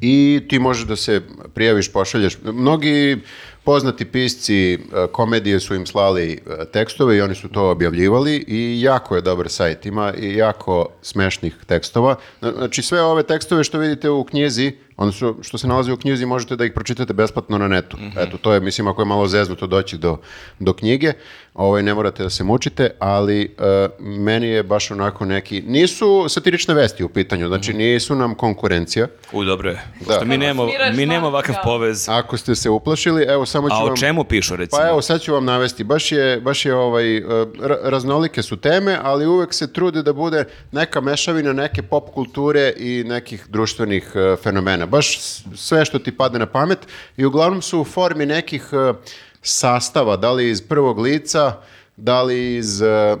[0.00, 1.20] i ti možeš da se
[1.54, 2.36] prijaviš, pošalješ.
[2.44, 3.18] Mnogi
[3.64, 4.78] poznati pisci e,
[5.12, 9.48] komedije su im slali e, tekstove i oni su to objavljivali i jako je dobar
[9.48, 9.86] sajt.
[9.86, 12.16] Ima i jako smešnih tekstova.
[12.40, 16.26] Zna- Znači sve ove tekstove što vidite u knjizi, odnosno što se nalazi u knjizi,
[16.26, 17.96] možete da ih pročitate besplatno na netu.
[18.18, 20.16] Eto, to je, mislim, ako je malo zeznuto doći do,
[20.58, 21.12] do knjige,
[21.58, 25.62] ovaj, ne morate da se mučite, ali e, meni je baš onako neki...
[25.66, 29.06] Nisu satirične vesti u pitanju, znači nisu nam konkurencija.
[29.32, 29.82] U, dobro je.
[30.06, 31.60] Pošto mi nemamo, mi nemamo ovakav da.
[31.64, 32.08] povez.
[32.08, 33.92] Ako ste se uplašili, evo samo ću A vam...
[33.92, 34.82] o čemu pišu, recimo?
[34.82, 35.84] Pa evo, sad ću vam navesti.
[35.84, 40.12] Baš je, baš je ovaj, e, ra- raznolike su teme, ali uvek se trude da
[40.12, 44.86] bude neka mešavina neke pop kulture i nekih društvenih e, fenomena.
[44.86, 45.18] Baš
[45.54, 46.78] sve što ti padne na pamet
[47.16, 48.92] i uglavnom su u formi nekih e,
[49.42, 51.52] sastava, da li iz prvog lica,
[51.96, 53.16] da li iz, e, e,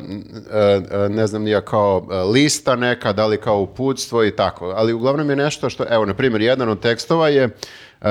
[0.90, 4.66] e, ne znam nija, kao lista neka, da li kao uputstvo i tako.
[4.76, 8.06] Ali uglavnom je nešto što, evo, na primjer, jedan od tekstova je uh,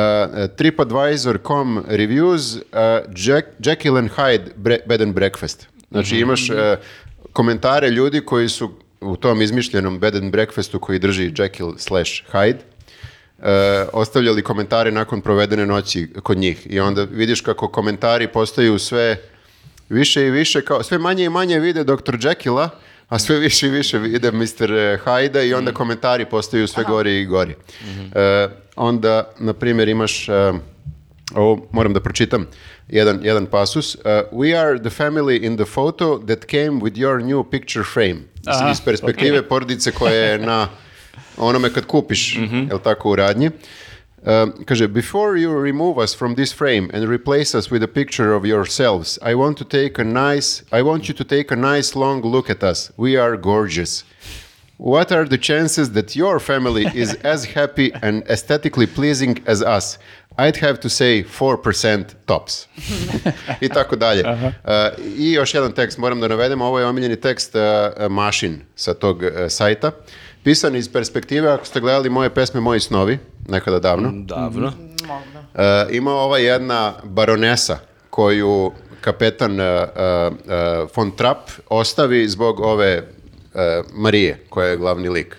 [0.56, 5.68] TripAdvisor.com reviews uh, Jack, Jekyll and Hyde bre- bed and breakfast.
[5.92, 6.78] Znači imaš e,
[7.34, 8.72] komentare ljudi koji su
[9.02, 12.58] u tom izmišljenom bed and breakfastu koji drži Jekyll slash Hyde
[13.94, 19.18] ostavljali komentare nakon provedene noći kod njih i onda vidiš kako komentari postaju sve
[19.90, 22.16] više i više, kao, sve manje i manje vide dr.
[22.16, 22.70] Jekylla,
[23.10, 25.00] a sve više i više vide Mr.
[25.06, 27.56] Hyde i onda komentari postaju sve gori i gori.
[28.16, 30.28] E, onda, na primjer, imaš,
[31.36, 32.48] ovo moram da pročitam,
[32.88, 33.96] jedan, jedan pasus.
[33.96, 34.02] Uh,
[34.32, 38.18] we are the family in the photo that came with your new picture frame.
[38.46, 40.68] Aha, iz perspektive porodice koja je na
[41.38, 42.38] onome kad kupiš,
[42.70, 43.50] jel tako, u radnji.
[44.24, 48.36] Um, kaže, before you remove us from this frame and replace us with a picture
[48.36, 51.96] of yourselves, I want to take a nice, I want you to take a nice
[51.96, 52.92] long look at us.
[52.98, 54.04] We are gorgeous.
[54.78, 59.98] What are the chances that your family is as happy and aesthetically pleasing as us?
[60.40, 62.68] I'd have to say 4% tops.
[63.62, 64.24] I tako dalje.
[64.24, 64.54] Uh,
[65.18, 69.22] I još jedan tekst moram da navedem, ovo je omiljeni tekst uh, Mašin sa tog
[69.22, 69.92] uh, sajta.
[70.48, 73.18] Pisan iz perspektive, ako ste gledali moje pesme Moji snovi,
[73.48, 74.68] nekada davno, Davno.
[74.68, 74.72] Uh,
[75.92, 77.80] ima ova jedna baronesa
[78.10, 78.72] koju
[79.02, 83.62] kapetan uh, uh, uh, von Trapp ostavi zbog ove uh,
[83.94, 85.36] Marije, koja je glavni lik.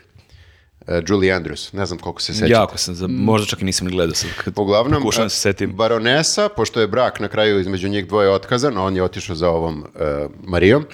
[0.80, 2.52] Uh, Julie Andrews, ne znam koliko se sećate.
[2.52, 4.30] Jako sam, za, možda čak i nisam ni gledao sad.
[4.44, 5.72] Kad Uglavnom, da se setim.
[5.72, 9.78] baronesa, pošto je brak na kraju između njih dvoje otkazan, on je otišao za ovom
[9.78, 10.86] uh, Marijom,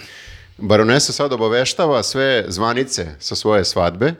[0.58, 4.14] baronesa sad obaveštava sve zvanice sa svoje svadbe.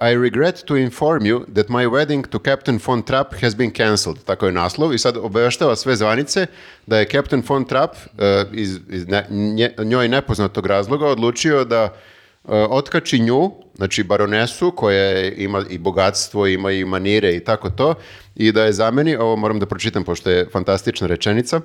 [0.00, 4.16] I regret to inform you that my wedding to Captain von Trapp has been cancelled.
[4.24, 6.46] Tako je naslov i sad obaveštava sve zvanice
[6.86, 8.18] da je Captain von Trapp uh,
[8.52, 15.28] iz, iz ne- nje- njoj nepoznatog razloga odlučio da uh, otkači nju, znači baronesu koja
[15.28, 17.94] ima i bogatstvo, ima i manire i tako to,
[18.36, 21.62] i da je zameni, ovo moram da pročitam pošto je fantastična rečenica, uh,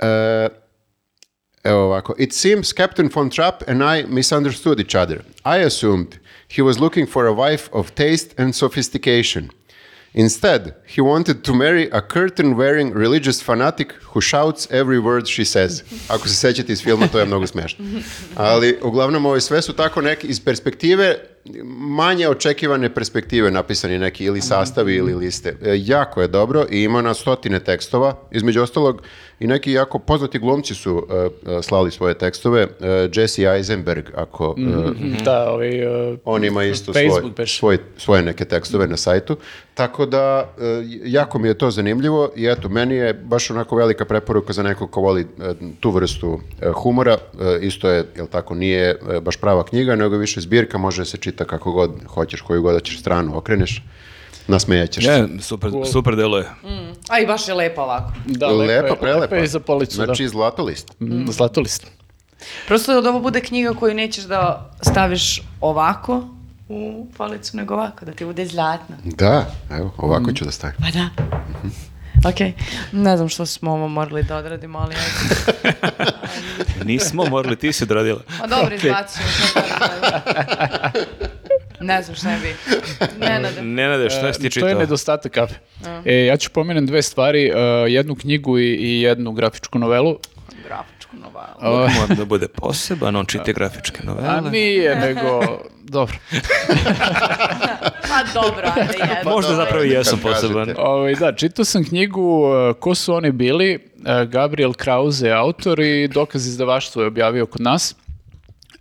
[0.00, 0.57] uh,
[1.68, 2.14] Evo ovako.
[2.18, 5.18] It seems Captain von Trapp and I misunderstood each other.
[5.44, 6.18] I assumed
[6.56, 9.48] he was looking for a wife of taste and sophistication.
[10.14, 15.82] Instead, he wanted to marry a curtain-wearing religious fanatic who shouts every word she says.
[16.08, 17.84] Ako se sećate iz filma, to je mnogo smešno.
[18.36, 21.18] Ali, uglavnom, ove sve su tako neki, iz perspektive,
[21.88, 25.48] manje očekivane perspektive napisani neki ili sastavi ili liste.
[25.62, 28.14] E, jako je dobro i ima na stotine tekstova.
[28.30, 29.02] Između ostalog,
[29.40, 32.66] i neki jako poznati glumci su e, slali svoje tekstove.
[32.80, 34.54] E, Jesse Eisenberg, ako...
[34.58, 39.36] e, Da, ovaj, uh, on ima isto svoj, svoj- svoje neke tekstove na sajtu.
[39.74, 40.54] Tako da,
[41.04, 44.90] jako mi je to zanimljivo i eto, meni je baš onako velika preporuka za nekog
[44.90, 45.26] ko voli
[45.80, 46.40] tu vrstu
[46.74, 47.16] humora.
[47.60, 51.72] Isto je, jel tako, nije baš prava knjiga, nego više zbirka, može se čita kako
[51.72, 53.82] god hoćeš, koju god hoćeš stranu okreneš,
[54.46, 55.10] nasmejaćeš se.
[55.10, 56.48] Je, super, super delo je.
[57.08, 58.12] A i baš je lepa ovako.
[58.26, 59.20] da, Lepa, lepo je, prelepa.
[59.20, 60.92] lepo je i za policu, Znači, zlatolist.
[61.00, 61.06] da.
[61.06, 61.86] Mm, Zlatolist.
[62.66, 66.28] Prosto da ovo bude knjiga koju nećeš da staviš ovako
[66.68, 68.96] u policu, nego ovako, da ti bude zlatna.
[69.04, 70.76] Da, evo, ovako ću da stavim.
[70.78, 71.08] Pa da.
[72.24, 72.40] Ok,
[72.92, 75.78] ne znam što smo ovo morali da odradimo, ali ajde.
[76.92, 78.20] Nismo morali, ti si odradila.
[78.40, 79.26] Ma dobro, izbacimo.
[81.80, 82.54] Ne znam šta je bi.
[83.20, 83.62] Nenade.
[83.62, 84.66] Nenade, šta si ti E, čitao?
[84.66, 85.54] To je nedostatak kafe.
[86.04, 87.58] E, ja ću pomenem dve stvari, uh,
[87.92, 90.18] jednu knjigu i, i jednu grafičku novelu.
[91.12, 91.76] Grafičku novalu.
[91.76, 94.50] Uvijek Mora da bude poseban, on čita grafičke A novele.
[94.50, 95.40] nije, nego...
[95.88, 96.16] Dobro.
[98.08, 99.30] Pa dobro, ajde jedno.
[99.30, 100.64] Možda zapravo i jesam poseban.
[100.64, 100.80] kažete.
[100.80, 105.80] Ovaj, da, čitao sam knjigu uh, Ko su oni bili, uh, Gabriel Krause je autor
[105.80, 107.94] i dokaz izdavaštvo je objavio kod nas.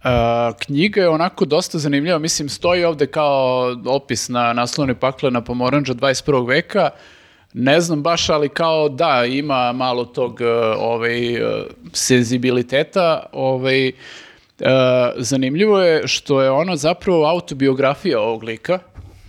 [0.04, 0.12] Uh,
[0.60, 5.94] knjiga je onako dosta zanimljiva, mislim stoji ovde kao opis na naslovnoj pakle na pomoranđa
[5.94, 6.48] 21.
[6.48, 6.90] veka,
[7.59, 10.47] ne znam baš, ali kao da, ima malo tog uh,
[10.79, 11.49] ovaj, uh,
[11.93, 14.65] senzibiliteta, ovaj, uh,
[15.17, 18.79] zanimljivo je što je ono zapravo autobiografija ovog lika,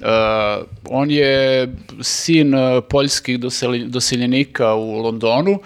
[0.00, 0.06] Uh,
[0.90, 1.68] on je
[2.00, 2.54] sin
[2.88, 3.40] poljskih
[3.86, 5.58] doseljenika u Londonu.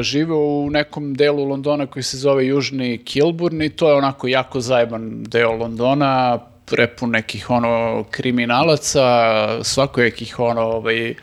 [0.00, 4.60] Žive u nekom delu Londona koji se zove Južni Kilburn i to je onako jako
[4.60, 9.04] zajeban deo Londona, prepun nekih ono kriminalaca,
[9.64, 11.14] svakojakih ono ovaj,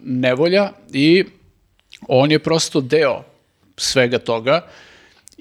[0.00, 1.24] nevolja i
[2.08, 3.22] on je prosto deo
[3.76, 4.66] svega toga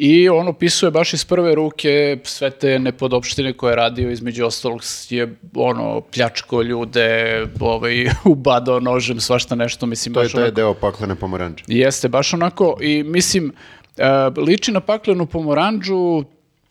[0.01, 4.81] I on opisuje baš iz prve ruke sve te nepodopštine koje je radio, između ostalog
[5.09, 10.73] je ono pljačko ljude, ovaj, ubadao nožem, svašta nešto, mislim, To je taj onako- deo
[10.73, 11.63] paklene pomoranče.
[11.67, 13.51] Jeste, baš onako i mislim,
[13.97, 14.05] e,
[14.37, 16.23] liči na paklenu pomoranđu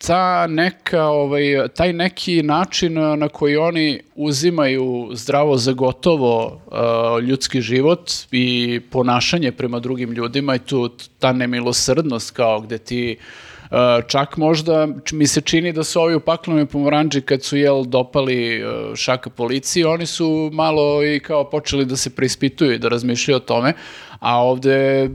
[0.07, 7.61] ta neka, ovaj, taj neki način na koji oni uzimaju zdravo za gotovo e, ljudski
[7.61, 10.89] život i ponašanje prema drugim ljudima i tu
[11.19, 13.75] ta nemilosrdnost kao gde ti e,
[14.07, 18.55] čak možda mi se čini da su ovi u paklenoj pomoranđi kad su jel dopali
[18.55, 18.65] e,
[18.95, 23.39] šaka policiji, oni su malo i kao počeli da se preispituju i da razmišljaju o
[23.39, 23.73] tome,
[24.19, 25.09] a ovde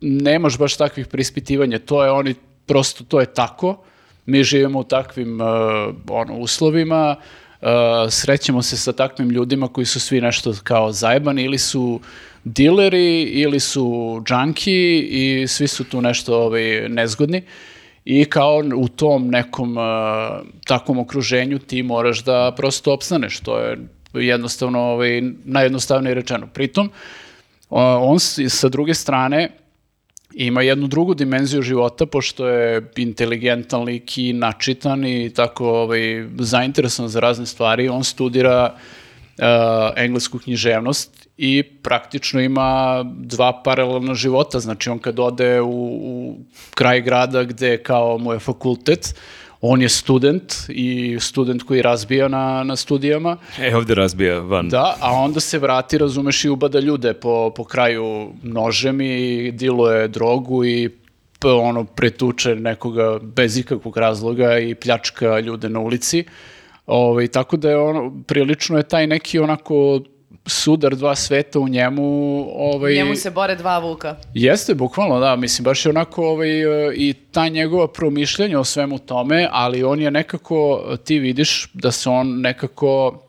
[0.00, 2.34] nemaš baš takvih preispitivanja, to je oni
[2.66, 3.76] prosto to je tako,
[4.28, 5.44] mi živimo u takvim e,
[6.08, 7.66] ono, uslovima, e,
[8.10, 12.00] srećemo se sa takvim ljudima koji su svi nešto kao zajebani ili su
[12.44, 17.42] dileri ili su džanki i svi su tu nešto ovaj, nezgodni
[18.04, 19.80] i kao u tom nekom e,
[20.66, 23.78] takvom okruženju ti moraš da prosto opstaneš, to je
[24.14, 26.46] jednostavno ovaj, najjednostavnije rečeno.
[26.46, 26.90] Pritom,
[27.70, 28.18] on
[28.48, 29.50] sa druge strane
[30.46, 37.08] ima jednu drugu dimenziju života, pošto je inteligentan lik i načitan i tako ovaj, zainteresovan
[37.08, 37.88] za razne stvari.
[37.88, 39.44] On studira uh,
[39.96, 44.60] englesku književnost i praktično ima dva paralelna života.
[44.60, 45.70] Znači, on kad ode u,
[46.02, 46.36] u
[46.74, 49.14] kraj grada gde kao mu je fakultet,
[49.60, 53.36] on je student i student koji razbija na, na studijama.
[53.60, 54.68] E, ovdje razbija van.
[54.68, 60.08] Da, a onda se vrati, razumeš, i ubada ljude po, po kraju nožem i diluje
[60.08, 60.88] drogu i
[61.40, 66.24] p- ono pretuče nekoga bez ikakvog razloga i pljačka ljude na ulici.
[66.86, 70.00] Ovaj, tako da je ono, prilično je taj neki onako
[70.48, 72.02] sudar dva sveta u njemu.
[72.54, 74.16] Ovaj, Njemu se bore dva vuka.
[74.34, 78.98] Jeste, bukvalno, da, mislim, baš je onako ovaj, e, i ta njegova promišljanja o svemu
[78.98, 83.22] tome, ali on je nekako, ti vidiš da se on nekako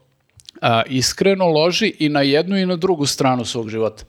[0.62, 4.04] a, iskreno loži i na jednu i na drugu stranu svog života.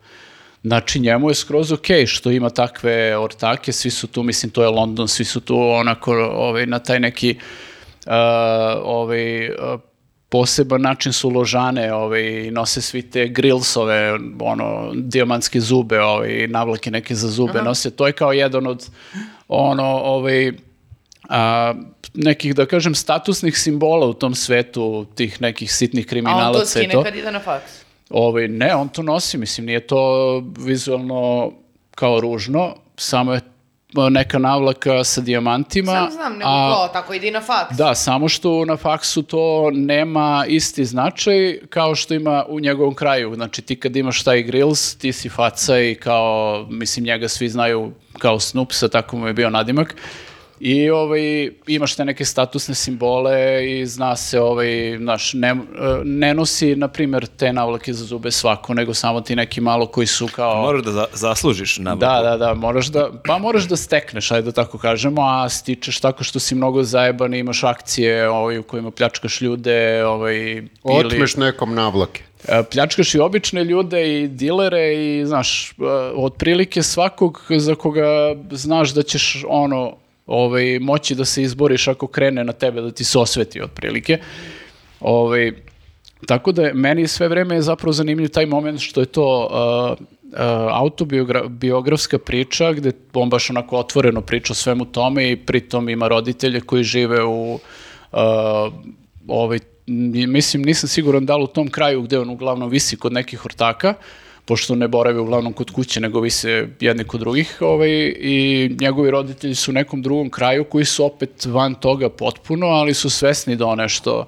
[0.62, 4.68] Znači, njemu je skroz ok što ima takve ortake, svi su tu, mislim, to je
[4.68, 7.38] London, svi su tu onako ovaj, na taj neki
[8.06, 9.50] a, ovaj,
[10.30, 17.14] poseban način su ložane, ovaj, nose svi te grillsove, ono, dijamantske zube, ovaj, navlake neke
[17.14, 18.86] za zube, nose, to je kao jedan od,
[19.48, 20.52] ono, ovaj,
[21.28, 21.74] a,
[22.14, 26.66] nekih, da kažem, statusnih simbola u tom svetu, tih nekih sitnih A on kriminalaca to
[26.66, 27.02] skine to.
[27.02, 27.82] kad ide na faks.
[28.10, 31.52] Ovaj, ne, on to nosi, mislim, nije to vizualno
[31.94, 33.40] kao ružno, samo je
[34.10, 35.92] neka navlaka sa dijamantima.
[35.92, 37.76] Sam znam, nego a- ko, tako ide i na faks.
[37.76, 39.40] Da, samo što na faksu to
[39.72, 43.34] nema isti značaj kao što ima u njegovom kraju.
[43.34, 47.92] Znači ti kad imaš taj grills, ti si faca i kao, mislim njega svi znaju
[48.18, 49.94] kao Snoopsa, tako mu je bio nadimak.
[50.60, 53.32] I ovaj, imaš te neke statusne simbole
[53.70, 55.56] i zna se, ovaj, znaš, ne,
[56.04, 60.06] ne nosi, na primjer, te navlake za zube svako, nego samo ti neki malo koji
[60.06, 60.62] su kao...
[60.62, 62.00] Moraš da za- zaslužiš navlaku.
[62.00, 66.00] Da, da, da, moraš da, pa moraš da stekneš, ajde da tako kažemo, a stičeš
[66.00, 70.66] tako što si mnogo zajeban, i imaš akcije ovaj, u kojima pljačkaš ljude, ovaj, ili
[70.84, 72.22] Otmeš nekom navlake.
[72.48, 75.74] e, pljačkaš i obične ljude i dilere i, znaš, e,
[76.16, 78.06] otprilike svakog za koga
[78.50, 79.96] znaš da ćeš, ono,
[80.26, 84.18] ovaj, moći da se izboriš ako krene na tebe da ti se osveti otprilike.
[85.00, 85.52] Ovaj,
[86.26, 90.38] tako da meni sve vreme je zapravo zanimljiv taj moment što je to uh, uh,
[90.72, 96.60] autobiografska priča gde on baš onako otvoreno priča o svemu tome i pritom ima roditelje
[96.60, 98.20] koji žive u uh,
[99.28, 99.58] ovaj,
[100.26, 103.94] mislim nisam siguran da li u tom kraju gde on uglavnom visi kod nekih ortaka
[104.50, 109.54] pošto ne boravi uglavnom kod kuće, nego vise jedni kod drugih, ovaj, i njegovi roditelji
[109.54, 113.66] su u nekom drugom kraju koji su opet van toga potpuno, ali su svesni da
[113.66, 114.26] on nešto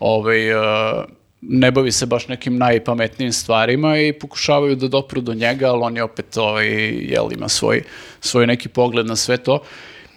[0.00, 1.04] ovaj, uh,
[1.40, 5.96] ne bavi se baš nekim najpametnijim stvarima i pokušavaju da dopru do njega, ali on
[5.96, 6.66] je opet ovaj,
[7.12, 7.82] jel, ima svoj,
[8.20, 9.60] svoj neki pogled na sve to.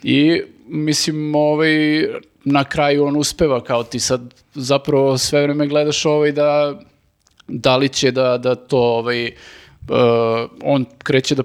[0.03, 1.73] I mislim, ovaj,
[2.43, 6.80] na kraju on uspeva kao ti sad zapravo sve vreme gledaš ovaj da
[7.48, 11.44] da li će da, da to ovaj, uh, on kreće da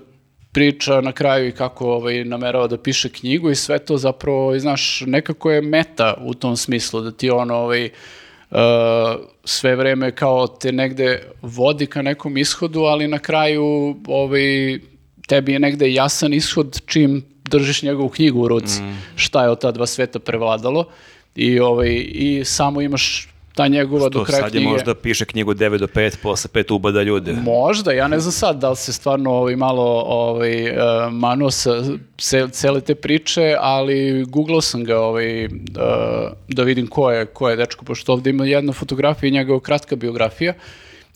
[0.52, 4.60] priča na kraju i kako ovaj, namerava da piše knjigu i sve to zapravo, i
[4.60, 7.84] znaš, nekako je meta u tom smislu, da ti on ovaj,
[8.50, 8.58] uh,
[9.44, 14.78] sve vreme kao te negde vodi ka nekom ishodu, ali na kraju ovaj,
[15.28, 18.80] tebi je negde jasan ishod čim držiš njegovu knjigu u ruci,
[19.16, 20.84] šta je od ta dva sveta prevladalo.
[21.34, 24.72] I, ovaj, i samo imaš ta njegova do To kraja sad je knjige...
[24.72, 27.32] možda piše knjigu 9 do 5, posle 5 ubada ljude.
[27.32, 30.76] Možda, ja ne znam sad da li se stvarno ovaj, malo ovaj, uh,
[31.12, 31.82] manuo sa
[32.18, 35.50] ce- cele te priče, ali googlao sam ga ovaj, uh,
[36.48, 39.96] da vidim ko je, ko je dečko, pošto ovdje ima jedna fotografija i njegova kratka
[39.96, 40.54] biografija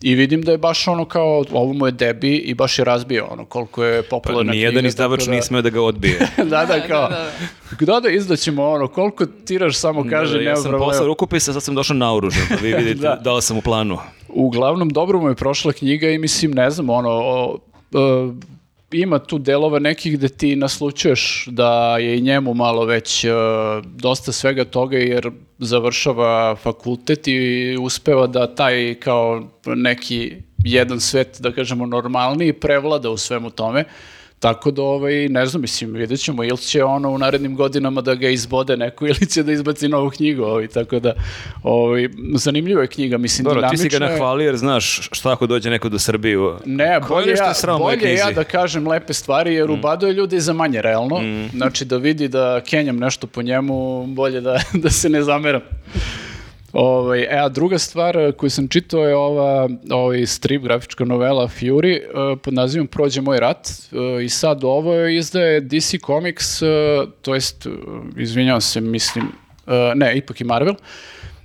[0.02, 3.26] i vidim da je baš ono kao, ovo mu je debi i baš je razbio
[3.26, 6.18] ono koliko je Pa popularna nijedan knjiga, izdavač da- nije smeo da ga odbije.
[6.44, 7.08] da, da, kao,
[7.80, 11.62] da, da, izdaćemo ono, koliko tiraš samo kaže, Da, da, ja sam poslao rukopisa, sad
[11.62, 13.14] sam došao naoružan, pa vi vidite Da.
[13.16, 13.32] da.
[13.32, 13.98] li sam u planu.
[14.28, 17.58] Uglavnom, dobro mu je prošla knjiga i mislim, ne znam, ono, o,
[17.94, 18.32] e,
[18.92, 23.28] ima tu delova nekih gde ti naslučuješ da je i njemu malo već e,
[23.84, 31.52] dosta svega toga jer završava fakultet i uspeva da taj kao neki jedan svet, da
[31.52, 33.84] kažemo, normalniji prevlada u svemu tome.
[34.42, 38.14] Tako da, ovaj, ne znam, mislim, vidjet ćemo ili će ono u narednim godinama da
[38.14, 41.12] ga izbode neko ili će da izbaci novu knjigu, ovaj, tako da,
[41.62, 44.10] ovaj, zanimljiva je knjiga, mislim, Dobro, ti si ga dinamična je.
[44.10, 46.54] nahvalio jer znaš šta ako dođe neko do Srbiju.
[46.64, 50.82] Ne, je bolje, ja, bolje ja da kažem lepe stvari, jer ubaduje ljudi za manje,
[50.82, 51.20] realno.
[51.54, 55.60] Znači, da vidi da kenjam nešto po njemu, bolje da, da se ne zameram.
[56.72, 61.48] Ovaj, e, a druga stvar eh, koju sam čitao je ova ovaj strip, grafička novela
[61.48, 66.60] Fury eh, pod nazivom Prođe moj rat eh, i sad ovo izdaje DC Comics,
[67.22, 67.66] to jest,
[68.16, 69.24] izvinjavam se, mislim,
[69.94, 70.74] ne, ipak i Marvel,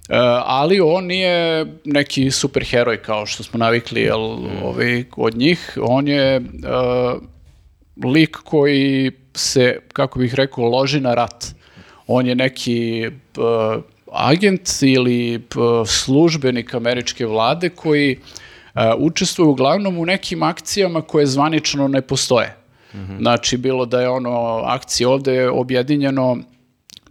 [0.10, 4.22] E, ali on nije neki superheroj kao što smo navikli jel,
[4.64, 5.78] ovaj, od njih.
[5.82, 6.42] On je e,
[8.06, 11.46] lik koji se, kako bih rekao, loži na rat.
[12.08, 13.10] On je neki e,
[14.12, 15.42] agent ili
[15.86, 18.18] službenik američke vlade koji e,
[18.98, 22.56] učestvuje uglavnom u nekim akcijama koje zvanično ne postoje.
[23.20, 26.38] Znači, bilo da je ono akcije ovde je objedinjeno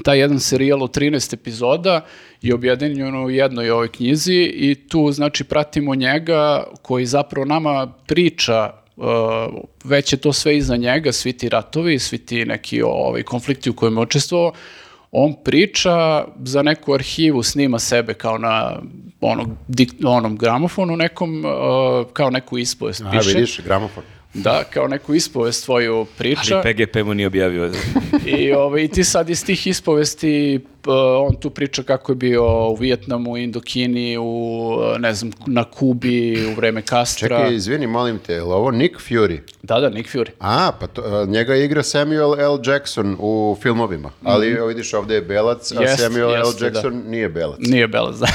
[0.05, 2.05] taj jedan serijal od 13 epizoda
[2.43, 8.71] je objedinjeno u jednoj ovoj knjizi i tu znači pratimo njega koji zapravo nama priča
[8.97, 9.05] uh,
[9.85, 13.77] već je to sve iza njega, svi ti ratovi, svi ti neki ovaj, konflikti u
[13.77, 14.53] kojima je učestvovao,
[15.19, 18.77] on priča za neku arhivu, snima sebe kao na
[19.69, 23.29] dik- onom gramofonu nekom, uh, kao neku ispovest piše.
[23.35, 24.03] vidiš, gramofon.
[24.37, 26.63] Da, kao neku ispovest svoju priča.
[26.65, 27.73] Ali PGP mu nije objavio.
[28.27, 30.61] I, ovaj, i ti sad iz tih ispovesti,
[31.29, 36.55] on tu priča kako je bio u Vijetnamu, Indokini, u, ne znam, na Kubi, u
[36.55, 37.29] vreme Kastra.
[37.29, 39.39] Čekaj, izvini, molim te, je li ovo Nick Fury?
[39.63, 40.31] Da, da, Nick Fury.
[40.41, 42.59] A, pa to, njega igra Samuel L.
[42.67, 46.67] Jackson u filmovima, ali evo vidiš ovdje je belac, a Jest, Samuel jeste, L.
[46.67, 47.59] Jackson nije belac.
[47.61, 48.27] Nije Belac, da.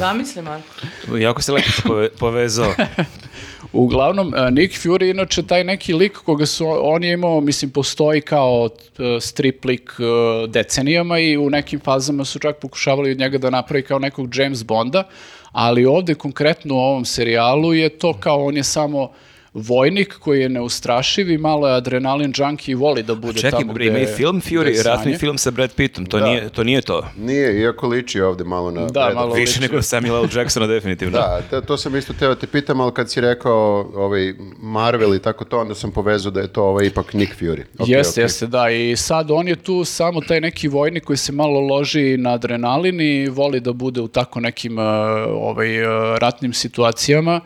[0.00, 1.16] Zamisli, Marko.
[1.16, 2.74] jako se lepo povezao.
[3.72, 8.20] Uglavnom, e, Nick Fury, inače, taj neki lik koga su, on je imao, mislim, postoji
[8.20, 8.68] kao
[8.98, 13.50] e, strip lik e, decenijama i u nekim fazama su čak pokušavali od njega da
[13.50, 15.08] napravi kao nekog James Bonda,
[15.52, 19.10] ali ovde konkretno u ovom serijalu je to kao on je samo
[19.54, 23.72] vojnik koji je neustrašiv i malo je adrenalin junkie i voli da bude Čekaj, tamo
[23.72, 26.26] bre, ima i gde- film gde je Fury, ratni film sa Brad Pittom, to, Da.
[26.26, 27.06] nije, to nije to.
[27.16, 28.80] Nije, iako liči ovdje malo na...
[28.80, 29.34] Da, Brada malo.
[29.34, 30.28] Više nego Samuel L.
[30.36, 31.18] Jacksona, definitivno.
[31.18, 35.18] Da, to, to sam isto teo te pitam, ali kad si rekao ovaj, Marvel i
[35.22, 37.62] tako to, onda sam povezao da je to ovaj ipak Nick Fury.
[37.78, 38.24] Ok, jeste, ok.
[38.24, 38.70] jeste, da.
[38.70, 43.00] I sad on je tu samo taj neki vojnik koji se malo loži na adrenalin
[43.00, 44.84] i voli da bude u tako nekim uh,
[45.32, 45.88] ovaj, uh,
[46.18, 47.40] ratnim situacijama.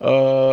[0.00, 0.08] Uh,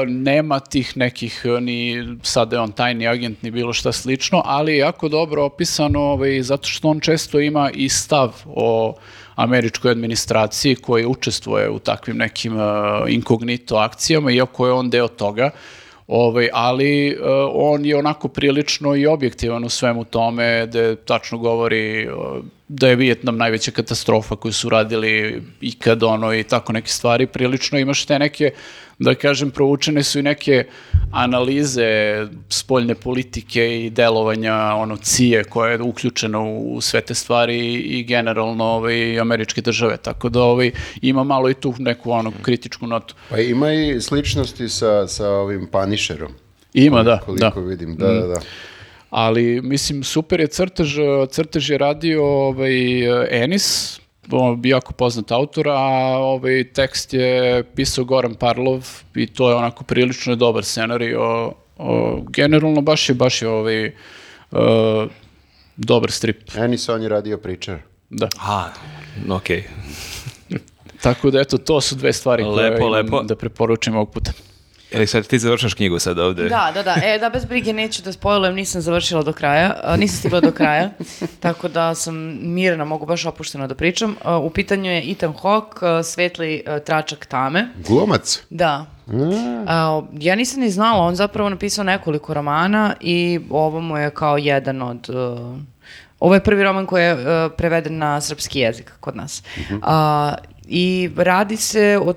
[0.08, 4.72] nema tih nekih uh, ni sad je on tajni agent ni bilo šta slično, ali
[4.72, 8.96] je jako dobro opisano ovaj, zato što on često ima i stav o
[9.36, 12.64] američkoj administraciji koji učestvuje u takvim nekim uh,
[13.08, 15.52] inkognito akcijama, iako je on deo toga.
[16.12, 17.16] Ovaj, ali e,
[17.54, 22.08] on je onako prilično i objektivan u svemu tome, da tačno govori e,
[22.74, 27.28] da je Vijetnam najveća katastrofa koju su radili ikad ono i tako neke stvari.
[27.28, 28.52] Prilično imaš te neke,
[29.00, 30.66] da kažem, proučene su i neke
[31.12, 31.88] analize
[32.50, 38.64] spoljne politike i delovanja ono cije koje je uključeno u sve te stvari i generalno
[38.64, 39.98] ovaj, američke države.
[39.98, 40.72] Tako da ovaj,
[41.02, 43.16] ima malo i tu neku ono kritičku notu.
[43.30, 46.32] Pa ima i sličnosti sa, sa ovim Punisherom.
[46.74, 47.20] Ima, da.
[47.20, 47.68] Koliko da.
[47.68, 48.42] vidim, da, da, da.
[49.12, 50.96] Ali, mislim, super je crtež,
[51.30, 53.04] crtež je radio ovaj,
[53.44, 54.00] Enis,
[54.64, 60.36] jako poznat autor, a ovaj tekst je pisao Goran Parlov i to je onako prilično
[60.36, 61.54] dobar scenario.
[61.78, 63.92] O, generalno baš je, baš je ovaj, e,
[65.76, 67.78] dobar strip, Ennis on je radio pričar.
[68.10, 68.30] da.
[68.40, 68.70] A,
[69.30, 69.64] okej.
[71.02, 73.24] Tako da, eto, to su dve stvari koje Lepo, imam lepo.
[73.24, 74.32] da preporučim ovog puta.
[74.92, 76.50] Ili sad ti završaš knjigu sad ovde?
[76.50, 76.96] Da, da, da.
[77.04, 80.90] E, da, bez brige neću da spojlujem, nisam završila do kraja, nisam stigla do kraja,
[81.40, 84.16] tako da sam mirna, mogu baš opušteno da pričam.
[84.42, 87.68] U pitanju je Ethan Hawke, svetli tračak tame.
[87.88, 88.44] Glumac.
[88.50, 88.86] Da.
[89.68, 94.38] A, ja nisam ni znala, on zapravo napisao nekoliko romana i ovo mu je kao
[94.38, 95.10] jedan od...
[95.10, 95.58] uh,
[96.20, 99.44] ovo je prvi roman koji je uh, preveden na srpski jezik kod nas.
[99.82, 100.34] A,
[100.68, 102.14] I radi se o,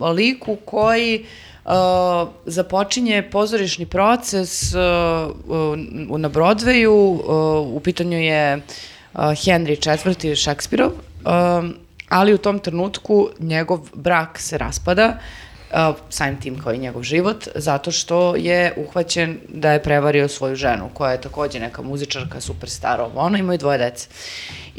[0.00, 1.24] o liku koji
[1.68, 4.80] uh, započinje pozorišni proces uh,
[6.18, 10.34] na Broadwayu, uh, u pitanju je uh, Henry IV.
[10.34, 11.74] Šekspirov, um,
[12.08, 15.18] ali u tom trenutku njegov brak se raspada,
[16.18, 20.90] uh, tim kao i njegov život, zato što je uhvaćen da je prevario svoju ženu,
[20.94, 24.08] koja je takođe neka muzičarka, superstar, ovo ono, imaju dvoje dece.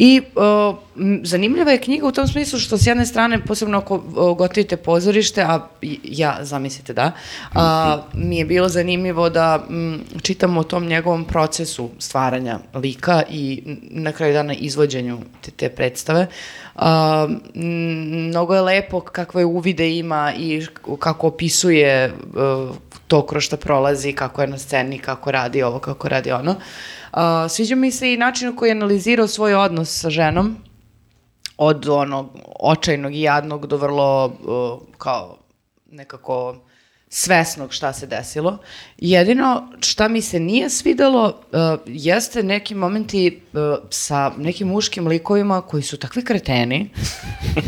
[0.02, 0.76] I uh,
[1.24, 3.98] zanimljiva je knjiga u tom smislu što s jedne strane, posebno ako
[4.38, 5.68] gotivite pozorište, a
[6.04, 7.12] ja, zamislite da,
[7.54, 13.64] a, mi je bilo zanimljivo da m, čitam o tom njegovom procesu stvaranja lika i
[13.82, 16.28] na kraju dana izvođenju te, te predstave.
[16.76, 20.66] A, m, mnogo je lepo kakve uvide ima i
[21.00, 22.76] kako opisuje uh,
[23.10, 26.56] to kroz šta prolazi, kako je na sceni, kako radi ovo, kako radi ono.
[27.12, 30.56] A, sviđa mi se i način na koji je analizirao svoj odnos sa ženom,
[31.58, 32.30] od onog
[32.60, 35.38] očajnog i jadnog do vrlo uh, kao
[35.92, 36.56] nekako
[37.10, 38.58] svesnog šta se desilo.
[38.98, 43.60] Jedino šta mi se nije svidelo uh, jeste neki momenti uh,
[43.90, 46.90] sa nekim muškim likovima koji su takvi kreteni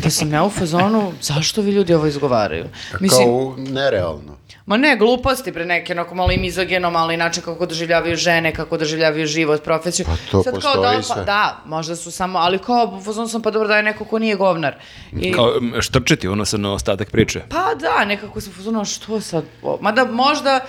[0.03, 2.65] da sam ja u fazonu zašto vi ljudi ovo izgovaraju?
[3.09, 4.37] Kao u- nerealno.
[4.71, 8.53] Ma ne, gluposti pre neke, onako malo i mizogeno, malo i način kako doživljavaju žene,
[8.53, 10.05] kako doživljavaju život, profesiju.
[10.05, 11.25] Pa to kao postoji da, pa, sve.
[11.25, 14.19] da, možda su samo, ali kao, u fazonu sam pa dobro da je neko ko
[14.19, 14.75] nije govnar.
[15.11, 17.41] I, Kao m, štrčeti ono sa na ostatak priče.
[17.49, 19.43] Pa da, nekako sam fazonu, što sad,
[19.81, 20.59] mada možda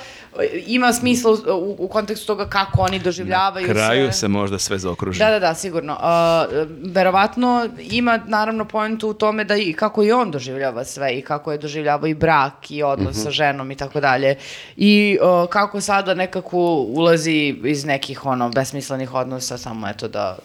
[0.67, 4.13] ima smisla u, u, kontekstu toga kako oni doživljavaju Kraju sve.
[4.13, 5.19] se možda sve zaokruži.
[5.19, 5.93] Da, da, da, sigurno.
[5.93, 11.23] Uh, verovatno ima naravno pojentu u tome da i kako i on doživljava sve i
[11.23, 14.37] kako je doživljavao i brak i odnos sa ženom i tako dalje.
[14.77, 20.39] I uh, kako sada nekako ulazi iz nekih ono besmislenih odnosa samo eto da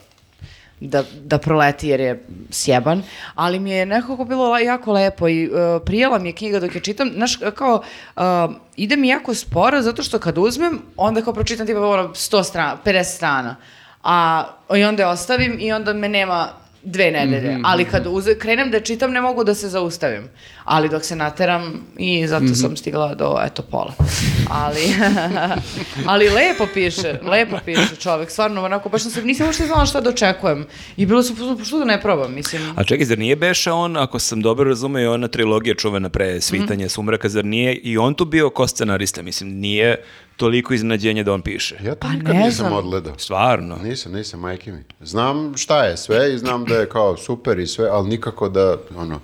[0.80, 3.02] da, da proleti jer je sjeban,
[3.34, 6.80] ali mi je nekako bilo jako lepo i uh, prijela mi je knjiga dok je
[6.80, 7.82] čitam, znaš, kao,
[8.16, 8.22] uh,
[8.76, 12.76] ide mi jako sporo zato što kad uzmem, onda kao pročitam tipa ono 100 strana,
[12.84, 13.56] 50 strana,
[14.02, 14.44] a
[14.76, 16.48] i onda je ostavim i onda me nema
[16.82, 20.28] dve nedelje, ali kad uze, krenem da čitam ne mogu da se zaustavim,
[20.64, 21.62] ali dok se nateram
[21.98, 23.92] i zato sam stigla do eto pola,
[24.50, 24.80] ali
[26.06, 30.10] ali lepo piše, lepo piše čovek, stvarno onako baš sam nisam uopšte znala šta da
[30.10, 32.62] očekujem i bilo sam, pa što da ne probam, mislim.
[32.76, 36.84] A čekaj, zar nije beša on, ako sam dobro razumeo, ona trilogija čuvena pre svitanje
[36.84, 36.88] Mhm.
[36.88, 39.22] sumraka, zar nije i on tu bio ko scenarista?
[39.22, 39.96] Mislim, nije
[40.38, 41.76] toliko iznenađenje da on piše.
[41.76, 42.72] Ja to Pa nikad ne nisam znam.
[42.74, 43.18] odgledao.
[43.18, 43.76] Stvarno.
[43.78, 44.84] Nisam, nisam, majke mi.
[45.00, 48.76] Znam šta je sve i znam da je kao super i sve, ali nikako da,
[48.96, 49.20] ono,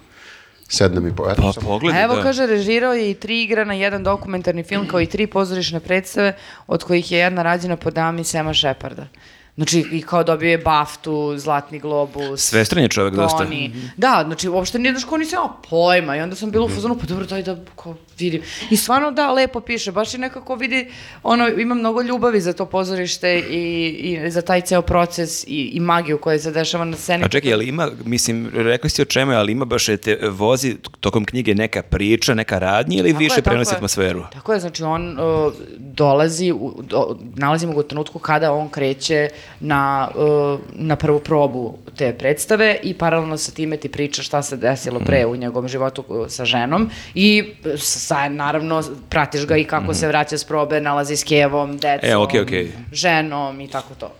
[0.68, 1.30] sednem i po...
[1.30, 2.22] Eto, Pa sam- pogledaj, A evo da.
[2.22, 6.36] kaže, režirao je i tri igrana, jedan dokumentarni film kao i tri pozorišne predstave,
[6.66, 9.06] od kojih je jedna rađena po dami Sema Šeparda.
[9.56, 12.40] Znači, i kao dobio je Baftu, Zlatni globus.
[12.40, 13.44] Svestran je čovjek dosta.
[13.44, 13.70] Tony.
[13.96, 16.98] Da, znači, uopšte nije daš kao nisam imala pojma i onda sam bila u fazonu,
[16.98, 18.42] pa dobro, daj da kao vidim.
[18.70, 20.88] I stvarno da, lepo piše, baš je nekako vidi,
[21.22, 25.80] ono, ima mnogo ljubavi za to pozorište i, i za taj ceo proces i, i
[25.80, 27.24] magiju koja se dešava na sceni.
[27.24, 30.76] A čekaj, ali ima, mislim, rekli si o čemu, je, ali ima baš te vozi
[31.00, 33.76] tokom knjige neka priča, neka radnja ili Tako više je, tako prenosi je.
[33.76, 34.22] atmosferu?
[34.32, 39.28] Tako je, znači on uh, dolazi, u, do, nalazimo ga u trenutku kada on kreće
[39.60, 40.24] na, uh,
[40.70, 41.64] na prvu probu
[41.96, 45.06] te predstave i paralelno sa time ti priča šta se desilo Mhm.
[45.06, 47.44] pre u njegovom životu uh, sa ženom i
[47.78, 52.12] sa, naravno pratiš ga i kako se vraća s probe, nalazi s kevom, decom, Mhm.
[52.12, 52.72] E, okej, okej.
[52.92, 54.12] ženom i tako to.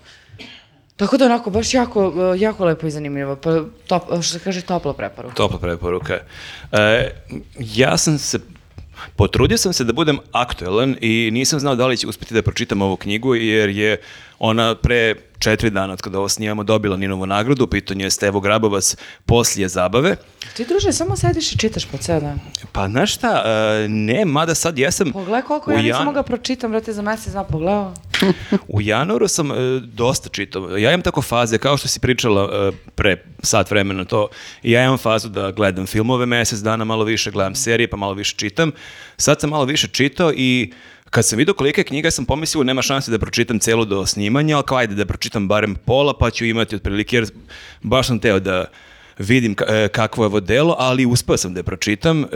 [0.97, 3.37] Tako da onako, baš jako, uh, jako lepo i zanimljivo.
[3.37, 3.51] Pa,
[3.87, 5.35] top, što se kaže, topla preporuka.
[5.35, 6.19] Topla preporuka.
[6.73, 7.11] E,
[7.59, 8.39] ja sam se
[9.17, 12.83] Potrudio sam se da budem aktuelan i nisam znao da li će uspjeti da pročitam
[12.83, 14.01] ovu knjigu jer je
[14.39, 18.41] ona pre četiri dana od kada ovo snimamo dobila Ninovu nagradu, u pitanju je Stevo
[18.41, 18.97] Grabovac
[19.27, 20.17] poslije zabave.
[20.57, 22.41] Ti, druže, samo sediš i čitaš po ceo dan.
[22.73, 25.13] Pa znaš šta, e, ne, mada sad jesam...
[25.13, 27.95] Pogledaj koliko ja nisam jan- mogla pročitam, brate, za mesec dana pogledao.
[28.69, 30.77] U januaru sam e, dosta čitao.
[30.77, 34.29] Ja imam tako faze, kao što si pričala e, pre sat vremena to,
[34.63, 38.35] ja imam fazu da gledam filmove mesec dana, malo više gledam serije, pa malo više
[38.37, 38.73] čitam.
[39.17, 40.73] Sad sam malo više čitao i
[41.11, 44.65] kad sam vidio kolike knjiga sam pomislio nema šanse da pročitam celu do snimanja, ali
[44.67, 47.27] kao ajde da pročitam barem pola pa ću imati otprilike jer
[47.83, 48.65] baš sam teo da
[49.19, 52.27] vidim e, kakvo je ovo delo, ali uspeo sam da je pročitam, e,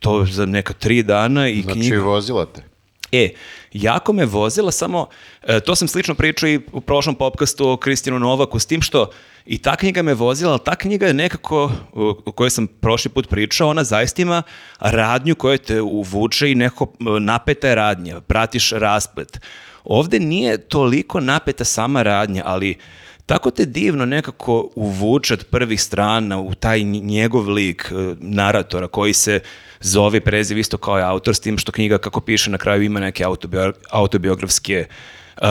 [0.00, 2.00] to za neka tri dana i Znači, knjiga...
[2.00, 2.62] vozila te.
[3.12, 3.30] E,
[3.72, 5.06] jako me vozila, samo
[5.42, 9.10] e, to sam slično pričao i u prošlom popkastu o Kristijanu Novaku, s tim što
[9.46, 11.72] i ta knjiga me vozila, ali ta knjiga je nekako,
[12.24, 14.42] o kojoj sam prošli put pričao, ona zaista ima
[14.80, 19.40] radnju koja te uvuče i nekako m, napeta je radnja, pratiš rasplet.
[19.84, 22.78] Ovde nije toliko napeta sama radnja, ali
[23.28, 28.88] tako te divno nekako uvuče od prvih strana u taj nj- njegov lik e, naratora
[28.88, 29.40] koji se
[29.80, 33.00] zove preziv isto kao i autor s tim što knjiga kako piše na kraju ima
[33.00, 34.86] neke autobio- autobiografske
[35.36, 35.46] uh,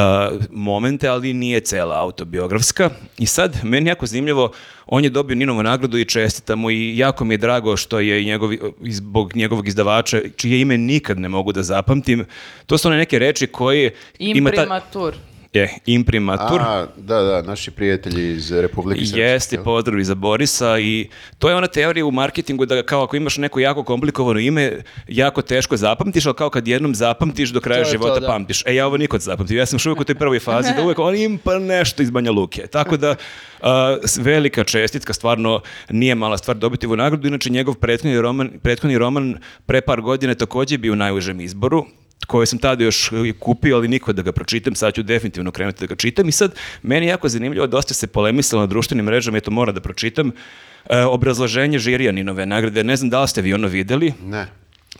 [0.51, 2.89] momente, ali nije cela autobiografska.
[3.17, 4.51] I sad, meni jako zanimljivo,
[4.85, 8.21] on je dobio Ninovu nagradu i čestita mu i jako mi je drago što je
[8.21, 12.25] i njegovi, i zbog njegovog izdavača, čije ime nikad ne mogu da zapamtim.
[12.65, 13.93] To su one neke reči koje...
[14.19, 15.15] ima ta- Imprimatur.
[15.53, 16.61] Je, imprimatur.
[16.61, 19.19] A, da, da, naši prijatelji iz Republike Srpske.
[19.19, 21.09] Jeste, pozdrav i za Borisa i
[21.39, 24.71] to je ona teorija u marketingu da kao ako imaš neko jako komplikovano ime,
[25.07, 28.27] jako teško zapamtiš, ali kao kad jednom zapamtiš do kraja To je to, života da.
[28.27, 28.63] pamtiš.
[28.65, 29.57] E, ja ovo nikad zapamtio.
[29.57, 32.09] Ja sam još uvijek u toj prvoj fazi da uvijek on im pa nešto iz
[32.09, 32.67] Banja Luke.
[32.67, 33.15] Tako da,
[33.61, 37.27] a, velika čestitka, stvarno nije mala stvar dobiti ovu nagradu.
[37.27, 41.85] Inače, njegov prethodni roman, prethodni roman pre par godina je takođe bio u najužem izboru
[42.27, 45.79] koje sam tada još i kupio, ali niko da ga pročitam, sad ću definitivno krenuti
[45.79, 46.29] da ga čitam.
[46.29, 49.75] I sad meni je jako zanimljivo, dosta se polemisalo na društvenim mrežama i to moram
[49.75, 50.31] da pročitam,
[50.89, 54.47] e, obrazloženje žirija Ninove nagrade, ne znam da li ste vi ono videli, Ne.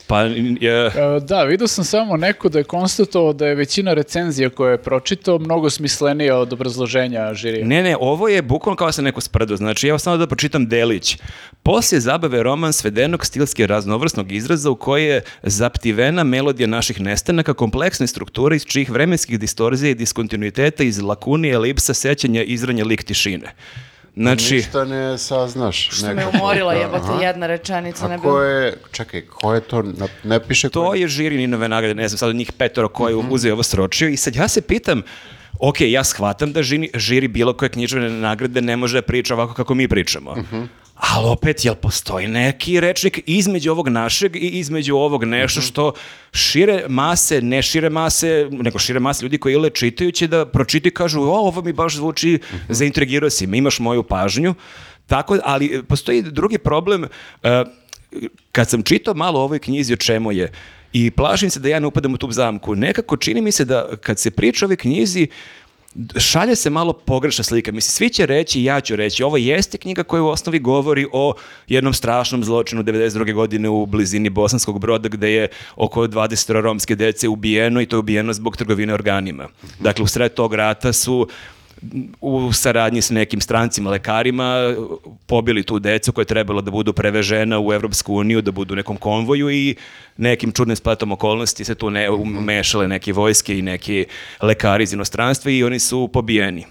[0.07, 4.49] Pa je, E, Da, vidio sam samo neko da je konstatovao da je većina recenzija
[4.49, 7.65] koje je pročitao mnogo smislenija od obrazloženja žirija.
[7.65, 9.55] Ne, ne, ovo je bukvalno kao da se neko sprdo.
[9.55, 11.17] Znači, evo samo da pročitam delić.
[11.63, 18.07] Poslije zabave roman svedenog stilski raznovrsnog izraza u koji je zaptivena melodija naših nestanaka, kompleksne
[18.07, 23.53] strukture iz čijih vremenskih distorzija i diskontinuiteta iz lakunije, elipsa, sećanja, izranja lik tišine.
[24.17, 25.89] Znači, Ništa ne saznaš.
[25.89, 26.37] Što me nekako.
[26.37, 27.21] umorila Da, jebote aha.
[27.21, 28.07] jedna rečenica.
[28.07, 31.07] ne A bi- ko je, čekaj, ko je to, na- ne piše ko to je
[31.07, 34.17] žiri Ninove nagrade, ne znam, sad od njih petoro ko je uzeo ovo sročio i
[34.17, 35.01] sad ja se pitam,
[35.59, 39.53] ok, ja shvatam da žiri, žiri bilo koje književne nagrade ne može da priča ovako
[39.53, 40.35] kako mi pričamo.
[40.99, 45.93] Ali opet, jel postoji neki rečnik između ovog našeg i između ovog nešto što
[46.33, 50.93] šire mase, ne šire mase, nego šire mase ljudi koji ile čitajući da pročitaju i
[50.93, 54.55] kažu, o, ovo mi baš zvuči, zaintrigirao si me, imaš moju pažnju.
[55.07, 57.05] Tako, ali e, postoji drugi problem,
[57.43, 57.63] e,
[58.51, 60.51] kad sam čitao malo o ovoj knjizi o čemu je,
[60.93, 63.97] i plašim se da ja ne upadam u tu zamku, nekako čini mi se da
[64.01, 65.27] kad se priča o ovoj knjizi,
[66.17, 67.71] šalje se malo pogrešna slika.
[67.71, 71.33] Mislim, svi će reći, ja ću reći, ovo jeste knjiga koja u osnovi govori o
[71.67, 73.33] jednom strašnom zločinu 92.
[73.33, 77.99] godine u blizini Bosanskog broda gde je oko 20 romske dece ubijeno i to je
[77.99, 79.47] ubijeno zbog trgovine organima.
[79.79, 81.27] Dakle, u sred tog rata su
[82.21, 84.75] u saradnji s nekim strancima lekarima
[85.25, 88.75] pobili tu decu koja je trebalo da budu prevežena u Evropsku uniju, da budu u
[88.75, 89.75] nekom konvoju i
[90.17, 94.05] nekim čudnim spletom okolnosti se tu ne, umešale neke vojske i neki
[94.41, 96.65] lekari iz inostranstva i oni su pobijeni.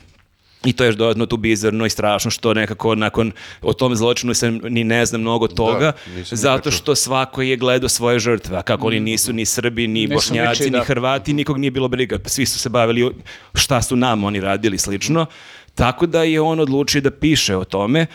[0.65, 4.35] I to je još dodatno tu bizarno i strašno što nekako nakon o tom zločinu
[4.35, 8.57] se ni ne zna mnogo toga, nisam ni zato što svako je gledao svoje žrtve,
[8.57, 10.85] a kako oni nisu ni Srbi, ni Nisu Bošnjaci, ničiji, ni da.
[10.85, 13.15] Hrvati, nikog nije bilo briga, svi su se bavili
[13.55, 15.27] šta su nam oni radili slično,
[15.75, 18.07] tako da je on odlučio da piše o tome,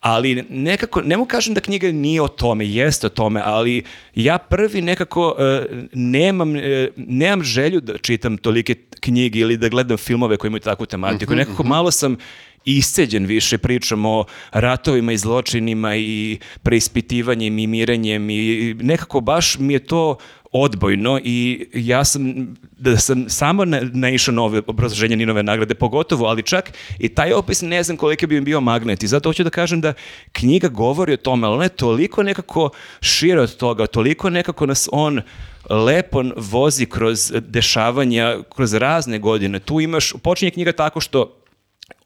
[0.00, 3.82] ali nekako, ne mu kažem da knjiga nije o tome, jeste o tome, ali
[4.14, 9.96] ja prvi nekako e, nemam, e, nemam želju da čitam tolike knjige ili da gledam
[9.96, 11.34] filmove koji imaju takvu tematiku.
[11.34, 12.16] Nekako malo sam
[12.64, 19.72] isceđen više pričam o ratovima i zločinima i preispitivanjem i mirenjem i nekako baš mi
[19.72, 20.16] je to
[20.52, 26.26] odbojno i ja sam, da sam samo na, naišao na ove obrazloženje Ninove nagrade, pogotovo,
[26.26, 29.44] ali čak i taj opis ne znam koliki bi im bio magnet i zato hoću
[29.44, 29.92] da kažem da
[30.32, 34.88] knjiga govori o tome, ali ona je toliko nekako šire od toga, toliko nekako nas
[34.92, 35.20] on
[35.70, 39.58] lepo vozi kroz dešavanja, kroz razne godine.
[39.58, 41.39] Tu imaš, počinje knjiga tako što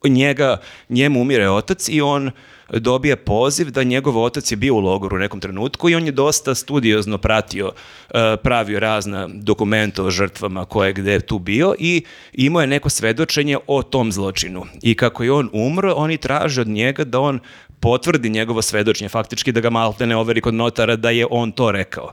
[0.05, 0.57] njega,
[0.89, 2.31] njemu umire otac i on
[2.73, 6.13] dobije poziv da njegov otac je bio u logoru u nekom trenutku i on je
[6.13, 7.73] dosta studiozno pratio,
[8.11, 12.67] e, pravio razna dokumenta o žrtvama koje je gde je tu bio i imao je
[12.67, 14.65] neko svedočenje o tom zločinu.
[14.83, 17.41] I kako je on umro, oni traže od njega da on
[17.81, 21.73] potvrdi njegovo svedočenje, faktički da ga malte ne overi kod notara da je on to
[21.73, 22.13] rekao.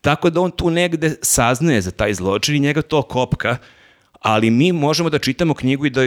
[0.00, 3.56] Tako da on tu negde saznaje za taj zločin i njega to kopka,
[4.20, 6.02] ali mi možemo da čitamo knjigu i da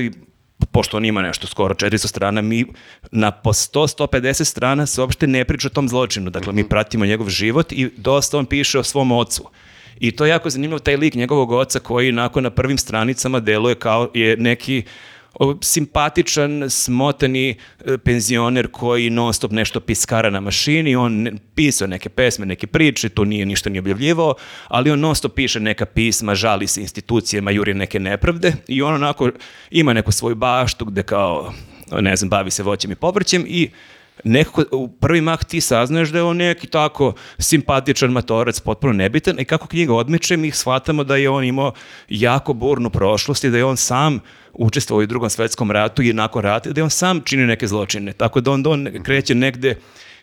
[0.71, 2.65] pošto on ima nešto skoro 400 strana, mi
[3.11, 6.29] na po 100-150 strana se uopšte ne priča o tom zločinu.
[6.29, 9.49] Dakle, mi pratimo njegov život i dosta on piše o svom ocu.
[9.99, 13.75] I to je jako zanimljivo, taj lik njegovog oca koji nakon na prvim stranicama deluje
[13.75, 14.89] kao je neki o,
[15.61, 22.45] simpatičan, smotani e, penzioner koji non stop nešto piskara na mašini, on pisao neke pesme,
[22.45, 24.35] neke priče, to nije ništa ni objavljivao,
[24.67, 28.93] ali on non stop piše neka pisma, žali se institucijama, juri neke nepravde i on
[28.93, 29.29] onako
[29.71, 31.53] ima neku svoju baštu gde kao,
[31.91, 33.69] ne znam, bavi se voćem i povrćem i
[34.23, 39.39] nekako u prvi mah ti saznaješ da je on neki tako simpatičan matorac, potpuno nebitan
[39.39, 41.73] i kako knjiga odmiče mi shvatamo da je on imao
[42.09, 44.19] jako burnu prošlost i da je on sam
[44.55, 48.13] učestvovao u drugom svetskom ratu i nakon rata, da on sam čini neke zločine.
[48.13, 49.75] Tako da onda on kreće negde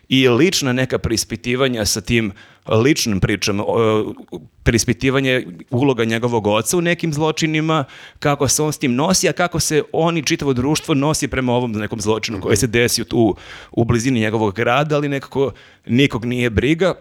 [0.09, 2.31] i lična neka preispitivanja sa tim
[2.67, 4.13] ličnim pričama, o,
[4.63, 7.85] preispitivanje uloga njegovog oca u nekim zločinima,
[8.19, 11.53] kako se on s tim nosi, a kako se on i čitavo društvo nosi prema
[11.53, 13.35] ovom nekom zločinu koji se desio tu
[13.71, 15.51] u blizini njegovog grada, ali nekako
[15.85, 16.93] nikog nije briga.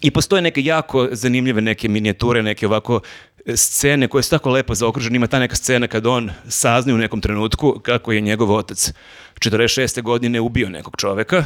[0.00, 3.00] I postoje neke jako zanimljive neke minijature, neke ovako
[3.33, 5.16] e, scene koje su tako lepo zaokružene.
[5.16, 8.92] Ima ta neka scena kad on sazna u nekom trenutku kako je njegov otac
[9.40, 10.02] 46.
[10.02, 11.44] godine ubio nekog čoveka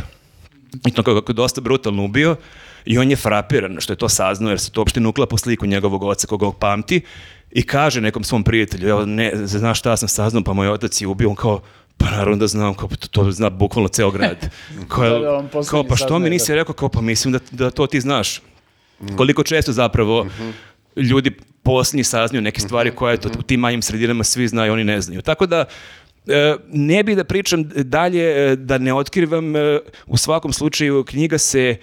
[0.87, 2.37] i to kako je dosta brutalno ubio
[2.85, 5.39] i on je frapiran što je to saznao jer se to uopšte ne uklapa u
[5.39, 7.01] sliku njegovog oca koga on pamti
[7.51, 11.07] i kaže nekom svom prijatelju, evo ne, znaš šta sam saznao, pa moj otac je
[11.07, 11.61] ubio, on kao,
[11.97, 14.37] pa naravno da znam, kao, to, to zna bukvalno ceo grad.
[14.89, 17.87] Kao, Da, da, kao pa što mi nisi rekao, kao, pa mislim da, da to
[17.87, 18.41] ti znaš.
[19.17, 20.27] Koliko često zapravo
[20.99, 21.31] ljudi
[21.63, 25.23] posljednji saznaju neke stvari koje eto, u tim manjim sredinama svi znaju, oni ne znaju.
[25.23, 25.65] Tako da,
[26.27, 31.39] e, ne bih da pričam dalje, e, da ne otkrivam, e, u svakom slučaju knjiga
[31.39, 31.77] se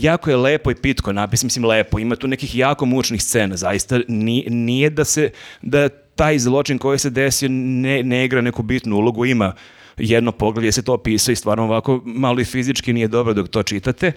[0.00, 4.00] jako je lepo i pitko napis, mislim lepo, ima tu nekih jako mučnih scena, zaista
[4.08, 5.30] ni- nije da se,
[5.62, 9.54] da taj zločin koji se desio ne, ne igra neku bitnu ulogu, ima
[9.96, 13.62] jedno poglavlje se to opisuje i stvarno ovako malo i fizički nije dobro dok to
[13.62, 14.12] čitate,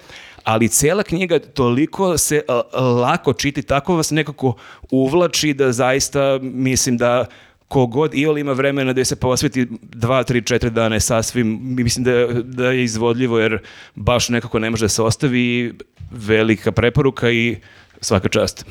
[0.46, 2.42] ali cela knjiga toliko se
[2.96, 4.56] lako čiti, tako vas nekako
[4.92, 7.26] uvlači da zaista mislim da
[7.68, 12.12] kogod iol ima vremena da se posveti dva, tri, četiri dana je sasvim, mislim da,
[12.12, 13.58] je- da je izvodljivo jer
[13.96, 15.74] baš nekako ne može da se ostavi i
[16.12, 17.58] velika preporuka i
[18.02, 18.66] svaka čast.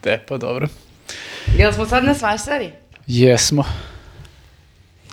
[0.00, 0.68] Te, pa dobro.
[1.56, 2.70] Jel smo sad na svaštari?
[3.06, 3.64] Jesmo.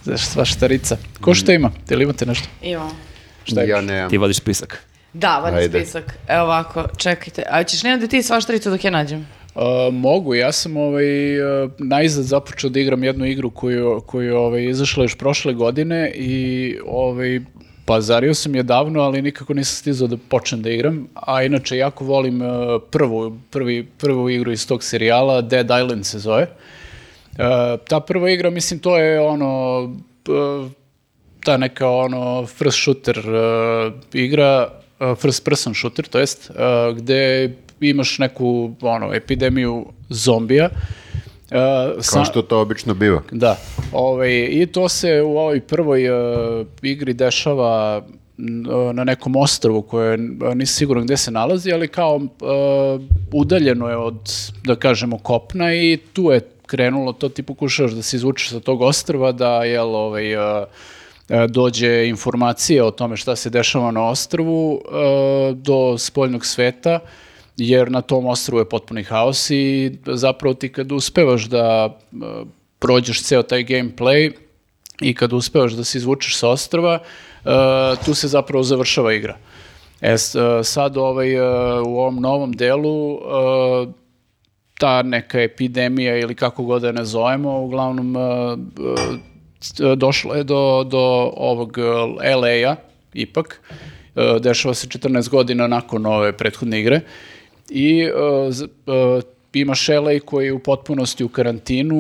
[0.04, 0.98] Znaš, sva štarica.
[1.22, 1.72] Ko što ima?
[1.90, 2.48] Jel imate nešto?
[2.62, 2.92] Imamo.
[3.44, 4.10] Šta ja nemam.
[4.10, 4.84] Ti vodiš spisak.
[5.14, 5.80] Da, vadi Ajde.
[5.80, 6.17] spisak.
[6.27, 7.43] Evo ovako, čekajte.
[7.50, 9.27] A ćeš nemati ti svaštaricu dok ja nađem?
[9.56, 14.66] A, mogu, ja sam ovaj, a, najzad započeo da igram jednu igru koju, koju ovaj,
[14.66, 17.40] izašla još prošle godine i ovaj,
[17.85, 22.06] pazario sam je davno, ali nikako nisam stizao da počnem da igram, a inače jako
[22.06, 26.48] volim a, prvu, prvi, prvu igru iz tog serijala, Dead Island se zove.
[27.38, 29.90] A, ta prva igra, mislim, to je ono,
[31.43, 34.83] ta neka ono first shooter uh, igra, uh,
[35.16, 37.50] first person shooter, to jest, uh, gde
[37.82, 40.70] imaš neku ono epidemiju zombija.
[40.74, 43.22] Uh, Kao sa- što to obično biva.
[43.32, 43.58] da,
[43.92, 50.14] ovaj, i to se u ovoj prvoj uh, igri dešava uh, na nekom ostrvu koje
[50.14, 52.22] uh, nisam siguran gde se nalazi, ali kao uh,
[53.34, 54.32] udaljeno je od,
[54.64, 58.82] da kažemo, kopna i tu je krenulo to ti pokušavaš da se izvučeš sa tog
[58.82, 60.68] ostrva, da jel, ovaj, uh, uh,
[61.50, 64.82] dođe informacija o tome šta se dešava na ostrvu uh,
[65.58, 67.00] do spoljnog sveta,
[67.58, 72.48] jer na tom ostrvu je potpuni haos i zapravo ti kad uspevaš da uh,
[72.80, 74.32] prođeš ceo taj gameplay
[75.02, 77.00] i kad uspevaš da se izvučeš sa ostrva,
[78.06, 79.38] tu se zapravo završava igra.
[80.02, 80.18] E,
[80.64, 81.40] sad ovaj,
[81.82, 83.19] u ovom novom delu
[84.80, 88.16] ta neka epidemija ili kako god da je nazovemo, uglavnom
[89.95, 91.85] došlo je do, do ovog uh,
[92.42, 92.75] LA-a,
[93.14, 93.61] ipak.
[94.16, 97.01] Uh, dešava se 14 godina nakon ove prethodne igre.
[97.69, 101.98] I uh, imaš LA koji je u potpunosti u karantinu,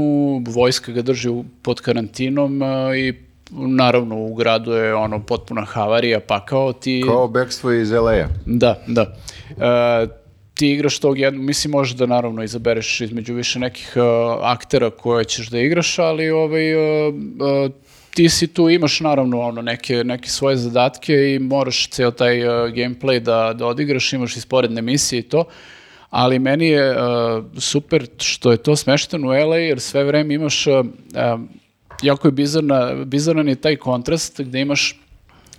[0.47, 1.29] vojska ga drži
[1.61, 2.61] pod karantinom
[2.97, 3.13] i
[3.51, 7.03] naravno u gradu je ono potpuna havarija, pakao ti...
[7.07, 8.27] Kao bekstvo iz LA-a.
[8.45, 9.15] Da, da.
[9.49, 10.22] E,
[10.53, 13.99] ti igraš tog jednog, mislim možeš da naravno izabereš između više nekih e,
[14.41, 17.69] aktera koje ćeš da igraš, ali ovaj, e, e,
[18.13, 22.45] ti si tu, imaš naravno ono, neke, neke svoje zadatke i moraš ceo taj e,
[22.71, 25.45] gameplay da, da odigraš, imaš i sporedne misije i to,
[26.09, 26.95] ali meni je e,
[27.57, 30.83] super što je to smešteno u LA jer sve vreme imaš, e,
[32.01, 34.99] jako je bizarna, bizaran je taj kontrast gde imaš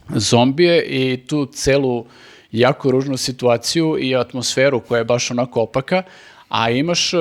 [0.08, 2.06] zombije i tu celu
[2.54, 6.02] jako ružnu situaciju i atmosferu koja je baš onako opaka,
[6.48, 7.20] a imaš uh,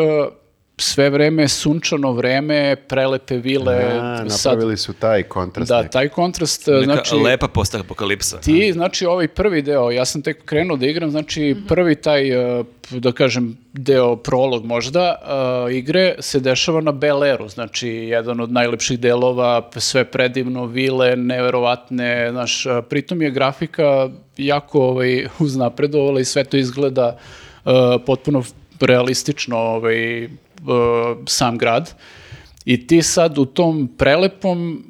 [0.78, 3.76] sve vreme sunčano vreme, prelepe vile.
[3.76, 5.70] A, sad- napravili su taj kontrast.
[5.70, 5.92] da, neki.
[5.92, 7.16] taj kontrast, Neka znači...
[7.16, 8.38] lepa postapokalipsa.
[8.38, 12.66] Ti, znači, ovaj prvi deo, ja sam tek krenuo da igram, znači, prvi taj, uh,
[12.90, 15.16] da kažem, deo, prolog možda,
[15.66, 21.16] uh, igre se dešava na Bel Airu, znači, jedan od najlepših delova, sve predivno, vile,
[21.16, 27.18] neverovatne, znaš, pritom je grafika jako ovaj, uznapredovala i sve to izgleda
[27.66, 27.72] uh,
[28.06, 28.44] potpuno
[28.80, 30.30] realistično, ovaj, uh,
[31.28, 31.94] sam grad.
[32.66, 34.84] I ti sad u tom prelepom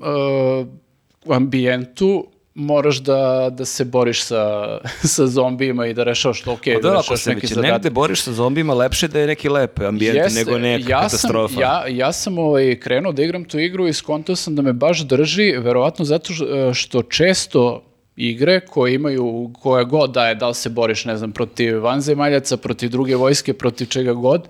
[1.27, 4.77] uh, ambijentu moraš da, da se boriš sa,
[5.15, 7.71] sa zombijima i da rešavaš to, ok, da, da, ako rešavaš se neki zadatak.
[7.71, 11.53] negde boriš sa zombijima, lepše da je neki lep ambijent Jeste, nego neka ja katastrofa.
[11.53, 14.73] Sam, ja, ja sam ovaj, krenuo da igram tu igru i skontao sam da me
[14.73, 16.33] baš drži, verovatno zato
[16.73, 17.83] što često
[18.15, 22.57] igre koje imaju, koja god da je, da li se boriš, ne znam, protiv vanzemaljaca,
[22.57, 24.47] protiv druge vojske, protiv čega god,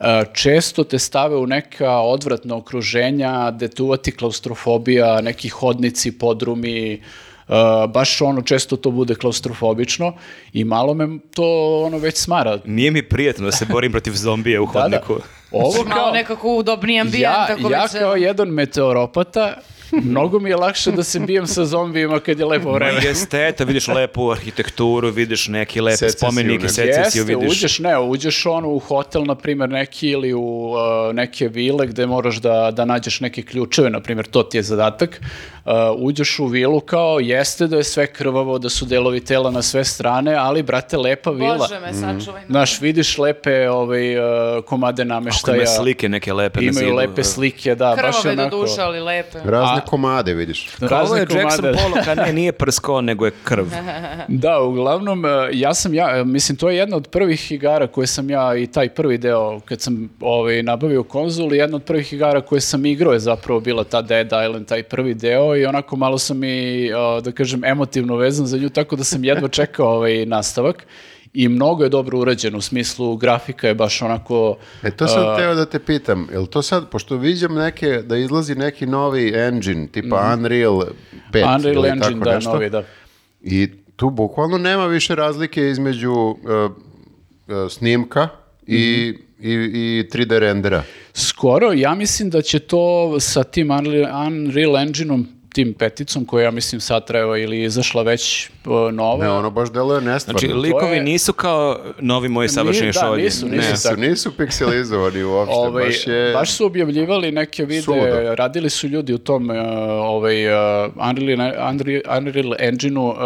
[0.00, 7.02] e, često te stave u neka odvratna okruženja, gde te uvati klaustrofobija, neki hodnici, podrumi,
[7.50, 7.56] Uh,
[7.90, 10.12] baš ono često to bude klaustrofobično
[10.52, 12.58] i malo me to ono već smara.
[12.64, 14.80] Nije mi prijetno da se borim protiv zombije u Da, da.
[14.80, 15.14] hodniku.
[15.50, 17.22] Ovo Malo kao, nekako udobniji ambijent.
[17.22, 19.54] ja, tako ja kao jedan meteoropata,
[19.92, 22.92] mnogo mi je lakše da se bijem sa zombijima kad je lepo vreme.
[22.92, 27.50] Ma jeste, eto, vidiš lepu arhitekturu, vidiš neki lepe Secesiju spomenike, secesiju Jeste, vidiš.
[27.50, 32.06] uđeš, ne, uđeš ono u hotel, na primjer, neki ili u uh, neke vile gde
[32.06, 35.20] moraš da, da nađeš neke ključeve, na primjer, to ti je zadatak.
[35.64, 39.62] Uh, uđeš u vilu kao, jeste da je sve krvavo, da su delovi tela na
[39.62, 41.56] sve strane, ali, brate, lepa vila.
[41.56, 42.40] Bože me, sačuvaj.
[42.40, 42.46] me.
[42.48, 45.56] Znaš, vidiš lepe ovaj, uh, komade Ako nameštaja.
[45.56, 46.86] ima slike neke lepe na zidu.
[46.86, 48.56] Imaju lepe slike, da, baš je Krvave do onako...
[48.56, 49.38] duša, ali lepe.
[49.44, 50.68] Razne A- komade, vidiš.
[50.88, 51.64] Kao je Jackson.
[51.64, 53.66] Pollock, a ne, nije prsko, nego je krv.
[54.28, 58.06] Da, uglavnom, e, ja sam ja, e, mislim, to je jedna od prvih igara koje
[58.06, 62.40] sam ja i taj prvi deo, kad sam ovaj, nabavio konzol, jedna od prvih igara
[62.40, 66.18] koje sam igrao je zapravo bila ta Dead Island, taj prvi deo i onako malo
[66.18, 70.26] sam i, e, da kažem, emotivno vezan za nju, tako da sam jedva čekao ovaj
[70.26, 70.86] nastavak
[71.32, 75.36] i mnogo je dobro urađeno u smislu grafika je baš onako E, to sam a,
[75.36, 79.86] teo da te pitam, jel to sad, pošto viđam neke, da izlazi neki novi engine,
[79.86, 80.82] tipa Unreal
[81.32, 82.82] 5 Unreal ili Engine, tako da, nešto, novi, da.
[83.42, 88.28] i tu bukvalno nema više razlike između uh, uh, snimka
[88.66, 90.82] i, i, i 3D rendera.
[91.12, 96.50] Skoro, ja mislim da će to sa tim Unreal, Unreal Engine-om, tim peticom koja ja
[96.50, 98.50] mislim sad treba ili izašla već e,
[98.92, 99.24] nova.
[99.24, 100.38] Ne, ono baš deluje nestvarno.
[100.38, 103.22] Znači, likovi je- nisu kao novi moji savršeni da, šolji.
[103.22, 103.56] nisu, Ne.
[103.56, 103.70] nisu.
[103.70, 104.00] nisu, tako.
[104.00, 106.32] nisu pikselizovani uopšte, Ovaj, baš je...
[106.32, 108.34] baš su objavljivali neke videe, Suludo.
[108.34, 109.56] radili su ljudi u tom uh,
[109.90, 113.16] ovaj, uh, Unreal, Unreal, Unreal Engine-u uh,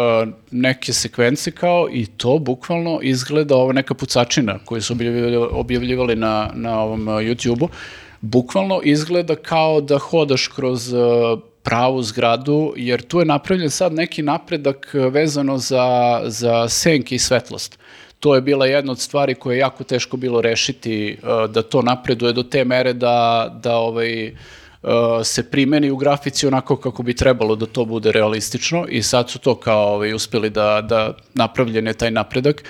[0.51, 6.49] neke sekvence kao i to bukvalno izgleda ovo neka pucačina koju su objavljivali, objavljivali na,
[6.53, 7.69] na ovom uh, YouTube-u.
[8.21, 10.99] Bukvalno izgleda kao da hodaš kroz uh,
[11.65, 17.19] pravu zgradu, jer tu je napravljen sad neki napredak uh, vezano za, za senke i
[17.19, 17.79] svetlost.
[18.19, 21.81] To je bila jedna od stvari koje je jako teško bilo rešiti, uh, da to
[21.81, 24.89] napreduje do te mere da, da ovaj, uh,
[25.23, 29.39] se primeni u grafici onako kako bi trebalo da to bude realistično i sad su
[29.39, 32.63] to kao ovaj, uspeli da, da napravljen je taj napredak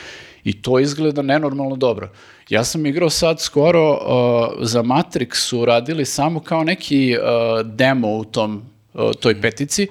[0.44, 2.10] i to izgleda nenormalno dobro.
[2.50, 8.18] Ja sam igrao sad skoro uh, za Matrix su radili samo kao neki uh, demo
[8.18, 8.75] u tom,
[9.20, 9.88] toj petici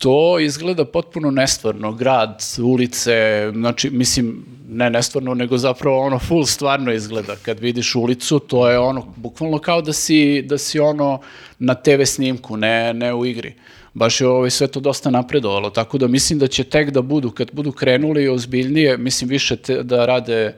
[0.00, 3.12] to izgleda potpuno nestvarno, grad, ulice,
[3.54, 7.36] znači, mislim, ne nestvarno, nego zapravo ono full stvarno izgleda.
[7.36, 11.20] Kad vidiš ulicu, to je ono, bukvalno kao da si, da si ono
[11.58, 13.54] na TV snimku, ne, ne u igri.
[13.94, 17.30] Baš je ovaj, sve to dosta napredovalo, tako da mislim da će tek da budu,
[17.30, 20.54] kad budu krenuli ozbiljnije, mislim više te, da rade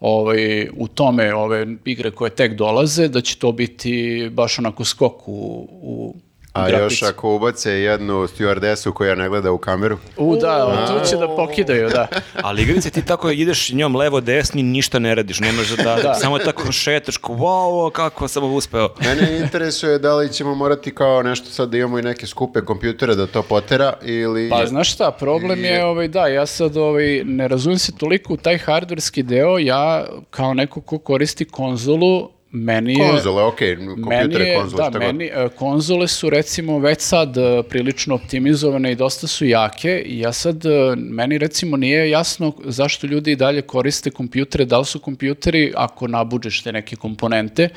[0.00, 5.28] ovaj, u tome ove igre koje tek dolaze, da će to biti baš onako skok
[5.28, 6.14] u, u
[6.52, 6.84] A grafici.
[6.84, 9.98] još ako ubace jednu stewardessu koja ne gleda u kameru.
[10.16, 12.08] U, da, tu će da pokidaju, da.
[12.42, 15.68] Ali igrice ti tako ideš njom levo desni, ništa ne radiš, nemaš
[16.02, 18.88] da, samo tako šetaš, kao, wow, kako sam ovo uspeo.
[19.04, 23.14] Mene interesuje da li ćemo morati kao nešto sad da imamo i neke skupe kompjutere
[23.14, 24.50] da to potera ili...
[24.50, 28.36] Pa znaš šta, problem je, ovaj, da, ja sad ovaj, ne razumijem se toliko u
[28.36, 33.10] taj hardverski deo, ja kao neko ko koristi konzolu, meni je...
[33.10, 38.14] Konzole, Meni kompjutere, konzole, da, šta meni, e, konzole su recimo već sad e, prilično
[38.14, 40.02] optimizovane i dosta su jake.
[40.06, 44.78] I ja sad, e, meni recimo nije jasno zašto ljudi i dalje koriste kompjutere, da
[44.78, 47.68] li su kompjuteri, ako nabuđeš te neke komponente,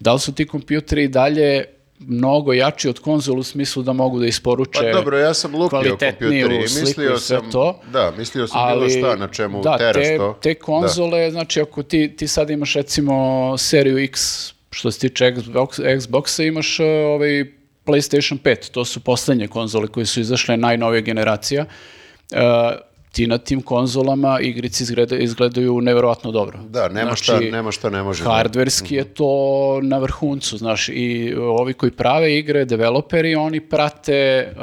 [0.00, 1.64] da li su ti kompjuteri i dalje
[2.06, 5.96] mnogo jači od konzol u smislu da mogu da isporuče Pa dobro, ja sam lupio
[5.98, 7.80] kompjuteri i mislio sam, to.
[7.92, 10.38] da, mislio sam bilo šta na čemu da, teraš te, to.
[10.42, 15.80] te konzole, znači ako ti, ti sad imaš recimo seriju X Što se tiče Xbox,
[15.80, 17.44] Xboxa imaš uh, ovaj
[17.84, 21.64] PlayStation 5, to su poslednje konzole koje su izašle najnovija generacija.
[22.32, 22.38] Uh,
[23.14, 26.58] ti na tim konzolama igrice izgleda, izgledaju neverovatno dobro.
[26.60, 29.30] Da, nema šta- nema šta ne može da- Hardverski je to
[29.82, 34.62] na vrhuncu, znaš, i ovi koji prave igre, developeri, oni prate uh,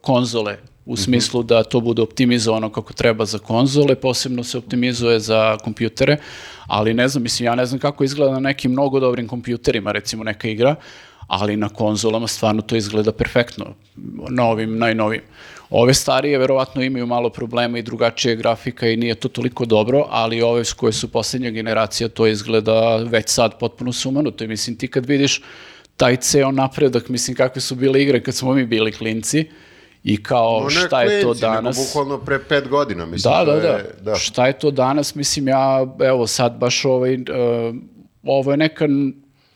[0.00, 5.56] konzole u smislu da to bude optimizovano kako treba za konzole, posebno se optimizuje za
[5.58, 6.16] kompjutere,
[6.66, 10.24] ali ne znam, mislim, ja ne znam kako izgleda na nekim mnogo dobrim kompjuterima, recimo
[10.24, 10.74] neka igra,
[11.30, 13.66] ali na konzolama stvarno to izgleda perfektno,
[14.30, 15.22] na ovim najnovijim.
[15.70, 20.42] Ove starije verovatno imaju malo problema i drugačije grafika i nije to toliko dobro, ali
[20.42, 24.88] ove s koje su posljednja generacija to izgleda već sad potpuno sumanuto i mislim ti
[24.88, 25.42] kad vidiš
[25.96, 29.44] taj ceo napredak, mislim kakve su bile igre kad smo mi bili klinci
[30.04, 31.76] i kao No, šta je to klinci, nego danas.
[31.86, 33.32] Bukvalno pre pet godina, mislim.
[33.32, 35.14] Da, to da, je- da, Šta je to danas?
[35.14, 37.20] Mislim, ja, evo sad baš ovaj, uh,
[38.24, 38.86] ovo je neka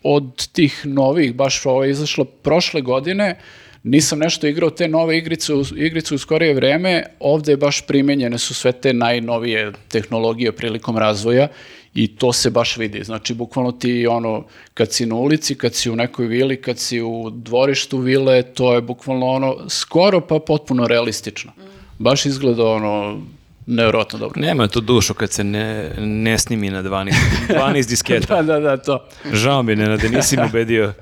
[0.05, 3.39] od tih novih, baš ovo je izašlo prošle godine,
[3.83, 8.55] nisam nešto igrao te nove igrice, igrice u skorije vreme, ovde je baš primenjene su
[8.55, 11.49] sve te najnovije tehnologije prilikom razvoja
[11.95, 13.05] i to se baš vidi.
[13.05, 17.01] Znači, bukvalno ti ono, kad si na ulici, kad si u nekoj vili, kad si
[17.01, 21.53] u dvorištu vile, to je bukvalno ono, skoro pa potpuno realistično.
[21.99, 23.21] Baš izgleda ono,
[23.67, 24.41] nevjerojatno dobro.
[24.41, 27.13] Nema tu dušu kad se ne, ne snimi na 12,
[27.49, 28.43] 12 disketa.
[28.43, 29.09] Da, da, da, to.
[29.33, 30.93] Žao mi je, Nenade, nisi me ubedio.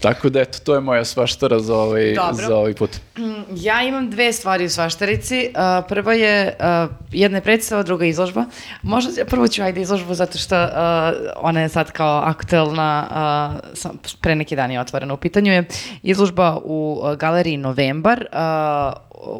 [0.00, 2.46] Tako da, eto, to je moja svaštara za ovaj, Dobro.
[2.46, 2.90] za ovaj put.
[3.54, 5.48] Ja imam dve stvari u svaštarici.
[5.48, 8.44] Uh, prva je, uh, jedna je predstava, druga je izložba.
[8.82, 10.70] Možda prvo ću ajde izložbu zato što uh,
[11.36, 15.14] ona je sad kao aktuelna, sam, pre neki dan je otvorena.
[15.14, 15.64] U pitanju je
[16.02, 18.26] izložba u galeriji Novembar,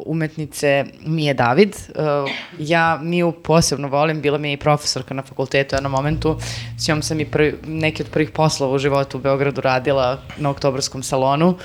[0.05, 1.75] umetnice Mije David.
[1.75, 6.37] Uh, ja Miju posebno volim, bila mi je i profesorka na fakultetu u jednom momentu.
[6.77, 10.49] S njom sam i prvi, neki od prvih poslova u životu u Beogradu radila na
[10.49, 11.57] oktobarskom salonu.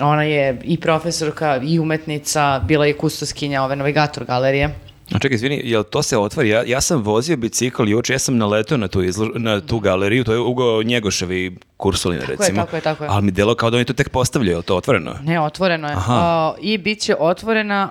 [0.00, 4.91] Ona je i profesorka i umetnica, bila je kustoskinja ove navigator galerije.
[5.14, 6.48] A čekaj, izvini, jel to se otvori?
[6.48, 10.24] Ja, ja sam vozio bicikl juče, ja sam naletao na tu, izlož- na tu galeriju,
[10.24, 12.60] to je Ugo Njegoševi kursulina, je, recimo.
[12.62, 13.10] tako je, tako je.
[13.10, 15.14] Ali mi delo kao da oni to tek postavljaju, je to otvoreno?
[15.22, 15.94] Ne, otvoreno je.
[15.94, 16.52] Aha.
[16.52, 17.90] Uh, I bit će otvorena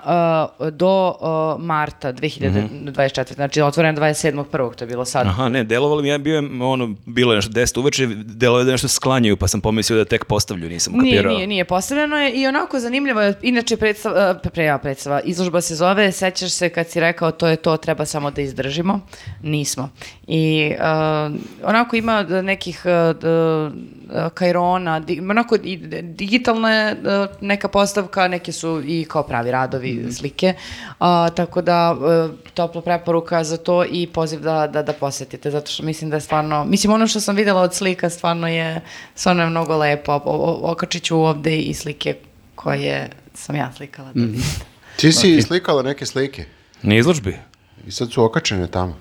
[0.60, 1.14] uh, do
[1.56, 3.34] uh, marta 2024.
[3.34, 4.44] Znači, otvorena 27.1.
[4.74, 5.26] to je bilo sad.
[5.26, 8.64] Aha, ne, delovalo mi, ja bio je, ono, bilo je nešto 10 uveče, delo je
[8.64, 11.34] da nešto sklanjaju, pa sam pomislio da tek postavljaju, nisam Nije, kapirao.
[11.34, 11.64] nije, nije.
[11.64, 13.34] Postavljeno je i onako zanimljivo je.
[13.42, 17.56] Inače, predstava, uh, pre, predstava, izložba se zove, sećaš se kad si rekao to je
[17.56, 19.00] to, treba samo da izdržimo.
[19.42, 19.88] Nismo.
[20.26, 21.34] I uh,
[21.64, 28.52] onako ima nekih uh, uh, kajrona, di, onako i digitalna je uh, neka postavka, neke
[28.52, 30.54] su i kao pravi radovi, slike.
[30.90, 35.70] Uh, tako da, uh, topla preporuka za to i poziv da, da, da posetite, zato
[35.70, 38.80] što mislim da je stvarno, mislim ono što sam videla od slika stvarno je,
[39.14, 40.12] stvarno je mnogo lepo.
[40.12, 42.16] O, o, okačit ću ovde i slike
[42.54, 44.12] koje sam ja slikala.
[44.14, 44.72] da vidite.
[44.96, 46.44] Ti si slikala neke slike
[46.82, 47.38] Na izložbi?
[47.86, 48.98] i sad su okačene tamo.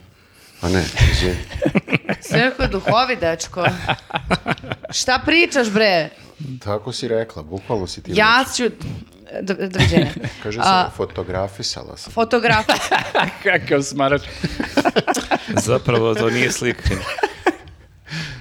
[0.62, 1.38] A ne, izvini.
[2.30, 3.66] Sve kod duhovi, dečko.
[4.90, 6.10] Šta pričaš, bre?
[6.64, 8.64] Tako si rekla, bukvalno si ti Ja ću...
[9.42, 10.12] Do, doviđenja.
[10.44, 12.14] Kaže A, se, fotografisala sam.
[12.14, 12.66] Fotograf.
[13.44, 14.22] Kakav smarač.
[15.66, 16.90] Zapravo to nije slika.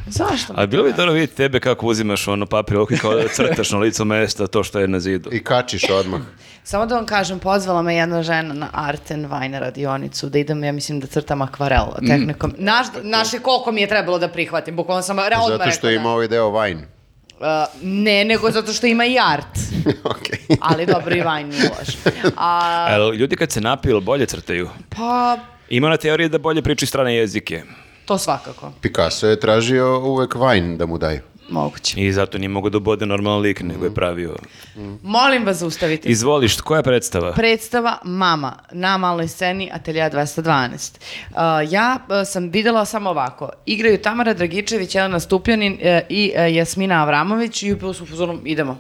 [0.06, 0.52] Zašto?
[0.56, 3.70] Ali bilo bi dobro vidjeti tebe kako uzimaš ono papir ovako i kao da crtaš
[3.70, 5.30] na licu mesta to što je na zidu.
[5.32, 6.20] I kačiš odmah.
[6.64, 10.64] Samo da vam kažem, pozvala me jedna žena na Art and Wine radionicu da idem,
[10.64, 12.54] ja mislim da crtam akvarel tehnikom.
[12.58, 16.10] Naš, naše koliko mi je trebalo da prihvatim, bukvalno sam odmah Zato što rekla ima
[16.10, 16.80] ovaj deo Vine.
[16.80, 17.70] da.
[17.72, 19.58] Uh, ne, nego zato što ima i art.
[20.16, 20.38] Okej.
[20.60, 21.88] Ali dobro, i Vine nije loš.
[22.36, 24.68] A, Ali ljudi kad se napiju, bolje crtaju?
[24.88, 27.62] pa, Ima na teoriji da bolje pričaju strane jezike.
[28.04, 28.72] to svakako.
[28.80, 31.20] Picasso je tražio uvek Vine da mu daju.
[31.50, 32.00] Moguće.
[32.00, 34.36] I zato nije mogu da bude normalan lik, nego je pravio.
[35.02, 36.08] Molim vas zaustavite.
[36.08, 37.32] Izvoliš, koja je predstava?
[37.32, 40.96] Predstava Mama na maloj sceni Atelja 212.
[41.30, 41.36] Uh,
[41.72, 43.50] ja uh, sam videla samo ovako.
[43.66, 48.78] Igraju Tamara Dragičević, Jelena Stupljanin uh, i uh, Jasmina Avramović i upravo su fazonu, idemo.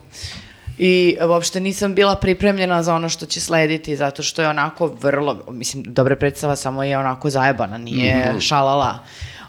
[0.78, 4.86] I uh, uopšte nisam bila pripremljena za ono što će slediti, zato što je onako
[4.86, 8.98] vrlo, mislim, dobra predstava, samo je onako zajebana, nije šalala.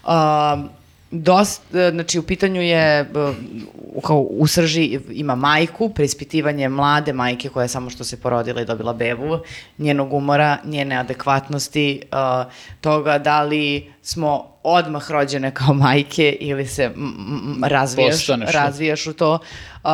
[0.06, 0.81] Um,
[1.14, 3.06] Dost, e, znači u pitanju je e,
[4.02, 8.64] kao u srži ima majku, preispitivanje mlade majke koja je samo što se porodila i
[8.64, 9.38] dobila bebu,
[9.78, 12.16] njenog umora, njene adekvatnosti, e,
[12.80, 16.90] toga da li smo odmah rođene kao majke ili se
[17.62, 19.38] razvijaš, razvijaš u to.
[19.84, 19.90] Uh,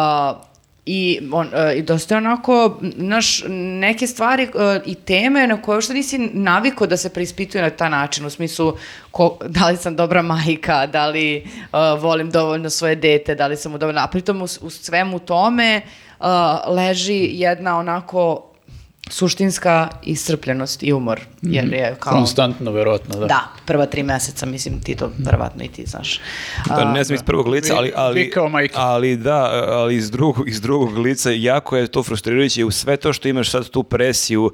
[0.91, 5.77] I, on, e, I dosta je onako, znaš, neke stvari e, i teme na koje
[5.77, 8.77] uopšte nisi naviko da se preispituju na taj način, u smislu
[9.11, 11.43] ko, da li sam dobra majka, da li e,
[12.01, 15.77] volim dovoljno svoje dete, da li sam mu dovoljno, a pritom u, u svemu tome
[15.77, 15.83] e,
[16.69, 18.48] leži jedna onako
[19.11, 22.13] suštinska iscrpljenost i umor, jer je kao...
[22.13, 23.27] Konstantno, verovatno, da.
[23.27, 26.21] Da, prva tri meseca, mislim, ti to verovatno i ti znaš.
[26.69, 28.75] Da, ne znam iz prvog lica, ali, ali, majke.
[28.77, 33.13] ali da, ali iz drugog, iz drugog lica jako je to frustrirajuće u sve to
[33.13, 34.53] što imaš sad tu presiju uh,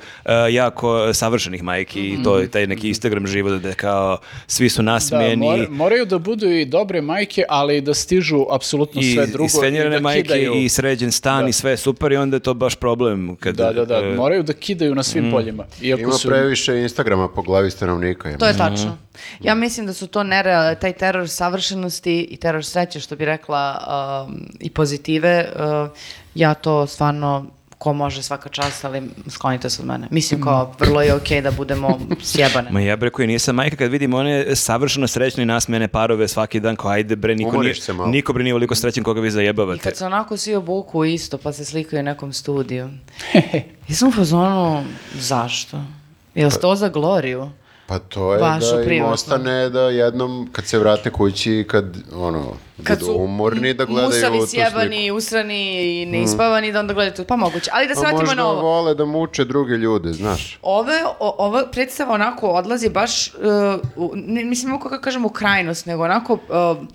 [0.50, 4.92] jako savršenih majki i to je taj neki Instagram život da kao svi su Da,
[4.92, 9.66] nasmijeni mor- moraju da budu i dobre majke, ali da stižu apsolutno i, sve drugo
[9.66, 10.54] i da majke kidaju.
[10.54, 13.36] i sređen stan i sve super i onda je to baš problem.
[13.40, 15.64] Kad, Da, da, da, e, moraju da kidaju na svim poljima.
[15.80, 16.28] Iako Ima su...
[16.28, 18.28] previše Instagrama po glavi stanovnika.
[18.30, 18.68] ja To je mislim.
[18.68, 18.96] tačno.
[19.40, 23.78] Ja mislim da su to nereal, taj teror savršenosti i teror sreće, što bi rekla,
[24.28, 25.52] um, i pozitive.
[25.56, 25.88] uh,
[26.34, 27.46] ja to stvarno
[27.84, 30.08] ko može svaka čast, ali sklonite se od mene.
[30.10, 31.98] Mislim kao, vrlo je okej da budemo
[32.32, 32.70] sjebane.
[32.70, 36.60] Ma ja bre koji nisam majka kad vidim one savršeno srećne i nasmijene parove svaki
[36.60, 37.74] dan kao ajde bre niko, nije,
[38.06, 39.82] niko bre nije ovoliko srećen koga vi I zajebavate.
[39.82, 42.90] kad se onako svi obuku isto, pa se slikaju u nekom studiju.
[43.88, 45.80] Ja sam u fazonu, zašto?
[46.34, 47.50] Jel to za gloriju?
[47.86, 49.12] Pa to je Vašu da im privatnu.
[49.12, 52.52] ostane da jednom kad se vrate kući, kad ono,
[52.84, 57.14] Kad budu su umorni da gledaju musavi, tu sjebani, usrani i neispavani, da onda gledaju
[57.14, 57.24] to.
[57.24, 57.70] Pa moguće.
[57.72, 58.60] Ali da se Pa vratimo možda na ovo.
[58.62, 60.58] vole da muče druge ljude, znaš.
[60.62, 63.34] Ove, o, ova predstava onako odlazi baš, uh,
[63.98, 66.86] u- ne, mislim mogu kako kažem u krajnost, nego onako uh,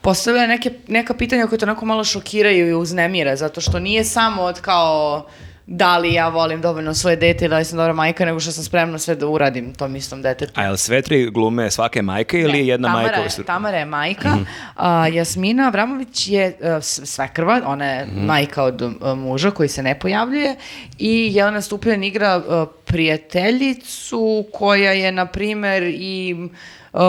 [0.00, 4.42] postavlja neke, neka pitanja koje te onako malo šokiraju i uznemire, zato što nije samo
[4.42, 5.26] od kao
[5.66, 8.64] da li ja volim dovoljno svoje dete da li sam dobra majka, nego što sam
[8.64, 10.52] spremna sve da uradim tom istom detetu.
[10.54, 13.40] A jel sve tri glume svake majke ili Ne, jedna Tamara majka?
[13.40, 13.44] Je?
[13.44, 14.36] Tamara je majka,
[14.76, 19.98] a, Jasmina Avramović je uh, svekrva, ona je majka od uh, muža koji se ne
[19.98, 20.56] pojavljuje
[20.98, 26.36] i Jelena Stupljan igra uh, prijateljicu koja je, na primer, i
[26.92, 27.00] uh,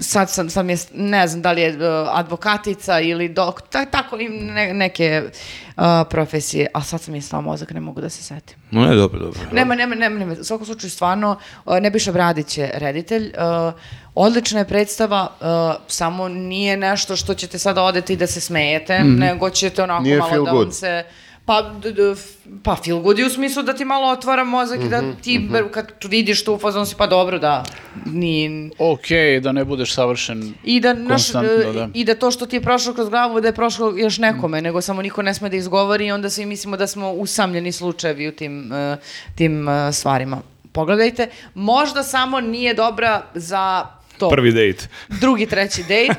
[0.00, 4.18] sad sam, sam je, ne znam da li je uh, advokatica ili dok, ta- tako
[4.18, 5.22] i ne- neke
[5.68, 8.56] uh, profesije, a sad sam je stao mozak, ne mogu da se setim.
[8.70, 9.40] No, ne, dobro, dobro.
[9.52, 10.32] Nema, nema, nema, nema.
[10.32, 11.36] U svakom slučaju, stvarno,
[11.66, 13.32] uh, Nebojša Bradić je reditelj.
[13.66, 13.72] uh,
[14.14, 15.46] odlična je predstava, uh,
[15.88, 20.30] samo nije nešto što ćete sada odeti da se smejete, nego ćete onako Nije malo
[20.34, 20.62] da good.
[20.62, 21.04] vam se...
[21.48, 22.28] Pa, d- d- f-
[22.62, 25.70] pa feel good je u smislu da ti malo otvara mozak i da ti ber-
[25.70, 27.64] kad vidiš tu fazon si pa dobro da
[28.06, 29.06] ni Ok,
[29.42, 30.54] da ne budeš savršen.
[30.64, 31.88] i da, naš, Konstantno, e, da.
[31.94, 34.80] i da to što ti je prošlo kroz glavu da je prošlo još nekome, nego
[34.80, 38.32] samo niko ne sme da izgovori i onda svi mislimo da smo usamljeni slučajevi u
[38.32, 38.96] tim, e,
[39.34, 40.40] tim e, stvarima.
[40.72, 43.86] Pogledajte, možda samo nije dobra za
[44.18, 44.28] to.
[44.28, 44.88] Prvi dejt.
[45.10, 46.12] Drugi, treći dejt.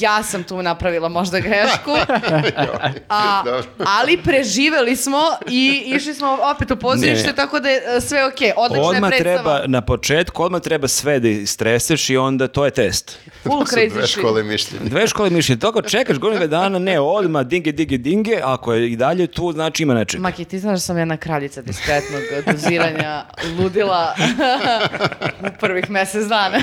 [0.00, 1.90] Ja sam tu napravila možda grešku.
[3.08, 3.42] A,
[3.78, 5.18] ali preživeli smo
[5.48, 7.34] i išli smo opet u pozorište, Ne.
[7.34, 8.52] tako da je e, sve okej.
[8.56, 9.36] Odlična je Odmah predstava.
[9.36, 13.18] treba, na početku, odmah treba sve da istreseš i onda to je test.
[13.42, 14.18] Full crazy dve shit.
[14.18, 14.84] škole mišljenja.
[14.84, 18.96] Dve škole mišljenja, toga čekaš godinu dana, ne, odmah, dinge, dinge, dinge, ako je i
[18.96, 20.20] dalje tu, znači ima nečeg.
[20.20, 23.24] Maki, ti znaš da sam jedna kraljica diskretnog doziranja
[23.58, 24.14] ludila
[25.42, 26.58] u prvih mesec dana.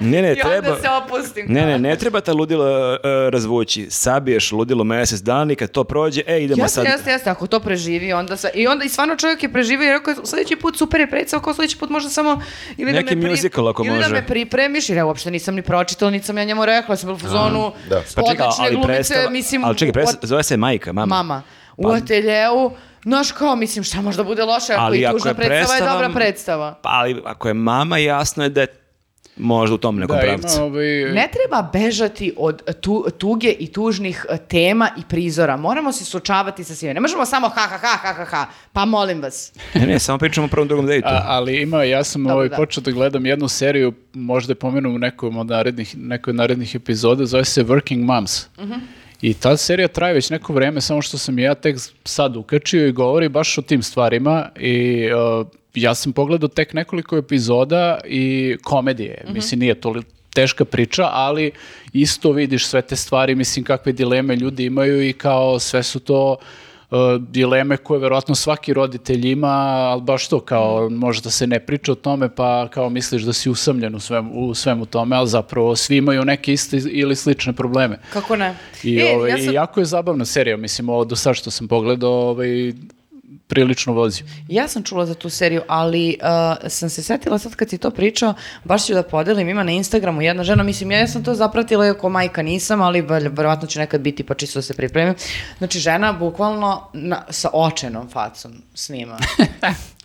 [0.00, 0.56] Ne, ne, I treba...
[0.68, 1.46] onda se opustim.
[1.48, 2.98] Ne, ne, ne treba ta ludilo e,
[3.30, 3.86] razvući.
[3.90, 6.84] Sabiješ ludilo mesec dana i kad to prođe, e, idemo Jeste, sad.
[6.86, 9.92] jeste, jeste, ako to preživi, onda sve, i onda i stvarno čovjek je preživio i
[9.92, 12.40] rekao je, sljedeći put super je predstav, kao sljedeći put možda samo,
[12.76, 14.10] ili Neki da me, musical ako ili da može.
[14.10, 17.16] me pripremiš, jer ja uopšte nisam ni pročitala, niti sam ja njemu rekla, sam bila
[17.16, 18.02] u fazonu, da.
[18.16, 21.16] Pa čekaj, ali glumice, predstava, mislim, ali čekaj, predstava, zove se majka, mama.
[21.16, 21.42] mama,
[21.76, 22.70] u Pa- ateljeu,
[23.02, 25.80] znaš kao, mislim, šta možda bude loše, ako Ali i ako tužna je predstava je
[25.80, 26.74] predstava- dobra predstava.
[26.74, 28.66] Pa, ali ako je mama, jasno je da je
[29.40, 30.62] možda u tom nekom Da, ima pravcu.
[30.62, 30.86] ovaj...
[31.12, 35.56] Ne treba bežati od tu, tuge i tužnih e, tema i prizora.
[35.56, 36.94] Moramo se suočavati sa svime.
[36.94, 38.46] Ne možemo samo ha, ha, ha, ha, ha, ha.
[38.72, 39.52] Pa molim vas.
[39.74, 41.08] Ne, ne, samo pričamo o prvom drugom dejtu.
[41.08, 42.56] A, ali ima, ja sam Dobro, ovaj, da.
[42.56, 46.74] počeo da gledam jednu seriju, možda je pomenu u nekom od narednih, nekoj od narednih
[46.74, 48.46] epizoda, zove se Working Moms.
[49.22, 52.92] I ta serija traje već neko vreme, samo što sam ja tek sad ukačio i
[52.92, 55.08] govori baš o tim stvarima i
[55.40, 59.24] uh, ja sam pogledao tek nekoliko epizoda i komedije.
[59.28, 59.94] Mislim, nije to
[60.34, 61.50] teška priča, ali
[61.92, 66.36] isto vidiš sve te stvari, mislim, kakve dileme ljudi imaju i kao sve su to
[66.90, 71.92] uh, dileme koje verovatno svaki roditelj ima, ali baš to kao možda se ne priča
[71.92, 75.76] o tome pa kao misliš da si usamljen u svemu, u svemu tome, ali zapravo
[75.76, 77.98] svi imaju neke iste ili slične probleme.
[78.12, 78.54] Kako ne?
[78.82, 81.50] I, E, ovaj, ja i sam- jako je zabavna serija, mislim, ovo do sad što
[81.50, 82.72] sam pogledao, ovaj,
[83.50, 84.22] prilično vozi.
[84.48, 87.90] Ja sam čula za tu seriju, ali uh, sam se setila sad kad si to
[87.90, 91.86] pričao, baš ću da podelim, ima na Instagramu jedna žena, mislim, ja sam to zapratila,
[91.86, 95.14] iako majka nisam, ali ver- verovatno će nekad biti, pa čisto da se pripremim.
[95.58, 99.18] Znači, žena bukvalno na, sa očenom facom snima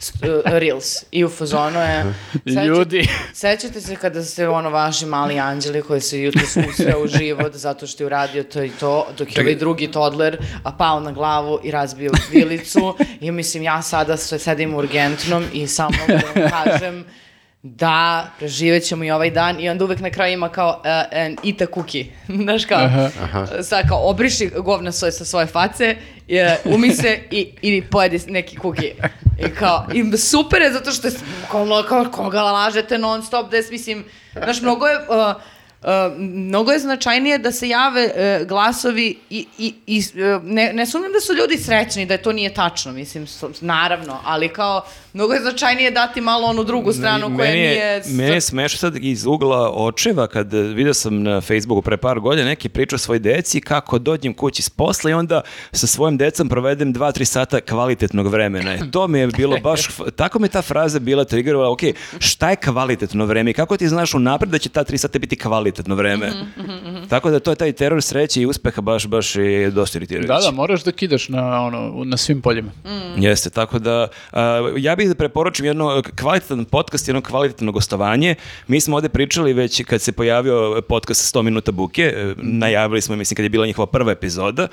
[0.46, 1.04] Reels.
[1.12, 2.14] I u fazonu je...
[2.46, 3.08] Seća- Ljudi.
[3.34, 7.88] Sećate se kada se ono vaši mali anđeli koji se jutro susreo u život zato
[7.88, 11.60] što je uradio to i to, dok je ovaj drugi toddler a pao na glavu
[11.64, 12.96] i razbio vilicu.
[13.22, 15.98] I mislim ja sada sedim u urgentnom i samo
[16.36, 17.06] da kažem
[17.66, 20.86] da preživet ćemo i ovaj dan i onda uvek na kraju ima kao uh,
[21.20, 22.06] an eat a cookie.
[22.44, 22.90] Znaš kao,
[23.64, 25.96] sad kao obriši govna svoje sa svoje face,
[26.28, 28.92] je, umi se i, i pojedi neki kuki.
[29.40, 31.14] I kao, i super je zato što je
[31.52, 34.06] kao, kao koga lažete non stop, da je, mislim,
[34.44, 35.42] znaš, mnogo je, uh,
[35.82, 40.86] Uh, mnogo je značajnije da se jave uh, glasovi i, i, i uh, ne, ne
[40.86, 43.28] sumnjam da su ljudi srećni, da to nije tačno, mislim,
[43.62, 44.82] naravno, ali kao,
[45.16, 48.02] mnogo je značajnije dati malo onu drugu stranu koja meni je, nije...
[48.08, 52.20] Meni je smešno sad iz ugla očeva kad eh, vidio sam na Facebooku pre par
[52.20, 56.18] godina neki priča o svoj deci kako dođem kući s posla i onda sa svojim
[56.18, 58.74] decom provedem 2-3 sata kvalitetnog vremena.
[58.74, 61.82] E, to mi je bilo baš, tako mi je ta fraza bila triggerovala, ok,
[62.20, 65.36] šta je kvalitetno vreme i kako ti znaš unapred da će ta 3 sata biti
[65.36, 66.32] kvalitetno vreme?
[66.58, 70.28] Mhm, Tako da to je taj teror sreće i uspeha baš, baš je dosta iritirajući.
[70.28, 72.72] Da, da, moraš da kidaš na, ono, na svim poljima.
[73.18, 78.36] Jeste, tako da a, ja bih da preporučim jedno kvalitetan podcast, jedno kvalitetno gostovanje.
[78.68, 83.16] Mi smo ovde pričali već kad se pojavio podcast 100 minuta buke, e, najavili smo,
[83.16, 84.68] mislim, kad je bila njihova prva epizoda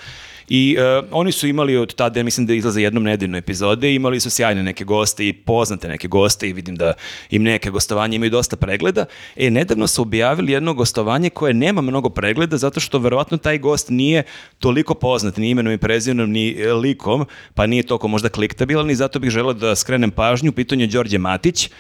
[0.49, 4.21] i e, oni su imali od tada, ja mislim da izlaze jednom nedeljno epizode, imali
[4.21, 6.93] su sjajne neke goste i poznate neke goste i vidim da
[7.31, 9.05] im neke gostovanje imaju dosta pregleda.
[9.37, 13.91] E, nedavno su objavili jedno gostovanje koje nema mnogo pregleda zato što verovatno taj gost
[13.91, 14.23] nije
[14.59, 18.95] toliko poznat ni imenom i prezimenom ni e, likom, pa nije toliko možda kliktabilan i
[18.95, 20.51] zato bih želeo da skrenem pažnju.
[20.51, 21.71] U pitanju je Đorđe Matić.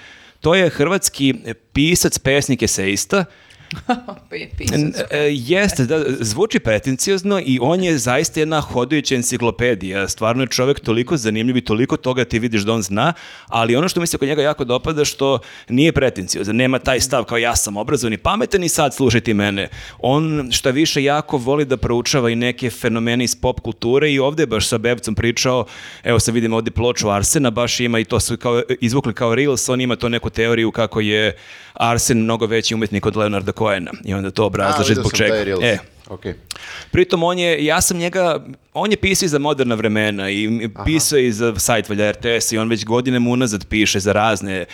[0.40, 1.34] To je hrvatski
[1.72, 3.24] pisac, pesnik, esejista
[5.10, 10.08] E, jeste, da, zvuči pretenciozno i on je zaista jedna hodajuća enciklopedija.
[10.08, 13.12] Stvarno je čovjek toliko zanimljiv i toliko toga ti vidiš da on zna,
[13.46, 17.24] ali ono što mi se kod njega jako dopada što nije pretenciozan, nema taj stav
[17.24, 19.68] kao ja sam obrazovan i pametan i sad slušajte mene.
[19.98, 24.42] On šta više jako voli da proučava i neke fenomene iz pop kulture i ovdje
[24.42, 25.66] je baš sa Bebcom pričao,
[26.02, 29.68] evo sad vidim ovdje ploču Arsena, baš ima i to su kao, izvukli kao Reels,
[29.68, 31.36] on ima to neku teoriju kako je
[31.74, 35.34] Arsen mnogo veći umetnik od Leonarda Cohena i onda to obrazlaže zbog čega.
[35.62, 35.78] E,
[36.08, 36.24] Ok.
[36.90, 38.44] Pritom on je, ja sam njega,
[38.74, 42.52] on je pisao i za moderna vremena i pisao je i za sajt valja RTS
[42.52, 44.64] i on već godinama unazad piše za razne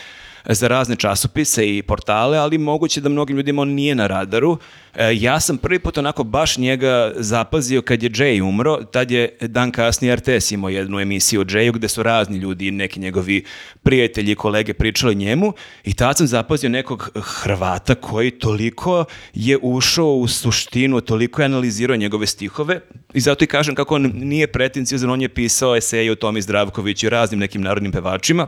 [0.46, 4.58] za razne časopise i portale, ali moguće da mnogim ljudima on nije na radaru.
[4.94, 9.36] E, ja sam prvi put onako baš njega zapazio kad je Jay umro, tad je
[9.40, 13.44] dan kasnije RTS imao jednu emisiju o Jayu gde su razni ljudi, neki njegovi
[13.82, 15.52] prijatelji i kolege pričali njemu
[15.84, 21.96] i tad sam zapazio nekog Hrvata koji toliko je ušao u suštinu, toliko je analizirao
[21.96, 22.80] njegove stihove
[23.14, 27.06] i zato i kažem kako on nije pretenciozan, on je pisao eseje o Tomi Zdravkoviću
[27.06, 28.46] i raznim nekim narodnim pevačima.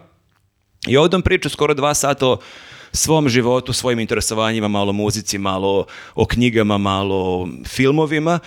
[0.86, 2.38] I ovdje on priča skoro dva sata o
[2.92, 8.38] svom životu, svojim interesovanjima, malo muzici, malo o knjigama, malo o filmovima,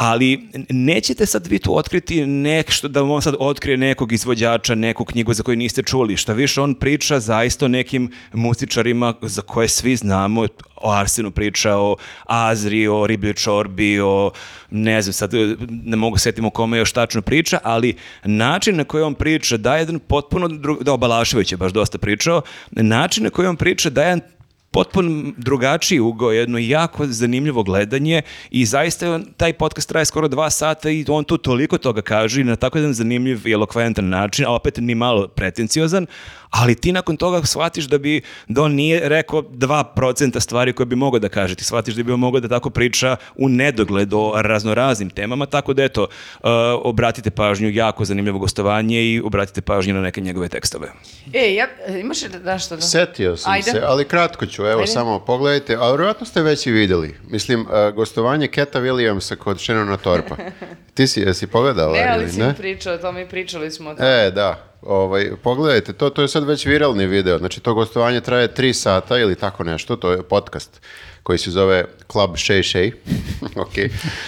[0.00, 5.34] ali nećete sad vi tu otkriti nešto, da on sad otkrije nekog izvođača, neku knjigu
[5.34, 6.16] za koju niste čuli.
[6.16, 10.46] Šta više, on priča zaista o nekim muzičarima za koje svi znamo,
[10.76, 11.96] o Arsenu priča, o
[12.26, 14.30] Azri, o Ribljoj čorbi, o
[14.70, 15.30] ne znam, sad
[15.68, 19.80] ne mogu setiti o kome još tačno priča, ali način na koji on priča daje
[19.80, 20.48] jedan potpuno,
[20.80, 24.39] da, o Balašević je baš dosta pričao, način na koji on priča daje jedan
[24.70, 30.90] potpuno drugačiji ugao, jedno jako zanimljivo gledanje i zaista taj podcast traje skoro dva sata
[30.90, 34.76] i on tu toliko toga kaže na tako jedan zanimljiv i elokventan način, a opet
[34.76, 36.06] ni malo pretenciozan,
[36.50, 40.96] ali ti nakon toga shvatiš da bi da on nije rekao 2% stvari koje bi
[40.96, 41.54] mogao da kaže.
[41.54, 45.72] Ti shvatiš da bi on mogao da tako priča u nedogled o raznoraznim temama, tako
[45.72, 46.48] da eto, uh,
[46.82, 50.92] obratite pažnju, jako zanimljivo gostovanje i obratite pažnju na neke njegove tekstove.
[51.32, 51.66] E, ja,
[52.00, 52.82] imaš li da što da...
[52.82, 53.70] Setio sam Ajde.
[53.70, 54.92] se, ali kratko ću, evo Ajde.
[54.92, 57.16] samo pogledajte, ali vjerojatno ste već i vidjeli.
[57.28, 60.36] Mislim, uh, gostovanje Keta Williamsa kod Shannona Torpa.
[61.00, 62.48] Ti si, jesi pogledala Ne, ali ili si ne?
[62.48, 64.08] mi pričao o tome i pričali smo o tome.
[64.26, 64.64] E, da.
[64.82, 67.38] Ovaj, pogledajte, to, to je sad već viralni video.
[67.38, 69.96] Znači, to gostovanje traje tri sata ili tako nešto.
[69.96, 70.80] To je podcast
[71.22, 72.92] koji se zove Club Shay Shay.
[73.64, 73.74] ok.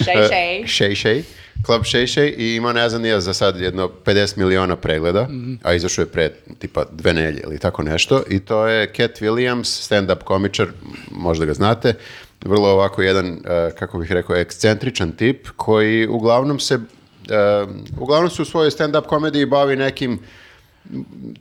[0.01, 0.65] Shay E, Shay.
[0.65, 1.23] Shay Shay.
[1.67, 5.29] Club Shay Shay i ima, ne znam, nije za sad jedno 50 miliona pregleda,
[5.63, 8.23] a izašao je pre tipa dve nelje ili tako nešto.
[8.31, 10.67] I to je Cat Williams, stand-up komičar,
[11.11, 11.95] možda ga znate,
[12.45, 17.67] vrlo ovako jedan, e, kako bih rekao, ekscentričan tip koji uglavnom se e,
[18.01, 20.19] uglavnom se u svojoj stand-up komediji bavi nekim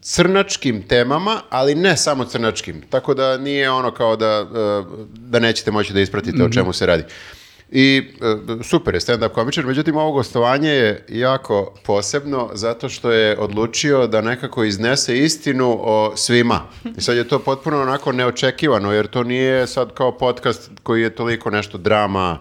[0.02, 2.82] crnačkim temama, ali ne samo crnačkim.
[2.90, 4.84] Tako da nije ono kao da, e,
[5.16, 7.04] da nećete moći da ispratite o čemu se radi.
[7.72, 8.04] I
[8.60, 14.08] e, super je stand-up komičar, međutim ovo gostovanje je jako posebno zato što je odlučio
[14.08, 16.62] da nekako iznese istinu o svima.
[16.98, 21.10] I sad je to potpuno onako neočekivano, jer to nije sad kao podcast koji je
[21.10, 22.40] toliko nešto drama,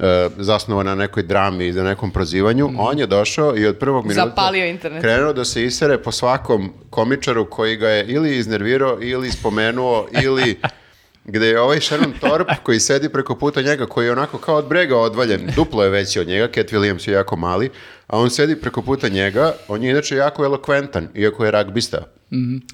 [0.00, 2.70] e, zasnovan na nekoj drami i na nekom prozivanju.
[2.78, 5.02] On je došao i od prvog minuta Zapalio internet.
[5.02, 10.60] krenuo da se isere po svakom komičaru koji ga je ili iznervirao ili spomenuo ili
[11.26, 14.66] gde je ovaj Shannon Thorpe koji sedi preko puta njega, koji je onako kao od
[14.68, 17.70] brega odvaljen, duplo je veći od njega, Cat Williams je jako mali,
[18.06, 21.98] a on sedi preko puta njega, on je inače jako elokventan, iako je ragbista,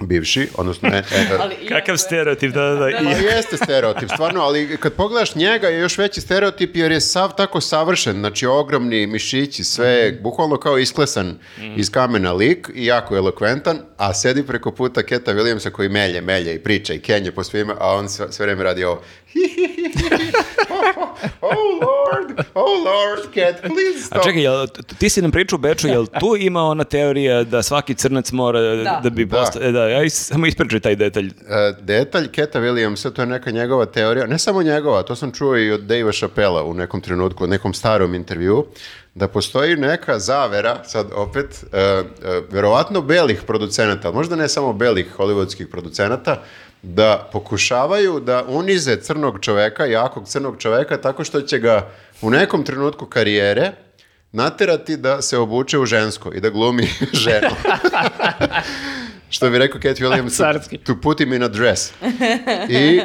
[0.01, 2.91] bivši, odnosno ne, e, Ali iako Kakav je- stereotip, da, da, da.
[2.95, 7.01] Pa I- jeste stereotip, stvarno, ali kad pogledaš njega je još veći stereotip jer je
[7.01, 11.35] sav tako savršen, znači ogromni mišići, sve, bukvalno kao isklesan
[11.77, 16.55] iz kamena lik i jako elokventan, a sedi preko puta Keta Williamsa koji melje, melje
[16.55, 19.03] i priča i kenje po svima, a on sve, sve vreme radi ovo.
[21.41, 24.19] oh lord, oh lord, Cat, please stop.
[24.19, 24.67] A čekaj, jel,
[24.99, 28.75] ti si nam pričao Beču, jel tu ima ona teorija da svaki crnac mora da,
[28.95, 29.11] Da.
[29.11, 29.37] bi Da.
[29.37, 29.63] postao...
[29.63, 31.27] E, da, ja is- samo ispričaj taj detalj.
[31.27, 31.33] E,
[31.81, 35.71] detalj Keta Williamsa, to je neka njegova teorija, ne samo njegova, to sam čuo i
[35.71, 38.67] od Davea Chappella u nekom trenutku, u nekom starom intervju,
[39.15, 42.03] da postoji neka zavera, sad opet, e, e,
[42.51, 46.43] verovatno belih producenata, možda ne samo belih hollywoodskih producenata,
[46.83, 51.91] da pokušavaju da unize crnog čoveka, jakog crnog čoveka, tako što će ga
[52.23, 53.73] u nekom trenutku karijere
[54.33, 56.89] naterati da se obuče u žensko i da glumi
[57.25, 57.57] ženu.
[59.31, 61.93] Što bi rekao Cat Williams, to put him in a dress.
[62.69, 63.01] I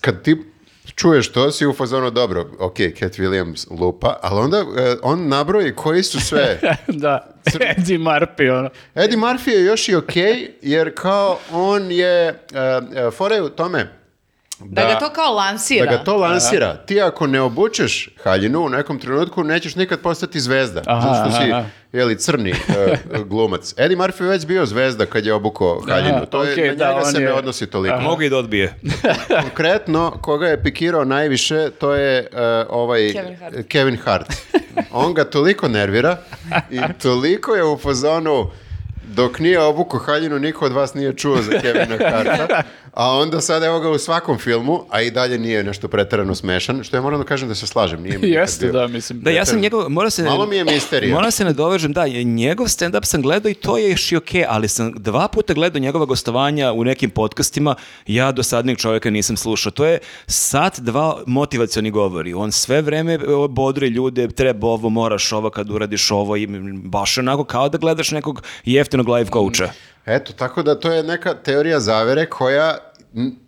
[0.00, 0.53] kad ti
[0.94, 5.74] čuješ to, si u fazonu dobro, ok, Cat Williams lupa, ali onda e, on nabroji
[5.74, 6.60] koji su sve.
[6.88, 8.70] da, Eddie Murphy, ono.
[8.94, 10.16] Eddie Murphy je još i ok,
[10.62, 14.03] jer kao on je, uh, fora je u tome
[14.60, 15.86] Da ga to kao lansira.
[15.86, 16.76] da ga to lansira.
[16.76, 20.82] Ti ako ne obučeš haljinu u nekom trenutku, nećeš nikad postati zvezda.
[20.86, 21.64] Aha, zato što si, aha.
[21.92, 22.54] jeli, crni e,
[23.30, 23.74] glumac.
[23.76, 26.16] Eddie Murphy je već bio zvezda kad je obukao haljinu.
[26.16, 28.00] Aha, to je, okej, na da, njega on se je- ne odnosi toliko.
[28.00, 28.74] Mogu i da odbije.
[29.42, 32.26] Konkretno, koga je pikirao najviše, to je e,
[32.68, 33.54] ovaj Kevin Hart.
[33.68, 34.32] Kevin Hart.
[34.92, 36.16] On ga toliko nervira
[36.70, 38.50] i toliko je u fazonu
[39.06, 42.62] dok nije obuko haljinu, niko od vas nije čuo za Kevina Harta,
[42.94, 46.84] a onda sad evo ga u svakom filmu, a i dalje nije nešto preterano smešan,
[46.84, 48.02] što ja moram da kažem da se slažem.
[48.02, 49.20] Nije mi nikad Jeste, da, mislim.
[49.20, 50.22] Da, ja sam njegov, mora se...
[50.22, 51.14] Malo mi je misterija.
[51.14, 54.68] Mora se nadovežem, da, njegov stand-up sam gledao i to je još i okej, ali
[54.68, 57.74] sam dva puta gledao njegova gostovanja u nekim podcastima,
[58.06, 59.72] ja do sadnijeg čovjeka nisam slušao.
[59.72, 62.34] To je sat, dva motivacioni govori.
[62.34, 67.44] On sve vreme bodri ljude, treba ovo, moraš ovo kad uradiš ovo i baš onako
[67.44, 69.72] kao da gledaš nekog jeftinog life coacha.
[70.06, 72.78] Eto, tako da to je neka teorija zavere koja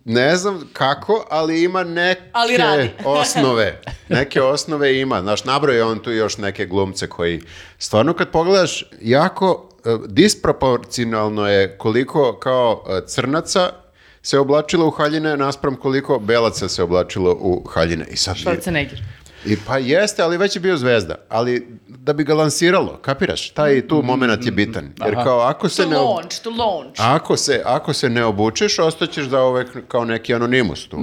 [0.05, 2.89] ne znam kako, ali ima neke Ali radi.
[3.05, 3.81] osnove.
[4.09, 5.21] Neke osnove ima.
[5.21, 7.41] Znaš, nabroje on tu još neke glumce koji
[7.77, 13.69] stvarno kad pogledaš jako e, disproporcionalno je koliko kao e, crnaca
[14.21, 18.05] se oblačilo u haljine naspram koliko belaca se oblačilo u haljine.
[18.11, 19.01] I sad Schwarzenegger.
[19.45, 21.15] I pa jeste, ali već je bio zvezda.
[21.29, 23.49] Ali da bi ga lansiralo, kapiraš?
[23.49, 24.89] Taj tu moment je bitan.
[25.05, 25.97] Jer kao ako se To ne...
[25.97, 26.91] launch, to launch.
[26.97, 30.97] ako se, ako se ne obučeš, ostaćeš da uvek kao neki anonimus tu.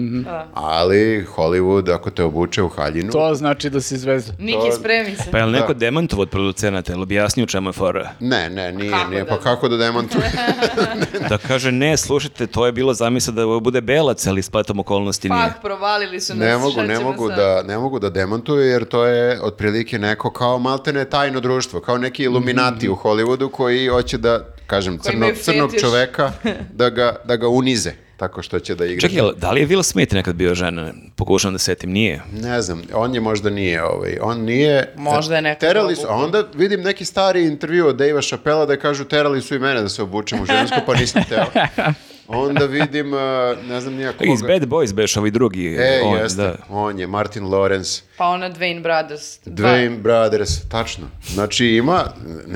[0.55, 3.13] Ali Hollywood, ako te obuče u haljinu...
[3.13, 4.33] To znači da si zvezda.
[4.39, 5.31] Niki, spremi se.
[5.31, 8.11] Pa je li neko demantovo od producenata, ili objasnio u čemu je fora?
[8.21, 9.25] Ne, ne, nije, Kako nije.
[9.25, 10.31] da- Pa kako da demantuje?
[11.29, 15.29] Da kaže, ne, slušajte, to je bilo zamisla da ovo bude belac, ali spletom okolnosti
[15.29, 15.43] nije.
[15.45, 16.41] Pak, provalili su nas.
[16.41, 17.37] ne mogu, ne mogu sad?
[17.37, 21.99] da, ne mogu da demantuju, jer to je otprilike neko kao maltene tajno društvo, kao
[21.99, 26.33] neki iluminati u Hollywoodu koji hoće da, kažem, Koji crnog, čoveka
[26.81, 29.09] da ga, da ga unize, tako što će da igra.
[29.09, 30.93] Čekaj, da li je Will Smith nekad bio žena?
[31.17, 32.23] Pokušam da setim, nije.
[32.33, 34.93] Ne znam, on je možda nije ovaj, on nije...
[34.97, 36.25] Možda je neko Terali su, a obuku.
[36.25, 39.89] onda vidim neki stari intervju od Davea Chappella da kažu terali su i mene da
[39.89, 41.47] se obučem u žensku, pa nisam teo.
[42.29, 43.21] Onda vidim, uh,
[43.69, 44.33] ne znam nija koga.
[44.33, 45.77] Iz Bad Boys beš ovaj drugi.
[45.79, 46.57] E, on, jeste, da.
[46.69, 49.39] on je, Martin Lawrence, Pa ona Dwayne Brothers.
[49.47, 51.07] Dwayne Brothers, tačno.
[51.27, 52.05] Znači ima,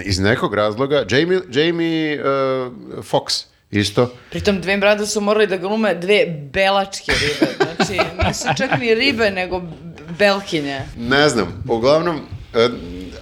[0.05, 2.27] iz nekog razloga, Jamie, Jamie uh,
[3.05, 4.11] Fox, isto.
[4.31, 7.53] Pritom Dwayne Brothers su morali da glume dve belačke ribe.
[7.57, 9.63] Znači, nisu čak ni ribe, nego
[10.19, 10.81] belkinje.
[10.97, 12.21] Ne znam, uglavnom,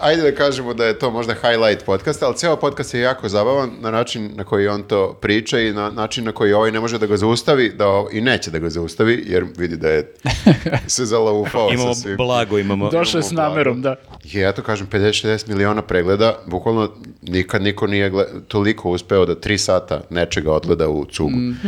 [0.00, 3.70] ajde da kažemo da je to možda highlight podcasta, ali ceo podcast je jako zabavan
[3.80, 6.98] na način na koji on to priča i na način na koji ovaj ne može
[6.98, 10.12] da ga zaustavi da, i neće da ga zaustavi, jer vidi da je
[10.86, 12.16] se zalaufao Imamo sa svim.
[12.16, 12.90] blago, imamo...
[12.90, 13.96] Došao je s namerom, da.
[14.24, 19.34] Je, ja to kažem, 50-60 miliona pregleda, bukvalno nikad niko nije gle- toliko uspeo da
[19.34, 21.30] tri sata nečega odgleda u cugu.
[21.30, 21.66] Mhm.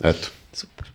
[0.00, 0.28] Eto.
[0.52, 0.86] Super.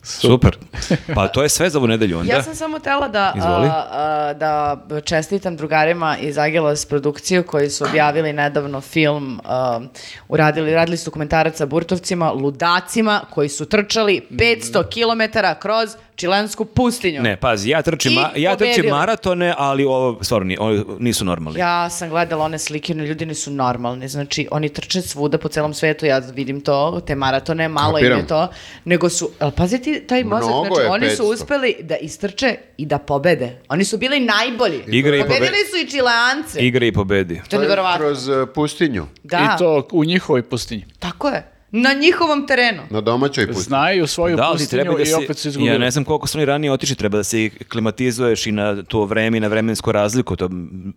[1.16, 2.34] Pa to je sve za ovu nedelju onda.
[2.34, 7.84] Ja sam samo tela da, a, a, da čestitam drugarima iz Agelas produkciju koji su
[7.84, 9.80] objavili nedavno film, a,
[10.28, 17.22] uradili, radili su dokumentarac sa burtovcima, ludacima koji su trčali 500 km kroz čilensku pustinju.
[17.22, 21.60] Ne, pazi, ja trčim, ma- ja trčim maratone, ali ovo stvarno ni- ovo nisu normalni.
[21.60, 25.74] Ja sam gledala one slike, oni ljudi nisu normalni, znači oni trče svuda po celom
[25.74, 28.48] svetu, ja vidim to, te maratone, malo im je to,
[28.86, 31.34] nego su, ali pazi ti taj mozak, Mnogo znači oni su 500.
[31.34, 33.58] uspeli da istrče i da pobede.
[33.70, 34.84] Oni su bili najbolji.
[34.90, 36.60] Igra i pobe- Pobedili su i Čileance.
[36.60, 37.36] Igre i pobedi.
[37.36, 37.98] To je To je nevjerovatno.
[38.00, 40.86] kroz e, pustinju, Da, I to u njihovoj pustinji.
[41.00, 41.44] tako je.
[41.72, 42.82] Na njihovom terenu.
[42.90, 43.64] na domaćoj pustinji.
[43.64, 45.72] Znaju svoju Da, pustinju treba da i se, opet su izgubili.
[45.72, 48.84] ja ne znam koliko su oni ranije otišli, treba da se i klimatizuješ i na
[48.84, 50.50] to vreme i na vremensku razliku, to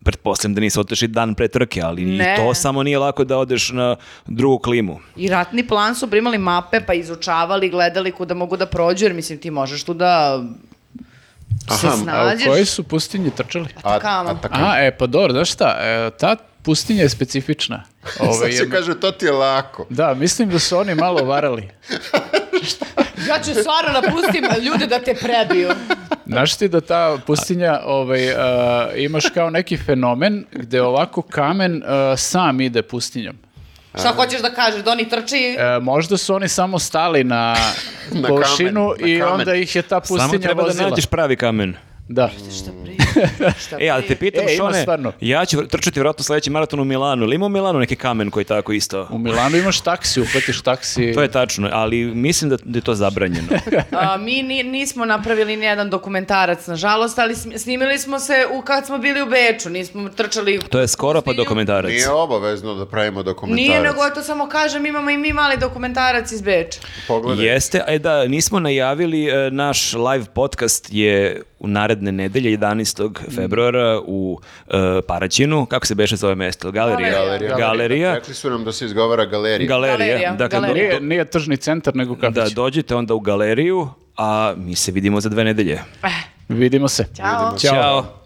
[0.03, 2.35] pretpostavljam da nisu otišli dan pre trke, ali Ne.
[2.35, 5.01] i to samo nije lako da odeš na drugu klimu.
[5.17, 9.39] I ratni plan su primali mape, pa izučavali, gledali kuda mogu da prođu, jer mislim
[9.39, 10.43] ti možeš tu da
[11.71, 12.47] se Aha, a u A u snađeš.
[12.47, 13.67] kojoj su pustinji trčali?
[13.77, 14.31] A- Atakama.
[14.31, 14.67] Atakama.
[14.67, 17.83] A, e, pa dobro, znaš šta, e, ta pustinja je specifična.
[18.21, 19.87] Ove, Sad se jer- kaže, to ti je lako.
[19.91, 21.69] Da, mislim da su oni malo varali.
[23.29, 25.69] Ja ću stvarno napustim ljude da te prebiju.
[26.27, 28.35] Znaš ti da ta pustinja ovaj, e,
[28.97, 33.37] imaš kao neki fenomen gde ovako kamen e, sam ide pustinjom.
[33.95, 35.57] Šta hoćeš da kažeš, da oni trče i...
[35.59, 37.57] E, možda su oni samo stali na,
[38.13, 39.35] Na površinu kamen, na i kamen.
[39.35, 40.85] onda ih je ta pustinja Samo treba vozila.
[40.85, 41.75] da nađeš pravi kamen.
[42.09, 42.31] Da.
[42.57, 43.02] Šta pričaš?
[43.79, 45.13] E, ali te pitam, E, Šone, stvarno.
[45.21, 47.25] ja ću trčati vjerojatno sledeći maraton u Milanu.
[47.25, 49.09] Ili ima u Milanu neki kamen koji tako isto?
[49.11, 51.13] U Milanu imaš taksi, uplatiš taksi.
[51.15, 53.49] To je tačno, ali mislim da, da je to zabranjeno.
[53.93, 58.87] A, mi ni- nismo napravili ni jedan dokumentarac, nažalost, ali snimili smo se u, kad
[58.87, 60.61] smo bili u Beču, nismo trčali...
[60.71, 61.91] To je skoro pa dokumentarac.
[61.91, 63.67] Nije obavezno da pravimo dokumentarac.
[63.69, 66.81] Nije, nego to samo kažem, imamo i mi mali dokumentarac iz Beča.
[67.09, 67.47] Pogledaj.
[67.47, 73.02] Jeste, a da, nismo najavili, e, naš live podcast je u naredne nedelje, 11.
[73.35, 74.73] februara u e,
[75.03, 76.71] Paraćinu, kako se beše zove mesto?
[76.71, 77.11] Galerija.
[77.13, 77.57] Galerija.
[77.57, 78.15] Galerija.
[78.15, 79.69] Rekli su nam da se izgovara galerija.
[79.69, 79.97] Galerija.
[79.99, 80.89] Galerija, Dakle, do- galerija.
[80.89, 82.35] Nije, nije tržni centar, nego kafić.
[82.35, 85.81] da dođete onda u galeriju, a mi se vidimo za dve nedelje.
[86.49, 87.05] Vidimo se.
[87.17, 87.59] Ćao.
[87.59, 87.73] Ćao.
[87.73, 88.22] Ćao.